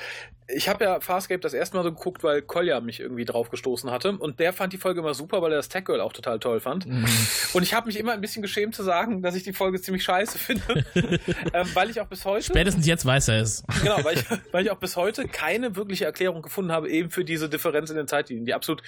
Ich 0.49 0.69
habe 0.69 0.85
ja 0.85 1.01
Farscape 1.01 1.41
das 1.41 1.55
erste 1.55 1.77
Mal 1.77 1.85
so 1.85 1.93
geguckt, 1.93 2.25
weil 2.25 2.43
Kolja 2.43 2.81
mich 2.81 3.01
irgendwie 3.01 3.25
drauf 3.25 3.51
gestoßen 3.51 3.91
hatte. 3.91 4.13
Und 4.19 4.41
der 4.41 4.53
fand 4.53 4.73
die 4.73 4.79
Folge 4.79 5.01
immer 5.01 5.15
super, 5.15 5.43
weil 5.43 5.53
er 5.53 5.59
das 5.59 5.69
Tech 5.69 5.85
Girl 5.85 6.01
auch 6.01 6.13
total 6.13 6.39
toll 6.41 6.61
fand. 6.61 6.87
Mhm. 6.87 7.07
Und 7.53 7.63
ich 7.63 7.75
habe 7.75 7.87
mich 7.87 7.99
immer 7.99 8.13
ein 8.13 8.21
bisschen 8.21 8.43
geschämt 8.43 8.75
zu 8.75 8.83
sagen, 8.83 9.23
dass 9.23 9.35
ich 9.35 9.45
die 9.45 9.53
Folge 9.53 9.81
ziemlich 9.81 10.03
scheiße 10.03 10.39
finde. 10.39 10.85
ähm, 11.53 11.69
weil 11.75 11.91
ich 11.91 12.01
auch 12.01 12.07
bis 12.07 12.25
heute. 12.25 12.47
Spätestens 12.47 12.87
jetzt 12.87 13.07
weiß 13.07 13.29
er 13.29 13.41
es. 13.41 13.63
Genau, 13.83 14.03
weil 14.03 14.19
ich, 14.19 14.25
weil 14.53 14.65
ich 14.65 14.71
auch 14.71 14.79
bis 14.79 14.97
heute 14.97 15.29
keine 15.29 15.77
wirkliche 15.77 16.05
Erklärung 16.05 16.43
gefunden 16.43 16.64
gefunden 16.65 16.73
habe, 16.73 16.91
eben 16.91 17.11
für 17.11 17.25
diese 17.25 17.49
Differenz 17.49 17.91
in 17.91 17.97
den 17.97 18.09
Zeitlinien, 18.09 18.47
die 18.47 18.55
absolut 18.55 18.83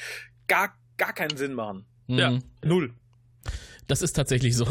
gar, 0.49 0.74
gar 0.97 1.12
keinen 1.12 1.37
Sinn 1.37 1.55
machen. 1.55 1.85
Mhm. 2.07 2.18
Ja, 2.18 2.39
null. 2.64 2.95
Das 3.87 4.03
ist 4.03 4.14
tatsächlich 4.14 4.57
so. 4.57 4.66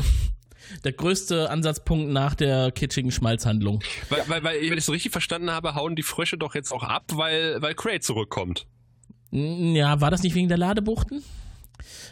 Der 0.84 0.93
größte 0.93 1.49
Ansatzpunkt 1.51 2.12
nach 2.12 2.34
der 2.34 2.72
kitschigen 2.72 3.12
Schmalzhandlung. 3.12 3.84
Weil, 4.10 4.24
weil, 4.28 4.43
weil, 4.43 4.62
wenn 4.62 4.74
ich 4.74 4.80
es 4.80 4.88
so 4.88 4.91
richtig 4.91 5.12
verstanden 5.12 5.51
habe, 5.51 5.76
hauen 5.76 5.95
die 5.95 6.03
Frösche 6.03 6.38
doch 6.38 6.56
jetzt 6.56 6.72
auch 6.72 6.84
ab, 6.84 7.03
weil, 7.14 7.62
weil 7.62 7.76
Cray 7.76 7.99
zurückkommt. 7.99 8.66
Ja, 9.32 10.01
war 10.01 10.10
das 10.10 10.24
nicht 10.24 10.34
wegen 10.34 10.47
der 10.47 10.58
Ladebuchten? 10.58 11.24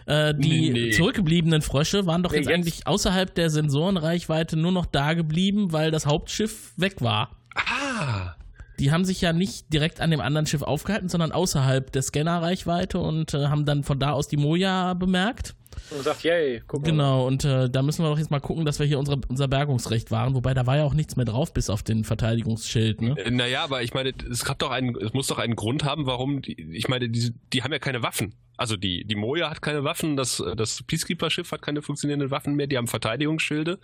Äh, 0.05 0.35
die 0.35 0.69
nee, 0.69 0.69
nee. 0.69 0.91
zurückgebliebenen 0.91 1.61
Frösche 1.61 2.05
waren 2.05 2.21
doch 2.21 2.31
nee, 2.31 2.37
jetzt, 2.37 2.47
jetzt 2.47 2.55
eigentlich 2.55 2.87
außerhalb 2.87 3.33
der 3.33 3.49
Sensorenreichweite 3.49 4.55
nur 4.55 4.71
noch 4.71 4.85
da 4.85 5.13
geblieben, 5.13 5.71
weil 5.71 5.89
das 5.89 6.05
Hauptschiff 6.05 6.73
weg 6.77 7.01
war. 7.01 7.35
Ah 7.55 8.35
die 8.79 8.91
haben 8.91 9.05
sich 9.05 9.21
ja 9.21 9.33
nicht 9.33 9.71
direkt 9.71 10.01
an 10.01 10.11
dem 10.11 10.21
anderen 10.21 10.45
Schiff 10.45 10.61
aufgehalten, 10.61 11.09
sondern 11.09 11.31
außerhalb 11.31 11.91
der 11.91 12.01
Scannerreichweite 12.01 12.99
und 12.99 13.33
äh, 13.33 13.47
haben 13.47 13.65
dann 13.65 13.83
von 13.83 13.99
da 13.99 14.11
aus 14.11 14.27
die 14.27 14.37
Moja 14.37 14.93
bemerkt. 14.93 15.55
Und 15.89 16.03
sagt, 16.03 16.23
yay, 16.23 16.61
guck 16.67 16.81
mal. 16.81 16.85
Genau, 16.87 17.27
und 17.27 17.45
äh, 17.45 17.69
da 17.69 17.81
müssen 17.81 18.03
wir 18.03 18.09
doch 18.09 18.17
jetzt 18.17 18.31
mal 18.31 18.39
gucken, 18.39 18.65
dass 18.65 18.79
wir 18.79 18.85
hier 18.85 18.99
unsere, 18.99 19.19
unser 19.27 19.47
Bergungsrecht 19.47 20.11
wahren, 20.11 20.35
wobei 20.35 20.53
da 20.53 20.65
war 20.65 20.77
ja 20.77 20.83
auch 20.83 20.93
nichts 20.93 21.15
mehr 21.15 21.25
drauf, 21.25 21.53
bis 21.53 21.69
auf 21.69 21.83
den 21.83 22.03
Verteidigungsschild, 22.03 23.01
ne? 23.01 23.15
Äh, 23.17 23.31
naja, 23.31 23.63
aber 23.63 23.81
ich 23.81 23.93
meine, 23.93 24.13
es 24.29 24.45
gab 24.45 24.59
doch 24.59 24.71
einen, 24.71 24.95
es 24.95 25.13
muss 25.13 25.27
doch 25.27 25.39
einen 25.39 25.55
Grund 25.55 25.83
haben, 25.83 26.05
warum, 26.05 26.41
die, 26.41 26.53
ich 26.73 26.87
meine, 26.87 27.09
die, 27.09 27.33
die 27.51 27.63
haben 27.63 27.71
ja 27.71 27.79
keine 27.79 28.03
Waffen. 28.03 28.33
Also 28.55 28.77
die, 28.77 29.03
die 29.05 29.15
Moja 29.15 29.49
hat 29.49 29.61
keine 29.61 29.83
Waffen, 29.83 30.15
das, 30.15 30.43
das 30.55 30.83
Peacekeeper-Schiff 30.83 31.51
hat 31.51 31.61
keine 31.61 31.81
funktionierenden 31.81 32.29
Waffen 32.29 32.55
mehr, 32.55 32.67
die 32.67 32.77
haben 32.77 32.87
Verteidigungsschilde. 32.87 33.79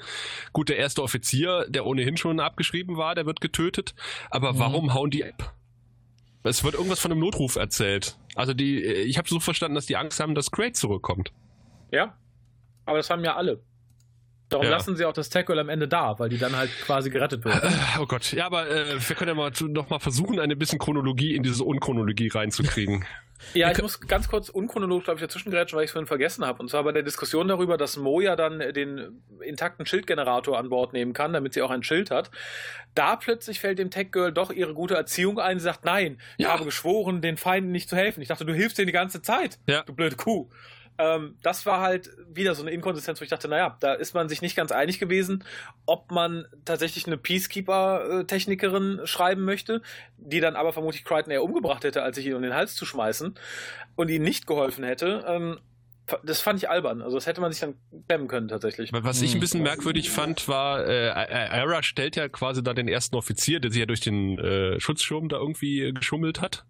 Gut, 0.54 0.70
der 0.70 0.78
erste 0.78 1.02
Offizier, 1.02 1.66
der 1.70 1.86
ohnehin 1.86 2.18
schon 2.18 2.40
abgeschrieben 2.40 2.96
war, 2.96 3.16
der 3.16 3.26
wird 3.26 3.42
getötet. 3.42 3.96
Aber 4.30 4.54
mhm. 4.54 4.60
warum 4.60 4.94
hauen 4.94 5.10
die 5.10 5.26
ab? 5.26 5.56
Es 6.44 6.64
wird 6.64 6.76
irgendwas 6.76 7.00
von 7.00 7.12
einem 7.12 7.20
Notruf 7.20 7.56
erzählt. 7.56 8.18
Also 8.36 8.54
die, 8.54 8.82
ich 8.82 9.18
habe 9.18 9.28
so 9.28 9.40
verstanden, 9.40 9.76
dass 9.76 9.88
die 9.88 9.98
Angst 9.98 10.20
haben, 10.20 10.36
dass 10.36 10.52
Great 10.52 10.76
zurückkommt. 10.76 11.34
Ja, 11.92 12.16
aber 12.86 12.98
das 12.98 13.10
haben 13.10 13.24
ja 13.24 13.36
alle. 13.36 13.62
Darum 14.50 14.66
Ja. 14.66 14.72
lassen 14.72 14.96
sie 14.96 15.06
auch 15.06 15.14
das 15.14 15.30
Tackle 15.30 15.62
am 15.62 15.70
Ende 15.70 15.88
da, 15.88 16.18
weil 16.18 16.30
die 16.30 16.40
dann 16.40 16.56
halt 16.58 16.72
quasi 16.82 17.10
gerettet 17.12 17.46
wird. 17.46 17.62
Oh 18.00 18.06
Gott, 18.08 18.32
ja, 18.34 18.48
aber 18.48 18.68
äh, 18.70 18.96
wir 19.00 19.16
können 19.16 19.30
ja 19.30 19.36
mal 19.36 19.54
zu- 19.54 19.68
noch 19.68 19.90
mal 19.90 20.00
versuchen, 20.00 20.40
eine 20.40 20.56
bisschen 20.56 20.80
Chronologie 20.80 21.36
in 21.36 21.44
diese 21.44 21.64
Unchronologie 21.64 22.30
reinzukriegen. 22.30 23.06
Ja, 23.54 23.72
ich 23.72 23.82
muss 23.82 24.02
ganz 24.02 24.28
kurz 24.28 24.50
unchronologisch, 24.50 25.06
glaube 25.06 25.18
ich, 25.18 25.22
dazwischen 25.26 25.50
grätschen, 25.50 25.78
weil 25.78 25.86
ich 25.86 25.88
es 25.88 25.92
vorhin 25.94 26.08
vergessen 26.08 26.46
habe. 26.46 26.60
Und 26.62 26.70
zwar 26.70 26.84
bei 26.84 26.92
der 26.92 27.04
Diskussion 27.04 27.48
darüber, 27.48 27.78
dass 27.78 27.96
Mo 27.96 28.20
ja 28.20 28.36
dann 28.36 28.60
äh, 28.60 28.74
den 28.74 29.22
intakten 29.40 29.86
Schildgenerator 29.86 30.60
an 30.60 30.68
Bord 30.68 30.92
nehmen 30.92 31.14
kann, 31.14 31.32
damit 31.32 31.54
sie 31.54 31.62
auch 31.62 31.70
ein 31.72 31.82
Schild 31.82 32.12
hat. 32.12 32.32
Da 32.96 33.16
plötzlich 33.16 33.62
fällt 33.62 33.80
dem 33.80 33.92
Tech 33.92 34.12
Girl 34.12 34.34
doch 34.34 34.52
ihre 34.52 34.74
gute 34.74 34.96
Erziehung 34.96 35.40
ein. 35.40 35.58
Sie 35.58 35.64
sagt, 35.64 35.86
nein, 35.86 36.18
ich 36.38 36.48
Ja. 36.48 36.52
habe 36.52 36.66
geschworen, 36.66 37.22
den 37.22 37.38
Feinden 37.38 37.72
nicht 37.72 37.88
zu 37.88 37.96
helfen. 37.96 38.22
Ich 38.22 38.28
dachte, 38.28 38.44
du 38.44 38.54
hilfst 38.54 38.78
denen 38.78 38.88
die 38.88 38.92
ganze 38.92 39.22
Zeit, 39.22 39.58
Ja. 39.68 39.84
du 39.84 39.94
blöde 39.94 40.18
Kuh. 40.18 40.50
Ähm, 41.00 41.38
das 41.42 41.66
war 41.66 41.80
halt 41.80 42.10
wieder 42.30 42.54
so 42.56 42.62
eine 42.62 42.72
Inkonsistenz, 42.72 43.22
wo 43.22 43.24
ich 43.24 43.30
dachte, 43.30 43.48
naja, 43.48 43.78
da 43.80 43.94
ist 43.94 44.14
man 44.14 44.28
sich 44.28 44.42
nicht 44.42 44.56
ganz 44.56 44.72
einig 44.74 45.00
gewesen, 45.00 45.46
ob 45.86 46.12
man 46.12 46.46
tatsächlich 46.66 47.08
eine 47.08 47.18
Peacekeeper-Technikerin 47.18 49.02
schreiben 49.06 49.46
möchte, 49.46 49.82
die 50.18 50.40
dann 50.42 50.56
aber 50.56 50.74
vermutlich 50.74 51.06
Crichton 51.06 51.32
eher 51.32 51.44
umgebracht 51.44 51.84
hätte, 51.84 52.04
als 52.04 52.18
sich 52.18 52.26
ihn 52.26 52.34
um 52.34 52.42
den 52.42 52.54
Hals 52.54 52.76
zu 52.76 52.86
schmeißen 52.86 53.36
und 53.96 54.10
ihm 54.10 54.24
nicht 54.24 54.46
geholfen 54.48 54.84
hätte. 54.84 55.24
Ähm, 55.28 55.60
das 56.24 56.42
fand 56.42 56.58
ich 56.58 56.70
albern. 56.70 57.04
Also 57.04 57.18
das 57.18 57.28
hätte 57.28 57.40
man 57.40 57.52
sich 57.52 57.62
dann 57.62 57.76
klemmen 58.08 58.28
können 58.28 58.48
tatsächlich. 58.48 58.92
Was 58.92 59.22
ich 59.22 59.30
ein 59.32 59.34
Hm. 59.36 59.40
bisschen 59.42 59.62
merkwürdig 59.62 60.10
fand, 60.10 60.48
war, 60.48 60.88
äh, 60.88 61.10
Ara 61.12 61.84
stellt 61.84 62.16
ja 62.16 62.28
quasi 62.28 62.64
da 62.64 62.74
den 62.74 62.88
ersten 62.88 63.16
Offizier, 63.16 63.60
der 63.60 63.70
sich 63.72 63.80
ja 63.80 63.86
durch 63.86 64.00
den 64.00 64.40
äh, 64.40 64.80
Schutzschirm 64.80 65.30
da 65.30 65.38
irgendwie 65.38 65.84
äh, 65.84 65.92
geschummelt 65.92 66.42
hat. 66.42 66.66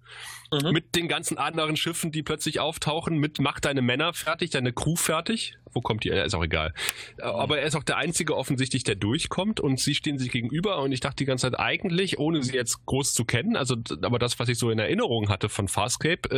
Mhm. 0.52 0.72
Mit 0.72 0.96
den 0.96 1.08
ganzen 1.08 1.38
anderen 1.38 1.78
Schiffen, 1.78 2.12
die 2.12 2.24
plötzlich 2.24 2.60
auftauchen, 2.60 3.18
mit 3.18 3.40
mach 3.40 3.60
deine 3.60 3.82
Männer 3.84 4.14
fertig, 4.14 4.50
deine 4.50 4.74
Crew 4.74 4.96
fertig. 4.96 5.56
Wo 5.72 5.82
kommt 5.82 6.04
die? 6.04 6.10
Ist 6.10 6.34
auch 6.34 6.44
egal. 6.44 6.74
Äh, 7.20 7.24
Aber 7.24 7.60
er 7.60 7.68
ist 7.68 7.76
auch 7.76 7.84
der 7.84 7.98
Einzige 7.98 8.36
offensichtlich, 8.36 8.84
der 8.84 8.96
durchkommt 8.96 9.60
und 9.60 9.80
sie 9.80 9.94
stehen 9.94 10.18
sich 10.18 10.32
gegenüber 10.32 10.80
und 10.82 10.92
ich 10.92 11.00
dachte 11.02 11.18
die 11.18 11.26
ganze 11.26 11.52
Zeit 11.52 11.60
eigentlich, 11.60 12.18
ohne 12.18 12.42
sie 12.42 12.54
jetzt 12.54 12.84
groß 12.88 13.14
zu 13.14 13.26
kennen, 13.26 13.56
also 13.56 13.76
aber 14.02 14.18
das, 14.18 14.40
was 14.40 14.50
ich 14.50 14.58
so 14.58 14.72
in 14.72 14.80
Erinnerung 14.80 15.30
hatte 15.30 15.50
von 15.50 15.68
Farscape, 15.68 16.30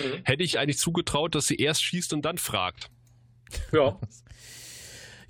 äh, 0.00 0.04
Mhm. 0.04 0.20
hätte 0.24 0.42
ich 0.44 0.58
eigentlich 0.60 0.78
zugetraut, 0.78 1.34
dass 1.34 1.46
sie 1.48 1.56
erst 1.56 1.82
schießt 1.82 2.12
und 2.12 2.22
dann 2.24 2.38
fragt. 2.38 2.90
Ja. 3.72 3.98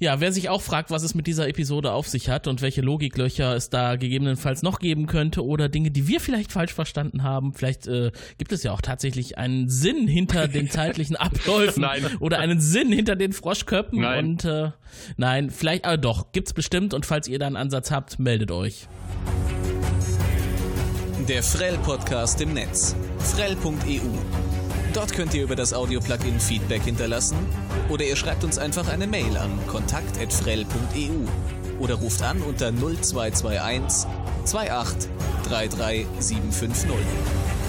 Ja, 0.00 0.20
wer 0.20 0.30
sich 0.30 0.48
auch 0.48 0.62
fragt, 0.62 0.92
was 0.92 1.02
es 1.02 1.16
mit 1.16 1.26
dieser 1.26 1.48
Episode 1.48 1.90
auf 1.90 2.06
sich 2.06 2.28
hat 2.28 2.46
und 2.46 2.62
welche 2.62 2.82
Logiklöcher 2.82 3.56
es 3.56 3.68
da 3.68 3.96
gegebenenfalls 3.96 4.62
noch 4.62 4.78
geben 4.78 5.06
könnte 5.06 5.44
oder 5.44 5.68
Dinge, 5.68 5.90
die 5.90 6.06
wir 6.06 6.20
vielleicht 6.20 6.52
falsch 6.52 6.72
verstanden 6.72 7.24
haben, 7.24 7.52
vielleicht 7.52 7.88
äh, 7.88 8.12
gibt 8.38 8.52
es 8.52 8.62
ja 8.62 8.72
auch 8.72 8.80
tatsächlich 8.80 9.38
einen 9.38 9.68
Sinn 9.68 10.06
hinter 10.06 10.46
den 10.46 10.70
zeitlichen 10.70 11.16
Abläufen 11.16 11.82
Nein. 11.82 12.06
oder 12.20 12.38
einen 12.38 12.60
Sinn 12.60 12.92
hinter 12.92 13.16
den 13.16 13.32
Froschköppen 13.32 14.00
Nein. 14.00 14.24
und 14.24 14.44
äh, 14.44 14.70
nein, 15.16 15.50
vielleicht, 15.50 15.84
aber 15.84 15.96
doch, 15.96 16.30
gibt's 16.30 16.52
bestimmt 16.52 16.94
und 16.94 17.04
falls 17.04 17.26
ihr 17.26 17.40
da 17.40 17.48
einen 17.48 17.56
Ansatz 17.56 17.90
habt, 17.90 18.20
meldet 18.20 18.52
euch. 18.52 18.86
Der 21.28 21.42
Frell-Podcast 21.42 22.40
im 22.40 22.54
Netz. 22.54 22.94
Frell.eu. 23.18 24.47
Dort 24.94 25.12
könnt 25.12 25.34
ihr 25.34 25.42
über 25.42 25.54
das 25.54 25.74
Audio-Plugin 25.74 26.40
Feedback 26.40 26.82
hinterlassen 26.82 27.36
oder 27.88 28.04
ihr 28.04 28.16
schreibt 28.16 28.42
uns 28.42 28.58
einfach 28.58 28.88
eine 28.88 29.06
Mail 29.06 29.36
an 29.36 29.50
kontakt.frell.eu 29.66 31.78
oder 31.78 31.94
ruft 31.94 32.22
an 32.22 32.40
unter 32.42 32.72
0221 32.72 34.08
28 34.44 35.10
33 35.44 36.06
750. 36.18 37.67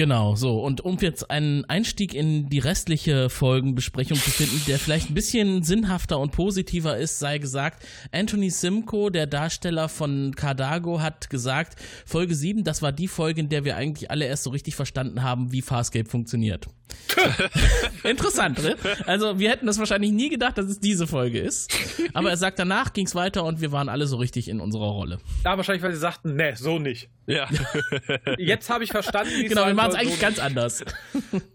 Genau, 0.00 0.34
so. 0.34 0.60
Und 0.60 0.80
um 0.80 0.96
jetzt 0.96 1.30
einen 1.30 1.66
Einstieg 1.66 2.14
in 2.14 2.48
die 2.48 2.58
restliche 2.58 3.28
Folgenbesprechung 3.28 4.16
zu 4.16 4.30
finden, 4.30 4.62
der 4.66 4.78
vielleicht 4.78 5.10
ein 5.10 5.14
bisschen 5.14 5.62
sinnhafter 5.62 6.18
und 6.18 6.32
positiver 6.32 6.96
ist, 6.96 7.18
sei 7.18 7.36
gesagt, 7.36 7.84
Anthony 8.10 8.48
Simcoe, 8.48 9.10
der 9.10 9.26
Darsteller 9.26 9.90
von 9.90 10.34
Cardago, 10.34 11.02
hat 11.02 11.28
gesagt, 11.28 11.76
Folge 12.06 12.34
7, 12.34 12.64
das 12.64 12.80
war 12.80 12.92
die 12.92 13.08
Folge, 13.08 13.42
in 13.42 13.50
der 13.50 13.66
wir 13.66 13.76
eigentlich 13.76 14.10
alle 14.10 14.24
erst 14.24 14.44
so 14.44 14.48
richtig 14.48 14.74
verstanden 14.74 15.22
haben, 15.22 15.52
wie 15.52 15.60
Farscape 15.60 16.08
funktioniert. 16.08 16.68
Interessant, 18.04 18.62
ne? 18.62 18.76
Also 19.06 19.38
wir 19.38 19.50
hätten 19.50 19.66
das 19.66 19.78
wahrscheinlich 19.78 20.12
nie 20.12 20.28
gedacht, 20.28 20.58
dass 20.58 20.66
es 20.66 20.80
diese 20.80 21.06
Folge 21.06 21.40
ist. 21.40 21.72
Aber 22.14 22.30
er 22.30 22.36
sagt, 22.36 22.58
danach 22.58 22.92
ging's 22.92 23.14
weiter 23.14 23.44
und 23.44 23.60
wir 23.60 23.72
waren 23.72 23.88
alle 23.88 24.06
so 24.06 24.16
richtig 24.16 24.48
in 24.48 24.60
unserer 24.60 24.88
Rolle. 24.88 25.18
Ja, 25.44 25.56
wahrscheinlich, 25.56 25.82
weil 25.82 25.92
sie 25.92 25.98
sagten, 25.98 26.36
ne, 26.36 26.54
so 26.56 26.78
nicht. 26.78 27.08
Ja. 27.26 27.48
Jetzt 28.38 28.70
habe 28.70 28.84
ich 28.84 28.90
verstanden, 28.90 29.32
wie 29.36 29.44
es 29.44 29.48
Genau, 29.48 29.66
wir 29.66 29.74
machen 29.74 29.90
es 29.90 29.96
eigentlich 29.96 30.16
so 30.16 30.20
ganz 30.20 30.38
anders. 30.38 30.84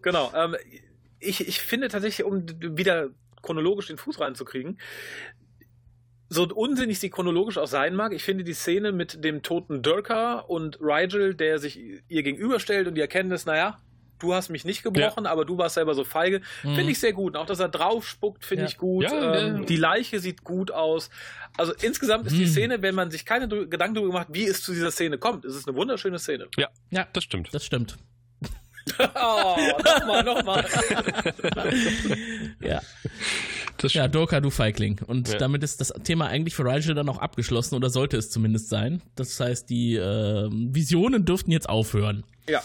Genau. 0.02 0.32
Ähm, 0.36 0.56
ich, 1.20 1.48
ich 1.48 1.60
finde 1.60 1.88
tatsächlich, 1.88 2.26
um 2.26 2.46
wieder 2.60 3.10
chronologisch 3.42 3.88
den 3.88 3.98
Fuß 3.98 4.20
reinzukriegen, 4.20 4.78
so 6.30 6.44
unsinnig 6.44 7.00
sie 7.00 7.10
chronologisch 7.10 7.58
auch 7.58 7.68
sein 7.68 7.96
mag, 7.96 8.14
ich 8.14 8.24
finde 8.24 8.44
die 8.44 8.54
Szene 8.54 8.92
mit 8.92 9.24
dem 9.24 9.42
toten 9.42 9.82
Durka 9.82 10.40
und 10.40 10.80
Rigel, 10.82 11.36
der 11.36 11.60
sich 11.60 11.80
ihr 12.08 12.24
gegenüberstellt 12.24 12.88
und 12.88 12.96
die 12.96 13.02
Erkenntnis, 13.02 13.46
naja, 13.46 13.78
du 14.20 14.34
hast 14.34 14.50
mich 14.50 14.66
nicht 14.66 14.84
gebrochen, 14.84 15.26
aber 15.26 15.46
du 15.46 15.58
warst 15.58 15.76
selber 15.76 15.94
so 15.96 16.04
feige, 16.04 16.42
Mhm. 16.64 16.76
finde 16.76 16.92
ich 16.92 17.00
sehr 17.00 17.14
gut. 17.14 17.34
Und 17.36 17.42
auch, 17.42 17.46
dass 17.46 17.60
er 17.60 17.70
drauf 17.70 18.08
spuckt, 18.08 18.46
finde 18.46 18.64
Ja. 18.64 18.70
ich 18.70 18.78
gut. 18.78 19.04
Ja, 19.06 19.36
ähm, 19.36 19.58
ja. 19.58 19.64
Die 19.66 19.76
Leiche 19.78 20.20
sieht 20.20 20.44
gut 20.44 20.72
aus. 20.72 21.10
Also 21.58 21.74
insgesamt 21.82 22.26
ist 22.28 22.36
die 22.38 22.46
Mhm. 22.46 22.50
Szene, 22.50 22.82
wenn 22.82 22.96
man 22.96 23.12
sich 23.12 23.26
keine 23.26 23.48
Gedanken 23.48 23.96
darüber 23.96 24.14
macht, 24.14 24.28
wie 24.32 24.46
es 24.46 24.62
zu 24.62 24.74
dieser 24.74 24.92
Szene 24.92 25.18
kommt, 25.18 25.46
ist 25.46 25.56
es 25.56 25.68
eine 25.68 25.76
wunderschöne 25.78 26.20
Szene. 26.20 26.48
ja, 26.58 26.68
Ja, 26.92 27.08
das 27.14 27.24
stimmt. 27.24 27.50
das 27.54 27.66
stimmt. 27.66 27.98
Oh, 29.00 29.56
nochmal, 29.84 30.24
nochmal. 30.24 30.66
Ja. 32.62 32.82
Ja. 33.90 34.08
Doka, 34.08 34.40
du 34.42 34.50
Feigling. 34.50 35.02
Und 35.06 35.28
Ja. 35.30 35.38
damit 35.38 35.64
ist 35.64 35.82
das 35.82 35.94
Thema 36.04 36.28
eigentlich 36.28 36.56
für 36.56 36.66
Rigel 36.66 36.96
dann 36.96 37.10
auch 37.10 37.18
abgeschlossen 37.18 37.76
oder 37.76 37.90
sollte 37.90 38.16
es 38.18 38.30
zumindest 38.30 38.70
sein. 38.70 39.02
Das 39.16 39.40
heißt, 39.40 39.70
die 39.70 39.96
äh, 39.96 40.50
Visionen 40.52 41.26
dürften 41.26 41.52
jetzt 41.52 41.68
aufhören. 41.68 42.24
Ja. 42.48 42.62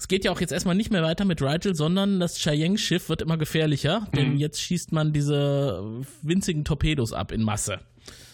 Es 0.00 0.08
geht 0.08 0.24
ja 0.24 0.32
auch 0.32 0.40
jetzt 0.40 0.50
erstmal 0.50 0.74
nicht 0.74 0.90
mehr 0.90 1.02
weiter 1.02 1.26
mit 1.26 1.42
Rigel, 1.42 1.74
sondern 1.74 2.20
das 2.20 2.38
Cheyenne-Schiff 2.38 3.10
wird 3.10 3.20
immer 3.20 3.36
gefährlicher, 3.36 4.08
denn 4.16 4.30
Mhm. 4.32 4.36
jetzt 4.38 4.58
schießt 4.62 4.92
man 4.92 5.12
diese 5.12 6.02
winzigen 6.22 6.64
Torpedos 6.64 7.12
ab 7.12 7.32
in 7.32 7.42
Masse. 7.42 7.80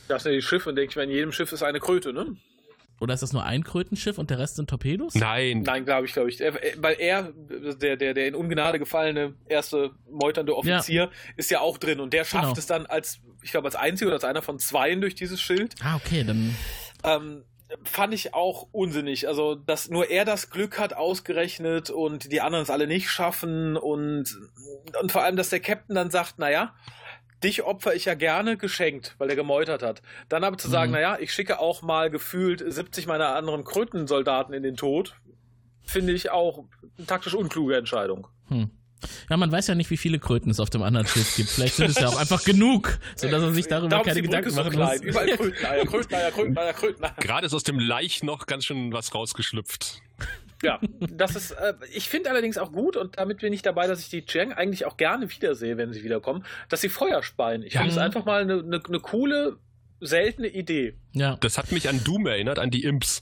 Das 0.06 0.22
sind 0.22 0.32
die 0.32 0.42
Schiffe 0.42 0.68
und 0.68 0.76
denke 0.76 0.90
ich 0.92 0.96
mir, 0.96 1.02
in 1.02 1.10
jedem 1.10 1.32
Schiff 1.32 1.50
ist 1.50 1.64
eine 1.64 1.80
Kröte, 1.80 2.12
ne? 2.12 2.36
Oder 3.00 3.14
ist 3.14 3.22
das 3.24 3.32
nur 3.32 3.44
ein 3.44 3.64
Krötenschiff 3.64 4.16
und 4.16 4.30
der 4.30 4.38
Rest 4.38 4.56
sind 4.56 4.70
Torpedos? 4.70 5.16
Nein. 5.16 5.62
Nein, 5.62 5.84
glaube 5.84 6.06
ich, 6.06 6.12
glaube 6.12 6.30
ich. 6.30 6.38
Weil 6.40 6.96
er, 7.00 7.32
der, 7.82 7.96
der, 7.96 8.14
der 8.14 8.28
in 8.28 8.36
Ungnade 8.36 8.78
gefallene 8.78 9.34
erste 9.48 9.90
meuternde 10.08 10.56
Offizier, 10.56 11.10
ist 11.36 11.50
ja 11.50 11.60
auch 11.60 11.78
drin 11.78 11.98
und 11.98 12.12
der 12.12 12.24
schafft 12.24 12.44
Genau. 12.44 12.56
es 12.58 12.66
dann 12.66 12.86
als, 12.86 13.18
ich 13.42 13.50
glaube, 13.50 13.66
als 13.66 13.74
einziger 13.74 14.06
oder 14.10 14.14
als 14.14 14.24
einer 14.24 14.40
von 14.40 14.60
zweien 14.60 15.00
durch 15.00 15.16
dieses 15.16 15.40
Schild. 15.40 15.74
Ah, 15.82 15.96
okay, 15.96 16.22
dann. 16.24 16.54
Ähm, 17.02 17.42
fand 17.84 18.14
ich 18.14 18.34
auch 18.34 18.68
unsinnig. 18.72 19.28
Also, 19.28 19.54
dass 19.54 19.88
nur 19.88 20.08
er 20.10 20.24
das 20.24 20.50
Glück 20.50 20.78
hat, 20.78 20.94
ausgerechnet 20.94 21.90
und 21.90 22.30
die 22.32 22.40
anderen 22.40 22.62
es 22.62 22.70
alle 22.70 22.86
nicht 22.86 23.08
schaffen 23.10 23.76
und, 23.76 24.36
und 25.00 25.12
vor 25.12 25.22
allem, 25.22 25.36
dass 25.36 25.50
der 25.50 25.60
Captain 25.60 25.96
dann 25.96 26.10
sagt, 26.10 26.38
naja, 26.38 26.74
dich 27.42 27.64
opfer 27.64 27.94
ich 27.94 28.04
ja 28.06 28.14
gerne 28.14 28.56
geschenkt, 28.56 29.14
weil 29.18 29.28
er 29.30 29.36
gemeutert 29.36 29.82
hat. 29.82 30.02
Dann 30.28 30.44
aber 30.44 30.58
zu 30.58 30.68
sagen, 30.68 30.90
Mhm. 30.90 30.94
naja, 30.96 31.18
ich 31.20 31.32
schicke 31.32 31.58
auch 31.58 31.82
mal 31.82 32.10
gefühlt 32.10 32.62
70 32.66 33.06
meiner 33.06 33.34
anderen 33.34 33.64
Krötensoldaten 33.64 34.54
in 34.54 34.62
den 34.62 34.76
Tod, 34.76 35.16
finde 35.84 36.12
ich 36.12 36.30
auch 36.30 36.64
eine 36.96 37.06
taktisch 37.06 37.34
unkluge 37.34 37.76
Entscheidung. 37.76 38.26
Hm. 38.48 38.70
Ja, 39.28 39.36
man 39.36 39.53
weiß 39.53 39.66
ja 39.66 39.74
nicht, 39.74 39.90
wie 39.90 39.97
viele 39.97 40.18
Kröten 40.18 40.51
es 40.51 40.59
auf 40.61 40.70
dem 40.70 40.82
anderen 40.82 41.07
Schiff 41.07 41.36
gibt. 41.36 41.51
Vielleicht 41.51 41.76
sind 41.76 41.90
es 41.90 41.97
ja 41.99 42.09
auch 42.09 42.16
einfach 42.16 42.44
genug, 42.44 42.99
sodass 43.14 43.42
er 43.42 43.53
sich 43.55 43.66
darüber 43.68 43.88
Darum 43.90 44.07
keine 44.07 44.22
Gedanken 44.22 44.55
machen 44.55 44.78
muss. 44.78 45.01
Überall 45.01 45.28
Kröteneier, 45.36 45.84
Kröteneier, 45.84 46.30
Kröteneier, 46.32 46.72
Kröteneier. 46.72 47.14
Gerade 47.20 47.47
ist 47.47 47.55
aus 47.55 47.62
dem 47.62 47.78
Laich 47.78 48.22
noch 48.22 48.47
ganz 48.47 48.64
schön 48.64 48.92
was 48.92 49.14
rausgeschlüpft. 49.14 50.01
Ja, 50.62 50.80
das 51.11 51.36
ist, 51.36 51.51
äh, 51.51 51.74
ich 51.92 52.09
finde 52.09 52.30
allerdings 52.30 52.57
auch 52.57 52.72
gut 52.72 52.97
und 52.97 53.18
damit 53.18 53.40
bin 53.40 53.53
ich 53.53 53.61
dabei, 53.61 53.86
dass 53.86 54.01
ich 54.01 54.09
die 54.09 54.24
Chang 54.24 54.53
eigentlich 54.55 54.86
auch 54.86 54.97
gerne 54.97 55.30
wiedersehe, 55.30 55.76
wenn 55.76 55.92
sie 55.92 56.03
wiederkommen, 56.03 56.44
dass 56.70 56.80
sie 56.80 56.88
Feuer 56.88 57.22
speien. 57.22 57.62
Ich 57.62 57.74
Ja. 57.74 57.80
finde 57.80 57.92
es 57.92 57.99
einfach 57.99 58.24
mal 58.24 58.40
eine, 58.40 58.61
eine, 58.61 58.82
eine 58.82 59.01
coole, 59.01 59.59
seltene 60.01 60.49
Idee. 60.49 60.94
Ja. 61.12 61.36
Das 61.40 61.59
hat 61.59 61.72
mich 61.72 61.88
an 61.90 62.03
Doom 62.05 62.26
erinnert, 62.26 62.59
an 62.59 62.70
die 62.70 62.84
Imps. 62.84 63.20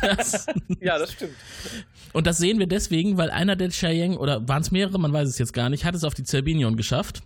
Das, 0.00 0.46
Ja, 0.80 0.98
das 0.98 1.12
stimmt. 1.12 1.32
und 2.12 2.26
das 2.26 2.38
sehen 2.38 2.58
wir 2.58 2.66
deswegen, 2.66 3.16
weil 3.16 3.30
einer 3.30 3.56
der 3.56 3.70
Cheyenne, 3.70 4.18
oder 4.18 4.46
waren 4.48 4.62
es 4.62 4.70
mehrere, 4.70 4.98
man 4.98 5.12
weiß 5.12 5.28
es 5.28 5.38
jetzt 5.38 5.52
gar 5.52 5.70
nicht, 5.70 5.84
hat 5.84 5.94
es 5.94 6.04
auf 6.04 6.14
die 6.14 6.24
Zerbinion 6.24 6.76
geschafft 6.76 7.22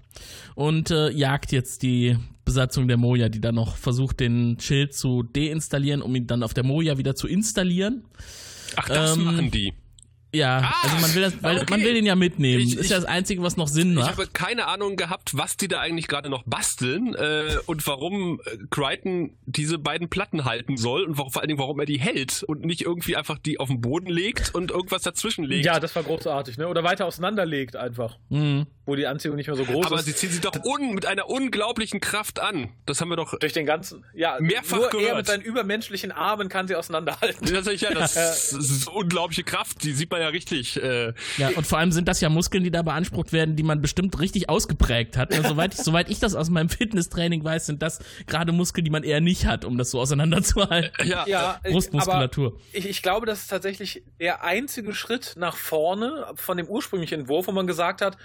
und 0.55 0.91
äh, 0.91 1.11
jagt 1.11 1.53
jetzt 1.53 1.83
die 1.83 2.16
Besatzung 2.45 2.89
der 2.89 2.97
Moja, 2.97 3.28
die 3.28 3.41
dann 3.41 3.55
noch 3.55 3.76
versucht, 3.76 4.20
den 4.20 4.59
Schild 4.61 4.95
zu 4.95 5.22
deinstallieren, 5.22 6.03
um 6.03 6.14
ihn 6.14 6.26
dann 6.26 6.43
auf 6.43 6.55
der 6.55 6.64
Moja 6.64 6.99
wieder 6.99 7.14
zu 7.14 7.26
installieren. 7.28 8.05
Ach, 8.76 8.89
das 8.89 9.16
Ähm, 9.16 9.24
machen 9.24 9.51
die. 9.51 9.72
Ja, 10.33 10.59
Ah, 10.62 10.74
also 10.85 10.97
man 10.99 11.14
will 11.14 11.22
das, 11.22 11.43
weil 11.43 11.57
okay. 11.57 11.66
man 11.70 11.81
will 11.83 11.95
den 11.95 12.07
ja 12.07 12.14
mitnehmen. 12.14 12.61
Ich- 12.62 12.76
ist 12.76 12.91
ja 12.91 12.97
ich- 12.99 13.03
das 13.03 13.05
Einzige, 13.05 13.43
was 13.43 13.57
noch 13.57 13.66
Sinn 13.68 13.91
Ich 13.91 13.97
macht. 13.97 14.11
habe 14.12 14.26
keine 14.28 14.66
Ahnung 14.68 14.97
gehabt, 14.97 15.37
was 15.37 15.57
die 15.57 15.66
da 15.68 15.81
eigentlich 15.81 16.07
gerade 16.07 16.28
noch 16.31 16.45
basteln 16.45 17.14
äh, 17.16 17.57
und 17.66 17.85
warum 17.87 18.41
äh, 18.45 18.59
Crichton 18.70 19.37
diese 19.47 19.78
beiden 19.78 20.09
Platten 20.09 20.45
halten 20.45 20.76
soll 20.76 21.03
und 21.05 21.16
vor 21.16 21.31
allen 21.37 21.49
Dingen, 21.49 21.59
warum 21.59 21.81
er 21.81 21.87
die 21.87 21.99
hält 21.99 22.43
und 22.45 22.64
nicht 22.64 22.83
irgendwie 22.83 23.16
einfach 23.16 23.39
die 23.39 23.59
auf 23.59 23.68
den 23.68 23.81
Boden 23.81 24.07
legt 24.09 24.55
und 24.55 24.70
irgendwas 24.70 25.03
dazwischen 25.03 25.45
legt. 25.45 25.64
Ja, 25.66 25.81
das 25.81 25.97
war 25.97 26.03
großartig, 26.05 26.59
ne? 26.59 26.68
Oder 26.68 26.85
weiter 26.85 27.07
auseinanderlegt 27.07 27.74
einfach, 27.74 28.18
Mhm. 28.28 28.66
wo 28.87 28.95
die 28.95 29.07
Anziehung 29.09 29.35
nicht 29.37 29.49
mehr 29.49 29.57
so 29.57 29.64
groß 29.64 29.87
Aber 29.87 29.97
ist. 29.99 30.05
sie 30.05 30.14
ziehen 30.14 30.31
sie 30.31 30.41
doch 30.41 30.53
un 30.64 30.95
mit 30.95 31.07
einer 31.07 31.28
unglaublichen 31.28 32.01
Kraft 32.01 32.39
an. 32.41 32.68
Das 32.87 33.01
haben 33.01 33.09
wir 33.09 33.16
doch. 33.16 33.37
durch 33.39 33.53
den 33.53 33.66
ganzen, 33.66 34.05
ja, 34.14 34.37
Mehrfach 34.41 34.76
nur 34.76 34.85
er 34.87 34.91
gehört. 34.91 35.16
mit 35.16 35.26
seinen 35.26 35.43
übermenschlichen 35.43 36.12
Armen 36.12 36.49
kann 36.49 36.68
sie 36.68 36.76
auseinanderhalten. 36.76 37.53
Das 37.53 37.66
ist 37.66 37.81
ja 37.83 37.91
das, 37.93 38.14
das 38.14 38.53
ist 38.53 38.89
unglaubliche 38.89 39.43
Kraft. 39.43 39.83
Die 39.83 39.93
sieht 39.93 40.11
man 40.11 40.20
ja 40.21 40.29
richtig. 40.29 40.77
Äh, 40.83 41.12
Ja, 41.39 41.49
und 41.57 41.66
vor 41.66 41.79
allem 41.79 41.93
sind 41.93 42.07
das 42.09 42.21
ja 42.21 42.29
Muskeln, 42.29 42.62
die 42.64 42.71
da 42.71 42.83
beansprucht 42.83 43.33
werden, 43.33 43.57
die 43.57 43.62
man 43.62 43.81
bestimmt 43.83 44.18
richtig 44.21 44.49
ausgeprägt 44.49 45.16
hat. 45.16 45.33
Also, 45.35 45.49
soweit, 45.51 45.75
ich, 45.75 45.81
soweit 45.81 46.11
ich 46.11 46.18
das 46.21 46.35
aus 46.35 46.51
meinem 46.51 46.68
Fitnesstraining 46.68 47.43
weiß, 47.43 47.66
sind 47.66 47.83
das 47.83 47.99
gerade 48.27 48.53
Muskeln, 48.53 48.85
die 48.85 48.91
man 48.91 49.03
eher 49.03 49.21
nicht 49.21 49.47
hat, 49.47 49.64
um 49.64 49.79
das 49.79 49.91
so 49.91 50.01
auseinanderzuhalten. 50.01 51.09
ja, 51.09 51.25
Ja, 51.27 51.61
ich- 51.64 51.73
Brustmuskulatur. 51.73 52.49
aber 52.53 52.61
Ich, 52.73 52.89
ich 52.89 53.03
glaube, 53.03 53.27
das 53.27 53.41
ist 53.41 53.49
tatsächlich 53.49 54.03
der 54.21 54.45
einzige 54.45 54.95
Schritt 54.95 55.35
nach 55.37 55.57
vorne 55.57 56.27
von 56.35 56.57
dem 56.57 56.66
ursprünglichen 56.66 57.21
Entwurf, 57.21 57.47
wo 57.47 57.53
man 57.53 57.66
gesagt 57.66 58.03
hat, 58.03 58.16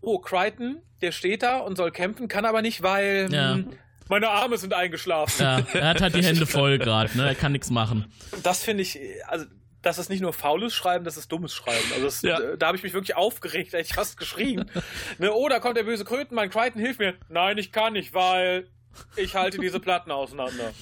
oh, 0.00 0.18
Crichton, 0.18 0.82
der 1.00 1.12
steht 1.12 1.42
da 1.42 1.58
und 1.58 1.76
soll 1.76 1.90
kämpfen, 1.90 2.28
kann 2.28 2.44
aber 2.44 2.62
nicht, 2.62 2.82
weil 2.82 3.28
Ja. 3.32 3.54
hm, 3.54 3.70
meine 4.08 4.28
Arme 4.28 4.58
sind 4.58 4.74
eingeschlafen. 4.74 5.42
Ja, 5.42 5.58
er 5.72 5.88
hat 5.88 6.02
halt 6.02 6.14
die 6.14 6.22
Hände 6.24 6.44
voll 6.46 6.76
gerade, 6.78 7.16
ne? 7.16 7.28
Er 7.28 7.34
kann 7.34 7.52
nichts 7.52 7.70
machen. 7.70 8.04
Das 8.42 8.62
finde 8.62 8.82
ich, 8.82 8.98
also 9.28 9.46
das 9.84 9.98
ist 9.98 10.08
nicht 10.10 10.20
nur 10.20 10.32
faules 10.32 10.74
Schreiben, 10.74 11.04
das 11.04 11.16
ist 11.16 11.30
dummes 11.30 11.54
Schreiben. 11.54 11.84
Also 11.92 12.04
das, 12.04 12.22
Ja. 12.22 12.40
äh, 12.40 12.58
da 12.58 12.66
habe 12.68 12.76
ich 12.76 12.82
mich 12.82 12.94
wirklich 12.94 13.16
aufgeregt, 13.16 13.72
da 13.74 13.78
hätte 13.78 13.88
ich 13.88 13.94
fast 13.94 14.16
geschrien. 14.18 14.70
ne, 15.18 15.32
oh, 15.32 15.48
da 15.48 15.60
kommt 15.60 15.76
der 15.76 15.84
böse 15.84 16.04
Krötenmann, 16.04 16.50
Crichton, 16.50 16.80
hilf 16.80 16.98
mir. 16.98 17.14
Nein, 17.28 17.58
ich 17.58 17.72
kann 17.72 17.92
nicht, 17.92 18.14
weil 18.14 18.66
ich 19.16 19.34
halte 19.34 19.58
diese 19.58 19.80
Platten 19.80 20.10
auseinander. 20.10 20.72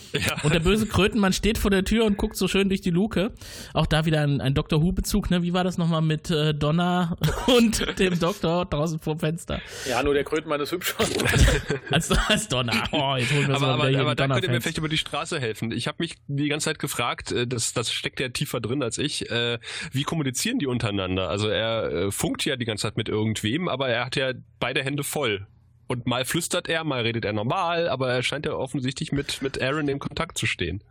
Und 0.43 0.55
der 0.55 0.61
böse 0.61 0.87
Krötenmann 0.87 1.33
steht 1.33 1.59
vor 1.59 1.71
der 1.71 1.85
Tür 1.85 2.05
und 2.05 2.17
guckt 2.17 2.37
so 2.37 2.49
schön 2.49 2.69
durch 2.69 2.81
die 2.81 2.91
Luke. 2.91 3.33
Auch 3.75 3.87
da 3.87 4.05
wieder 4.05 4.21
ein, 4.21 4.41
ein 4.41 4.55
Dr. 4.55 4.83
Who-Bezug, 4.83 5.31
ne? 5.31 5.43
Wie 5.43 5.53
war 5.53 5.65
das 5.65 5.79
nochmal 5.79 6.03
mit 6.03 6.31
äh, 6.31 6.55
Donna 6.55 7.17
und 7.47 7.99
dem 7.99 8.19
Doktor 8.19 8.67
draußen 8.67 8.99
vor 8.99 9.15
dem 9.17 9.21
Fenster? 9.21 9.61
Ja, 9.89 10.03
nur 10.03 10.15
der 10.15 10.25
Krötenmann 10.25 10.61
ist 10.61 10.73
hübscher. 10.73 10.97
Als, 11.91 12.11
als 12.11 12.49
Donna. 12.49 12.73
Oh, 12.93 13.17
jetzt 13.17 13.33
holen 13.33 13.49
wir 13.49 13.59
so 13.59 13.67
aber, 13.67 13.85
aber, 13.85 13.99
aber 13.99 14.15
da 14.15 14.29
könnt 14.29 14.45
ihr 14.45 14.51
mir 14.51 14.61
vielleicht 14.61 14.79
über 14.79 14.89
die 14.89 14.99
Straße 14.99 15.39
helfen. 15.41 15.73
Ich 15.73 15.87
habe 15.89 15.97
mich 16.01 16.17
die 16.27 16.49
ganze 16.49 16.67
Zeit 16.67 16.79
gefragt, 16.79 17.33
äh, 17.33 17.47
das, 17.47 17.73
das 17.73 17.93
steckt 17.93 18.21
ja 18.21 18.29
tiefer 18.29 18.61
drin 18.61 18.83
als 18.83 18.99
ich, 18.99 19.31
äh, 19.31 19.59
wie 19.93 20.05
kommunizieren 20.05 20.59
die 20.59 20.67
untereinander? 20.67 21.29
Also 21.29 21.49
er 21.49 21.93
äh, 21.93 22.11
funkt 22.11 22.45
ja 22.45 22.57
die 22.57 22.65
ganze 22.65 22.83
Zeit 22.83 22.97
mit 22.97 23.09
irgendwem, 23.09 23.69
aber 23.69 23.89
er 23.89 24.05
hat 24.05 24.17
ja 24.17 24.33
beide 24.59 24.83
Hände 24.83 25.05
voll. 25.05 25.47
Und 25.93 26.07
mal 26.07 26.25
flüstert 26.25 26.69
er, 26.69 26.85
mal 26.85 27.03
redet 27.03 27.27
er 27.27 27.35
normal, 27.35 27.87
aber 27.87 28.11
er 28.11 28.23
scheint 28.23 28.47
ja 28.47 28.53
offensichtlich 28.55 29.13
mit, 29.13 29.43
mit 29.43 29.61
Aaron 29.61 29.89
in 29.89 29.99
Kontakt 29.99 30.39
zu 30.39 30.47
stehen. 30.47 30.83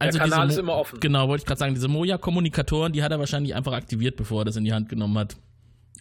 Also 0.00 0.18
der 0.18 0.28
Kanal 0.28 0.48
diese 0.48 0.58
ist 0.58 0.64
immer 0.64 0.74
offen. 0.74 0.98
Genau, 0.98 1.28
wollte 1.28 1.42
ich 1.42 1.46
gerade 1.46 1.60
sagen, 1.60 1.74
diese 1.74 1.86
Moja-Kommunikatoren, 1.86 2.92
die 2.92 3.04
hat 3.04 3.12
er 3.12 3.20
wahrscheinlich 3.20 3.54
einfach 3.54 3.72
aktiviert, 3.72 4.16
bevor 4.16 4.42
er 4.42 4.44
das 4.46 4.56
in 4.56 4.64
die 4.64 4.72
Hand 4.72 4.88
genommen 4.88 5.16
hat. 5.16 5.36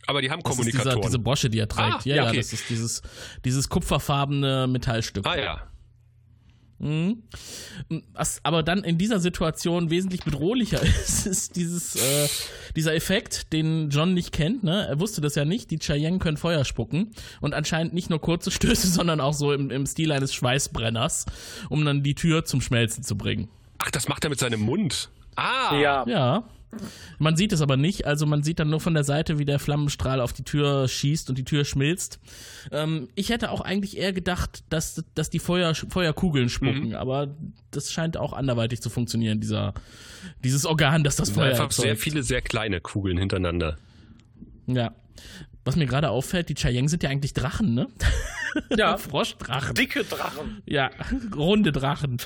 Aber 0.08 0.24
die 0.24 0.32
haben 0.32 0.42
Das 0.42 0.58
ist 0.58 0.66
dieser, 0.66 0.80
Kommunikatoren. 0.80 1.02
diese 1.04 1.20
Brosche, 1.20 1.50
die 1.52 1.60
er 1.60 1.68
trägt. 1.68 1.94
Ah, 1.94 2.02
ja, 2.06 2.16
ja, 2.16 2.24
ja, 2.24 2.30
okay. 2.30 2.38
das 2.38 2.54
ist 2.54 2.70
dieses, 2.72 3.04
dieses 3.46 3.70
kupferfarbene 3.70 4.66
Metallstück. 4.68 5.28
ah 5.28 5.38
ja. 5.38 5.62
Mhm. 6.80 7.24
Was 8.14 8.40
aber 8.44 8.64
dann 8.64 8.84
in 8.84 8.98
dieser 8.98 9.20
Situation 9.20 9.90
wesentlich 9.90 10.24
bedrohlicher 10.24 10.82
ist, 11.06 11.26
ist 11.26 11.56
dieses, 11.56 11.96
äh, 11.96 12.28
dieser 12.76 12.94
Effekt, 12.96 13.54
den 13.54 13.90
John 13.90 14.14
nicht 14.14 14.32
kennt. 14.32 14.64
Ne? 14.64 14.88
Er 14.88 15.00
wusste 15.00 15.22
das 15.22 15.36
ja 15.36 15.46
nicht. 15.46 15.72
Die 15.72 15.80
Cheyenne 15.80 16.20
können 16.20 16.38
Feuer 16.38 16.66
spucken 16.66 17.12
und 17.42 17.54
anscheinend 17.54 17.94
nicht 17.94 18.10
nur 18.10 18.20
kurze 18.20 18.52
Stöße, 18.52 18.88
sondern 18.92 19.22
auch 19.22 19.34
so 19.34 19.54
im, 19.54 19.70
im 19.72 19.86
Stil 19.86 20.12
eines 20.12 20.34
Schweißbrenners, 20.34 21.26
um 21.70 21.86
dann 21.86 22.04
die 22.04 22.16
Tür 22.16 22.46
zum 22.46 22.62
Schmelzen 22.62 23.04
zu 23.04 23.18
bringen. 23.18 23.50
Ach, 23.80 23.92
das 23.92 24.08
macht 24.08 24.24
er 24.24 24.30
mit 24.30 24.40
seinem 24.40 24.62
Mund. 24.62 25.10
Ah, 25.36 25.76
Ja. 25.80 26.06
Ja. 26.08 26.44
Man 27.20 27.36
sieht 27.36 27.54
es 27.54 27.62
aber 27.62 27.78
nicht, 27.78 28.06
also 28.06 28.26
man 28.26 28.44
sieht 28.44 28.60
dann 28.60 28.70
nur 28.70 28.80
von 28.80 28.94
der 28.94 29.04
Seite, 29.04 29.40
wie 29.40 29.46
der 29.46 29.60
Flammenstrahl 29.60 30.20
auf 30.22 30.34
die 30.34 30.44
Tür 30.44 30.88
schießt 30.88 31.30
und 31.30 31.38
die 31.38 31.44
Tür 31.44 31.66
schmilzt. 31.66 32.20
Ähm, 32.72 33.10
ich 33.16 33.30
hätte 33.30 33.52
auch 33.52 33.62
eigentlich 33.62 33.98
eher 33.98 34.14
gedacht, 34.14 34.64
dass, 34.70 35.04
dass 35.16 35.30
die 35.30 35.40
Feuer, 35.40 35.74
Feuerkugeln 35.76 36.50
spucken, 36.50 36.96
aber 36.96 37.36
das 37.72 37.92
scheint 37.92 38.18
auch 38.18 38.34
anderweitig 38.34 38.82
zu 38.82 38.90
funktionieren, 38.90 39.40
dieser, 39.40 39.74
dieses 40.44 40.66
Organ, 40.66 41.04
das 41.04 41.16
das 41.16 41.30
Feuer 41.30 41.52
Einfach 41.52 41.72
sehr 41.72 41.90
erzeugt. 41.90 42.04
viele 42.04 42.24
sehr 42.24 42.42
kleine 42.42 42.82
Kugeln 42.82 43.18
hintereinander. 43.18 43.78
Ja. 44.68 44.94
Was 45.66 45.76
mir 45.78 45.86
gerade 45.86 46.10
auffällt, 46.10 46.50
die 46.50 46.56
Cheyenne 46.56 46.90
sind 46.90 47.04
ja 47.04 47.10
eigentlich 47.10 47.34
Drachen, 47.34 47.74
ne? 47.74 47.88
Ja. 48.78 48.98
Froschdrachen. 48.98 49.76
Dicke 49.76 50.04
Drachen. 50.04 50.62
Ja, 50.66 50.90
runde 51.36 51.72
Drachen. 51.72 52.18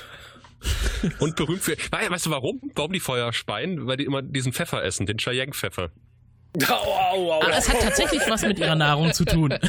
Und 1.18 1.36
berühmt 1.36 1.62
für. 1.62 1.76
Weißt 1.90 2.10
weißt 2.10 2.26
du 2.26 2.30
warum? 2.30 2.60
Warum 2.74 2.92
die 2.92 3.00
Feuer 3.00 3.32
speien? 3.32 3.86
Weil 3.86 3.96
die 3.96 4.04
immer 4.04 4.22
diesen 4.22 4.52
Pfeffer 4.52 4.82
essen, 4.82 5.06
den 5.06 5.18
Cheyenne-Pfeffer. 5.18 5.90
Au, 6.68 6.72
au, 6.72 7.32
au, 7.32 7.42
Aber 7.42 7.56
es 7.56 7.68
hat 7.68 7.80
tatsächlich 7.80 8.22
was 8.26 8.42
mit 8.42 8.58
ihrer 8.58 8.74
Nahrung 8.74 9.12
zu 9.12 9.24
tun. 9.24 9.54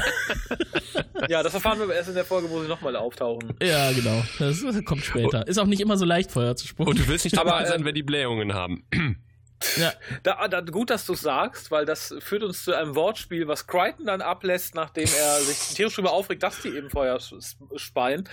Ja, 1.28 1.44
das 1.44 1.54
erfahren 1.54 1.78
wir 1.78 1.84
aber 1.84 1.96
erst 1.96 2.10
in 2.10 2.16
der 2.16 2.26
Folge, 2.26 2.50
wo 2.50 2.62
sie 2.62 2.68
nochmal 2.68 2.96
auftauchen. 2.96 3.54
Ja, 3.62 3.92
genau. 3.92 4.24
Das 4.40 4.64
kommt 4.86 5.04
später. 5.04 5.46
Ist 5.48 5.58
auch 5.58 5.66
nicht 5.66 5.82
immer 5.82 5.98
so 5.98 6.06
leicht, 6.06 6.32
Feuer 6.32 6.56
zu 6.56 6.68
spucken. 6.68 6.92
Und 6.92 7.00
du 7.00 7.08
willst 7.08 7.26
nicht 7.26 7.38
dabei 7.38 7.66
sein, 7.66 7.82
ähm, 7.82 7.86
wenn 7.86 7.96
die 7.96 8.04
Blähungen 8.04 8.54
haben. 8.54 8.86
Ja. 9.78 9.94
Da, 10.24 10.48
da, 10.48 10.62
gut, 10.62 10.90
dass 10.90 11.06
du 11.06 11.16
sagst, 11.16 11.70
weil 11.70 11.86
das 11.86 12.16
führt 12.20 12.44
uns 12.44 12.64
zu 12.64 12.74
einem 12.74 12.96
Wortspiel, 12.96 13.48
was 13.48 13.68
Crichton 13.68 14.06
dann 14.06 14.22
ablässt, 14.22 14.74
nachdem 14.76 15.04
er 15.06 15.36
sich 15.42 15.76
tierisch 15.76 15.96
darüber 15.96 16.14
aufregt, 16.14 16.44
dass 16.44 16.62
die 16.62 16.70
eben 16.70 16.90
Feuer 16.90 17.20
speien 17.76 18.28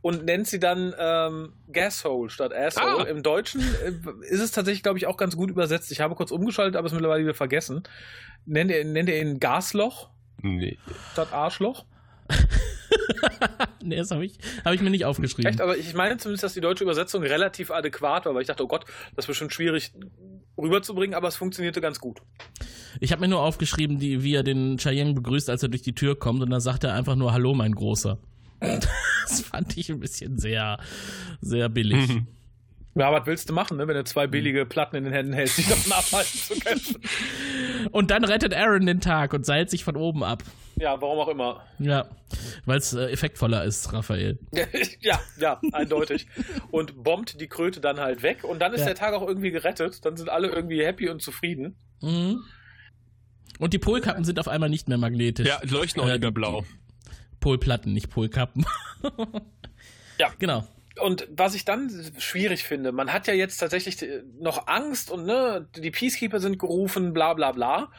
und 0.00 0.24
nennt 0.24 0.48
sie 0.48 0.58
dann 0.58 0.94
ähm, 0.98 1.52
Gashole 1.70 2.30
statt 2.30 2.52
Asshole. 2.52 3.04
Ah. 3.04 3.08
Im 3.08 3.22
Deutschen 3.22 3.60
äh, 3.60 3.92
ist 4.26 4.40
es 4.40 4.50
tatsächlich, 4.50 4.82
glaube 4.82 4.98
ich, 4.98 5.06
auch 5.06 5.16
ganz 5.16 5.36
gut 5.36 5.50
übersetzt. 5.50 5.92
Ich 5.92 6.00
habe 6.00 6.14
kurz 6.14 6.30
umgeschaltet, 6.30 6.76
aber 6.76 6.86
es 6.86 6.92
mittlerweile 6.92 7.22
wieder 7.22 7.34
vergessen. 7.34 7.84
Nennt 8.44 8.70
er, 8.70 8.84
nennt 8.84 9.08
er 9.08 9.20
ihn 9.20 9.38
Gasloch 9.38 10.10
Nee. 10.42 10.78
statt 11.12 11.32
Arschloch? 11.32 11.84
Nee, 13.82 13.96
das 13.96 14.10
habe 14.10 14.24
ich, 14.24 14.38
hab 14.64 14.74
ich 14.74 14.80
mir 14.80 14.90
nicht 14.90 15.04
aufgeschrieben. 15.04 15.50
Echt, 15.50 15.60
aber 15.60 15.76
ich 15.76 15.94
meine 15.94 16.16
zumindest, 16.18 16.44
dass 16.44 16.54
die 16.54 16.60
deutsche 16.60 16.84
Übersetzung 16.84 17.22
relativ 17.22 17.70
adäquat 17.70 18.26
war, 18.26 18.34
weil 18.34 18.42
ich 18.42 18.48
dachte, 18.48 18.62
oh 18.62 18.68
Gott, 18.68 18.84
das 19.16 19.24
ist 19.24 19.28
bestimmt 19.28 19.52
schwierig 19.52 19.92
rüberzubringen, 20.58 21.14
aber 21.14 21.28
es 21.28 21.36
funktionierte 21.36 21.80
ganz 21.80 22.00
gut. 22.00 22.20
Ich 23.00 23.12
habe 23.12 23.20
mir 23.20 23.28
nur 23.28 23.40
aufgeschrieben, 23.40 23.98
die, 23.98 24.22
wie 24.22 24.34
er 24.34 24.42
den 24.42 24.78
Cheyenne 24.78 25.14
begrüßt, 25.14 25.50
als 25.50 25.62
er 25.62 25.68
durch 25.68 25.82
die 25.82 25.94
Tür 25.94 26.18
kommt 26.18 26.42
und 26.42 26.50
dann 26.50 26.60
sagt 26.60 26.84
er 26.84 26.94
einfach 26.94 27.16
nur 27.16 27.32
Hallo, 27.32 27.54
mein 27.54 27.74
Großer. 27.74 28.18
Das 29.22 29.40
fand 29.40 29.76
ich 29.76 29.88
ein 29.90 30.00
bisschen 30.00 30.38
sehr, 30.38 30.78
sehr 31.40 31.68
billig. 31.68 32.08
Mhm. 32.08 32.26
Ja, 32.94 33.10
was 33.10 33.24
willst 33.24 33.48
du 33.48 33.54
machen, 33.54 33.78
ne, 33.78 33.88
wenn 33.88 33.94
du 33.94 34.04
zwei 34.04 34.26
billige 34.26 34.66
Platten 34.66 34.96
in 34.96 35.04
den 35.04 35.12
Händen 35.12 35.32
hältst, 35.32 35.58
die 35.58 35.62
davon 35.68 35.92
abhalten 35.92 36.38
zu 36.38 36.58
können? 36.58 36.80
Und 37.90 38.10
dann 38.10 38.24
rettet 38.24 38.54
Aaron 38.54 38.86
den 38.86 39.00
Tag 39.00 39.32
und 39.34 39.44
seilt 39.44 39.70
sich 39.70 39.84
von 39.84 39.96
oben 39.96 40.22
ab. 40.22 40.42
Ja, 40.76 41.00
warum 41.00 41.18
auch 41.18 41.28
immer. 41.28 41.62
Ja, 41.78 42.06
weil 42.64 42.78
es 42.78 42.92
äh, 42.94 43.06
effektvoller 43.10 43.64
ist, 43.64 43.92
Raphael. 43.92 44.38
ja, 45.00 45.20
ja, 45.38 45.60
eindeutig. 45.72 46.26
Und 46.70 47.02
bombt 47.04 47.40
die 47.40 47.46
Kröte 47.48 47.80
dann 47.80 48.00
halt 48.00 48.22
weg 48.22 48.44
und 48.44 48.60
dann 48.60 48.72
ist 48.72 48.80
Ja. 48.80 48.86
der 48.86 48.94
Tag 48.94 49.14
auch 49.14 49.26
irgendwie 49.26 49.50
gerettet. 49.50 50.04
Dann 50.04 50.16
sind 50.16 50.28
alle 50.30 50.48
irgendwie 50.48 50.82
happy 50.84 51.08
und 51.08 51.20
zufrieden. 51.22 51.76
Mhm. 52.00 52.42
Und 53.58 53.74
die 53.74 53.78
Polkappen 53.78 54.24
sind 54.24 54.38
auf 54.40 54.48
einmal 54.48 54.70
nicht 54.70 54.88
mehr 54.88 54.98
magnetisch. 54.98 55.46
Ja, 55.46 55.60
leuchten 55.62 56.00
auch 56.02 56.06
Äh, 56.08 56.12
nicht 56.12 56.20
mehr 56.22 56.30
die- 56.30 56.34
blau. 56.34 56.64
Polplatten, 57.40 57.92
nicht 57.92 58.08
Polkappen. 58.10 58.64
Ja. 60.18 60.30
Genau. 60.38 60.66
Und 61.02 61.26
was 61.30 61.54
ich 61.54 61.64
dann 61.64 61.90
schwierig 62.18 62.62
finde, 62.62 62.92
man 62.92 63.12
hat 63.12 63.26
ja 63.26 63.34
jetzt 63.34 63.58
tatsächlich 63.58 64.04
noch 64.38 64.68
Angst 64.68 65.10
und 65.10 65.26
ne, 65.26 65.68
die 65.76 65.90
Peacekeeper 65.90 66.38
sind 66.38 66.58
gerufen, 66.58 67.12
bla 67.12 67.34
bla 67.34 67.52
bla. 67.52 67.90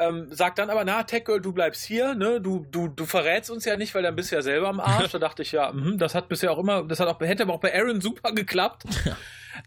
Ähm, 0.00 0.28
sagt 0.30 0.60
dann 0.60 0.70
aber, 0.70 0.84
na, 0.84 1.02
Tech 1.02 1.24
Girl, 1.24 1.40
du 1.40 1.52
bleibst 1.52 1.84
hier, 1.84 2.14
ne, 2.14 2.40
du, 2.40 2.64
du, 2.70 2.86
du 2.86 3.04
verrätst 3.04 3.50
uns 3.50 3.64
ja 3.64 3.76
nicht, 3.76 3.96
weil 3.96 4.04
dann 4.04 4.14
bist 4.14 4.30
du 4.30 4.36
ja 4.36 4.42
selber 4.42 4.68
am 4.68 4.78
Arsch. 4.78 5.10
da 5.12 5.18
dachte 5.18 5.42
ich 5.42 5.50
ja, 5.50 5.72
mhm, 5.72 5.98
das 5.98 6.14
hat 6.14 6.28
bisher 6.28 6.52
auch 6.52 6.58
immer, 6.58 6.84
das 6.84 7.00
hat 7.00 7.08
auch, 7.08 7.20
hätte 7.20 7.42
aber 7.42 7.54
auch 7.54 7.60
bei 7.60 7.74
Aaron 7.74 8.00
super 8.00 8.32
geklappt. 8.32 8.84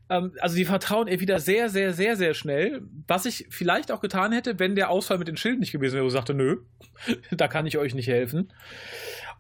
Ähm, 0.10 0.32
also 0.40 0.56
die 0.56 0.64
vertrauen 0.64 1.10
ihr 1.10 1.20
wieder 1.20 1.40
sehr, 1.40 1.68
sehr, 1.68 1.92
sehr, 1.92 2.16
sehr 2.16 2.34
schnell. 2.34 2.82
Was 3.08 3.26
ich 3.26 3.48
vielleicht 3.50 3.92
auch 3.92 4.00
getan 4.00 4.32
hätte, 4.32 4.58
wenn 4.58 4.76
der 4.76 4.90
Ausfall 4.90 5.18
mit 5.18 5.28
den 5.28 5.36
Schilden 5.36 5.60
nicht 5.60 5.74
gewesen 5.74 5.96
wäre, 5.96 6.06
wo 6.06 6.08
ich 6.08 6.14
sagte, 6.14 6.34
nö, 6.34 6.62
da 7.32 7.50
kann 7.50 7.66
ich 7.66 7.78
euch 7.78 7.94
nicht 7.94 8.08
helfen. 8.08 8.54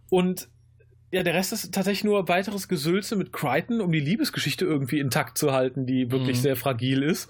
Und 0.09 0.49
ja, 1.11 1.23
der 1.23 1.33
Rest 1.33 1.51
ist 1.51 1.73
tatsächlich 1.73 2.03
nur 2.05 2.27
weiteres 2.29 2.67
Gesülze 2.67 3.15
mit 3.15 3.33
Crichton, 3.33 3.81
um 3.81 3.91
die 3.91 3.99
Liebesgeschichte 3.99 4.63
irgendwie 4.65 4.99
intakt 4.99 5.37
zu 5.37 5.51
halten, 5.51 5.85
die 5.85 6.09
wirklich 6.11 6.37
Mhm. 6.37 6.41
sehr 6.41 6.55
fragil 6.55 7.03
ist. 7.03 7.29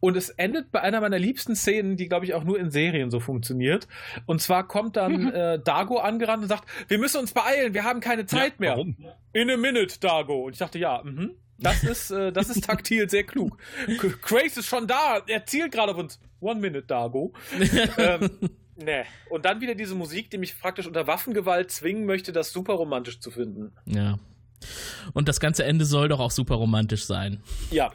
Und 0.00 0.16
es 0.16 0.30
endet 0.30 0.70
bei 0.70 0.80
einer 0.80 1.00
meiner 1.00 1.18
liebsten 1.18 1.56
Szenen, 1.56 1.96
die, 1.96 2.08
glaube 2.08 2.24
ich, 2.24 2.34
auch 2.34 2.44
nur 2.44 2.58
in 2.58 2.70
Serien 2.70 3.10
so 3.10 3.18
funktioniert. 3.20 3.88
Und 4.26 4.40
zwar 4.40 4.66
kommt 4.68 4.96
dann 4.96 5.32
äh, 5.32 5.58
Dago 5.58 5.98
angerannt 5.98 6.44
und 6.44 6.48
sagt, 6.48 6.64
wir 6.88 6.98
müssen 6.98 7.18
uns 7.18 7.32
beeilen, 7.32 7.74
wir 7.74 7.84
haben 7.84 8.00
keine 8.00 8.26
Zeit 8.26 8.52
Ja, 8.52 8.58
mehr. 8.58 8.70
Warum? 8.72 8.96
In 9.32 9.50
a 9.50 9.56
minute, 9.56 9.98
Dago. 10.00 10.44
Und 10.46 10.52
ich 10.52 10.58
dachte, 10.58 10.78
ja, 10.78 11.02
mhm. 11.04 11.32
Das 11.58 11.82
ist, 11.84 12.10
äh, 12.10 12.32
das 12.32 12.50
ist 12.50 12.64
taktil 12.64 13.08
sehr 13.08 13.24
klug. 13.24 13.56
Grace 14.22 14.58
ist 14.58 14.66
schon 14.66 14.86
da. 14.86 15.22
Er 15.26 15.46
zielt 15.46 15.72
gerade 15.72 15.92
auf 15.92 15.98
uns. 15.98 16.20
One 16.40 16.60
minute, 16.60 16.86
Dago. 16.86 17.32
ähm, 17.96 18.28
nee. 18.76 19.04
Und 19.30 19.44
dann 19.44 19.60
wieder 19.60 19.74
diese 19.74 19.94
Musik, 19.94 20.30
die 20.30 20.38
mich 20.38 20.58
praktisch 20.58 20.86
unter 20.86 21.06
Waffengewalt 21.06 21.70
zwingen 21.70 22.06
möchte, 22.06 22.32
das 22.32 22.52
super 22.52 22.74
romantisch 22.74 23.20
zu 23.20 23.30
finden. 23.30 23.72
Ja. 23.86 24.18
Und 25.12 25.28
das 25.28 25.40
ganze 25.40 25.64
Ende 25.64 25.84
soll 25.84 26.08
doch 26.08 26.20
auch 26.20 26.30
super 26.30 26.56
romantisch 26.56 27.04
sein. 27.04 27.42
Ja. 27.70 27.92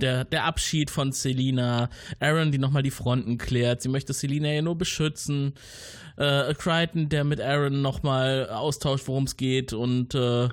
Der, 0.00 0.24
der 0.24 0.44
Abschied 0.44 0.90
von 0.90 1.12
Selina, 1.12 1.88
Aaron, 2.20 2.50
die 2.50 2.58
nochmal 2.58 2.82
die 2.82 2.90
Fronten 2.90 3.38
klärt. 3.38 3.80
Sie 3.82 3.88
möchte 3.88 4.12
Selina 4.12 4.48
ja 4.48 4.62
nur 4.62 4.76
beschützen. 4.76 5.54
Äh, 6.16 6.54
Crichton, 6.54 7.08
der 7.08 7.24
mit 7.24 7.40
Aaron 7.40 7.80
nochmal 7.80 8.48
austauscht, 8.48 9.06
worum 9.06 9.24
es 9.24 9.36
geht. 9.36 9.72
Und 9.72 10.14
äh, 10.14 10.48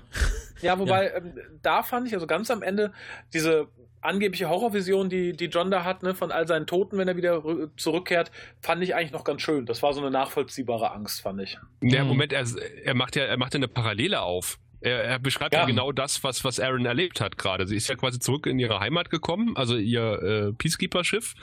Ja, 0.62 0.78
wobei, 0.80 1.08
ja. 1.08 1.18
Ähm, 1.18 1.34
da 1.62 1.84
fand 1.84 2.08
ich, 2.08 2.14
also 2.14 2.28
ganz 2.28 2.52
am 2.52 2.62
Ende, 2.62 2.94
diese 3.34 3.68
angebliche 4.02 4.50
Horrorvision, 4.50 5.10
die, 5.10 5.34
die 5.34 5.45
John 5.45 5.72
da 5.72 5.84
hat, 5.84 6.04
ne, 6.04 6.16
von 6.16 6.32
all 6.32 6.47
seinen 6.47 6.68
Toten, 6.68 6.97
wenn 6.97 7.08
er 7.08 7.18
wieder 7.18 7.43
zurückkehrt, 7.78 8.32
fand 8.62 8.84
ich 8.84 8.95
eigentlich 8.95 9.12
noch 9.12 9.24
ganz 9.24 9.41
schön. 9.41 9.66
Das 9.66 9.84
war 9.84 9.93
so 9.93 10.02
eine 10.02 10.12
nachvollziehbare 10.12 10.91
Angst, 10.91 11.22
fand 11.22 11.41
ich. 11.41 11.58
Ja, 11.82 12.04
Moment, 12.04 12.34
er, 12.34 12.45
er 12.84 12.93
macht 12.95 13.16
ja, 13.16 13.24
er 13.24 13.38
macht 13.38 13.54
ja 13.54 13.58
eine 13.58 13.68
Parallele 13.68 14.22
auf. 14.22 14.60
Er, 14.82 15.04
er 15.04 15.20
beschreibt 15.20 15.54
ja. 15.54 15.62
ja. 15.62 15.66
genau 15.66 15.91
das, 15.91 16.24
was, 16.24 16.43
was 16.45 16.60
Aaron 16.60 16.86
erlebt 16.86 17.20
hat 17.20 17.38
gerade. 17.38 17.68
Sie 17.68 17.76
ist 17.76 17.89
ja 17.89 17.95
quasi 17.95 18.20
zurück 18.20 18.45
in 18.45 18.60
ihre 18.60 18.80
Heimat 18.80 19.10
gekommen, 19.10 19.58
also 19.58 19.76
ihr 19.76 20.22
äh, 20.22 20.54
Peacekeeper-Schiff, 20.54 21.34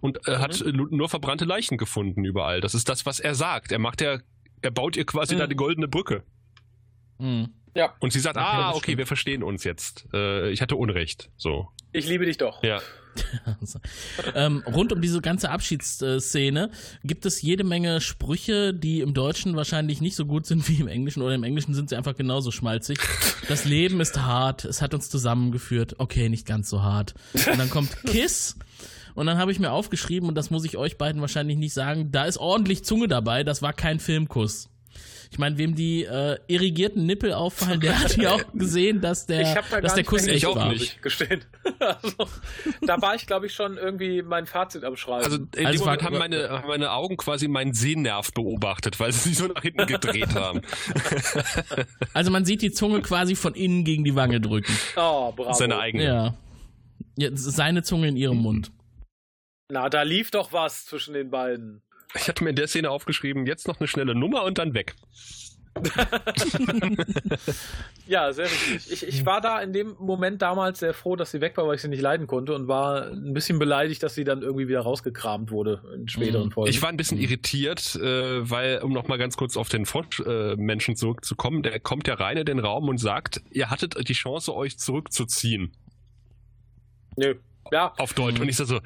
und 0.00 0.26
äh, 0.28 0.36
mhm. 0.36 0.38
hat 0.38 0.64
nur 0.66 1.08
verbrannte 1.08 1.46
Leichen 1.46 1.78
gefunden 1.78 2.24
überall. 2.24 2.60
Das 2.60 2.74
ist 2.74 2.88
das, 2.88 3.06
was 3.06 3.18
er 3.18 3.34
sagt. 3.34 3.72
Er 3.72 3.78
macht 3.78 4.02
ja, 4.02 4.18
er 4.60 4.70
baut 4.70 4.96
ihr 4.96 5.06
quasi 5.06 5.34
mhm. 5.34 5.38
da 5.38 5.46
die 5.46 5.56
goldene 5.56 5.88
Brücke. 5.88 6.22
Mhm. 7.18 7.54
Ja. 7.74 7.94
Und 8.00 8.12
sie 8.12 8.20
sagt, 8.20 8.36
okay, 8.36 8.46
ah, 8.46 8.72
okay, 8.74 8.98
wir 8.98 9.06
verstehen 9.06 9.42
uns 9.42 9.64
jetzt. 9.64 10.06
Äh, 10.12 10.50
ich 10.50 10.60
hatte 10.60 10.76
Unrecht. 10.76 11.30
So. 11.36 11.68
Ich 11.92 12.08
liebe 12.08 12.24
dich 12.24 12.38
doch. 12.38 12.62
Ja. 12.62 12.80
ähm, 14.34 14.62
rund 14.66 14.92
um 14.92 15.02
diese 15.02 15.20
ganze 15.20 15.50
Abschiedsszene 15.50 16.70
gibt 17.04 17.26
es 17.26 17.42
jede 17.42 17.62
Menge 17.62 18.00
Sprüche, 18.00 18.72
die 18.72 19.00
im 19.00 19.12
Deutschen 19.12 19.54
wahrscheinlich 19.54 20.00
nicht 20.00 20.16
so 20.16 20.24
gut 20.24 20.46
sind 20.46 20.66
wie 20.68 20.80
im 20.80 20.88
Englischen 20.88 21.22
oder 21.22 21.34
im 21.34 21.44
Englischen 21.44 21.74
sind 21.74 21.90
sie 21.90 21.96
einfach 21.96 22.16
genauso 22.16 22.50
schmalzig. 22.50 22.98
Das 23.48 23.66
Leben 23.66 24.00
ist 24.00 24.18
hart, 24.18 24.64
es 24.64 24.80
hat 24.80 24.94
uns 24.94 25.10
zusammengeführt. 25.10 25.96
Okay, 25.98 26.28
nicht 26.30 26.46
ganz 26.46 26.70
so 26.70 26.82
hart. 26.82 27.14
Und 27.34 27.58
dann 27.58 27.68
kommt 27.68 27.94
Kiss. 28.06 28.56
Und 29.14 29.26
dann 29.26 29.36
habe 29.36 29.52
ich 29.52 29.58
mir 29.58 29.72
aufgeschrieben, 29.72 30.26
und 30.28 30.34
das 30.36 30.50
muss 30.50 30.64
ich 30.64 30.78
euch 30.78 30.96
beiden 30.96 31.20
wahrscheinlich 31.20 31.58
nicht 31.58 31.74
sagen, 31.74 32.12
da 32.12 32.24
ist 32.24 32.38
ordentlich 32.38 32.82
Zunge 32.82 33.08
dabei, 33.08 33.44
das 33.44 33.60
war 33.60 33.74
kein 33.74 34.00
Filmkuss. 34.00 34.70
Ich 35.32 35.38
meine, 35.38 35.56
wem 35.56 35.74
die 35.74 36.04
äh, 36.04 36.38
irrigierten 36.46 37.06
Nippel 37.06 37.32
auffallen, 37.32 37.80
der 37.80 37.98
hat 37.98 38.18
ja 38.18 38.32
auch 38.32 38.42
gesehen, 38.52 39.00
dass 39.00 39.24
der, 39.24 39.62
da 39.70 39.80
dass 39.80 39.94
der 39.94 40.04
Kuss 40.04 40.26
echt 40.26 40.44
war. 40.44 40.68
Nicht 40.68 41.00
gestehen. 41.00 41.42
also, 41.78 42.28
da 42.82 43.00
war 43.00 43.14
ich, 43.14 43.26
glaube 43.26 43.46
ich, 43.46 43.54
schon 43.54 43.78
irgendwie 43.78 44.20
mein 44.20 44.44
Fazit 44.44 44.84
am 44.84 44.94
Schreiben. 44.94 45.24
Also 45.24 45.38
in 45.56 45.66
also 45.66 45.78
dem 45.78 45.84
Moment 45.86 46.02
haben 46.02 46.18
meine, 46.18 46.50
haben 46.50 46.68
meine 46.68 46.92
Augen 46.92 47.16
quasi 47.16 47.48
meinen 47.48 47.72
Sehnerv 47.72 48.30
beobachtet, 48.34 49.00
weil 49.00 49.10
sie 49.12 49.30
sich 49.30 49.38
so 49.38 49.46
nach 49.46 49.62
hinten 49.62 49.86
gedreht 49.86 50.34
haben. 50.34 50.60
also 52.12 52.30
man 52.30 52.44
sieht 52.44 52.60
die 52.60 52.72
Zunge 52.72 53.00
quasi 53.00 53.34
von 53.34 53.54
innen 53.54 53.84
gegen 53.84 54.04
die 54.04 54.14
Wange 54.14 54.38
drücken. 54.38 54.76
Oh, 54.96 55.32
bravo. 55.32 55.54
Seine 55.54 55.78
eigene. 55.78 56.04
Ja. 56.04 56.34
ja 57.16 57.30
seine 57.32 57.82
Zunge 57.82 58.08
in 58.08 58.18
ihrem 58.18 58.36
Mund. 58.36 58.70
Na, 59.70 59.88
da 59.88 60.02
lief 60.02 60.30
doch 60.30 60.52
was 60.52 60.84
zwischen 60.84 61.14
den 61.14 61.30
beiden. 61.30 61.80
Ich 62.14 62.28
hatte 62.28 62.44
mir 62.44 62.50
in 62.50 62.56
der 62.56 62.68
Szene 62.68 62.90
aufgeschrieben, 62.90 63.46
jetzt 63.46 63.66
noch 63.68 63.80
eine 63.80 63.88
schnelle 63.88 64.14
Nummer 64.14 64.44
und 64.44 64.58
dann 64.58 64.74
weg. 64.74 64.94
ja, 68.06 68.30
sehr 68.32 68.44
richtig. 68.44 68.92
Ich, 68.92 69.06
ich 69.06 69.24
war 69.24 69.40
da 69.40 69.60
in 69.60 69.72
dem 69.72 69.96
Moment 69.98 70.42
damals 70.42 70.80
sehr 70.80 70.92
froh, 70.92 71.16
dass 71.16 71.30
sie 71.30 71.40
weg 71.40 71.56
war, 71.56 71.66
weil 71.66 71.76
ich 71.76 71.80
sie 71.80 71.88
nicht 71.88 72.02
leiden 72.02 72.26
konnte 72.26 72.54
und 72.54 72.68
war 72.68 73.10
ein 73.10 73.32
bisschen 73.32 73.58
beleidigt, 73.58 74.02
dass 74.02 74.14
sie 74.14 74.24
dann 74.24 74.42
irgendwie 74.42 74.68
wieder 74.68 74.80
rausgekramt 74.80 75.50
wurde 75.50 75.82
in 75.94 76.08
späteren 76.08 76.48
mhm. 76.48 76.52
Folgen. 76.52 76.70
Ich 76.70 76.82
war 76.82 76.90
ein 76.90 76.98
bisschen 76.98 77.16
irritiert, 77.18 77.96
äh, 77.96 78.50
weil, 78.50 78.80
um 78.82 78.92
nochmal 78.92 79.16
ganz 79.18 79.36
kurz 79.36 79.56
auf 79.56 79.70
den 79.70 79.86
Frosch-Menschen 79.86 80.92
äh, 80.92 80.96
zurückzukommen, 80.96 81.62
der 81.62 81.80
kommt 81.80 82.06
ja 82.06 82.14
rein 82.14 82.36
in 82.36 82.44
den 82.44 82.58
Raum 82.58 82.88
und 82.88 82.98
sagt, 82.98 83.40
ihr 83.50 83.70
hattet 83.70 83.96
die 84.08 84.12
Chance, 84.12 84.54
euch 84.54 84.78
zurückzuziehen. 84.78 85.72
Nö. 87.16 87.36
Ja. 87.70 87.94
Auf 87.96 88.12
Deutsch. 88.12 88.40
Und 88.40 88.48
ich 88.48 88.56
so, 88.56 88.80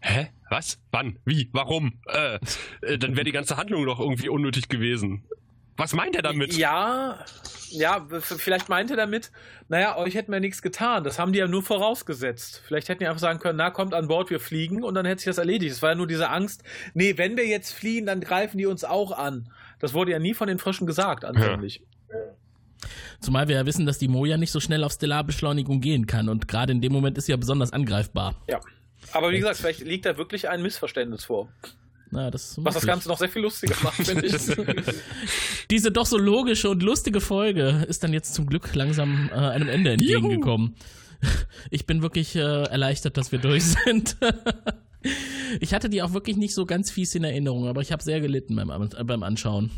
hä? 0.00 0.28
Was? 0.50 0.78
Wann? 0.90 1.18
Wie? 1.24 1.48
Warum? 1.52 2.00
Äh, 2.06 2.38
äh, 2.82 2.98
dann 2.98 3.16
wäre 3.16 3.24
die 3.24 3.32
ganze 3.32 3.56
Handlung 3.56 3.84
doch 3.86 4.00
irgendwie 4.00 4.28
unnötig 4.28 4.68
gewesen. 4.68 5.24
Was 5.76 5.92
meint 5.92 6.16
er 6.16 6.22
damit? 6.22 6.54
Ja, 6.54 7.24
ja, 7.70 8.04
vielleicht 8.20 8.68
meint 8.68 8.90
er 8.90 8.96
damit, 8.96 9.30
naja, 9.68 9.96
euch 9.96 10.14
hätten 10.14 10.32
wir 10.32 10.40
nichts 10.40 10.60
getan. 10.60 11.04
Das 11.04 11.20
haben 11.20 11.32
die 11.32 11.38
ja 11.38 11.46
nur 11.46 11.62
vorausgesetzt. 11.62 12.62
Vielleicht 12.66 12.88
hätten 12.88 13.00
die 13.00 13.06
einfach 13.06 13.20
sagen 13.20 13.38
können, 13.38 13.58
na, 13.58 13.70
kommt 13.70 13.94
an 13.94 14.08
Bord, 14.08 14.30
wir 14.30 14.40
fliegen 14.40 14.82
und 14.82 14.94
dann 14.94 15.06
hätte 15.06 15.20
sich 15.20 15.26
das 15.26 15.38
erledigt. 15.38 15.72
Es 15.72 15.82
war 15.82 15.90
ja 15.90 15.94
nur 15.94 16.08
diese 16.08 16.30
Angst, 16.30 16.64
nee, 16.94 17.16
wenn 17.16 17.36
wir 17.36 17.46
jetzt 17.46 17.72
fliehen, 17.72 18.06
dann 18.06 18.20
greifen 18.20 18.58
die 18.58 18.66
uns 18.66 18.84
auch 18.84 19.12
an. 19.12 19.52
Das 19.78 19.94
wurde 19.94 20.10
ja 20.10 20.18
nie 20.18 20.34
von 20.34 20.48
den 20.48 20.58
Frischen 20.58 20.86
gesagt, 20.86 21.24
anfänglich. 21.24 21.82
Ja. 22.10 22.16
Zumal 23.20 23.48
wir 23.48 23.56
ja 23.56 23.66
wissen, 23.66 23.86
dass 23.86 23.98
die 23.98 24.08
Moja 24.08 24.36
nicht 24.36 24.50
so 24.50 24.60
schnell 24.60 24.82
auf 24.82 24.92
Stellarbeschleunigung 24.92 25.80
gehen 25.80 26.06
kann 26.06 26.28
und 26.28 26.48
gerade 26.48 26.72
in 26.72 26.80
dem 26.80 26.92
Moment 26.92 27.18
ist 27.18 27.26
sie 27.26 27.32
ja 27.32 27.36
besonders 27.36 27.72
angreifbar. 27.72 28.34
Ja. 28.48 28.60
Aber 29.12 29.30
wie 29.30 29.38
gesagt, 29.38 29.58
vielleicht 29.58 29.80
liegt 29.80 30.06
da 30.06 30.16
wirklich 30.16 30.48
ein 30.48 30.62
Missverständnis 30.62 31.24
vor. 31.24 31.48
Na, 32.10 32.30
das 32.30 32.56
Was 32.62 32.74
das 32.74 32.86
Ganze 32.86 33.08
noch 33.08 33.18
sehr 33.18 33.28
viel 33.28 33.42
lustiger 33.42 33.76
macht, 33.82 33.96
finde 34.06 34.26
ich. 34.26 34.34
Diese 35.70 35.90
doch 35.92 36.06
so 36.06 36.16
logische 36.16 36.70
und 36.70 36.82
lustige 36.82 37.20
Folge 37.20 37.84
ist 37.88 38.02
dann 38.02 38.12
jetzt 38.12 38.34
zum 38.34 38.46
Glück 38.46 38.74
langsam 38.74 39.30
äh, 39.30 39.34
einem 39.34 39.68
Ende 39.68 39.92
entgegengekommen. 39.92 40.68
Juhu. 40.68 41.30
Ich 41.70 41.86
bin 41.86 42.02
wirklich 42.02 42.36
äh, 42.36 42.40
erleichtert, 42.40 43.16
dass 43.16 43.32
wir 43.32 43.38
durch 43.40 43.64
sind. 43.64 44.16
Ich 45.60 45.74
hatte 45.74 45.88
die 45.88 46.02
auch 46.02 46.12
wirklich 46.12 46.36
nicht 46.36 46.54
so 46.54 46.66
ganz 46.66 46.90
fies 46.90 47.14
in 47.14 47.24
Erinnerung, 47.24 47.66
aber 47.66 47.80
ich 47.80 47.92
habe 47.92 48.02
sehr 48.02 48.20
gelitten 48.20 48.56
beim, 48.56 48.88
beim 49.06 49.22
Anschauen. 49.22 49.70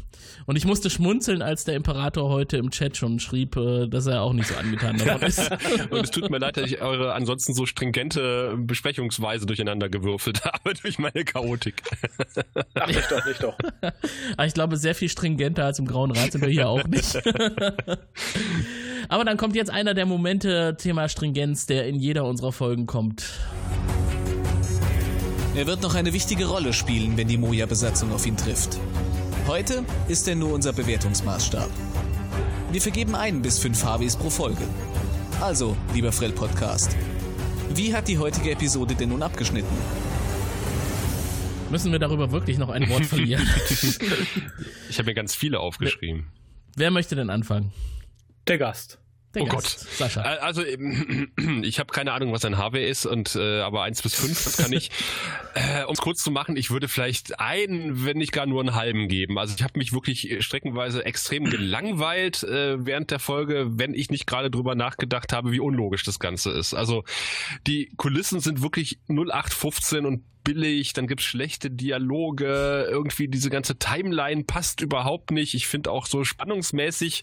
Und 0.46 0.56
ich 0.56 0.64
musste 0.64 0.90
schmunzeln, 0.90 1.42
als 1.42 1.64
der 1.64 1.76
Imperator 1.76 2.30
heute 2.30 2.56
im 2.56 2.70
Chat 2.70 2.96
schon 2.96 3.20
schrieb, 3.20 3.56
äh, 3.56 3.86
dass 3.88 4.06
er 4.06 4.22
auch 4.22 4.32
nicht 4.32 4.48
so 4.48 4.54
angetan 4.54 4.98
davon 4.98 5.22
ist. 5.22 5.50
Und 5.90 6.04
es 6.04 6.10
tut 6.10 6.30
mir 6.30 6.38
leid, 6.38 6.56
dass 6.56 6.66
ich 6.66 6.80
eure 6.80 7.14
ansonsten 7.14 7.54
so 7.54 7.66
stringente 7.66 8.56
Besprechungsweise 8.58 9.46
durcheinander 9.46 9.88
gewürfelt 9.88 10.44
habe 10.44 10.74
durch 10.74 10.98
meine 10.98 11.24
Chaotik. 11.24 11.82
Ach, 12.74 12.86
nicht 12.86 13.10
doch, 13.10 13.24
nicht 13.26 13.42
doch. 13.42 13.56
Aber 14.36 14.46
ich 14.46 14.54
glaube, 14.54 14.76
sehr 14.76 14.94
viel 14.94 15.08
stringenter 15.08 15.64
als 15.64 15.78
im 15.78 15.86
Grauen 15.86 16.10
Rat 16.10 16.32
sind 16.32 16.42
wir 16.42 16.50
hier 16.50 16.68
auch 16.68 16.86
nicht. 16.86 17.20
Aber 19.08 19.24
dann 19.24 19.36
kommt 19.36 19.56
jetzt 19.56 19.70
einer 19.70 19.94
der 19.94 20.06
Momente, 20.06 20.76
Thema 20.78 21.08
Stringenz, 21.08 21.66
der 21.66 21.86
in 21.86 21.96
jeder 21.96 22.24
unserer 22.24 22.52
Folgen 22.52 22.86
kommt. 22.86 23.24
Er 25.56 25.66
wird 25.66 25.82
noch 25.82 25.96
eine 25.96 26.12
wichtige 26.12 26.46
Rolle 26.46 26.72
spielen, 26.72 27.16
wenn 27.16 27.26
die 27.26 27.36
Moja-Besatzung 27.36 28.12
auf 28.12 28.24
ihn 28.24 28.36
trifft. 28.36 28.78
Heute 29.48 29.84
ist 30.06 30.28
er 30.28 30.36
nur 30.36 30.52
unser 30.52 30.72
Bewertungsmaßstab. 30.72 31.68
Wir 32.70 32.80
vergeben 32.80 33.16
ein 33.16 33.42
bis 33.42 33.58
fünf 33.58 33.82
Harveys 33.82 34.14
pro 34.14 34.30
Folge. 34.30 34.62
Also, 35.40 35.76
lieber 35.92 36.12
Frell 36.12 36.30
Podcast, 36.30 36.96
wie 37.74 37.92
hat 37.92 38.06
die 38.06 38.18
heutige 38.18 38.52
Episode 38.52 38.94
denn 38.94 39.08
nun 39.08 39.24
abgeschnitten? 39.24 39.76
Müssen 41.68 41.90
wir 41.90 41.98
darüber 41.98 42.30
wirklich 42.30 42.58
noch 42.58 42.68
ein 42.68 42.88
Wort 42.88 43.06
verlieren? 43.06 43.42
ich 44.88 44.98
habe 44.98 45.06
mir 45.06 45.14
ganz 45.14 45.34
viele 45.34 45.58
aufgeschrieben. 45.58 46.28
Wer 46.76 46.92
möchte 46.92 47.16
denn 47.16 47.28
anfangen? 47.28 47.72
Der 48.46 48.58
Gast. 48.58 49.00
Der 49.34 49.42
oh 49.42 49.46
Gast, 49.46 49.78
Gott. 49.78 49.90
Sascha. 49.96 50.22
Also 50.22 50.62
ich 51.62 51.78
habe 51.78 51.92
keine 51.92 52.12
Ahnung, 52.12 52.32
was 52.32 52.44
ein 52.44 52.58
HW 52.58 52.84
ist, 52.84 53.06
und 53.06 53.36
äh, 53.36 53.60
aber 53.60 53.84
eins 53.84 54.02
bis 54.02 54.14
fünf, 54.14 54.42
das 54.42 54.56
kann 54.56 54.72
ich. 54.72 54.90
äh, 55.54 55.84
um 55.84 55.92
es 55.92 56.00
kurz 56.00 56.22
zu 56.22 56.32
machen, 56.32 56.56
ich 56.56 56.70
würde 56.70 56.88
vielleicht 56.88 57.38
einen, 57.38 58.04
wenn 58.04 58.18
nicht 58.18 58.32
gar 58.32 58.46
nur 58.46 58.60
einen 58.60 58.74
halben 58.74 59.06
geben. 59.06 59.38
Also 59.38 59.54
ich 59.56 59.62
habe 59.62 59.78
mich 59.78 59.92
wirklich 59.92 60.36
streckenweise 60.40 61.04
extrem 61.04 61.44
gelangweilt 61.44 62.42
äh, 62.42 62.84
während 62.84 63.12
der 63.12 63.20
Folge, 63.20 63.68
wenn 63.78 63.94
ich 63.94 64.10
nicht 64.10 64.26
gerade 64.26 64.50
drüber 64.50 64.74
nachgedacht 64.74 65.32
habe, 65.32 65.52
wie 65.52 65.60
unlogisch 65.60 66.02
das 66.02 66.18
Ganze 66.18 66.50
ist. 66.50 66.74
Also 66.74 67.04
die 67.68 67.92
Kulissen 67.96 68.40
sind 68.40 68.62
wirklich 68.62 68.98
0815 69.08 70.06
und 70.06 70.24
billig, 70.42 70.92
dann 70.92 71.06
gibt's 71.06 71.24
schlechte 71.24 71.70
Dialoge, 71.70 72.88
irgendwie 72.90 73.28
diese 73.28 73.50
ganze 73.50 73.78
Timeline 73.78 74.44
passt 74.44 74.80
überhaupt 74.80 75.30
nicht. 75.30 75.54
Ich 75.54 75.66
finde 75.66 75.90
auch 75.90 76.06
so 76.06 76.24
spannungsmäßig 76.24 77.22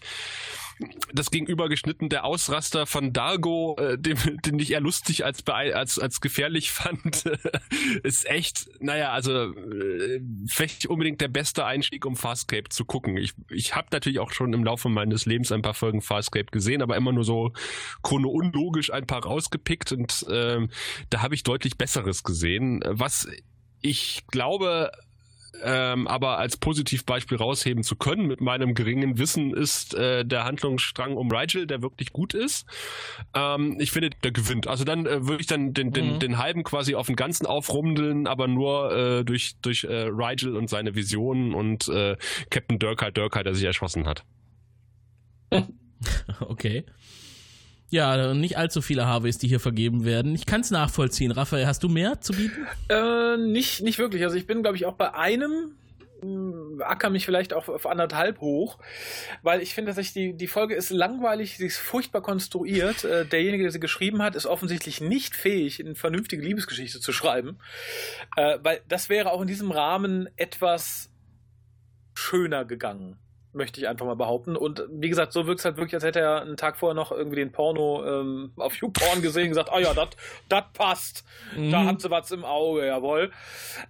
das 1.12 1.30
gegenübergeschnitten 1.30 2.08
der 2.08 2.24
Ausraster 2.24 2.86
von 2.86 3.12
Dargo, 3.12 3.76
äh, 3.78 3.98
den, 3.98 4.16
den 4.44 4.58
ich 4.58 4.72
eher 4.72 4.80
lustig 4.80 5.24
als, 5.24 5.46
als, 5.46 5.98
als 5.98 6.20
gefährlich 6.20 6.70
fand, 6.72 7.24
ist 8.02 8.28
echt, 8.28 8.68
naja, 8.80 9.12
also 9.12 9.52
äh, 9.52 10.20
vielleicht 10.46 10.86
unbedingt 10.86 11.20
der 11.20 11.28
beste 11.28 11.64
Einstieg, 11.64 12.04
um 12.06 12.16
Farscape 12.16 12.68
zu 12.68 12.84
gucken. 12.84 13.16
Ich, 13.16 13.32
ich 13.50 13.74
habe 13.74 13.88
natürlich 13.90 14.18
auch 14.18 14.32
schon 14.32 14.52
im 14.52 14.64
Laufe 14.64 14.88
meines 14.88 15.26
Lebens 15.26 15.52
ein 15.52 15.62
paar 15.62 15.74
Folgen 15.74 16.02
Farscape 16.02 16.46
gesehen, 16.50 16.82
aber 16.82 16.96
immer 16.96 17.12
nur 17.12 17.24
so 17.24 17.52
chronologisch 18.02 18.92
ein 18.92 19.06
paar 19.06 19.24
rausgepickt 19.24 19.92
und 19.92 20.26
äh, 20.28 20.66
da 21.10 21.22
habe 21.22 21.34
ich 21.34 21.42
deutlich 21.42 21.76
Besseres 21.78 22.22
gesehen. 22.22 22.82
Was 22.86 23.28
ich 23.80 24.24
glaube, 24.28 24.90
ähm, 25.62 26.06
aber 26.06 26.38
als 26.38 26.56
Positivbeispiel 26.56 27.38
rausheben 27.38 27.82
zu 27.82 27.96
können 27.96 28.26
mit 28.26 28.40
meinem 28.40 28.74
geringen 28.74 29.18
Wissen 29.18 29.54
ist 29.54 29.94
äh, 29.94 30.24
der 30.24 30.44
Handlungsstrang 30.44 31.16
um 31.16 31.30
Rigel, 31.30 31.66
der 31.66 31.82
wirklich 31.82 32.12
gut 32.12 32.34
ist. 32.34 32.66
Ähm, 33.34 33.76
ich 33.80 33.90
finde, 33.90 34.10
der 34.22 34.30
gewinnt. 34.30 34.66
Also 34.66 34.84
dann 34.84 35.06
äh, 35.06 35.26
würde 35.26 35.40
ich 35.40 35.46
dann 35.46 35.74
den, 35.74 35.92
den, 35.92 36.14
mhm. 36.14 36.18
den 36.18 36.38
halben 36.38 36.64
quasi 36.64 36.94
auf 36.94 37.06
den 37.06 37.16
ganzen 37.16 37.46
aufrumdeln, 37.46 38.26
aber 38.26 38.46
nur 38.46 38.92
äh, 38.94 39.24
durch, 39.24 39.56
durch 39.62 39.84
äh, 39.84 40.08
Rigel 40.08 40.56
und 40.56 40.68
seine 40.68 40.94
Visionen 40.94 41.54
und 41.54 41.88
äh, 41.88 42.16
Captain 42.50 42.78
Durkheim 42.78 43.12
Durkheim, 43.14 43.44
der 43.44 43.54
sich 43.54 43.64
erschossen 43.64 44.06
hat. 44.06 44.24
okay. 46.40 46.84
Ja, 47.90 48.34
nicht 48.34 48.58
allzu 48.58 48.82
viele 48.82 49.06
Harveys, 49.06 49.38
die 49.38 49.48
hier 49.48 49.60
vergeben 49.60 50.04
werden. 50.04 50.34
Ich 50.34 50.44
kann 50.44 50.60
es 50.60 50.70
nachvollziehen. 50.70 51.30
Raphael, 51.30 51.66
hast 51.66 51.82
du 51.82 51.88
mehr 51.88 52.20
zu 52.20 52.34
bieten? 52.34 52.66
Äh, 52.90 53.38
nicht, 53.38 53.82
nicht 53.82 53.98
wirklich. 53.98 54.22
Also 54.24 54.36
ich 54.36 54.46
bin, 54.46 54.62
glaube 54.62 54.76
ich, 54.76 54.84
auch 54.84 54.92
bei 54.92 55.14
einem 55.14 55.72
hm, 56.20 56.82
acker 56.84 57.08
mich 57.08 57.24
vielleicht 57.24 57.54
auch 57.54 57.68
auf 57.68 57.86
anderthalb 57.86 58.40
hoch, 58.40 58.78
weil 59.42 59.62
ich 59.62 59.74
finde, 59.74 59.90
dass 59.90 59.98
ich 59.98 60.12
die, 60.12 60.34
die 60.34 60.48
Folge 60.48 60.74
ist 60.74 60.90
langweilig, 60.90 61.56
sie 61.56 61.64
ist 61.64 61.78
furchtbar 61.78 62.20
konstruiert. 62.20 63.04
Äh, 63.04 63.24
derjenige, 63.24 63.62
der 63.62 63.72
sie 63.72 63.80
geschrieben 63.80 64.22
hat, 64.22 64.34
ist 64.34 64.44
offensichtlich 64.44 65.00
nicht 65.00 65.34
fähig, 65.34 65.80
eine 65.80 65.94
vernünftige 65.94 66.42
Liebesgeschichte 66.42 67.00
zu 67.00 67.12
schreiben, 67.12 67.58
äh, 68.36 68.58
weil 68.62 68.80
das 68.88 69.08
wäre 69.08 69.32
auch 69.32 69.40
in 69.40 69.48
diesem 69.48 69.70
Rahmen 69.70 70.28
etwas 70.36 71.10
schöner 72.14 72.66
gegangen 72.66 73.16
möchte 73.58 73.78
ich 73.78 73.88
einfach 73.88 74.06
mal 74.06 74.16
behaupten. 74.16 74.56
Und 74.56 74.82
wie 74.90 75.10
gesagt, 75.10 75.34
so 75.34 75.46
wirkt 75.46 75.58
es 75.58 75.66
halt 75.66 75.76
wirklich, 75.76 75.94
als 75.94 76.04
hätte 76.04 76.20
er 76.20 76.40
einen 76.40 76.56
Tag 76.56 76.78
vorher 76.78 76.94
noch 76.94 77.12
irgendwie 77.12 77.36
den 77.36 77.52
Porno 77.52 78.02
ähm, 78.06 78.52
auf 78.56 78.74
YouPorn 78.76 79.20
gesehen 79.20 79.42
und 79.42 79.48
gesagt, 79.50 79.68
ah 79.70 79.76
oh 79.76 79.80
ja, 79.80 79.92
das 80.48 80.64
passt. 80.72 81.24
Mhm. 81.54 81.70
Da 81.70 81.84
hat 81.84 82.00
sie 82.00 82.10
was 82.10 82.30
im 82.30 82.44
Auge, 82.44 82.86
jawohl. 82.86 83.30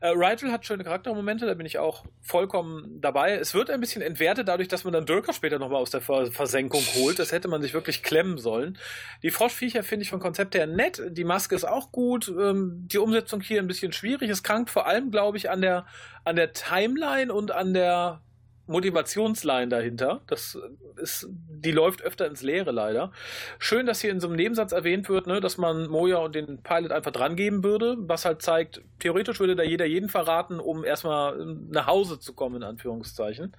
Äh, 0.01 0.09
Rigel 0.09 0.51
hat 0.51 0.67
schöne 0.67 0.83
Charaktermomente, 0.83 1.47
da 1.47 1.55
bin 1.55 1.67
ich 1.67 1.79
auch 1.79 2.05
vollkommen 2.21 3.01
dabei. 3.01 3.35
Es 3.35 3.55
wird 3.55 3.71
ein 3.71 3.81
bisschen 3.81 4.03
entwertet 4.03 4.49
dadurch, 4.49 4.69
dass 4.69 4.83
man 4.83 4.93
dann 4.93 5.07
Dürker 5.07 5.33
später 5.33 5.59
nochmal 5.59 5.81
aus 5.81 5.91
der 5.91 6.01
Versenkung 6.01 6.83
holt. 6.97 7.19
Das 7.19 7.31
hätte 7.31 7.47
man 7.47 7.63
sich 7.63 7.75
wirklich 7.75 8.03
klemmen 8.03 8.39
sollen. 8.39 8.79
Die 9.23 9.31
Froschviecher 9.31 9.83
finde 9.83 10.03
ich 10.03 10.11
vom 10.11 10.21
Konzept 10.21 10.55
her 10.55 10.67
nett. 10.67 11.01
Die 11.11 11.25
Maske 11.25 11.55
ist 11.55 11.65
auch 11.65 11.93
gut. 11.93 12.29
Ähm, 12.29 12.89
die 12.91 12.99
Umsetzung 12.99 13.41
hier 13.41 13.61
ein 13.61 13.69
bisschen 13.69 13.93
schwierig. 13.93 14.31
Es 14.31 14.43
krankt 14.43 14.71
vor 14.71 14.87
allem, 14.87 15.11
glaube 15.11 15.37
ich, 15.37 15.51
an 15.51 15.61
der, 15.61 15.87
an 16.25 16.37
der 16.37 16.53
Timeline 16.53 17.33
und 17.33 17.51
an 17.51 17.75
der 17.75 18.23
Motivationsline 18.69 19.69
dahinter. 19.69 20.21
Das 20.27 20.59
ist, 20.97 21.27
die 21.31 21.73
läuft 21.73 22.03
öfter 22.03 22.27
ins 22.27 22.43
Leere 22.43 22.71
leider. 22.71 23.13
Schön, 23.59 23.87
dass 23.87 24.01
hier 24.01 24.11
in 24.11 24.21
so 24.21 24.29
einem 24.29 24.37
Nebensatz 24.37 24.73
erwähnt 24.73 25.09
wird, 25.09 25.27
ne, 25.27 25.41
dass 25.41 25.59
man 25.59 25.89
Moja 25.89 26.19
und 26.19 26.35
den 26.35 26.63
Pilot 26.63 26.93
einfach 26.93 27.11
dran 27.11 27.35
geben 27.37 27.65
würde, 27.65 27.97
was 27.99 28.25
halt 28.25 28.43
zeigt, 28.43 28.83
theoretisch 28.99 29.41
würde 29.41 29.57
da 29.57 29.63
jeder 29.63 29.87
jeden 29.87 30.09
verraten, 30.09 30.61
um 30.61 30.85
erstmal 30.85 31.37
nach 31.71 31.87
Hause 31.87 32.21
zu 32.21 32.35
kommen, 32.35 32.57
in 32.57 32.63
Anführungszeichen. 32.63 33.57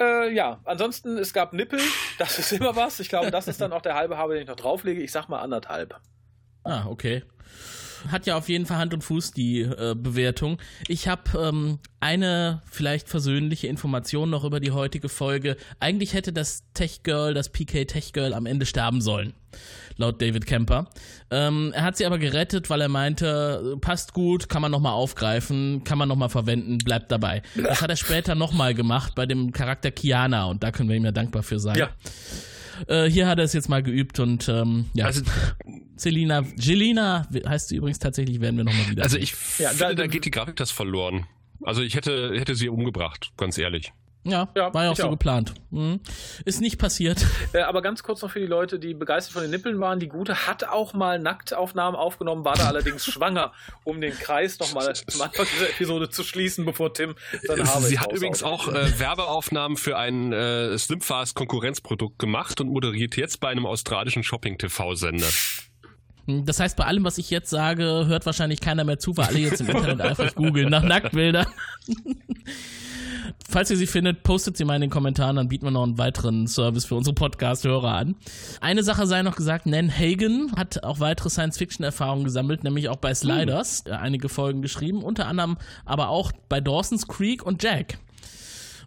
Äh, 0.00 0.32
ja, 0.34 0.60
ansonsten, 0.64 1.18
es 1.18 1.32
gab 1.32 1.52
Nippel, 1.52 1.80
das 2.18 2.38
ist 2.38 2.52
immer 2.52 2.74
was. 2.74 3.00
Ich 3.00 3.08
glaube, 3.08 3.30
das 3.30 3.48
ist 3.48 3.60
dann 3.60 3.72
auch 3.72 3.82
der 3.82 3.94
halbe 3.94 4.16
Habe, 4.16 4.34
den 4.34 4.42
ich 4.42 4.48
noch 4.48 4.56
drauflege. 4.56 5.02
Ich 5.02 5.12
sag 5.12 5.28
mal 5.28 5.40
anderthalb. 5.40 6.00
Ah, 6.64 6.86
okay 6.88 7.22
hat 8.08 8.26
ja 8.26 8.36
auf 8.36 8.48
jeden 8.48 8.66
Fall 8.66 8.78
Hand 8.78 8.94
und 8.94 9.02
Fuß, 9.02 9.32
die 9.32 9.60
äh, 9.60 9.94
Bewertung. 9.96 10.58
Ich 10.88 11.08
habe 11.08 11.22
ähm, 11.38 11.78
eine 12.00 12.62
vielleicht 12.70 13.08
versöhnliche 13.08 13.66
Information 13.66 14.30
noch 14.30 14.44
über 14.44 14.60
die 14.60 14.70
heutige 14.70 15.08
Folge. 15.08 15.56
Eigentlich 15.80 16.14
hätte 16.14 16.32
das 16.32 16.64
Tech 16.74 17.02
Girl, 17.02 17.34
das 17.34 17.50
PK 17.50 17.84
Tech 17.84 18.12
Girl 18.12 18.34
am 18.34 18.46
Ende 18.46 18.66
sterben 18.66 19.00
sollen. 19.00 19.34
Laut 19.96 20.20
David 20.20 20.46
Kemper. 20.46 20.88
Ähm, 21.30 21.72
er 21.74 21.82
hat 21.82 21.96
sie 21.96 22.04
aber 22.04 22.18
gerettet, 22.18 22.68
weil 22.68 22.82
er 22.82 22.88
meinte, 22.88 23.76
passt 23.80 24.12
gut, 24.12 24.48
kann 24.48 24.60
man 24.60 24.70
nochmal 24.70 24.92
aufgreifen, 24.92 25.84
kann 25.84 25.96
man 25.96 26.08
nochmal 26.08 26.28
verwenden, 26.28 26.78
bleibt 26.78 27.10
dabei. 27.10 27.42
Das 27.56 27.80
hat 27.80 27.88
er 27.88 27.96
später 27.96 28.34
nochmal 28.34 28.74
gemacht 28.74 29.14
bei 29.14 29.24
dem 29.24 29.52
Charakter 29.52 29.90
Kiana 29.90 30.46
und 30.46 30.62
da 30.62 30.70
können 30.70 30.88
wir 30.90 30.96
ihm 30.96 31.04
ja 31.04 31.12
dankbar 31.12 31.42
für 31.42 31.58
sein. 31.58 31.78
Ja. 31.78 31.88
Äh, 32.88 33.04
hier 33.04 33.26
hat 33.26 33.38
er 33.38 33.44
es 33.44 33.52
jetzt 33.52 33.68
mal 33.68 33.82
geübt 33.82 34.18
und 34.20 34.48
ähm, 34.48 34.86
ja. 34.94 35.06
Also, 35.06 35.22
Selina, 35.96 36.44
Jelina 36.56 37.26
heißt 37.46 37.68
sie 37.68 37.76
übrigens 37.76 37.98
tatsächlich, 37.98 38.40
werden 38.40 38.56
wir 38.56 38.64
nochmal 38.64 38.90
wieder. 38.90 39.02
Also 39.02 39.16
ich 39.16 39.32
ja, 39.58 39.70
finde, 39.70 39.94
da, 39.94 39.94
da 39.94 40.06
geht 40.06 40.24
die 40.24 40.30
Grafik 40.30 40.56
das 40.56 40.70
verloren. 40.70 41.26
Also 41.62 41.82
ich 41.82 41.94
hätte, 41.94 42.38
hätte 42.38 42.54
sie 42.54 42.68
umgebracht, 42.68 43.32
ganz 43.36 43.56
ehrlich. 43.58 43.92
Ja, 44.26 44.48
ja 44.56 44.74
war 44.74 44.84
ja 44.84 44.90
auch 44.90 44.96
so 44.96 45.04
auch. 45.04 45.10
geplant. 45.10 45.54
Mhm. 45.70 46.00
Ist 46.44 46.60
nicht 46.60 46.78
passiert. 46.78 47.24
Äh, 47.52 47.60
aber 47.60 47.80
ganz 47.80 48.02
kurz 48.02 48.22
noch 48.22 48.30
für 48.30 48.40
die 48.40 48.46
Leute, 48.46 48.78
die 48.78 48.92
begeistert 48.92 49.32
von 49.32 49.42
den 49.42 49.50
Nippeln 49.50 49.78
waren. 49.78 50.00
Die 50.00 50.08
Gute 50.08 50.46
hat 50.46 50.64
auch 50.64 50.94
mal 50.94 51.18
Nacktaufnahmen 51.18 51.98
aufgenommen, 51.98 52.44
war 52.44 52.56
da 52.56 52.66
allerdings 52.68 53.04
schwanger, 53.06 53.52
um 53.84 54.00
den 54.00 54.12
Kreis 54.12 54.58
nochmal 54.58 54.94
zum 54.94 55.22
Anfang 55.22 55.46
dieser 55.54 55.70
Episode 55.70 56.10
zu 56.10 56.24
schließen, 56.24 56.64
bevor 56.64 56.92
Tim 56.92 57.14
seine 57.46 57.64
Haare 57.64 57.82
Sie 57.82 57.98
hat 57.98 58.12
übrigens 58.12 58.42
auch 58.42 58.68
äh, 58.68 58.98
Werbeaufnahmen 58.98 59.76
für 59.76 59.96
ein 59.96 60.32
äh, 60.32 60.76
Slimfast 60.76 61.34
Konkurrenzprodukt 61.34 62.18
gemacht 62.18 62.60
und 62.60 62.68
moderiert 62.68 63.16
jetzt 63.16 63.40
bei 63.40 63.48
einem 63.48 63.64
australischen 63.64 64.22
Shopping-TV-Sender. 64.24 65.28
Das 66.26 66.58
heißt, 66.58 66.76
bei 66.76 66.84
allem, 66.84 67.04
was 67.04 67.18
ich 67.18 67.30
jetzt 67.30 67.50
sage, 67.50 68.06
hört 68.06 68.26
wahrscheinlich 68.26 68.60
keiner 68.60 68.82
mehr 68.82 68.98
zu, 68.98 69.16
weil 69.16 69.26
alle 69.26 69.38
jetzt 69.38 69.60
im 69.60 69.68
Internet 69.68 70.00
einfach 70.00 70.34
googeln 70.34 70.68
nach 70.68 70.82
Nacktbildern. 70.82 71.46
Falls 73.48 73.70
ihr 73.70 73.76
sie 73.76 73.86
findet, 73.86 74.22
postet 74.22 74.56
sie 74.56 74.64
mal 74.64 74.74
in 74.74 74.82
den 74.82 74.90
Kommentaren, 74.90 75.36
dann 75.36 75.48
bieten 75.48 75.64
wir 75.64 75.70
noch 75.70 75.84
einen 75.84 75.98
weiteren 75.98 76.46
Service 76.46 76.84
für 76.84 76.94
unsere 76.94 77.14
Podcast-Hörer 77.14 77.92
an. 77.92 78.16
Eine 78.60 78.82
Sache 78.82 79.06
sei 79.06 79.22
noch 79.22 79.36
gesagt, 79.36 79.66
Nan 79.66 79.90
Hagen 79.90 80.52
hat 80.56 80.84
auch 80.84 81.00
weitere 81.00 81.30
Science-Fiction-Erfahrungen 81.30 82.24
gesammelt, 82.24 82.64
nämlich 82.64 82.88
auch 82.88 82.96
bei 82.96 83.14
Sliders 83.14 83.84
mhm. 83.86 83.92
einige 83.92 84.28
Folgen 84.28 84.62
geschrieben, 84.62 85.02
unter 85.02 85.26
anderem 85.26 85.56
aber 85.84 86.08
auch 86.08 86.32
bei 86.48 86.60
Dawson's 86.60 87.06
Creek 87.06 87.44
und 87.44 87.62
Jack. 87.62 87.98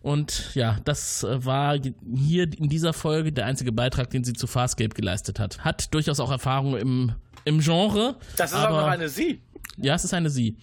Und 0.02 0.56
ja, 0.56 0.78
das 0.86 1.24
äh, 1.24 1.45
war 1.45 1.78
hier 1.78 2.44
in 2.44 2.70
dieser 2.70 2.94
Folge 2.94 3.34
der 3.34 3.45
einzige 3.45 3.72
Beitrag, 3.72 4.10
den 4.10 4.24
sie 4.24 4.34
zu 4.34 4.48
Farscape 4.48 4.90
geleistet 4.90 5.40
hat. 5.40 5.60
Hat 5.60 5.94
durchaus 5.94 6.20
auch 6.20 6.32
Erfahrung 6.32 6.78
im, 6.78 7.14
im 7.44 7.60
Genre. 7.60 8.16
Das 8.38 8.52
ist 8.52 8.57
aber, 8.57 8.70
aber 8.70 8.82
noch 8.82 8.88
eine 8.88 9.10
Sie. 9.10 9.41
Ja, 9.78 9.95
es 9.95 10.06
ist 10.06 10.14
eine 10.14 10.30
Sie. 10.30 10.56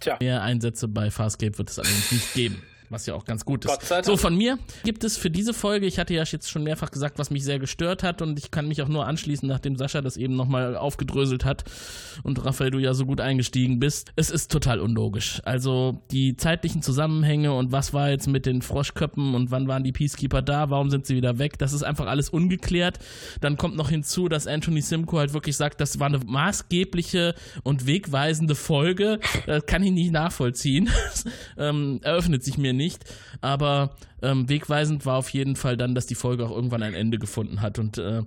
Tja. 0.00 0.16
Mehr 0.20 0.42
Einsätze 0.42 0.88
bei 0.88 1.10
Farscape 1.10 1.58
wird 1.58 1.70
es 1.70 1.78
allerdings 1.78 2.12
nicht 2.12 2.34
geben 2.34 2.62
was 2.90 3.06
ja 3.06 3.14
auch 3.14 3.24
ganz 3.24 3.44
gut 3.44 3.64
ist. 3.64 4.04
So, 4.04 4.16
von 4.16 4.36
mir 4.36 4.58
gibt 4.84 5.04
es 5.04 5.16
für 5.16 5.30
diese 5.30 5.54
Folge, 5.54 5.86
ich 5.86 5.98
hatte 5.98 6.14
ja 6.14 6.22
jetzt 6.22 6.50
schon 6.50 6.62
mehrfach 6.64 6.90
gesagt, 6.90 7.18
was 7.18 7.30
mich 7.30 7.44
sehr 7.44 7.58
gestört 7.58 8.02
hat 8.02 8.22
und 8.22 8.38
ich 8.38 8.50
kann 8.50 8.68
mich 8.68 8.82
auch 8.82 8.88
nur 8.88 9.06
anschließen, 9.06 9.48
nachdem 9.48 9.76
Sascha 9.76 10.00
das 10.00 10.16
eben 10.16 10.36
nochmal 10.36 10.76
aufgedröselt 10.76 11.44
hat 11.44 11.64
und 12.22 12.44
Raphael, 12.44 12.70
du 12.70 12.78
ja 12.78 12.94
so 12.94 13.06
gut 13.06 13.20
eingestiegen 13.20 13.78
bist. 13.78 14.12
Es 14.16 14.30
ist 14.30 14.50
total 14.50 14.80
unlogisch. 14.80 15.40
Also 15.44 16.02
die 16.10 16.36
zeitlichen 16.36 16.82
Zusammenhänge 16.82 17.52
und 17.52 17.72
was 17.72 17.92
war 17.92 18.10
jetzt 18.10 18.26
mit 18.26 18.46
den 18.46 18.62
Froschköppen 18.62 19.34
und 19.34 19.50
wann 19.50 19.68
waren 19.68 19.84
die 19.84 19.92
Peacekeeper 19.92 20.42
da, 20.42 20.70
warum 20.70 20.90
sind 20.90 21.06
sie 21.06 21.16
wieder 21.16 21.38
weg, 21.38 21.58
das 21.58 21.72
ist 21.72 21.82
einfach 21.82 22.06
alles 22.06 22.30
ungeklärt. 22.30 22.98
Dann 23.40 23.56
kommt 23.56 23.76
noch 23.76 23.90
hinzu, 23.90 24.28
dass 24.28 24.46
Anthony 24.46 24.80
Simcoe 24.80 25.18
halt 25.18 25.32
wirklich 25.32 25.56
sagt, 25.56 25.80
das 25.80 25.98
war 25.98 26.06
eine 26.06 26.18
maßgebliche 26.18 27.34
und 27.62 27.86
wegweisende 27.86 28.54
Folge. 28.54 29.20
Das 29.46 29.66
kann 29.66 29.82
ich 29.82 29.92
nicht 29.92 30.12
nachvollziehen. 30.12 30.90
ähm, 31.58 32.00
eröffnet 32.02 32.44
sich 32.44 32.58
mir 32.58 32.72
nicht. 32.78 33.04
Aber 33.42 33.90
ähm, 34.22 34.48
wegweisend 34.48 35.04
war 35.04 35.16
auf 35.16 35.28
jeden 35.30 35.54
Fall 35.54 35.76
dann, 35.76 35.94
dass 35.94 36.06
die 36.06 36.14
Folge 36.14 36.46
auch 36.46 36.50
irgendwann 36.50 36.82
ein 36.82 36.94
Ende 36.94 37.18
gefunden 37.18 37.60
hat. 37.60 37.78
Und 37.78 37.98
äh, 37.98 38.22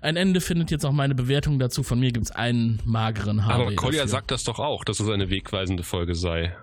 ein 0.00 0.16
Ende 0.16 0.40
findet 0.40 0.72
jetzt 0.72 0.84
auch 0.84 0.92
meine 0.92 1.14
Bewertung 1.14 1.60
dazu. 1.60 1.84
Von 1.84 2.00
mir 2.00 2.10
gibt 2.10 2.26
es 2.26 2.32
einen 2.32 2.80
mageren 2.84 3.46
Harvey. 3.46 3.66
Aber 3.66 3.76
Kolja 3.76 4.08
sagt 4.08 4.32
das 4.32 4.42
doch 4.42 4.58
auch, 4.58 4.84
dass 4.84 4.98
es 4.98 5.08
eine 5.08 5.30
wegweisende 5.30 5.84
Folge 5.84 6.16
sei. 6.16 6.56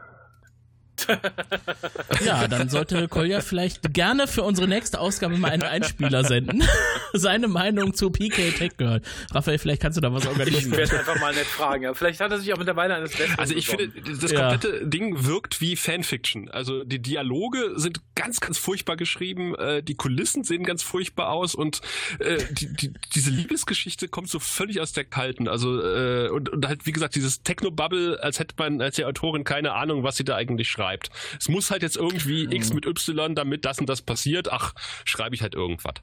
ja, 2.26 2.48
dann 2.48 2.70
sollte 2.70 3.08
Kolja 3.08 3.42
vielleicht 3.42 3.94
gerne 3.94 4.28
für 4.28 4.44
unsere 4.44 4.68
nächste 4.68 5.00
Ausgabe 5.00 5.38
mal 5.38 5.52
einen 5.52 5.64
Einspieler 5.64 6.24
senden. 6.24 6.64
Seine 7.14 7.48
Meinung 7.48 7.94
zu 7.94 8.10
PK 8.10 8.52
Tech 8.52 8.78
Girl. 8.78 9.02
Raphael, 9.32 9.58
vielleicht 9.58 9.82
kannst 9.82 9.98
du 9.98 10.02
da 10.02 10.14
was 10.14 10.28
organisieren. 10.28 10.72
Ich 10.72 10.78
werde 10.78 11.00
einfach 11.00 11.20
mal 11.20 11.34
nett 11.34 11.46
fragen. 11.46 11.84
Ja. 11.84 11.94
Vielleicht 11.94 12.20
hat 12.20 12.32
er 12.32 12.40
sich 12.40 12.54
auch 12.54 12.58
mittlerweile 12.58 12.96
eines 12.96 13.12
Besseren 13.12 13.40
Also 13.40 13.56
ich 13.56 13.68
bekommen. 13.68 13.92
finde, 13.92 14.12
das 14.22 14.34
komplette 14.34 14.80
ja. 14.80 14.86
Ding 14.86 15.26
wirkt 15.26 15.62
wie 15.62 15.76
Fanfiction. 15.76 16.50
Also 16.50 16.84
die 16.84 17.02
Dialoge 17.02 17.74
sind 17.76 18.02
ganz, 18.16 18.40
ganz 18.40 18.58
furchtbar 18.58 18.98
geschrieben. 18.98 19.56
Äh, 19.56 19.84
die 19.84 19.96
Kulissen 19.96 20.44
sehen 20.44 20.64
ganz 20.64 20.84
furchtbar 20.84 21.30
aus 21.30 21.56
und 21.56 21.82
äh, 22.20 22.38
die, 22.52 22.74
die, 22.74 22.94
diese 23.16 23.32
Liebesgeschichte 23.32 24.08
kommt 24.08 24.30
so 24.30 24.40
völlig 24.40 24.82
aus 24.82 24.94
der 24.94 25.06
Kalten. 25.06 25.48
Also 25.48 25.82
äh, 25.82 26.30
und, 26.30 26.50
und 26.50 26.68
halt, 26.68 26.86
wie 26.86 26.92
gesagt, 26.92 27.16
dieses 27.16 27.44
Techno-Bubble, 27.44 28.20
als 28.22 28.40
hätte 28.40 28.56
man 28.58 28.82
als 28.82 28.96
die 28.96 29.06
Autorin 29.06 29.44
keine 29.44 29.74
Ahnung, 29.74 30.04
was 30.04 30.18
sie 30.18 30.24
da 30.24 30.36
eigentlich 30.36 30.70
schreibt 30.70 30.89
schreibt. 30.90 31.10
Es 31.40 31.50
muss 31.50 31.72
halt 31.72 31.84
jetzt 31.84 31.98
irgendwie 31.98 32.44
X 32.56 32.74
mit 32.74 32.86
Y, 32.86 33.36
damit 33.36 33.66
das 33.66 33.80
und 33.80 33.90
das 33.90 34.02
passiert. 34.02 34.52
Ach, 34.52 34.74
schreibe 35.06 35.36
ich 35.36 35.42
halt 35.42 35.56
irgendwas. 35.56 35.96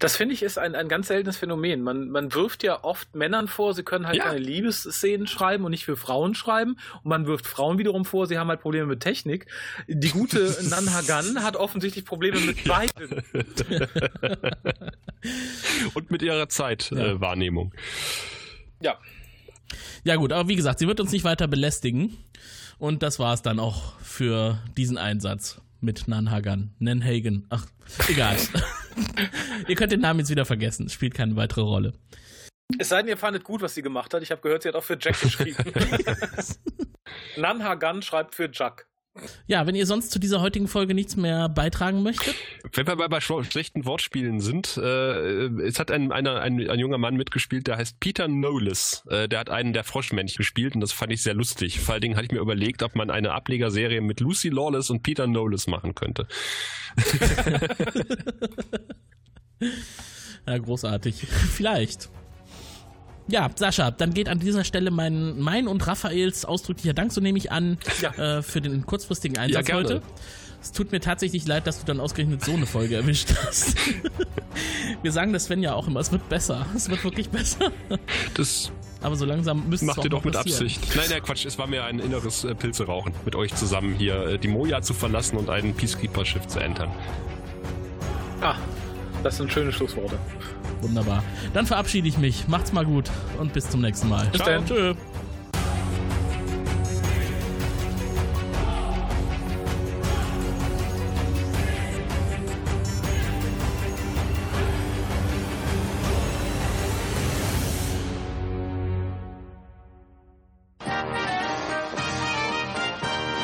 Das 0.00 0.16
finde 0.16 0.34
ich 0.34 0.42
ist 0.42 0.58
ein, 0.58 0.74
ein 0.74 0.88
ganz 0.88 1.06
seltenes 1.06 1.36
Phänomen. 1.36 1.82
Man, 1.82 2.10
man 2.10 2.34
wirft 2.34 2.64
ja 2.64 2.82
oft 2.82 3.14
Männern 3.14 3.46
vor, 3.46 3.74
sie 3.74 3.84
können 3.84 4.08
halt 4.08 4.16
ja. 4.16 4.24
keine 4.24 4.40
Liebesszenen 4.40 5.28
schreiben 5.28 5.64
und 5.64 5.70
nicht 5.70 5.84
für 5.84 5.96
Frauen 5.96 6.34
schreiben. 6.34 6.78
Und 7.04 7.10
man 7.10 7.26
wirft 7.26 7.46
Frauen 7.46 7.78
wiederum 7.78 8.04
vor, 8.04 8.26
sie 8.26 8.38
haben 8.38 8.48
halt 8.48 8.60
Probleme 8.60 8.86
mit 8.86 9.00
Technik. 9.00 9.46
Die 9.86 10.10
gute 10.10 10.56
Nan 10.68 10.92
Hagan 10.92 11.44
hat 11.44 11.54
offensichtlich 11.54 12.04
Probleme 12.04 12.40
mit 12.40 12.64
beiden. 12.64 13.22
und 15.94 16.10
mit 16.10 16.22
ihrer 16.22 16.48
Zeitwahrnehmung. 16.48 17.72
Äh, 18.80 18.86
ja. 18.86 18.98
Ja 20.02 20.16
gut, 20.16 20.32
aber 20.32 20.48
wie 20.48 20.56
gesagt, 20.56 20.80
sie 20.80 20.88
wird 20.88 20.98
uns 20.98 21.12
nicht 21.12 21.24
weiter 21.24 21.46
belästigen. 21.46 22.16
Und 22.78 23.02
das 23.02 23.18
war 23.18 23.34
es 23.34 23.42
dann 23.42 23.58
auch 23.58 23.98
für 24.00 24.58
diesen 24.76 24.98
Einsatz 24.98 25.60
mit 25.80 26.08
Nanhagan. 26.08 26.74
Nanhagen. 26.78 27.46
Ach, 27.50 27.66
egal. 28.08 28.36
ihr 29.68 29.74
könnt 29.74 29.92
den 29.92 30.00
Namen 30.00 30.20
jetzt 30.20 30.30
wieder 30.30 30.44
vergessen. 30.44 30.88
Spielt 30.88 31.14
keine 31.14 31.36
weitere 31.36 31.62
Rolle. 31.62 31.92
Es 32.78 32.90
sei 32.90 32.98
denn, 32.98 33.08
ihr 33.08 33.16
fandet 33.16 33.44
gut, 33.44 33.62
was 33.62 33.74
sie 33.74 33.82
gemacht 33.82 34.12
hat. 34.12 34.22
Ich 34.22 34.30
habe 34.30 34.42
gehört, 34.42 34.62
sie 34.62 34.68
hat 34.68 34.76
auch 34.76 34.84
für 34.84 34.98
Jack 35.00 35.20
geschrieben. 35.20 35.64
Nanhagan 37.36 38.02
schreibt 38.02 38.34
für 38.34 38.50
Jack. 38.52 38.87
Ja, 39.46 39.66
wenn 39.66 39.74
ihr 39.74 39.86
sonst 39.86 40.10
zu 40.10 40.18
dieser 40.18 40.40
heutigen 40.40 40.68
Folge 40.68 40.94
nichts 40.94 41.16
mehr 41.16 41.48
beitragen 41.48 42.02
möchtet. 42.02 42.34
Wenn 42.72 42.86
wir 42.86 42.96
bei, 42.96 43.08
bei 43.08 43.20
schlechten 43.20 43.84
Wortspielen 43.84 44.40
sind, 44.40 44.76
äh, 44.76 45.46
es 45.62 45.78
hat 45.78 45.90
ein, 45.90 46.12
einer, 46.12 46.40
ein, 46.40 46.68
ein 46.68 46.78
junger 46.78 46.98
Mann 46.98 47.16
mitgespielt, 47.16 47.66
der 47.66 47.76
heißt 47.76 48.00
Peter 48.00 48.26
Knowles. 48.26 49.04
Äh, 49.08 49.28
der 49.28 49.40
hat 49.40 49.50
einen 49.50 49.72
der 49.72 49.84
Froschmännchen 49.84 50.36
gespielt 50.36 50.74
und 50.74 50.80
das 50.80 50.92
fand 50.92 51.12
ich 51.12 51.22
sehr 51.22 51.34
lustig. 51.34 51.80
Vor 51.80 51.94
allen 51.94 52.02
Dingen 52.02 52.16
hatte 52.16 52.26
ich 52.26 52.32
mir 52.32 52.40
überlegt, 52.40 52.82
ob 52.82 52.94
man 52.94 53.10
eine 53.10 53.32
Ablegerserie 53.32 54.00
mit 54.00 54.20
Lucy 54.20 54.48
Lawless 54.48 54.90
und 54.90 55.02
Peter 55.02 55.26
Knowles 55.26 55.66
machen 55.66 55.94
könnte. 55.94 56.26
ja, 60.46 60.58
großartig. 60.58 61.26
Vielleicht. 61.26 62.10
Ja, 63.28 63.50
Sascha, 63.54 63.90
dann 63.90 64.14
geht 64.14 64.28
an 64.28 64.38
dieser 64.38 64.64
Stelle 64.64 64.90
mein, 64.90 65.38
mein 65.38 65.68
und 65.68 65.86
Raphaels 65.86 66.44
ausdrücklicher 66.44 66.94
Dank, 66.94 67.12
so 67.12 67.20
nehme 67.20 67.38
ich 67.38 67.52
an, 67.52 67.78
ja. 68.00 68.38
äh, 68.38 68.42
für 68.42 68.60
den 68.60 68.86
kurzfristigen 68.86 69.36
Einsatz 69.38 69.68
Ja, 69.68 69.74
heute. 69.74 70.02
Es 70.60 70.72
tut 70.72 70.90
mir 70.90 70.98
tatsächlich 71.00 71.46
leid, 71.46 71.68
dass 71.68 71.78
du 71.78 71.86
dann 71.86 72.00
ausgerechnet 72.00 72.44
so 72.44 72.52
eine 72.52 72.66
Folge 72.66 72.96
erwischt 72.96 73.32
hast. 73.46 73.76
Wir 75.02 75.12
sagen 75.12 75.32
das 75.32 75.44
Sven 75.44 75.62
ja 75.62 75.74
auch 75.74 75.86
immer, 75.86 76.00
es 76.00 76.10
wird 76.10 76.28
besser. 76.28 76.66
Es 76.74 76.90
wird 76.90 77.04
wirklich 77.04 77.28
besser. 77.30 77.70
Das 78.34 78.72
Aber 79.00 79.14
so 79.14 79.24
langsam 79.24 79.68
müsste 79.68 79.86
es 79.86 79.96
macht 79.96 80.04
ihr 80.04 80.10
doch 80.10 80.24
mit 80.24 80.34
passieren. 80.34 80.66
Absicht. 80.66 80.96
Nein, 80.96 81.06
nein, 81.10 81.22
Quatsch. 81.22 81.44
Es 81.46 81.58
war 81.58 81.68
mir 81.68 81.84
ein 81.84 82.00
inneres 82.00 82.42
äh, 82.42 82.56
Pilzerauchen, 82.56 83.12
mit 83.24 83.36
euch 83.36 83.54
zusammen 83.54 83.94
hier 83.94 84.20
äh, 84.26 84.38
die 84.38 84.48
Moja 84.48 84.82
zu 84.82 84.94
verlassen 84.94 85.36
und 85.36 85.48
ein 85.48 85.74
Peacekeeper-Schiff 85.74 86.48
zu 86.48 86.58
entern. 86.58 86.90
Ah, 88.40 88.56
das 89.22 89.36
sind 89.36 89.52
schöne 89.52 89.72
Schlussworte. 89.72 90.18
Wunderbar. 90.80 91.22
Dann 91.52 91.66
verabschiede 91.66 92.08
ich 92.08 92.18
mich. 92.18 92.48
Macht's 92.48 92.72
mal 92.72 92.84
gut 92.84 93.10
und 93.38 93.52
bis 93.52 93.68
zum 93.68 93.80
nächsten 93.80 94.08
Mal. 94.08 94.26
Bis 94.26 94.42
dann. 94.42 94.64
Tschö. 94.66 94.94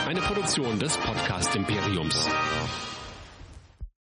Eine 0.07 0.21
Produktion 0.21 0.79
des 0.79 0.97
Podcast 0.99 1.57
Imperiums. 1.57 2.29